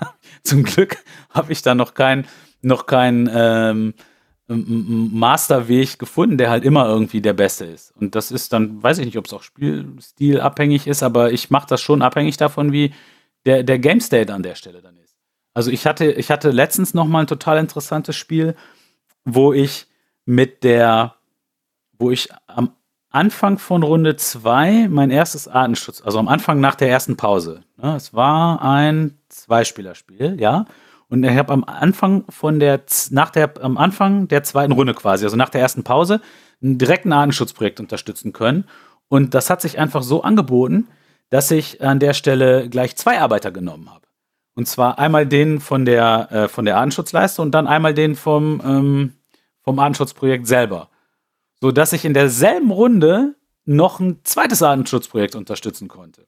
zum 0.44 0.62
Glück 0.62 0.98
habe 1.30 1.52
ich 1.52 1.62
da 1.62 1.74
noch 1.74 1.94
kein, 1.94 2.26
noch 2.62 2.86
kein 2.86 3.28
ähm, 3.32 3.94
Masterweg 4.48 5.98
gefunden, 5.98 6.38
der 6.38 6.50
halt 6.50 6.64
immer 6.64 6.86
irgendwie 6.86 7.20
der 7.20 7.32
beste 7.32 7.64
ist. 7.64 7.92
Und 7.96 8.14
das 8.14 8.30
ist 8.30 8.52
dann, 8.52 8.82
weiß 8.82 8.98
ich 8.98 9.06
nicht, 9.06 9.18
ob 9.18 9.26
es 9.26 9.32
auch 9.32 9.42
Spielstil 9.42 10.40
abhängig 10.40 10.86
ist, 10.86 11.02
aber 11.02 11.32
ich 11.32 11.50
mache 11.50 11.66
das 11.68 11.80
schon 11.80 12.02
abhängig 12.02 12.36
davon, 12.36 12.72
wie 12.72 12.94
der, 13.44 13.64
der 13.64 13.78
Game 13.78 14.00
State 14.00 14.32
an 14.32 14.42
der 14.42 14.54
Stelle 14.54 14.82
dann 14.82 14.96
ist. 14.98 15.16
Also 15.52 15.70
ich 15.70 15.86
hatte, 15.86 16.12
ich 16.12 16.30
hatte 16.30 16.50
letztens 16.50 16.94
noch 16.94 17.06
mal 17.06 17.20
ein 17.20 17.26
total 17.26 17.58
interessantes 17.58 18.14
Spiel, 18.14 18.54
wo 19.24 19.52
ich 19.52 19.86
mit 20.26 20.62
der, 20.62 21.14
wo 21.98 22.10
ich 22.10 22.28
am 22.46 22.72
Anfang 23.10 23.58
von 23.58 23.82
Runde 23.82 24.16
2 24.16 24.88
mein 24.88 25.10
erstes 25.10 25.48
Artenschutz, 25.48 26.02
also 26.02 26.18
am 26.18 26.28
Anfang 26.28 26.60
nach 26.60 26.74
der 26.74 26.90
ersten 26.90 27.16
Pause. 27.16 27.62
Ne, 27.78 27.96
es 27.96 28.12
war 28.12 28.60
ein 28.62 29.18
Zweispielerspiel, 29.28 30.36
ja. 30.38 30.66
Und 31.08 31.24
ich 31.24 31.36
habe 31.36 31.52
am 31.52 31.64
Anfang 31.64 32.24
von 32.28 32.58
der, 32.58 32.82
nach 33.10 33.30
der, 33.30 33.52
am 33.62 33.78
Anfang 33.78 34.28
der 34.28 34.42
zweiten 34.42 34.72
Runde 34.72 34.94
quasi, 34.94 35.24
also 35.24 35.36
nach 35.36 35.50
der 35.50 35.60
ersten 35.60 35.84
Pause, 35.84 36.20
ein 36.62 36.78
direkten 36.78 37.12
Artenschutzprojekt 37.12 37.80
unterstützen 37.80 38.32
können. 38.32 38.64
Und 39.08 39.34
das 39.34 39.50
hat 39.50 39.60
sich 39.60 39.78
einfach 39.78 40.02
so 40.02 40.22
angeboten, 40.22 40.88
dass 41.30 41.50
ich 41.50 41.80
an 41.82 42.00
der 42.00 42.14
Stelle 42.14 42.68
gleich 42.68 42.96
zwei 42.96 43.20
Arbeiter 43.20 43.52
genommen 43.52 43.90
habe. 43.90 44.06
Und 44.54 44.66
zwar 44.66 44.98
einmal 44.98 45.26
den 45.26 45.60
von 45.60 45.84
der, 45.84 46.32
äh, 46.32 46.48
von 46.48 46.64
der 46.64 46.78
Artenschutzleiste 46.78 47.42
und 47.42 47.52
dann 47.52 47.66
einmal 47.66 47.94
den 47.94 48.16
vom, 48.16 48.60
ähm, 48.64 49.12
vom 49.62 49.78
Artenschutzprojekt 49.78 50.46
selber. 50.46 50.88
So 51.60 51.72
dass 51.72 51.92
ich 51.92 52.04
in 52.04 52.14
derselben 52.14 52.70
Runde 52.70 53.34
noch 53.64 54.00
ein 54.00 54.20
zweites 54.24 54.62
Artenschutzprojekt 54.62 55.34
unterstützen 55.34 55.88
konnte. 55.88 56.26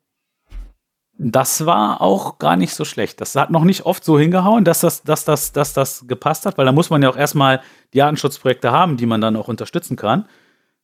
Das 1.20 1.66
war 1.66 2.00
auch 2.00 2.38
gar 2.38 2.56
nicht 2.56 2.74
so 2.74 2.84
schlecht. 2.84 3.20
Das 3.20 3.34
hat 3.34 3.50
noch 3.50 3.64
nicht 3.64 3.84
oft 3.84 4.04
so 4.04 4.18
hingehauen, 4.18 4.64
dass 4.64 4.80
das, 4.80 5.02
dass 5.02 5.24
das, 5.24 5.52
dass 5.52 5.72
das 5.72 6.04
gepasst 6.06 6.46
hat, 6.46 6.56
weil 6.56 6.66
da 6.66 6.72
muss 6.72 6.90
man 6.90 7.02
ja 7.02 7.10
auch 7.10 7.16
erstmal 7.16 7.60
die 7.92 8.02
Artenschutzprojekte 8.02 8.70
haben, 8.70 8.96
die 8.96 9.06
man 9.06 9.20
dann 9.20 9.36
auch 9.36 9.48
unterstützen 9.48 9.96
kann. 9.96 10.26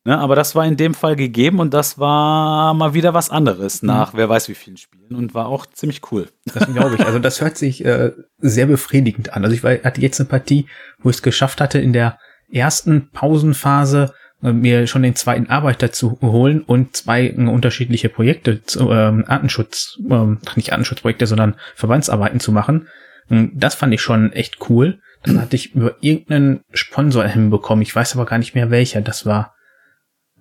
Ne, 0.07 0.18
aber 0.18 0.37
das 0.37 0.55
war 0.55 0.66
in 0.66 0.76
dem 0.76 0.93
Fall 0.93 1.16
gegeben 1.16 1.61
und 1.61 1.72
das 1.72 1.99
war 1.99 2.74
mal 2.74 2.93
wieder 2.93 3.14
was 3.14 3.30
anderes 3.30 3.80
mhm. 3.80 3.87
nach 3.87 4.12
mhm. 4.12 4.18
wer 4.18 4.28
weiß 4.28 4.51
wie 4.51 4.55
vielen 4.55 4.76
Spielen 4.76 5.14
und 5.14 5.32
war 5.32 5.47
auch 5.47 5.64
ziemlich 5.64 6.03
cool. 6.12 6.28
Das 6.53 6.66
glaube 6.66 6.97
ich. 6.97 7.07
Also 7.07 7.18
das 7.18 7.41
hört 7.41 7.57
sich 7.57 7.82
äh, 7.85 8.12
sehr 8.39 8.66
befriedigend 8.66 9.32
an. 9.32 9.45
Also 9.45 9.55
ich 9.55 9.64
war, 9.64 9.72
hatte 9.82 10.03
jetzt 10.03 10.20
eine 10.20 10.28
Partie, 10.28 10.66
wo 10.99 11.09
ich 11.09 11.16
es 11.16 11.22
geschafft 11.22 11.61
hatte, 11.61 11.78
in 11.78 11.95
der 11.95 12.18
ersten 12.53 13.09
Pausenphase 13.12 14.12
mir 14.53 14.86
schon 14.86 15.03
den 15.03 15.16
zweiten 15.16 15.49
Arbeiter 15.49 15.90
zu 15.92 16.18
holen 16.20 16.62
und 16.62 16.97
zwei 16.97 17.28
äh, 17.28 17.47
unterschiedliche 17.47 18.09
Projekte, 18.09 18.62
zu, 18.62 18.90
ähm, 18.90 19.24
Artenschutz, 19.26 19.99
ähm, 20.11 20.38
nicht 20.57 20.72
Artenschutzprojekte, 20.72 21.26
sondern 21.26 21.57
Verbandsarbeiten 21.74 22.40
zu 22.40 22.53
machen. 22.53 22.88
Das 23.28 23.74
fand 23.74 23.95
ich 23.95 24.03
schon 24.03 24.32
echt 24.32 24.68
cool. 24.68 25.01
Dann 25.22 25.40
hatte 25.40 25.57
ich 25.57 25.74
über 25.74 25.97
irgendeinen 26.03 26.61
Sponsor 26.72 27.24
hinbekommen. 27.24 27.80
Ich 27.80 27.97
weiß 27.97 28.14
aber 28.14 28.26
gar 28.26 28.36
nicht 28.36 28.55
mehr 28.55 28.70
welcher 28.70 29.01
das 29.01 29.24
war. 29.24 29.55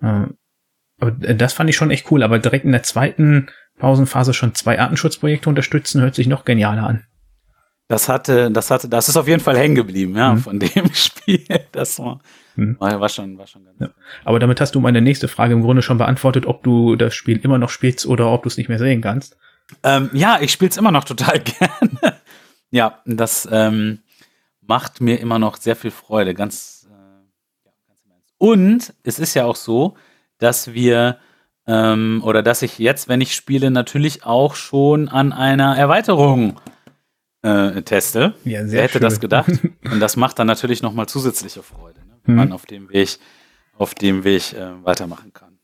Ähm, 0.02 0.36
aber 1.00 1.12
das 1.12 1.54
fand 1.54 1.70
ich 1.70 1.76
schon 1.76 1.90
echt 1.90 2.10
cool. 2.10 2.22
Aber 2.22 2.38
direkt 2.38 2.66
in 2.66 2.72
der 2.72 2.82
zweiten 2.82 3.48
Pausenphase 3.78 4.34
schon 4.34 4.54
zwei 4.54 4.78
Artenschutzprojekte 4.78 5.48
unterstützen, 5.48 6.02
hört 6.02 6.14
sich 6.14 6.26
noch 6.26 6.44
genialer 6.44 6.86
an. 6.86 7.04
Das 7.88 8.08
hatte, 8.08 8.50
das 8.50 8.70
hatte, 8.70 8.88
das 8.88 9.08
ist 9.08 9.16
auf 9.16 9.28
jeden 9.28 9.42
Fall 9.42 9.58
hängen 9.58 9.74
geblieben, 9.74 10.16
ja, 10.16 10.34
mhm. 10.34 10.38
von 10.38 10.58
dem 10.58 10.90
Spiel. 10.92 11.44
Das 11.72 11.98
war, 11.98 12.20
mhm. 12.56 12.76
war, 12.78 13.08
schon, 13.08 13.38
war 13.38 13.46
schon 13.46 13.64
ganz. 13.64 13.80
Ja. 13.80 13.90
Aber 14.24 14.38
damit 14.38 14.60
hast 14.60 14.74
du 14.74 14.80
meine 14.80 15.00
nächste 15.00 15.28
Frage 15.28 15.54
im 15.54 15.62
Grunde 15.62 15.82
schon 15.82 15.98
beantwortet, 15.98 16.46
ob 16.46 16.62
du 16.62 16.96
das 16.96 17.14
Spiel 17.14 17.38
immer 17.38 17.58
noch 17.58 17.70
spielst 17.70 18.06
oder 18.06 18.30
ob 18.30 18.42
du 18.42 18.48
es 18.48 18.56
nicht 18.56 18.68
mehr 18.68 18.78
sehen 18.78 19.00
kannst. 19.00 19.36
Ähm, 19.82 20.10
ja, 20.12 20.38
ich 20.40 20.52
spiele 20.52 20.70
es 20.70 20.76
immer 20.76 20.90
noch 20.90 21.04
total 21.04 21.40
gerne. 21.40 22.14
ja, 22.70 23.00
das 23.06 23.48
ähm, 23.50 24.00
macht 24.60 25.00
mir 25.00 25.20
immer 25.20 25.38
noch 25.38 25.56
sehr 25.56 25.76
viel 25.76 25.90
Freude. 25.90 26.34
Ganz, 26.34 26.88
äh, 26.90 28.14
Und 28.38 28.94
es 29.02 29.18
ist 29.18 29.34
ja 29.34 29.44
auch 29.44 29.56
so, 29.56 29.96
dass 30.38 30.74
wir 30.74 31.18
ähm, 31.66 32.20
oder 32.24 32.42
dass 32.42 32.62
ich 32.62 32.78
jetzt, 32.78 33.08
wenn 33.08 33.20
ich 33.20 33.34
spiele, 33.34 33.70
natürlich 33.70 34.24
auch 34.24 34.54
schon 34.54 35.08
an 35.08 35.32
einer 35.32 35.76
Erweiterung 35.76 36.60
äh, 37.42 37.82
teste. 37.82 38.34
Ja, 38.44 38.64
sehr 38.66 38.72
Wer 38.72 38.82
hätte 38.82 38.92
schön. 38.94 39.02
das 39.02 39.20
gedacht? 39.20 39.50
Und 39.90 40.00
das 40.00 40.16
macht 40.16 40.38
dann 40.38 40.46
natürlich 40.46 40.82
nochmal 40.82 41.06
zusätzliche 41.06 41.62
Freude, 41.62 42.00
mhm. 42.26 42.34
man 42.34 42.52
auf 42.52 42.66
dem 42.66 42.90
Weg, 42.90 43.18
auf 43.76 43.94
dem 43.94 44.24
Weg 44.24 44.52
äh, 44.52 44.84
weitermachen 44.84 45.32
kann. 45.32 45.58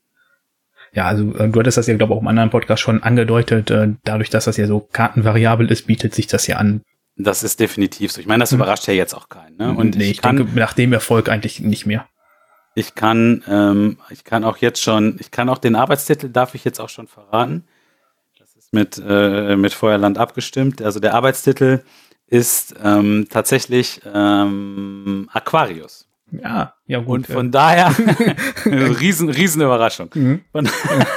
Ja, 0.93 1.05
also 1.05 1.33
äh, 1.35 1.49
du 1.49 1.59
hattest 1.59 1.77
das 1.77 1.87
ja, 1.87 1.95
glaube 1.95 2.13
ich, 2.13 2.17
auch 2.17 2.21
im 2.21 2.27
anderen 2.27 2.49
Podcast 2.49 2.81
schon 2.81 3.01
angedeutet. 3.03 3.71
Äh, 3.71 3.95
dadurch, 4.03 4.29
dass 4.29 4.45
das 4.45 4.57
ja 4.57 4.67
so 4.67 4.79
kartenvariabel 4.91 5.71
ist, 5.71 5.87
bietet 5.87 6.13
sich 6.13 6.27
das 6.27 6.47
ja 6.47 6.57
an. 6.57 6.81
Das 7.15 7.43
ist 7.43 7.59
definitiv 7.59 8.11
so. 8.11 8.19
Ich 8.21 8.27
meine, 8.27 8.41
das 8.41 8.51
mhm. 8.51 8.57
überrascht 8.57 8.87
ja 8.87 8.93
jetzt 8.93 9.13
auch 9.13 9.29
keinen. 9.29 9.57
Ne? 9.57 9.73
Und 9.73 9.95
nee, 9.97 10.05
ich, 10.05 10.11
ich 10.11 10.21
kann, 10.21 10.37
denke, 10.37 10.59
nach 10.59 10.73
dem 10.73 10.93
Erfolg 10.93 11.29
eigentlich 11.29 11.59
nicht 11.59 11.85
mehr. 11.85 12.07
Ich 12.73 12.95
kann, 12.95 13.43
ähm, 13.47 13.97
ich 14.09 14.23
kann 14.23 14.43
auch 14.43 14.57
jetzt 14.57 14.81
schon, 14.81 15.17
ich 15.19 15.31
kann 15.31 15.49
auch 15.49 15.57
den 15.57 15.75
Arbeitstitel, 15.75 16.29
darf 16.29 16.55
ich 16.55 16.63
jetzt 16.63 16.79
auch 16.79 16.89
schon 16.89 17.07
verraten 17.07 17.65
mit, 18.71 19.01
äh, 19.05 19.55
mit 19.55 19.73
Feuerland 19.73 20.17
abgestimmt. 20.17 20.81
Also 20.81 20.99
der 20.99 21.13
Arbeitstitel 21.13 21.83
ist 22.27 22.75
ähm, 22.81 23.27
tatsächlich 23.29 24.01
ähm, 24.05 25.29
Aquarius. 25.33 26.07
Ja, 26.31 26.75
ja 26.85 26.99
gut. 26.99 27.19
Und 27.19 27.27
von 27.27 27.45
ja. 27.47 27.51
daher, 27.51 27.95
riesen, 28.99 29.29
riesen 29.29 29.61
Überraschung. 29.61 30.09
Mhm. 30.13 30.45
Von, 30.51 30.69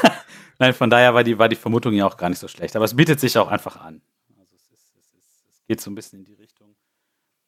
Nein, 0.58 0.72
von 0.72 0.90
daher 0.90 1.14
war 1.14 1.24
die, 1.24 1.38
war 1.38 1.48
die 1.48 1.56
Vermutung 1.56 1.92
ja 1.94 2.06
auch 2.06 2.16
gar 2.16 2.28
nicht 2.28 2.38
so 2.38 2.48
schlecht. 2.48 2.76
Aber 2.76 2.84
es 2.84 2.94
bietet 2.94 3.20
sich 3.20 3.36
auch 3.38 3.48
einfach 3.48 3.76
an. 3.76 4.00
Also 4.38 4.54
es, 4.54 4.62
ist, 4.70 4.92
es, 4.96 5.06
ist, 5.12 5.46
es 5.52 5.66
geht 5.66 5.80
so 5.80 5.90
ein 5.90 5.94
bisschen 5.94 6.20
in 6.20 6.24
die 6.24 6.34
Richtung 6.34 6.74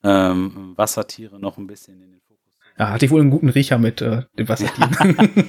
ähm, 0.03 0.75
Wassertiere 0.77 1.39
noch 1.41 1.59
ein 1.59 1.67
bisschen 1.67 2.01
in 2.03 2.13
den 2.13 2.21
ja, 2.79 2.91
hatte 2.91 3.07
ich 3.07 3.11
wohl 3.11 3.23
einen 3.23 3.31
guten 3.31 3.49
Riecher 3.49 3.79
mit 3.79 4.03
äh, 4.03 4.23
dem 4.39 4.49
Wassertier. 4.49 4.91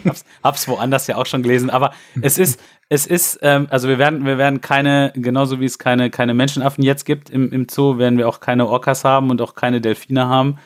hab's, 0.06 0.24
hab's 0.42 0.68
woanders 0.68 1.08
ja 1.08 1.18
auch 1.18 1.26
schon 1.26 1.44
gelesen, 1.44 1.70
aber 1.70 1.92
es 2.22 2.38
ist, 2.38 2.60
es 2.88 3.06
ist, 3.06 3.40
ähm, 3.42 3.68
also 3.70 3.90
wir 3.90 3.98
werden, 3.98 4.26
wir 4.26 4.38
werden 4.38 4.62
keine, 4.62 5.12
genauso 5.14 5.60
wie 5.60 5.66
es 5.66 5.78
keine, 5.78 6.10
keine 6.10 6.34
Menschenaffen 6.34 6.86
jetzt 6.86 7.06
gibt 7.06 7.30
im, 7.30 7.52
im 7.52 7.68
Zoo, 7.70 7.98
werden 7.98 8.18
wir 8.18 8.30
auch 8.30 8.40
keine 8.40 8.66
Orcas 8.68 9.04
haben 9.04 9.30
und 9.30 9.42
auch 9.42 9.56
keine 9.56 9.82
Delfine 9.82 10.28
haben. 10.28 10.58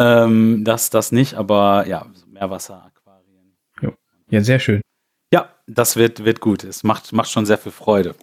Ähm, 0.00 0.64
das, 0.64 0.88
das 0.88 1.12
nicht, 1.12 1.34
aber 1.34 1.86
ja, 1.86 2.06
Meerwasser, 2.26 2.82
Aquarien. 2.86 3.54
Jo. 3.82 3.92
Ja, 4.30 4.40
sehr 4.40 4.58
schön. 4.58 4.80
Ja, 5.30 5.50
das 5.66 5.96
wird, 5.96 6.24
wird 6.24 6.40
gut. 6.40 6.64
Es 6.64 6.82
macht, 6.82 7.12
macht 7.12 7.30
schon 7.30 7.44
sehr 7.44 7.58
viel 7.58 7.70
Freude. 7.70 8.14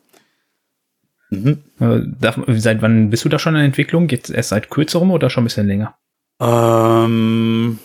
Mhm. 1.30 1.64
Äh, 1.80 2.00
darf, 2.20 2.40
seit 2.48 2.82
wann 2.82 3.12
bist 3.12 3.26
du 3.26 3.30
da 3.30 3.38
schon 3.38 3.56
in 3.56 3.62
Entwicklung? 3.62 4.10
Jetzt 4.10 4.32
erst 4.32 4.50
seit 4.50 4.72
kürzerem 4.72 5.12
oder 5.12 5.30
schon 5.30 5.44
ein 5.44 5.46
bisschen 5.46 5.68
länger? 5.68 5.96
Ähm, 6.40 7.78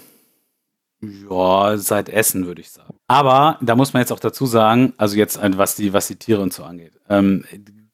ja, 1.03 1.76
seit 1.76 2.09
Essen 2.09 2.47
würde 2.47 2.62
ich 2.62 2.70
sagen. 2.70 2.95
Aber 3.09 3.59
da 3.61 3.76
muss 3.76 3.93
man 3.93 4.01
jetzt 4.01 4.12
auch 4.12 4.20
dazu 4.20 4.47
sagen, 4.47 4.95
also 4.97 5.16
jetzt 5.16 5.38
was 5.43 5.74
die, 5.76 5.93
was 5.93 6.07
die 6.07 6.16
Tiere 6.16 6.40
und 6.40 6.55
so 6.55 6.64
angeht. 6.64 6.99
Ähm, 7.11 7.45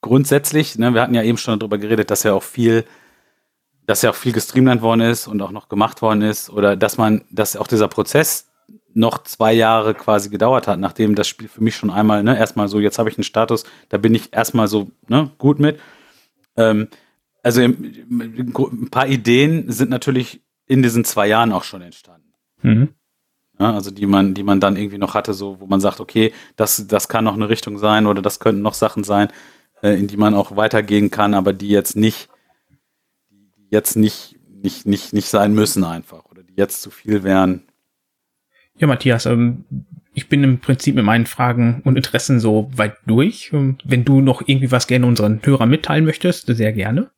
grundsätzlich, 0.01 0.78
ne, 0.78 0.94
wir 0.94 1.03
hatten 1.03 1.14
ja 1.14 1.24
eben 1.24 1.38
schon 1.38 1.59
darüber 1.59 1.78
geredet, 1.78 2.11
dass 2.11 2.22
ja 2.22 2.34
auch 2.34 2.42
viel, 2.42 2.84
dass 3.89 4.03
ja 4.03 4.11
auch 4.11 4.15
viel 4.15 4.33
gestreamlined 4.33 4.83
worden 4.83 5.01
ist 5.01 5.27
und 5.27 5.41
auch 5.41 5.51
noch 5.51 5.71
gemacht 5.71 6.03
worden 6.03 6.21
ist 6.21 6.51
oder 6.51 6.77
dass 6.77 6.99
man, 6.99 7.25
dass 7.31 7.57
auch 7.57 7.67
dieser 7.67 7.89
Prozess 7.89 8.51
noch 8.93 9.23
zwei 9.23 9.55
Jahre 9.55 9.95
quasi 9.95 10.29
gedauert 10.29 10.69
hat, 10.69 10.79
nachdem 10.79 11.15
das 11.15 11.27
Spiel 11.27 11.49
für 11.49 11.63
mich 11.63 11.75
schon 11.75 11.89
einmal, 11.89 12.23
ne, 12.23 12.39
erstmal 12.39 12.69
so, 12.69 12.81
jetzt 12.81 12.99
habe 12.99 13.09
ich 13.09 13.17
einen 13.17 13.25
Status, 13.25 13.65
da 13.89 13.97
bin 13.97 14.15
ich 14.15 14.35
erstmal 14.35 14.69
so, 14.69 14.91
ne, 15.09 15.31
gut 15.39 15.59
mit. 15.59 15.81
Ähm, 16.59 16.89
also 17.43 17.63
ein 17.63 18.89
paar 18.91 19.09
Ideen 19.09 19.73
sind 19.73 19.89
natürlich 19.89 20.43
in 20.67 20.83
diesen 20.83 21.07
zwei 21.07 21.27
Jahren 21.27 21.51
auch 21.51 21.65
schon 21.65 21.81
entstanden. 21.81 22.35
Mhm. 22.61 22.91
Ja, 23.59 23.73
also 23.73 23.91
die 23.91 24.05
man, 24.05 24.35
die 24.35 24.43
man 24.43 24.61
dann 24.61 24.77
irgendwie 24.77 24.99
noch 24.99 25.15
hatte, 25.15 25.33
so 25.33 25.61
wo 25.61 25.67
man 25.67 25.81
sagt, 25.81 25.99
okay, 25.99 26.35
das, 26.57 26.87
das 26.87 27.09
kann 27.09 27.25
noch 27.25 27.35
eine 27.35 27.49
Richtung 27.49 27.79
sein 27.79 28.07
oder 28.07 28.21
das 28.21 28.39
könnten 28.39 28.61
noch 28.61 28.75
Sachen 28.75 29.03
sein, 29.03 29.29
äh, 29.83 29.99
in 29.99 30.09
die 30.09 30.19
man 30.19 30.35
auch 30.35 30.57
weitergehen 30.57 31.11
kann, 31.11 31.33
aber 31.33 31.55
die 31.55 31.71
jetzt 31.71 31.97
nicht, 31.97 32.29
jetzt 33.70 33.96
nicht, 33.96 34.38
nicht, 34.50 34.86
nicht, 34.86 35.12
nicht 35.12 35.28
sein 35.28 35.54
müssen 35.54 35.84
einfach 35.84 36.24
oder 36.26 36.42
die 36.42 36.54
jetzt 36.57 36.82
zu 36.82 36.90
viel 36.90 37.22
wären. 37.22 37.62
Ja, 38.76 38.86
Matthias, 38.86 39.26
ähm, 39.26 39.64
ich 40.14 40.28
bin 40.28 40.42
im 40.42 40.58
Prinzip 40.58 40.95
mit 40.95 41.04
meinen 41.04 41.26
Fragen 41.26 41.82
und 41.84 41.96
Interessen 41.96 42.40
so 42.40 42.70
weit 42.74 42.96
durch. 43.07 43.50
Ähm, 43.53 43.78
wenn 43.84 44.04
du 44.04 44.20
noch 44.20 44.42
irgendwie 44.46 44.70
was 44.70 44.86
gerne 44.86 45.07
unseren 45.07 45.40
Hörern 45.42 45.70
mitteilen 45.70 46.04
möchtest, 46.04 46.46
sehr 46.46 46.72
gerne. 46.72 47.11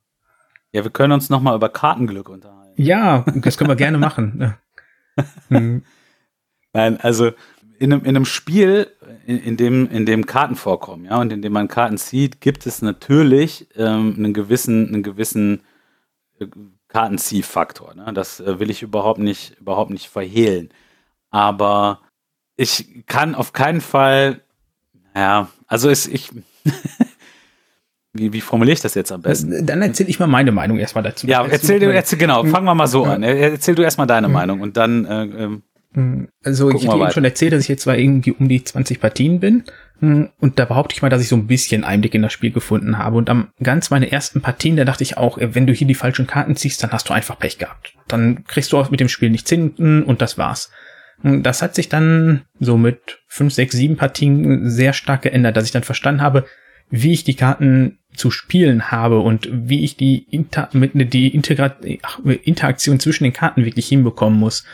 Ja, 0.73 0.85
wir 0.85 0.91
können 0.91 1.13
uns 1.13 1.31
noch 1.31 1.41
mal 1.41 1.57
über 1.57 1.69
Kartenglück 1.69 2.29
unterhalten. 2.29 2.81
Ja, 2.81 3.25
das 3.37 3.59
können 3.59 3.71
wir 3.71 3.77
gerne 3.77 3.99
machen. 3.99 4.55
Hm. 5.49 5.83
Nein, 6.73 6.99
also 6.99 7.33
in 7.79 7.93
einem, 7.93 8.03
in 8.03 8.09
einem 8.11 8.25
Spiel, 8.25 8.87
in, 9.27 9.39
in, 9.39 9.57
dem, 9.59 9.91
in 9.91 10.07
dem 10.07 10.25
Karten 10.25 10.55
vorkommen, 10.55 11.05
ja, 11.05 11.21
und 11.21 11.33
in 11.33 11.43
dem 11.43 11.53
man 11.53 11.69
Karten 11.69 11.99
zieht, 11.99 12.41
gibt 12.41 12.65
es 12.65 12.81
natürlich 12.81 13.69
ähm, 13.77 14.15
einen 14.17 14.33
gewissen, 14.33 14.89
einen 14.89 15.03
gewissen 15.03 15.63
Kartenziehfaktor. 16.89 17.95
Ne? 17.95 18.13
Das 18.13 18.41
äh, 18.41 18.59
will 18.59 18.71
ich 18.71 18.83
überhaupt 18.83 19.21
nicht, 19.21 19.59
überhaupt 19.59 19.91
nicht 19.91 20.09
verhehlen. 20.09 20.71
Aber 21.31 22.01
ich 22.57 23.05
kann 23.07 23.35
auf 23.35 23.53
keinen 23.53 23.81
Fall, 23.81 24.43
ja, 25.15 25.49
also 25.67 25.89
es, 25.89 26.07
ich, 26.07 26.31
Wie, 28.13 28.33
wie 28.33 28.41
formuliere 28.41 28.75
ich 28.75 28.81
das 28.81 28.95
jetzt 28.95 29.13
am 29.13 29.23
besten? 29.23 29.65
Dann 29.67 29.83
erzähle 29.83 30.09
ich 30.09 30.19
mal 30.19 30.27
meine 30.27 30.51
Meinung 30.51 30.79
erstmal 30.79 31.05
dazu. 31.05 31.29
Ja, 31.29 31.47
erzähl 31.47 31.79
du, 31.79 31.93
erzähl, 31.93 32.19
genau, 32.19 32.45
fangen 32.45 32.67
wir 32.67 32.75
mal 32.75 32.89
so 32.89 33.05
an. 33.05 33.23
Erzähl 33.23 33.77
du 33.77 33.83
erstmal 33.83 34.09
deine 34.09 34.29
Meinung 34.29 34.61
und 34.63 34.77
dann 34.77 35.05
äh, 35.05 35.49
hm, 35.93 36.29
also 36.45 36.71
ich 36.71 36.87
habe 36.87 37.11
schon 37.13 37.25
erzählt, 37.25 37.53
dass 37.53 37.63
ich 37.63 37.69
jetzt 37.69 37.83
zwar 37.83 37.99
irgendwie 37.99 38.33
um 38.33 38.49
die 38.49 38.63
20 38.63 39.01
Partien 39.01 39.41
bin 39.41 39.65
hm, 39.99 40.31
und 40.39 40.59
da 40.59 40.65
behaupte 40.65 40.95
ich 40.95 41.03
mal, 41.03 41.09
dass 41.09 41.21
ich 41.21 41.29
so 41.29 41.37
ein 41.37 41.47
bisschen 41.47 41.85
Einblick 41.85 42.15
in 42.15 42.23
das 42.23 42.33
Spiel 42.33 42.53
gefunden 42.53 42.99
habe 42.99 43.17
und 43.17 43.29
am 43.29 43.49
ganz 43.63 43.91
meine 43.91 44.11
ersten 44.11 44.41
Partien, 44.41 44.77
da 44.77 44.85
dachte 44.85 45.03
ich 45.03 45.17
auch, 45.17 45.39
wenn 45.41 45.67
du 45.67 45.73
hier 45.73 45.87
die 45.87 45.95
falschen 45.95 46.27
Karten 46.27 46.57
ziehst, 46.57 46.83
dann 46.83 46.93
hast 46.93 47.09
du 47.09 47.13
einfach 47.13 47.39
Pech 47.39 47.59
gehabt. 47.59 47.95
Dann 48.09 48.45
kriegst 48.45 48.73
du 48.73 48.79
auch 48.79 48.91
mit 48.91 49.01
dem 49.01 49.09
Spiel 49.09 49.31
nichts 49.31 49.51
hin 49.51 50.05
und 50.05 50.23
das 50.23 50.39
war's. 50.39 50.71
Hm, 51.23 51.43
das 51.43 51.61
hat 51.61 51.75
sich 51.75 51.89
dann 51.89 52.43
so 52.61 52.77
mit 52.77 53.19
5, 53.27 53.53
6, 53.53 53.77
7 53.77 53.97
Partien 53.97 54.71
sehr 54.71 54.93
stark 54.93 55.23
geändert, 55.23 55.57
dass 55.57 55.65
ich 55.65 55.73
dann 55.73 55.83
verstanden 55.83 56.23
habe, 56.23 56.45
wie 56.89 57.13
ich 57.13 57.25
die 57.25 57.35
Karten 57.35 57.99
zu 58.15 58.31
spielen 58.31 58.91
habe 58.91 59.21
und 59.21 59.49
wie 59.53 59.85
ich 59.85 59.97
die, 59.97 60.27
Inter 60.31 60.69
mit, 60.73 60.93
die 61.13 61.29
Integra 61.29 61.77
Interaktion 62.25 62.99
zwischen 62.99 63.25
den 63.25 63.33
Karten 63.33 63.65
wirklich 63.65 63.87
hinbekommen 63.89 64.39
muss 64.39 64.65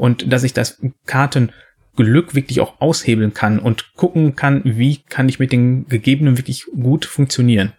und 0.00 0.32
dass 0.32 0.44
ich 0.44 0.54
das 0.54 0.80
Kartenglück 1.04 2.34
wirklich 2.34 2.60
auch 2.60 2.80
aushebeln 2.80 3.34
kann 3.34 3.58
und 3.58 3.94
gucken 3.96 4.34
kann, 4.34 4.62
wie 4.64 5.02
kann 5.02 5.28
ich 5.28 5.38
mit 5.38 5.52
den 5.52 5.86
gegebenen 5.88 6.38
wirklich 6.38 6.64
gut 6.74 7.04
funktionieren. 7.04 7.74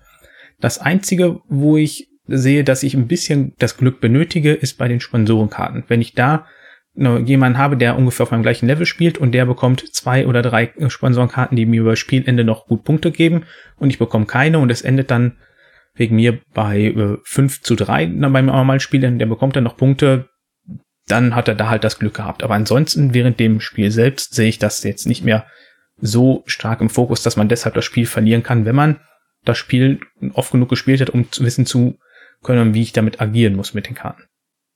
Das 0.59 0.77
einzige, 0.77 1.41
wo 1.49 1.77
ich 1.77 2.09
sehe, 2.27 2.63
dass 2.63 2.83
ich 2.83 2.93
ein 2.93 3.07
bisschen 3.07 3.55
das 3.57 3.75
Glück 3.75 3.99
benötige, 4.01 4.53
ist 4.53 4.77
bei 4.77 4.87
den 4.87 4.99
Sponsorenkarten. 4.99 5.85
Wenn 5.87 5.99
ich 5.99 6.13
da 6.13 6.45
jemanden 6.93 7.57
habe, 7.57 7.75
der 7.75 7.97
ungefähr 7.97 8.25
auf 8.25 8.31
meinem 8.31 8.43
gleichen 8.43 8.67
Level 8.67 8.85
spielt 8.85 9.17
und 9.17 9.31
der 9.31 9.47
bekommt 9.47 9.83
zwei 9.91 10.27
oder 10.27 10.43
drei 10.43 10.71
Sponsorenkarten, 10.89 11.55
die 11.55 11.65
mir 11.65 11.81
über 11.81 11.95
Spielende 11.95 12.43
noch 12.43 12.67
gut 12.67 12.83
Punkte 12.83 13.11
geben 13.11 13.45
und 13.77 13.89
ich 13.89 13.97
bekomme 13.97 14.27
keine 14.27 14.59
und 14.59 14.69
es 14.69 14.83
endet 14.83 15.09
dann 15.09 15.37
wegen 15.95 16.17
mir 16.17 16.39
bei 16.53 16.81
äh, 16.81 17.17
5 17.23 17.63
zu 17.63 17.75
3 17.75 18.05
dann 18.05 18.31
beim 18.31 18.45
normalen 18.45 18.79
Spiel, 18.79 18.99
der 18.99 19.25
bekommt 19.25 19.55
dann 19.55 19.63
noch 19.63 19.77
Punkte, 19.77 20.29
dann 21.11 21.35
hat 21.35 21.47
er 21.47 21.55
da 21.55 21.69
halt 21.69 21.83
das 21.83 21.99
Glück 21.99 22.15
gehabt. 22.15 22.43
Aber 22.43 22.55
ansonsten 22.55 23.13
während 23.13 23.39
dem 23.39 23.59
Spiel 23.59 23.91
selbst 23.91 24.33
sehe 24.33 24.49
ich 24.49 24.59
das 24.59 24.83
jetzt 24.83 25.05
nicht 25.05 25.23
mehr 25.23 25.45
so 25.99 26.43
stark 26.45 26.81
im 26.81 26.89
Fokus, 26.89 27.21
dass 27.21 27.37
man 27.37 27.49
deshalb 27.49 27.75
das 27.75 27.85
Spiel 27.85 28.05
verlieren 28.05 28.43
kann, 28.43 28.65
wenn 28.65 28.75
man 28.75 28.99
das 29.43 29.57
Spiel 29.57 29.99
oft 30.33 30.51
genug 30.51 30.69
gespielt 30.69 31.01
hat, 31.01 31.09
um 31.09 31.31
zu 31.31 31.43
wissen 31.43 31.65
zu 31.65 31.97
können, 32.43 32.73
wie 32.73 32.81
ich 32.81 32.93
damit 32.93 33.21
agieren 33.21 33.55
muss 33.55 33.73
mit 33.73 33.87
den 33.87 33.95
Karten. 33.95 34.23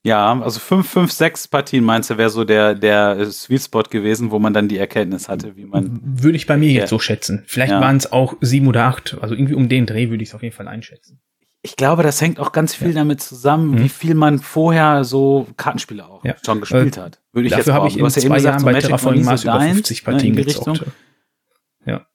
Ja, 0.04 0.40
also 0.40 0.60
5, 0.60 0.88
5, 0.88 1.12
6 1.12 1.48
Partien 1.48 1.84
meinst 1.84 2.12
du, 2.12 2.18
wäre 2.18 2.30
so 2.30 2.44
der, 2.44 2.76
der 2.76 3.26
Sweet 3.32 3.64
Spot 3.64 3.84
gewesen, 3.84 4.30
wo 4.30 4.38
man 4.38 4.54
dann 4.54 4.68
die 4.68 4.78
Erkenntnis 4.78 5.28
hatte, 5.28 5.56
wie 5.56 5.66
man. 5.66 6.00
Würde 6.04 6.36
ich 6.36 6.46
bei 6.46 6.58
mir 6.58 6.72
jetzt 6.72 6.92
so 6.92 7.00
schätzen. 7.00 7.44
Vielleicht 7.48 7.72
ja. 7.72 7.82
waren 7.82 7.98
es 7.98 8.12
auch 8.12 8.36
sieben 8.40 8.68
oder 8.68 8.84
acht. 8.84 9.18
Also 9.20 9.34
irgendwie 9.34 9.56
um 9.56 9.68
den 9.68 9.88
Dreh 9.88 10.12
würde 10.12 10.22
ich 10.22 10.30
es 10.30 10.36
auf 10.36 10.44
jeden 10.44 10.56
Fall 10.56 10.68
einschätzen. 10.68 11.22
Ich 11.66 11.78
glaube, 11.78 12.04
das 12.04 12.22
hängt 12.22 12.40
auch 12.40 12.52
ganz 12.52 12.76
viel 12.76 12.90
ja. 12.90 12.94
damit 12.94 13.22
zusammen, 13.22 13.72
mhm. 13.72 13.80
wie 13.80 13.90
viel 13.90 14.14
man 14.14 14.38
vorher 14.38 15.04
so 15.04 15.48
Kartenspiele 15.58 16.06
auch 16.06 16.24
ja. 16.24 16.36
schon 16.46 16.60
gespielt 16.60 16.96
äh, 16.98 17.02
hat. 17.02 17.20
Würde 17.34 17.48
ich 17.48 17.56
Dafür 17.56 17.74
habe 17.74 17.88
ich 17.88 17.98
in 17.98 18.08
zwei 18.08 18.38
ja 18.38 18.44
Jahren 18.44 18.60
so 18.60 18.66
bei 18.68 18.80
Terraforming 18.80 19.26
Mars 19.26 19.44
über 19.44 19.60
50 19.60 20.06
ne, 20.06 20.12
Partien 20.12 20.36
ne, 20.36 20.44
gezockt. 20.44 20.86
Ja. 21.88 22.06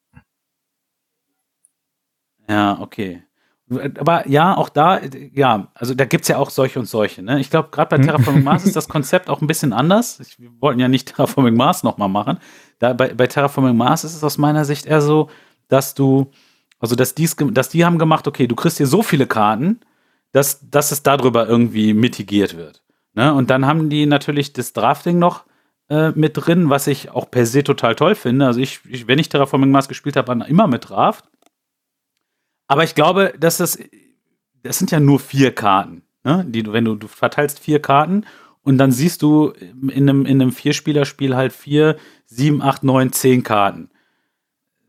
Ja, 2.49 2.79
okay. 2.81 3.25
Aber 3.99 4.29
ja, 4.29 4.57
auch 4.57 4.69
da, 4.69 5.01
ja, 5.33 5.73
also 5.75 5.95
da 5.95 6.05
gibt 6.05 6.23
es 6.23 6.29
ja 6.29 6.39
auch 6.39 6.51
solche 6.51 6.79
und 6.79 6.87
solche. 6.87 7.21
Ne? 7.21 7.41
Ich 7.41 7.51
glaube, 7.51 7.71
gerade 7.73 7.89
bei 7.89 7.99
mhm. 7.99 8.03
Terraforming 8.07 8.45
Mars 8.45 8.65
ist 8.65 8.77
das 8.77 8.89
Konzept 8.89 9.29
auch 9.29 9.41
ein 9.41 9.49
bisschen 9.49 9.73
anders. 9.73 10.21
Ich, 10.21 10.39
wir 10.39 10.51
wollten 10.61 10.79
ja 10.79 10.87
nicht 10.87 11.09
Terraforming 11.17 11.57
Mars 11.57 11.83
nochmal 11.83 12.09
machen. 12.09 12.39
Da, 12.79 12.93
bei, 12.93 13.15
bei 13.15 13.27
Terraforming 13.27 13.77
Mars 13.77 14.05
ist 14.05 14.15
es 14.15 14.23
aus 14.23 14.39
meiner 14.39 14.65
Sicht 14.65 14.87
eher 14.87 15.01
so, 15.01 15.29
dass 15.67 15.95
du 15.95 16.31
also, 16.81 16.97
dass, 16.97 17.15
dies, 17.15 17.37
dass 17.37 17.69
die 17.69 17.85
haben 17.85 17.99
gemacht, 17.99 18.27
okay, 18.27 18.47
du 18.47 18.57
kriegst 18.57 18.79
hier 18.79 18.87
so 18.87 19.03
viele 19.03 19.27
Karten, 19.27 19.81
dass, 20.33 20.69
dass 20.71 20.93
es 20.93 21.03
darüber 21.03 21.47
irgendwie 21.47 21.93
mitigiert 21.93 22.57
wird. 22.57 22.83
Ne? 23.13 23.35
Und 23.35 23.51
dann 23.51 23.67
haben 23.67 23.91
die 23.91 24.07
natürlich 24.07 24.53
das 24.55 24.73
Drafting 24.73 25.19
noch 25.19 25.45
äh, 25.91 26.11
mit 26.13 26.33
drin, 26.35 26.71
was 26.71 26.87
ich 26.87 27.11
auch 27.11 27.31
per 27.31 27.45
se 27.45 27.63
total 27.63 27.95
toll 27.95 28.15
finde. 28.15 28.47
Also, 28.47 28.61
ich, 28.61 28.81
ich 28.89 29.07
wenn 29.07 29.19
ich 29.19 29.29
Terraforming 29.29 29.71
Mars 29.71 29.89
gespielt 29.89 30.17
habe, 30.17 30.27
dann 30.27 30.41
immer 30.41 30.67
mit 30.67 30.89
Draft. 30.89 31.29
Aber 32.67 32.85
ich 32.85 32.95
glaube, 32.95 33.35
dass 33.39 33.59
das, 33.59 33.79
das 34.63 34.79
sind 34.79 34.91
ja 34.91 35.01
nur 35.01 35.21
vier 35.21 35.55
Karten. 35.55 36.03
Ne? 36.25 36.47
Die, 36.49 36.73
wenn 36.73 36.85
du, 36.85 36.95
du 36.95 37.09
verteilst 37.09 37.59
vier 37.59 37.83
Karten 37.83 38.25
und 38.63 38.79
dann 38.79 38.93
siehst 38.93 39.21
du 39.23 39.51
in 39.51 40.09
einem, 40.09 40.25
in 40.25 40.41
einem 40.41 40.53
Vierspielerspiel 40.53 41.37
halt 41.37 41.53
vier, 41.53 41.97
sieben, 42.27 42.63
acht, 42.63 42.85
neun, 42.85 43.13
zehn 43.13 43.43
Karten. 43.43 43.91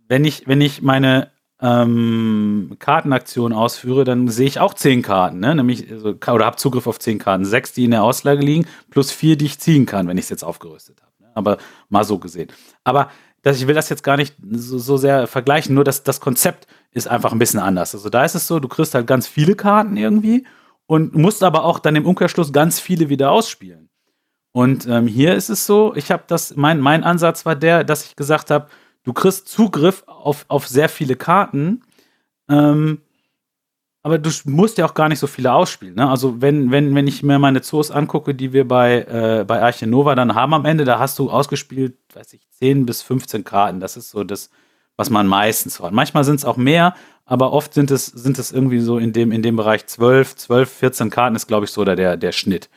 Wenn 0.07 0.23
ich, 0.25 0.47
wenn 0.47 0.61
ich 0.61 0.81
meine 0.81 1.30
ähm, 1.61 2.75
Kartenaktion 2.79 3.53
ausführe, 3.53 4.03
dann 4.03 4.27
sehe 4.27 4.47
ich 4.47 4.59
auch 4.59 4.73
zehn 4.73 5.03
Karten, 5.03 5.39
ne? 5.39 5.53
Nämlich, 5.53 5.91
also, 5.91 6.09
oder 6.09 6.45
habe 6.45 6.55
Zugriff 6.55 6.87
auf 6.87 6.99
zehn 6.99 7.19
Karten. 7.19 7.45
Sechs, 7.45 7.71
die 7.71 7.85
in 7.85 7.91
der 7.91 8.03
Auslage 8.03 8.41
liegen, 8.41 8.65
plus 8.89 9.11
vier, 9.11 9.37
die 9.37 9.45
ich 9.45 9.59
ziehen 9.59 9.85
kann, 9.85 10.07
wenn 10.07 10.17
ich 10.17 10.25
es 10.25 10.29
jetzt 10.29 10.43
aufgerüstet 10.43 11.01
habe. 11.01 11.11
Ne? 11.19 11.29
Aber 11.35 11.57
mal 11.89 12.03
so 12.03 12.17
gesehen. 12.17 12.49
Aber 12.83 13.11
das, 13.43 13.57
ich 13.57 13.67
will 13.67 13.75
das 13.75 13.89
jetzt 13.89 14.03
gar 14.03 14.17
nicht 14.17 14.35
so, 14.51 14.79
so 14.79 14.97
sehr 14.97 15.27
vergleichen, 15.27 15.75
nur 15.75 15.83
dass 15.83 16.03
das 16.03 16.19
Konzept 16.19 16.67
ist 16.91 17.07
einfach 17.07 17.31
ein 17.31 17.39
bisschen 17.39 17.59
anders. 17.59 17.93
Also 17.93 18.09
da 18.09 18.25
ist 18.25 18.35
es 18.35 18.47
so, 18.47 18.59
du 18.59 18.67
kriegst 18.67 18.95
halt 18.95 19.07
ganz 19.07 19.27
viele 19.27 19.55
Karten 19.55 19.97
irgendwie 19.97 20.45
und 20.87 21.15
musst 21.15 21.43
aber 21.43 21.63
auch 21.63 21.79
dann 21.79 21.95
im 21.95 22.05
Umkehrschluss 22.05 22.51
ganz 22.51 22.79
viele 22.79 23.09
wieder 23.09 23.31
ausspielen. 23.31 23.89
Und 24.51 24.87
ähm, 24.87 25.07
hier 25.07 25.35
ist 25.35 25.49
es 25.49 25.65
so, 25.65 25.93
ich 25.95 26.11
habe 26.11 26.23
das, 26.27 26.55
mein, 26.55 26.79
mein 26.79 27.03
Ansatz 27.03 27.45
war 27.45 27.55
der, 27.55 27.83
dass 27.83 28.05
ich 28.05 28.15
gesagt 28.15 28.51
habe, 28.51 28.67
du 29.03 29.13
kriegst 29.13 29.47
Zugriff 29.47 30.03
auf, 30.05 30.45
auf 30.47 30.67
sehr 30.67 30.89
viele 30.89 31.15
Karten, 31.15 31.83
ähm, 32.49 33.01
aber 34.03 34.17
du 34.17 34.31
musst 34.45 34.77
ja 34.79 34.85
auch 34.85 34.95
gar 34.95 35.09
nicht 35.09 35.19
so 35.19 35.27
viele 35.27 35.53
ausspielen. 35.53 35.95
Ne? 35.95 36.09
Also 36.09 36.41
wenn, 36.41 36.71
wenn, 36.71 36.95
wenn 36.95 37.07
ich 37.07 37.21
mir 37.21 37.37
meine 37.37 37.61
Zoos 37.61 37.91
angucke, 37.91 38.33
die 38.33 38.51
wir 38.51 38.67
bei, 38.67 39.01
äh, 39.01 39.45
bei 39.45 39.61
Arche 39.61 39.85
Nova 39.85 40.15
dann 40.15 40.33
haben 40.33 40.53
am 40.55 40.65
Ende, 40.65 40.85
da 40.85 40.97
hast 40.97 41.19
du 41.19 41.29
ausgespielt, 41.29 41.95
weiß 42.13 42.33
ich, 42.33 42.49
10 42.49 42.87
bis 42.87 43.03
15 43.03 43.43
Karten. 43.43 43.79
Das 43.79 43.97
ist 43.97 44.09
so 44.09 44.23
das, 44.23 44.49
was 44.97 45.11
man 45.11 45.27
meistens 45.27 45.79
hat. 45.79 45.91
Manchmal 45.91 46.23
sind 46.23 46.37
es 46.37 46.45
auch 46.45 46.57
mehr, 46.57 46.95
aber 47.25 47.53
oft 47.53 47.75
sind 47.75 47.91
es, 47.91 48.07
sind 48.07 48.39
es 48.39 48.51
irgendwie 48.51 48.79
so 48.79 48.97
in 48.97 49.13
dem, 49.13 49.31
in 49.31 49.43
dem 49.43 49.55
Bereich 49.55 49.85
12, 49.85 50.35
12, 50.35 50.71
14 50.71 51.09
Karten 51.11 51.35
ist, 51.35 51.47
glaube 51.47 51.65
ich, 51.65 51.71
so 51.71 51.85
der, 51.85 52.17
der 52.17 52.31
Schnitt, 52.31 52.69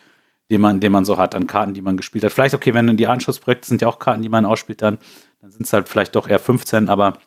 den 0.51 0.60
man, 0.60 0.80
den 0.80 0.92
man 0.92 1.06
so 1.06 1.16
hat 1.16 1.34
an 1.34 1.46
Karten, 1.46 1.72
die 1.72 1.82
man 1.82 1.96
gespielt 1.96 2.24
hat. 2.24 2.32
Vielleicht, 2.32 2.55
okay, 2.55 2.74
wenn 2.74 2.96
die 2.98 3.06
Anschlussprojekte 3.06 3.66
sind 3.66 3.80
ja 3.80 3.88
auch 3.88 3.98
Karten, 3.98 4.20
die 4.20 4.28
man 4.28 4.44
ausspielt, 4.44 4.82
dann 4.82 4.98
dann 5.44 5.50
sind 5.50 5.66
es 5.66 5.74
halt 5.74 5.90
vielleicht 5.90 6.16
doch 6.16 6.26
eher 6.26 6.38
15, 6.38 6.88
aber 6.88 7.18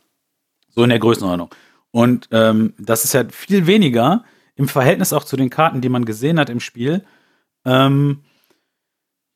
so 0.69 0.81
in 0.81 0.89
der 0.89 0.97
Größenordnung. 0.97 1.53
Und 1.91 2.27
ähm, 2.31 2.73
das 2.79 3.03
ist 3.03 3.13
ja 3.13 3.23
viel 3.29 3.67
weniger 3.67 4.23
im 4.55 4.67
Verhältnis 4.67 5.13
auch 5.13 5.23
zu 5.23 5.37
den 5.37 5.51
Karten, 5.51 5.81
die 5.81 5.89
man 5.89 6.03
gesehen 6.03 6.39
hat 6.39 6.49
im 6.49 6.59
Spiel. 6.59 7.05
Ähm, 7.63 8.23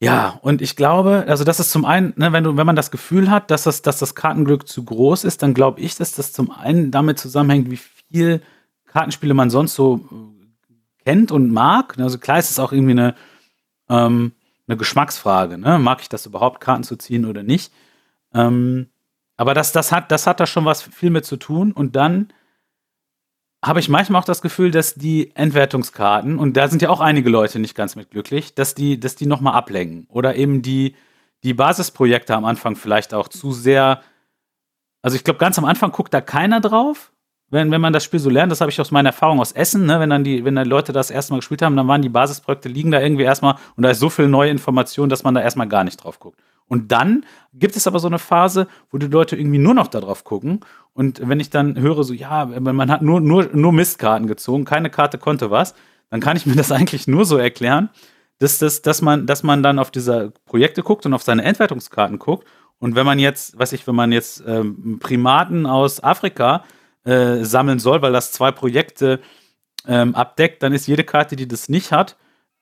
ja, 0.02 0.40
und 0.42 0.64
ich 0.64 0.76
glaube, 0.76 1.26
also 1.28 1.44
das 1.44 1.60
ist 1.60 1.70
zum 1.70 1.86
einen, 1.86 2.14
ne, 2.16 2.34
wenn 2.34 2.44
du, 2.44 2.58
wenn 2.58 2.66
man 2.66 2.76
das 2.76 2.90
Gefühl 2.90 3.30
hat, 3.30 3.52
dass 3.52 3.66
das, 3.66 3.84
dass 3.84 4.00
das 4.00 4.16
Kartenglück 4.16 4.68
zu 4.68 4.84
groß 4.84 5.26
ist, 5.26 5.44
dann 5.44 5.54
glaube 5.54 5.80
ich, 5.80 5.94
dass 5.94 6.14
das 6.14 6.34
zum 6.34 6.50
einen 6.50 6.90
damit 6.90 7.20
zusammenhängt, 7.20 7.70
wie 7.70 7.78
viel 8.12 8.42
Kartenspiele 8.88 9.36
man 9.36 9.52
sonst 9.52 9.76
so 9.76 9.98
äh, 10.12 11.04
kennt 11.06 11.32
und 11.32 11.52
mag. 11.52 12.00
Also 12.00 12.18
klar 12.18 12.40
ist 12.40 12.50
es 12.50 12.58
auch 12.58 12.72
irgendwie 12.72 12.94
eine, 12.94 13.14
ähm, 13.90 14.32
eine 14.68 14.76
Geschmacksfrage, 14.76 15.60
ne? 15.60 15.78
Mag 15.78 16.02
ich 16.02 16.10
das 16.10 16.26
überhaupt, 16.26 16.62
Karten 16.62 16.84
zu 16.84 16.96
ziehen 16.96 17.26
oder 17.26 17.44
nicht? 17.44 17.72
Ähm, 18.34 18.90
aber 19.38 19.54
das, 19.54 19.72
das, 19.72 19.92
hat, 19.92 20.12
das 20.12 20.28
hat 20.28 20.40
da 20.40 20.46
schon 20.46 20.66
was 20.66 20.84
viel 20.84 21.10
mit 21.10 21.26
zu 21.26 21.38
tun. 21.38 21.72
Und 21.72 21.96
dann 21.96 22.32
habe 23.64 23.80
ich 23.80 23.90
manchmal 23.90 24.22
auch 24.22 24.26
das 24.26 24.42
Gefühl, 24.42 24.72
dass 24.72 24.96
die 24.96 25.36
Entwertungskarten, 25.36 26.40
und 26.40 26.58
da 26.58 26.68
sind 26.68 26.82
ja 26.82 26.90
auch 26.90 27.00
einige 27.00 27.30
Leute 27.30 27.60
nicht 27.60 27.76
ganz 27.76 27.96
mit 27.96 28.10
glücklich, 28.10 28.56
dass 28.56 28.74
die, 28.74 29.00
dass 29.00 29.16
die 29.16 29.28
nochmal 29.28 29.54
ablenken. 29.54 30.08
Oder 30.10 30.36
eben 30.36 30.62
die, 30.62 30.96
die 31.44 31.54
Basisprojekte 31.54 32.36
am 32.36 32.46
Anfang 32.46 32.76
vielleicht 32.76 33.14
auch 33.14 33.28
zu 33.28 33.52
sehr. 33.52 34.02
Also 35.02 35.16
ich 35.16 35.24
glaube, 35.24 35.40
ganz 35.40 35.58
am 35.58 35.66
Anfang 35.66 35.92
guckt 35.92 36.14
da 36.14 36.22
keiner 36.22 36.62
drauf, 36.62 37.12
wenn, 37.50 37.72
wenn 37.72 37.82
man 37.82 37.94
das 37.94 38.04
Spiel 38.04 38.20
so 38.20 38.30
lernt. 38.30 38.52
Das 38.52 38.62
habe 38.62 38.72
ich 38.72 38.80
aus 38.80 38.92
meiner 38.92 39.10
Erfahrung 39.10 39.40
aus 39.40 39.52
Essen, 39.52 39.86
ne? 39.86 40.00
wenn 40.00 40.10
dann 40.10 40.24
die, 40.24 40.46
wenn 40.46 40.56
dann 40.56 40.68
Leute 40.68 40.94
das 40.94 41.12
erstmal 41.12 41.40
gespielt 41.40 41.62
haben, 41.62 41.76
dann 41.76 41.88
waren 41.88 42.02
die 42.02 42.10
Basisprojekte 42.10 42.70
liegen 42.70 42.92
da 42.92 43.02
irgendwie 43.02 43.24
erstmal 43.24 43.56
und 43.76 43.84
da 43.84 43.90
ist 43.90 44.00
so 44.00 44.10
viel 44.10 44.28
neue 44.28 44.50
Information, 44.52 45.10
dass 45.10 45.24
man 45.24 45.34
da 45.34 45.42
erstmal 45.42 45.68
gar 45.68 45.84
nicht 45.84 46.04
drauf 46.04 46.20
guckt. 46.20 46.40
Und 46.72 46.94
dann 46.94 47.26
gibt 47.54 47.76
es 47.76 47.86
aber 47.86 48.00
so 48.00 48.08
eine 48.08 48.18
Phase, 48.18 48.66
wo 48.92 48.98
die 48.98 49.08
Leute 49.08 49.36
irgendwie 49.36 49.58
nur 49.58 49.74
noch 49.74 49.88
darauf 49.88 50.24
gucken. 50.24 50.62
Und 50.94 51.20
wenn 51.22 51.42
ich 51.42 51.50
dann 51.50 51.78
höre, 51.78 52.06
so, 52.06 52.14
ja, 52.14 52.46
man 52.46 52.90
hat 52.90 53.02
nur, 53.02 53.20
nur, 53.20 53.50
nur 53.52 53.74
Mistkarten 53.74 54.26
gezogen, 54.26 54.64
keine 54.64 54.90
Karte 54.90 55.18
konnte 55.18 55.52
was, 55.52 55.76
dann 56.10 56.22
kann 56.22 56.38
ich 56.38 56.46
mir 56.46 56.56
das 56.56 56.72
eigentlich 56.72 57.10
nur 57.10 57.26
so 57.26 57.36
erklären, 57.36 57.90
dass, 58.40 58.58
das, 58.58 58.82
dass, 58.82 59.02
man, 59.02 59.26
dass 59.26 59.44
man 59.44 59.64
dann 59.64 59.80
auf 59.80 59.92
diese 59.92 60.32
Projekte 60.46 60.82
guckt 60.82 61.06
und 61.06 61.14
auf 61.14 61.24
seine 61.24 61.44
Endwertungskarten 61.44 62.20
guckt. 62.20 62.48
Und 62.80 62.96
wenn 62.96 63.06
man 63.06 63.20
jetzt, 63.20 63.60
was 63.60 63.74
ich, 63.74 63.86
wenn 63.86 63.96
man 63.96 64.14
jetzt 64.14 64.42
ähm, 64.48 64.98
Primaten 65.02 65.66
aus 65.66 66.02
Afrika 66.02 66.64
äh, 67.04 67.44
sammeln 67.44 67.80
soll, 67.80 68.02
weil 68.02 68.14
das 68.14 68.32
zwei 68.32 68.54
Projekte 68.54 69.20
ähm, 69.90 70.16
abdeckt, 70.16 70.64
dann 70.64 70.72
ist 70.72 70.88
jede 70.88 71.04
Karte, 71.04 71.36
die 71.36 71.50
das 71.50 71.68
nicht 71.68 71.92
hat, 71.92 72.16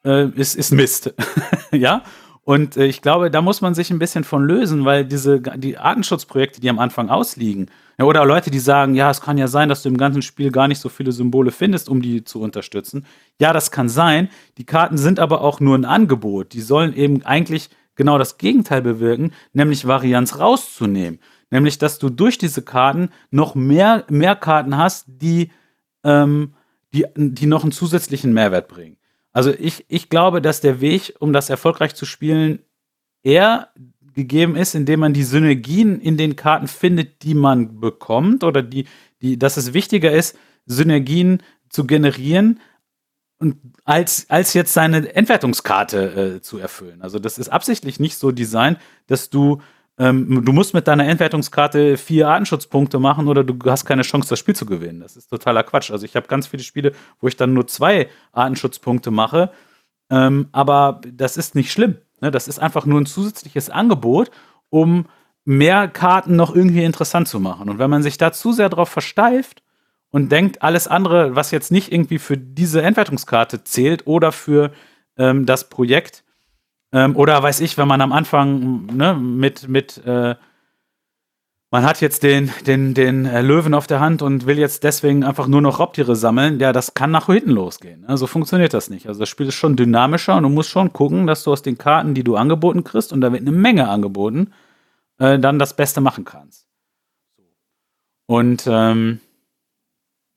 äh, 0.03 0.29
ist, 0.29 0.55
ist 0.55 0.71
Mist. 0.71 1.13
ja? 1.71 2.01
Und 2.43 2.77
äh, 2.77 2.85
ich 2.85 3.01
glaube, 3.01 3.29
da 3.29 3.41
muss 3.41 3.61
man 3.61 3.75
sich 3.75 3.91
ein 3.91 3.99
bisschen 3.99 4.23
von 4.23 4.43
lösen, 4.43 4.85
weil 4.85 5.05
diese 5.05 5.39
die 5.39 5.77
Artenschutzprojekte, 5.77 6.61
die 6.61 6.69
am 6.69 6.79
Anfang 6.79 7.09
ausliegen, 7.09 7.69
ja, 7.99 8.05
oder 8.05 8.25
Leute, 8.25 8.49
die 8.49 8.59
sagen, 8.59 8.95
ja, 8.95 9.09
es 9.09 9.19
kann 9.19 9.37
ja 9.37 9.47
sein, 9.47 9.67
dass 9.67 9.83
du 9.83 9.89
im 9.89 9.97
ganzen 9.97 10.21
Spiel 10.21 10.51
gar 10.51 10.69
nicht 10.69 10.79
so 10.79 10.87
viele 10.87 11.11
Symbole 11.11 11.51
findest, 11.51 11.89
um 11.89 12.01
die 12.01 12.23
zu 12.23 12.41
unterstützen. 12.41 13.05
Ja, 13.41 13.51
das 13.51 13.71
kann 13.71 13.89
sein. 13.89 14.29
Die 14.57 14.65
Karten 14.65 14.97
sind 14.97 15.19
aber 15.19 15.41
auch 15.41 15.59
nur 15.59 15.77
ein 15.77 15.83
Angebot. 15.83 16.53
Die 16.53 16.61
sollen 16.61 16.95
eben 16.95 17.23
eigentlich 17.25 17.69
genau 17.95 18.17
das 18.17 18.37
Gegenteil 18.37 18.81
bewirken, 18.81 19.33
nämlich 19.51 19.85
Varianz 19.85 20.39
rauszunehmen. 20.39 21.19
Nämlich, 21.51 21.77
dass 21.77 21.99
du 21.99 22.09
durch 22.09 22.37
diese 22.37 22.61
Karten 22.61 23.09
noch 23.31 23.53
mehr, 23.55 24.05
mehr 24.09 24.37
Karten 24.37 24.77
hast, 24.77 25.05
die, 25.07 25.51
ähm, 26.05 26.53
die, 26.93 27.05
die 27.15 27.47
noch 27.47 27.63
einen 27.63 27.73
zusätzlichen 27.73 28.31
Mehrwert 28.31 28.69
bringen. 28.69 28.95
Also 29.31 29.51
ich, 29.51 29.85
ich 29.87 30.09
glaube, 30.09 30.41
dass 30.41 30.61
der 30.61 30.81
Weg, 30.81 31.15
um 31.19 31.33
das 31.33 31.49
erfolgreich 31.49 31.95
zu 31.95 32.05
spielen, 32.05 32.59
eher 33.23 33.69
gegeben 34.13 34.55
ist, 34.55 34.75
indem 34.75 35.01
man 35.01 35.13
die 35.13 35.23
Synergien 35.23 36.01
in 36.01 36.17
den 36.17 36.35
Karten 36.35 36.67
findet, 36.67 37.23
die 37.23 37.35
man 37.35 37.79
bekommt 37.79 38.43
oder 38.43 38.61
die, 38.61 38.85
die, 39.21 39.37
dass 39.37 39.57
es 39.57 39.73
wichtiger 39.73 40.11
ist, 40.11 40.37
Synergien 40.65 41.43
zu 41.69 41.85
generieren 41.85 42.59
und 43.39 43.57
als, 43.85 44.29
als 44.29 44.53
jetzt 44.53 44.73
seine 44.73 45.13
Entwertungskarte 45.15 46.35
äh, 46.37 46.41
zu 46.41 46.57
erfüllen. 46.57 47.01
Also 47.01 47.19
das 47.19 47.37
ist 47.37 47.49
absichtlich 47.49 47.99
nicht 47.99 48.17
so 48.17 48.31
designt, 48.31 48.79
dass 49.07 49.29
du 49.29 49.61
ähm, 49.99 50.45
du 50.45 50.53
musst 50.53 50.73
mit 50.73 50.87
deiner 50.87 51.05
Endwertungskarte 51.05 51.97
vier 51.97 52.29
Artenschutzpunkte 52.29 52.99
machen 52.99 53.27
oder 53.27 53.43
du 53.43 53.57
hast 53.69 53.83
keine 53.83 54.03
Chance, 54.03 54.29
das 54.29 54.39
Spiel 54.39 54.55
zu 54.55 54.65
gewinnen. 54.65 55.01
Das 55.01 55.17
ist 55.17 55.27
totaler 55.27 55.63
Quatsch. 55.63 55.91
Also 55.91 56.05
ich 56.05 56.15
habe 56.15 56.27
ganz 56.27 56.47
viele 56.47 56.63
Spiele, 56.63 56.93
wo 57.19 57.27
ich 57.27 57.35
dann 57.35 57.53
nur 57.53 57.67
zwei 57.67 58.07
Artenschutzpunkte 58.31 59.11
mache. 59.11 59.51
Ähm, 60.09 60.47
aber 60.53 61.01
das 61.05 61.35
ist 61.35 61.53
nicht 61.53 61.73
schlimm. 61.73 61.97
Ne? 62.21 62.31
Das 62.31 62.47
ist 62.47 62.59
einfach 62.59 62.85
nur 62.85 62.99
ein 62.99 63.05
zusätzliches 63.05 63.69
Angebot, 63.69 64.31
um 64.69 65.05
mehr 65.43 65.89
Karten 65.89 66.37
noch 66.37 66.55
irgendwie 66.55 66.85
interessant 66.85 67.27
zu 67.27 67.41
machen. 67.41 67.69
Und 67.69 67.77
wenn 67.77 67.89
man 67.89 68.01
sich 68.01 68.17
da 68.17 68.31
zu 68.31 68.53
sehr 68.53 68.69
drauf 68.69 68.87
versteift 68.87 69.63
und 70.11 70.31
denkt, 70.31 70.61
alles 70.61 70.87
andere, 70.87 71.35
was 71.35 71.51
jetzt 71.51 71.73
nicht 71.73 71.91
irgendwie 71.91 72.19
für 72.19 72.37
diese 72.37 72.81
Endwertungskarte 72.81 73.65
zählt 73.65 74.07
oder 74.07 74.31
für 74.31 74.71
ähm, 75.17 75.45
das 75.45 75.69
Projekt, 75.69 76.23
ähm, 76.91 77.15
oder 77.15 77.41
weiß 77.41 77.59
ich, 77.61 77.77
wenn 77.77 77.87
man 77.87 78.01
am 78.01 78.11
Anfang 78.11 78.85
ne, 78.87 79.13
mit, 79.13 79.67
mit 79.67 79.97
äh, 80.05 80.35
man 81.71 81.83
hat 81.83 82.01
jetzt 82.01 82.23
den, 82.23 82.51
den, 82.65 82.95
den 82.95 83.25
äh, 83.25 83.41
Löwen 83.41 83.75
auf 83.75 83.85
der 83.85 83.99
Hand 83.99 84.23
und 84.23 84.47
will 84.47 84.57
jetzt 84.57 84.83
deswegen 84.83 85.23
einfach 85.23 85.47
nur 85.47 85.61
noch 85.61 85.79
Raubtiere 85.79 86.15
sammeln, 86.15 86.59
ja, 86.59 86.73
das 86.73 86.95
kann 86.95 87.11
nach 87.11 87.27
hinten 87.27 87.51
losgehen. 87.51 88.01
Ne? 88.01 88.17
So 88.17 88.25
funktioniert 88.25 88.73
das 88.73 88.89
nicht. 88.89 89.07
Also 89.07 89.19
das 89.19 89.29
Spiel 89.29 89.47
ist 89.47 89.55
schon 89.55 89.75
dynamischer 89.75 90.35
und 90.35 90.43
du 90.43 90.49
musst 90.49 90.69
schon 90.69 90.93
gucken, 90.93 91.27
dass 91.27 91.43
du 91.43 91.51
aus 91.51 91.61
den 91.61 91.77
Karten, 91.77 92.15
die 92.15 92.23
du 92.23 92.35
angeboten 92.37 92.83
kriegst, 92.83 93.13
und 93.13 93.21
da 93.21 93.31
wird 93.31 93.41
eine 93.41 93.51
Menge 93.51 93.87
angeboten, 93.87 94.51
äh, 95.19 95.37
dann 95.37 95.59
das 95.59 95.75
Beste 95.75 96.01
machen 96.01 96.25
kannst. 96.25 96.65
Und 98.25 98.65
ähm, 98.67 99.19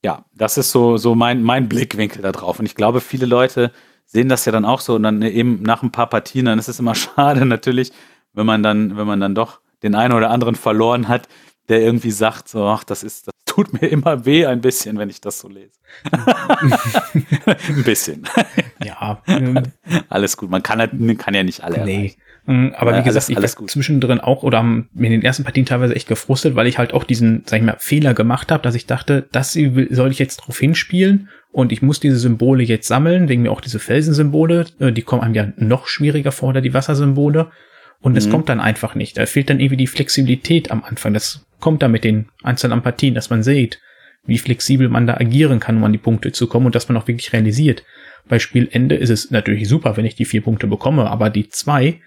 ja, 0.04 0.24
das 0.34 0.58
ist 0.58 0.70
so, 0.70 0.98
so 0.98 1.14
mein, 1.14 1.42
mein 1.42 1.68
Blickwinkel 1.68 2.20
da 2.20 2.32
drauf. 2.32 2.58
Und 2.58 2.66
ich 2.66 2.74
glaube, 2.74 3.00
viele 3.00 3.26
Leute 3.26 3.70
sehen 4.12 4.28
das 4.28 4.44
ja 4.44 4.52
dann 4.52 4.64
auch 4.64 4.80
so 4.80 4.94
und 4.94 5.02
dann 5.02 5.22
eben 5.22 5.62
nach 5.62 5.82
ein 5.82 5.90
paar 5.90 6.08
Partien, 6.08 6.44
dann 6.44 6.58
ist 6.58 6.68
es 6.68 6.78
immer 6.78 6.94
schade 6.94 7.44
natürlich, 7.46 7.92
wenn 8.34 8.46
man 8.46 8.62
dann, 8.62 8.96
wenn 8.96 9.06
man 9.06 9.20
dann 9.20 9.34
doch 9.34 9.60
den 9.82 9.94
einen 9.94 10.14
oder 10.14 10.30
anderen 10.30 10.54
verloren 10.54 11.08
hat, 11.08 11.28
der 11.68 11.80
irgendwie 11.80 12.10
sagt, 12.10 12.48
so, 12.48 12.66
ach, 12.66 12.84
das 12.84 13.02
ist, 13.02 13.26
das 13.26 13.34
tut 13.46 13.72
mir 13.72 13.88
immer 13.88 14.24
weh 14.24 14.46
ein 14.46 14.60
bisschen, 14.60 14.98
wenn 14.98 15.08
ich 15.08 15.20
das 15.20 15.38
so 15.38 15.48
lese. 15.48 15.78
ein 16.12 17.84
bisschen. 17.84 18.26
Ja. 18.84 19.22
Ähm, 19.26 19.62
alles 20.08 20.36
gut. 20.36 20.50
Man 20.50 20.62
kann, 20.62 20.78
halt, 20.78 20.92
kann 21.18 21.34
ja 21.34 21.42
nicht 21.42 21.62
alle. 21.62 21.84
Nee. 21.84 21.96
Erreichen. 21.96 22.20
Mm, 22.46 22.68
aber 22.76 22.98
wie 22.98 23.02
gesagt, 23.02 23.28
alles, 23.28 23.36
alles 23.36 23.56
ich 23.60 23.66
zwischendrin 23.68 24.20
auch 24.20 24.42
oder 24.42 24.60
in 24.60 24.88
den 24.94 25.22
ersten 25.22 25.44
Partien 25.44 25.64
teilweise 25.64 25.94
echt 25.94 26.08
gefrustet, 26.08 26.56
weil 26.56 26.66
ich 26.66 26.78
halt 26.78 26.92
auch 26.92 27.04
diesen, 27.04 27.42
sag 27.46 27.58
ich 27.58 27.64
mal, 27.64 27.76
Fehler 27.78 28.14
gemacht 28.14 28.50
habe, 28.50 28.62
dass 28.62 28.74
ich 28.74 28.86
dachte, 28.86 29.28
das 29.30 29.52
soll 29.52 30.10
ich 30.10 30.18
jetzt 30.18 30.38
drauf 30.38 30.58
hinspielen 30.58 31.28
und 31.52 31.70
ich 31.70 31.82
muss 31.82 32.00
diese 32.00 32.16
Symbole 32.16 32.64
jetzt 32.64 32.88
sammeln, 32.88 33.28
wegen 33.28 33.42
mir 33.42 33.52
auch 33.52 33.60
diese 33.60 33.78
Felsensymbole, 33.78 34.66
äh, 34.80 34.92
die 34.92 35.02
kommen 35.02 35.22
einem 35.22 35.34
ja 35.34 35.52
noch 35.56 35.86
schwieriger 35.86 36.32
vor, 36.32 36.48
oder 36.48 36.60
die 36.60 36.74
Wassersymbole. 36.74 37.50
Und 38.00 38.16
es 38.16 38.26
mhm. 38.26 38.30
kommt 38.32 38.48
dann 38.48 38.60
einfach 38.60 38.96
nicht. 38.96 39.16
Da 39.16 39.26
fehlt 39.26 39.48
dann 39.48 39.60
irgendwie 39.60 39.76
die 39.76 39.86
Flexibilität 39.86 40.72
am 40.72 40.82
Anfang. 40.82 41.14
Das 41.14 41.46
kommt 41.60 41.82
da 41.82 41.88
mit 41.88 42.02
den 42.02 42.26
einzelnen 42.42 42.82
Partien, 42.82 43.14
dass 43.14 43.30
man 43.30 43.44
sieht, 43.44 43.80
wie 44.24 44.38
flexibel 44.38 44.88
man 44.88 45.06
da 45.06 45.14
agieren 45.14 45.60
kann, 45.60 45.76
um 45.76 45.84
an 45.84 45.92
die 45.92 45.98
Punkte 45.98 46.32
zu 46.32 46.48
kommen 46.48 46.66
und 46.66 46.74
dass 46.74 46.88
man 46.88 46.96
auch 46.96 47.06
wirklich 47.06 47.32
realisiert. 47.32 47.84
Bei 48.28 48.38
Spielende 48.38 48.96
ist 48.96 49.10
es 49.10 49.30
natürlich 49.30 49.68
super, 49.68 49.96
wenn 49.96 50.04
ich 50.04 50.16
die 50.16 50.24
vier 50.24 50.42
Punkte 50.42 50.66
bekomme, 50.66 51.08
aber 51.10 51.30
die 51.30 51.48
zwei 51.48 52.00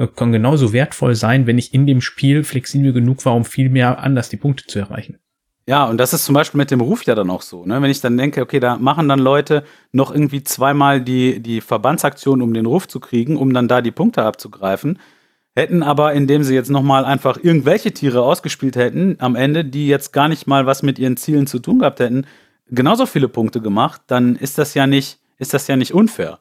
äh, 0.00 0.06
können 0.06 0.32
genauso 0.32 0.72
wertvoll 0.72 1.14
sein, 1.14 1.46
wenn 1.46 1.58
ich 1.58 1.74
in 1.74 1.86
dem 1.86 2.00
Spiel 2.00 2.42
flexibel 2.42 2.92
genug 2.92 3.24
war, 3.26 3.34
um 3.34 3.44
viel 3.44 3.68
mehr 3.68 3.98
anders 3.98 4.30
die 4.30 4.38
Punkte 4.38 4.66
zu 4.66 4.78
erreichen. 4.78 5.18
Ja, 5.66 5.84
und 5.84 5.98
das 5.98 6.14
ist 6.14 6.24
zum 6.24 6.34
Beispiel 6.34 6.58
mit 6.58 6.70
dem 6.70 6.80
Ruf 6.80 7.04
ja 7.04 7.14
dann 7.14 7.30
auch 7.30 7.42
so. 7.42 7.66
Ne? 7.66 7.80
Wenn 7.82 7.90
ich 7.90 8.00
dann 8.00 8.16
denke, 8.16 8.40
okay, 8.40 8.60
da 8.60 8.76
machen 8.76 9.08
dann 9.08 9.18
Leute 9.18 9.62
noch 9.92 10.10
irgendwie 10.10 10.42
zweimal 10.42 11.02
die, 11.02 11.40
die 11.40 11.60
Verbandsaktion, 11.60 12.40
um 12.40 12.54
den 12.54 12.66
Ruf 12.66 12.88
zu 12.88 12.98
kriegen, 12.98 13.36
um 13.36 13.52
dann 13.52 13.68
da 13.68 13.82
die 13.82 13.90
Punkte 13.90 14.24
abzugreifen. 14.24 14.98
Hätten 15.54 15.82
aber, 15.82 16.14
indem 16.14 16.44
sie 16.44 16.54
jetzt 16.54 16.70
nochmal 16.70 17.04
einfach 17.04 17.36
irgendwelche 17.40 17.92
Tiere 17.92 18.22
ausgespielt 18.22 18.76
hätten, 18.76 19.16
am 19.18 19.36
Ende, 19.36 19.64
die 19.64 19.86
jetzt 19.86 20.12
gar 20.12 20.28
nicht 20.28 20.46
mal 20.46 20.64
was 20.64 20.82
mit 20.82 20.98
ihren 20.98 21.16
Zielen 21.18 21.46
zu 21.46 21.58
tun 21.58 21.80
gehabt 21.80 22.00
hätten, 22.00 22.26
genauso 22.68 23.04
viele 23.04 23.28
Punkte 23.28 23.60
gemacht, 23.60 24.00
dann 24.06 24.36
ist 24.36 24.58
das 24.58 24.74
ja 24.74 24.86
nicht, 24.86 25.18
ist 25.38 25.52
das 25.52 25.66
ja 25.66 25.76
nicht 25.76 25.92
unfair. 25.92 26.38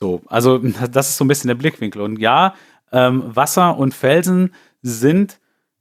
So, 0.00 0.22
also 0.26 0.58
das 0.92 1.10
ist 1.10 1.16
so 1.16 1.24
ein 1.24 1.28
bisschen 1.28 1.48
der 1.48 1.54
Blickwinkel. 1.54 2.02
Und 2.02 2.18
ja, 2.18 2.54
ähm, 2.92 3.24
Wasser 3.26 3.76
und 3.76 3.94
Felsen 3.94 4.54
sind 4.82 5.38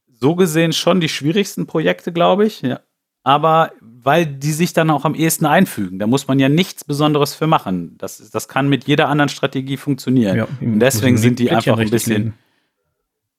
so 0.08 0.36
gesehen 0.36 0.74
schon 0.74 1.00
die 1.00 1.10
schwierigsten 1.10 1.66
Projekte, 1.66 2.12
glaube 2.12 2.46
ich. 2.46 2.62
Ja. 2.62 2.82
Aber 3.24 3.72
weil 3.82 4.26
die 4.26 4.52
sich 4.52 4.74
dann 4.74 4.90
auch 4.90 5.06
am 5.06 5.16
ehesten 5.16 5.46
einfügen. 5.46 6.00
Da 6.00 6.08
muss 6.08 6.28
man 6.28 6.40
ja 6.40 6.50
nichts 6.50 6.84
Besonderes 6.84 7.36
für 7.36 7.48
machen. 7.48 7.96
Das, 7.98 8.30
das 8.30 8.48
kann 8.48 8.70
mit 8.70 8.86
jeder 8.86 9.10
anderen 9.10 9.30
Strategie 9.30 9.78
funktionieren. 9.78 10.38
Ja, 10.38 10.48
und 10.62 10.80
deswegen 10.80 11.18
sind 11.18 11.40
die 11.40 11.52
einfach 11.52 11.78
ein 11.78 11.90
bisschen. 11.90 12.34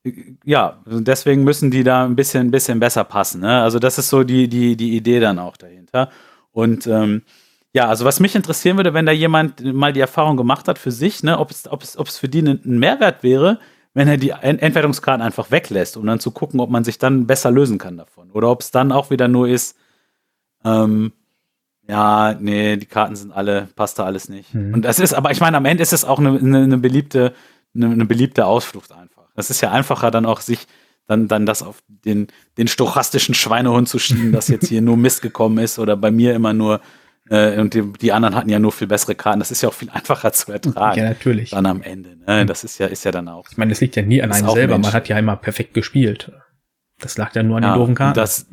Leben. 0.05 0.39
Ja, 0.45 0.83
deswegen 0.87 1.45
müssen 1.45 1.71
die 1.71 1.83
da 1.83 2.05
ein 2.05 2.17
bisschen, 2.17 2.49
ein 2.49 2.51
bisschen 2.51 2.81
besser 2.81 3.05
passen. 3.05 3.41
Ne? 3.41 3.63
Also, 3.63 3.79
das 3.79 3.99
ist 3.99 4.09
so 4.09 4.23
die, 4.23 4.49
die, 4.49 4.77
die 4.77 4.97
Idee 4.97 5.21
dann 5.21 5.39
auch 5.39 5.57
dahinter. 5.57 6.11
Und 6.53 6.87
ähm, 6.87 7.23
ja, 7.73 7.87
also 7.89 8.05
was 8.05 8.21
mich 8.21 8.35
interessieren 8.35 8.77
würde, 8.77 8.95
wenn 8.95 9.07
da 9.07 9.13
jemand 9.13 9.63
mal 9.63 9.93
die 9.93 10.01
Erfahrung 10.01 10.37
gemacht 10.37 10.67
hat 10.67 10.79
für 10.79 10.91
sich, 10.91 11.23
ne, 11.23 11.39
ob 11.39 11.51
es, 11.51 11.71
ob 11.71 11.83
es, 11.83 11.97
ob 11.97 12.09
es 12.09 12.19
für 12.19 12.29
die 12.29 12.41
ein 12.41 12.79
Mehrwert 12.79 13.23
wäre, 13.23 13.61
wenn 13.95 14.09
er 14.09 14.17
die 14.17 14.31
Entwertungskarten 14.31 15.23
einfach 15.23 15.51
weglässt, 15.51 15.97
um 15.97 16.07
dann 16.07 16.21
zu 16.21 16.31
gucken, 16.31 16.61
ob 16.61 16.71
man 16.71 16.85
sich 16.85 16.99
dann 16.99 17.27
besser 17.27 17.51
lösen 17.51 17.79
kann 17.79 17.97
davon. 17.97 18.31
Oder 18.31 18.51
ob 18.51 18.61
es 18.61 18.71
dann 18.71 18.93
auch 18.93 19.11
wieder 19.11 19.29
nur 19.29 19.49
ist, 19.49 19.77
ähm, 20.65 21.13
ja, 21.89 22.37
nee, 22.39 22.77
die 22.77 22.87
Karten 22.87 23.17
sind 23.17 23.33
alle, 23.33 23.69
passt 23.75 23.99
da 23.99 24.05
alles 24.05 24.29
nicht. 24.29 24.55
Mhm. 24.55 24.75
Und 24.75 24.85
das 24.85 25.01
ist, 25.01 25.13
aber 25.13 25.33
ich 25.33 25.41
meine, 25.41 25.57
am 25.57 25.65
Ende 25.65 25.83
ist 25.83 25.93
es 25.93 26.05
auch 26.05 26.21
eine, 26.21 26.39
eine, 26.39 26.63
eine 26.63 26.79
beliebte, 26.79 27.35
eine, 27.75 27.87
eine, 27.87 28.05
beliebte 28.05 28.47
Ausflucht 28.47 28.93
einfach. 28.93 29.25
Es 29.35 29.51
ist 29.51 29.61
ja 29.61 29.73
einfacher, 29.73 30.11
dann 30.13 30.27
auch 30.27 30.41
sich 30.41 30.67
dann, 31.07 31.27
dann 31.27 31.47
das 31.47 31.65
auf 31.65 31.83
den, 31.89 32.29
den 32.59 32.69
stochastischen 32.69 33.35
Schweinehund 33.35 33.89
zu 33.89 33.99
schieben, 33.99 34.31
dass 34.33 34.47
jetzt 34.47 34.69
hier 34.69 34.83
nur 34.83 34.97
Mist 34.97 35.23
gekommen 35.23 35.59
ist 35.59 35.81
oder 35.81 35.97
bei 35.97 36.13
mir 36.13 36.35
immer 36.35 36.53
nur 36.53 36.81
äh, 37.31 37.61
und 37.61 37.75
die, 37.75 37.83
die, 37.93 38.13
anderen 38.13 38.35
hatten 38.35 38.51
ja 38.51 38.59
nur 38.59 38.73
viel 38.73 38.89
bessere 38.89 39.15
Karten. 39.15 39.39
Das 39.39 39.53
ist 39.53 39.63
ja 39.63 39.69
auch 39.69 39.75
viel 39.75 39.89
einfacher 39.93 40.33
zu 40.33 40.53
ertragen. 40.53 40.99
Ja, 40.99 41.09
natürlich. 41.09 41.51
Dann 41.51 41.65
am 41.65 41.83
Ende. 41.83 42.17
Ne? 42.17 42.45
Das 42.45 42.65
ist 42.65 42.79
ja, 42.79 42.87
ist 42.87 43.05
ja 43.05 43.13
dann 43.13 43.29
auch. 43.29 43.47
Ich 43.51 43.57
meine, 43.57 43.73
es 43.73 43.81
liegt 43.81 43.97
ja 43.97 44.03
nie 44.03 44.21
an 44.21 44.33
einem 44.33 44.51
selber. 44.51 44.75
Mensch. 44.75 44.87
Man 44.87 44.93
hat 44.93 45.09
ja 45.09 45.19
immer 45.19 45.37
perfekt 45.37 45.73
gespielt. 45.73 46.33
Das 46.99 47.17
lag 47.17 47.35
ja 47.35 47.43
nur 47.43 47.59
an 47.59 47.63
ja, 47.63 47.73
den 47.73 47.79
doofen 47.79 47.95
Karten. 47.95 48.15
Das, 48.15 48.47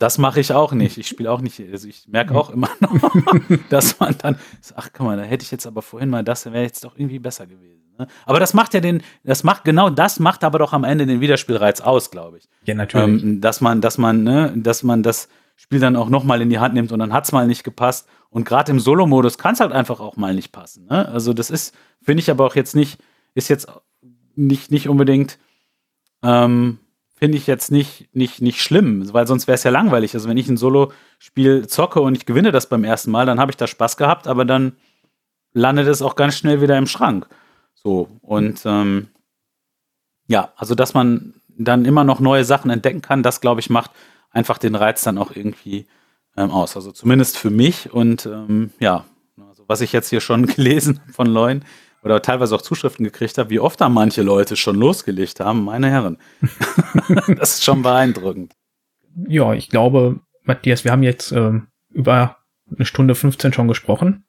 das 0.00 0.18
mache 0.18 0.40
ich 0.40 0.52
auch 0.52 0.72
nicht. 0.72 0.98
Ich 0.98 1.06
spiele 1.06 1.30
auch 1.30 1.40
nicht. 1.40 1.60
Also 1.70 1.86
ich 1.86 2.08
merke 2.08 2.34
auch 2.34 2.50
immer 2.50 2.68
noch, 2.80 2.92
dass 3.70 3.98
man 4.00 4.16
dann, 4.18 4.36
ach 4.74 4.90
guck 4.92 5.06
mal, 5.06 5.16
da 5.16 5.22
hätte 5.22 5.44
ich 5.44 5.52
jetzt 5.52 5.66
aber 5.66 5.80
vorhin 5.80 6.10
mal 6.10 6.24
das, 6.24 6.46
wäre 6.46 6.62
jetzt 6.62 6.84
doch 6.84 6.98
irgendwie 6.98 7.20
besser 7.20 7.46
gewesen. 7.46 7.94
Ne? 7.96 8.08
Aber 8.26 8.40
das 8.40 8.54
macht 8.54 8.74
ja 8.74 8.80
den, 8.80 9.02
das 9.22 9.44
macht 9.44 9.64
genau 9.64 9.88
das 9.88 10.18
macht 10.18 10.42
aber 10.42 10.58
doch 10.58 10.72
am 10.72 10.82
Ende 10.82 11.06
den 11.06 11.20
Wiederspielreiz 11.20 11.80
aus, 11.80 12.10
glaube 12.10 12.38
ich. 12.38 12.48
Ja, 12.64 12.74
natürlich. 12.74 13.22
Ähm, 13.22 13.40
dass 13.40 13.60
man, 13.60 13.80
dass 13.80 13.98
man, 13.98 14.24
ne, 14.24 14.52
dass 14.56 14.82
man 14.82 15.04
das 15.04 15.28
Spiel 15.56 15.80
dann 15.80 15.96
auch 15.96 16.10
nochmal 16.10 16.42
in 16.42 16.50
die 16.50 16.58
Hand 16.58 16.74
nimmt 16.74 16.92
und 16.92 16.98
dann 16.98 17.12
hat 17.12 17.24
es 17.24 17.32
mal 17.32 17.46
nicht 17.46 17.64
gepasst. 17.64 18.06
Und 18.28 18.44
gerade 18.44 18.70
im 18.70 18.78
Solo-Modus 18.78 19.38
kann 19.38 19.54
es 19.54 19.60
halt 19.60 19.72
einfach 19.72 20.00
auch 20.00 20.16
mal 20.16 20.34
nicht 20.34 20.52
passen. 20.52 20.86
Ne? 20.86 21.08
Also 21.08 21.32
das 21.32 21.50
ist, 21.50 21.74
finde 22.02 22.20
ich 22.20 22.30
aber 22.30 22.44
auch 22.44 22.54
jetzt 22.54 22.76
nicht, 22.76 23.00
ist 23.34 23.48
jetzt 23.48 23.66
nicht, 24.34 24.70
nicht 24.70 24.88
unbedingt, 24.88 25.38
ähm, 26.22 26.78
finde 27.18 27.38
ich 27.38 27.46
jetzt 27.46 27.70
nicht, 27.72 28.14
nicht, 28.14 28.42
nicht 28.42 28.60
schlimm, 28.60 29.12
weil 29.14 29.26
sonst 29.26 29.46
wäre 29.46 29.54
es 29.54 29.64
ja 29.64 29.70
langweilig. 29.70 30.12
Also 30.14 30.28
wenn 30.28 30.36
ich 30.36 30.48
ein 30.48 30.58
Solo-Spiel 30.58 31.66
zocke 31.66 32.00
und 32.00 32.14
ich 32.14 32.26
gewinne 32.26 32.52
das 32.52 32.68
beim 32.68 32.84
ersten 32.84 33.10
Mal, 33.10 33.24
dann 33.24 33.40
habe 33.40 33.50
ich 33.50 33.56
da 33.56 33.66
Spaß 33.66 33.96
gehabt, 33.96 34.28
aber 34.28 34.44
dann 34.44 34.76
landet 35.54 35.88
es 35.88 36.02
auch 36.02 36.16
ganz 36.16 36.36
schnell 36.36 36.60
wieder 36.60 36.76
im 36.76 36.86
Schrank. 36.86 37.26
So, 37.74 38.08
und 38.20 38.60
ähm, 38.66 39.08
ja, 40.26 40.52
also 40.56 40.74
dass 40.74 40.92
man 40.92 41.34
dann 41.56 41.86
immer 41.86 42.04
noch 42.04 42.20
neue 42.20 42.44
Sachen 42.44 42.70
entdecken 42.70 43.00
kann, 43.00 43.22
das 43.22 43.40
glaube 43.40 43.60
ich 43.60 43.70
macht 43.70 43.90
einfach 44.36 44.58
den 44.58 44.74
Reiz 44.74 45.02
dann 45.02 45.18
auch 45.18 45.34
irgendwie 45.34 45.86
ähm, 46.36 46.50
aus. 46.50 46.76
Also 46.76 46.92
zumindest 46.92 47.38
für 47.38 47.50
mich 47.50 47.92
und 47.92 48.26
ähm, 48.26 48.70
ja, 48.78 49.06
also 49.48 49.64
was 49.66 49.80
ich 49.80 49.92
jetzt 49.92 50.10
hier 50.10 50.20
schon 50.20 50.46
gelesen 50.54 51.00
von 51.10 51.26
Leuen 51.26 51.64
oder 52.02 52.22
teilweise 52.22 52.54
auch 52.54 52.62
Zuschriften 52.62 53.04
gekriegt 53.04 53.38
habe, 53.38 53.50
wie 53.50 53.58
oft 53.58 53.80
da 53.80 53.88
manche 53.88 54.22
Leute 54.22 54.54
schon 54.54 54.76
losgelegt 54.76 55.40
haben, 55.40 55.64
meine 55.64 55.90
Herren. 55.90 56.18
das 57.38 57.54
ist 57.54 57.64
schon 57.64 57.82
beeindruckend. 57.82 58.52
Ja, 59.26 59.54
ich 59.54 59.70
glaube, 59.70 60.20
Matthias, 60.42 60.84
wir 60.84 60.92
haben 60.92 61.02
jetzt 61.02 61.32
äh, 61.32 61.52
über 61.90 62.36
eine 62.70 62.84
Stunde 62.84 63.14
15 63.14 63.54
schon 63.54 63.66
gesprochen. 63.66 64.26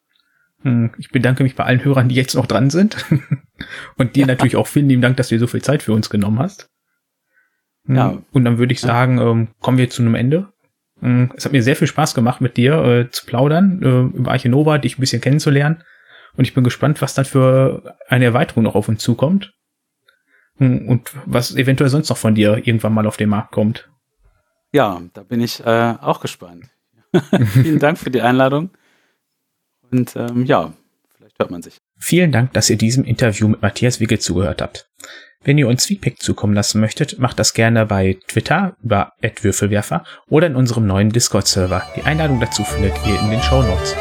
Hm, 0.62 0.92
ich 0.98 1.12
bedanke 1.12 1.44
mich 1.44 1.56
bei 1.56 1.66
allen 1.66 1.84
Hörern, 1.84 2.10
die 2.10 2.16
jetzt 2.16 2.36
noch 2.36 2.48
dran 2.48 2.70
sind. 2.70 3.06
Und 3.98 4.16
dir 4.16 4.26
natürlich 4.26 4.56
auch 4.56 4.68
vielen 4.68 4.88
lieben 4.88 5.02
Dank, 5.02 5.18
dass 5.18 5.28
du 5.28 5.38
so 5.38 5.48
viel 5.48 5.62
Zeit 5.62 5.84
für 5.84 5.94
uns 5.94 6.10
genommen 6.10 6.40
hast. 6.40 6.70
Ja. 7.88 8.18
Und 8.32 8.46
dann 8.46 8.58
würde 8.58 8.74
ich 8.74 8.82
sagen, 8.82 9.20
ähm, 9.20 9.48
kommen 9.60 9.78
wir 9.78 9.90
zu 9.90 10.02
einem 10.02 10.16
Ende. 10.16 10.50
Hm, 11.00 11.32
es 11.36 11.46
hat 11.46 11.52
mir 11.52 11.64
sehr 11.64 11.76
viel 11.76 11.88
Spaß 11.88 12.14
gemacht, 12.16 12.42
mit 12.42 12.58
dir 12.58 12.84
äh, 12.84 13.10
zu 13.12 13.26
plaudern, 13.26 13.82
äh, 13.82 14.18
über 14.18 14.32
Arche 14.32 14.50
Nova, 14.50 14.78
dich 14.78 14.98
ein 14.98 15.02
bisschen 15.02 15.22
kennenzulernen. 15.22 15.84
Und 16.36 16.46
ich 16.46 16.54
bin 16.54 16.64
gespannt, 16.64 17.02
was 17.02 17.14
dann 17.14 17.26
für 17.26 17.96
eine 18.08 18.26
Erweiterung 18.26 18.64
noch 18.64 18.76
auf 18.76 18.90
uns 18.90 19.02
zukommt. 19.02 19.54
Und 20.60 21.12
was 21.26 21.56
eventuell 21.56 21.90
sonst 21.90 22.10
noch 22.10 22.18
von 22.18 22.34
dir 22.34 22.58
irgendwann 22.66 22.94
mal 22.94 23.06
auf 23.06 23.18
den 23.18 23.30
Markt 23.30 23.52
kommt. 23.52 23.90
Ja, 24.72 25.02
da 25.14 25.22
bin 25.22 25.40
ich 25.40 25.64
äh, 25.64 25.96
auch 26.02 26.20
gespannt. 26.20 26.66
Vielen 27.54 27.78
Dank 27.78 28.00
für 28.00 28.10
die 28.10 28.22
Einladung. 28.22 28.72
Und 29.92 30.16
ähm, 30.16 30.46
ja, 30.46 30.74
vielleicht 31.16 31.38
hört 31.40 31.52
man 31.52 31.62
sich. 31.62 31.78
Vielen 32.00 32.32
Dank, 32.32 32.54
dass 32.54 32.70
ihr 32.70 32.78
diesem 32.78 33.04
Interview 33.04 33.48
mit 33.48 33.62
Matthias 33.62 34.00
Wigge 34.00 34.18
zugehört 34.18 34.62
habt. 34.62 34.87
Wenn 35.48 35.58
ihr 35.58 35.70
uns 35.70 35.86
Feedback 35.86 36.20
zukommen 36.20 36.54
lassen 36.54 36.82
möchtet, 36.82 37.20
macht 37.20 37.40
das 37.40 37.54
gerne 37.54 37.86
bei 37.86 38.18
Twitter 38.28 38.76
über 38.84 39.14
@würfelwerfer 39.22 40.04
oder 40.28 40.46
in 40.46 40.58
unserem 40.58 40.86
neuen 40.86 41.10
Discord-Server. 41.10 41.84
Die 41.96 42.02
Einladung 42.02 42.42
dazu 42.42 42.66
findet 42.66 42.96
ihr 43.08 43.18
in 43.18 43.30
den 43.32 43.42
Show 43.42 43.64
Notes. 43.64 43.96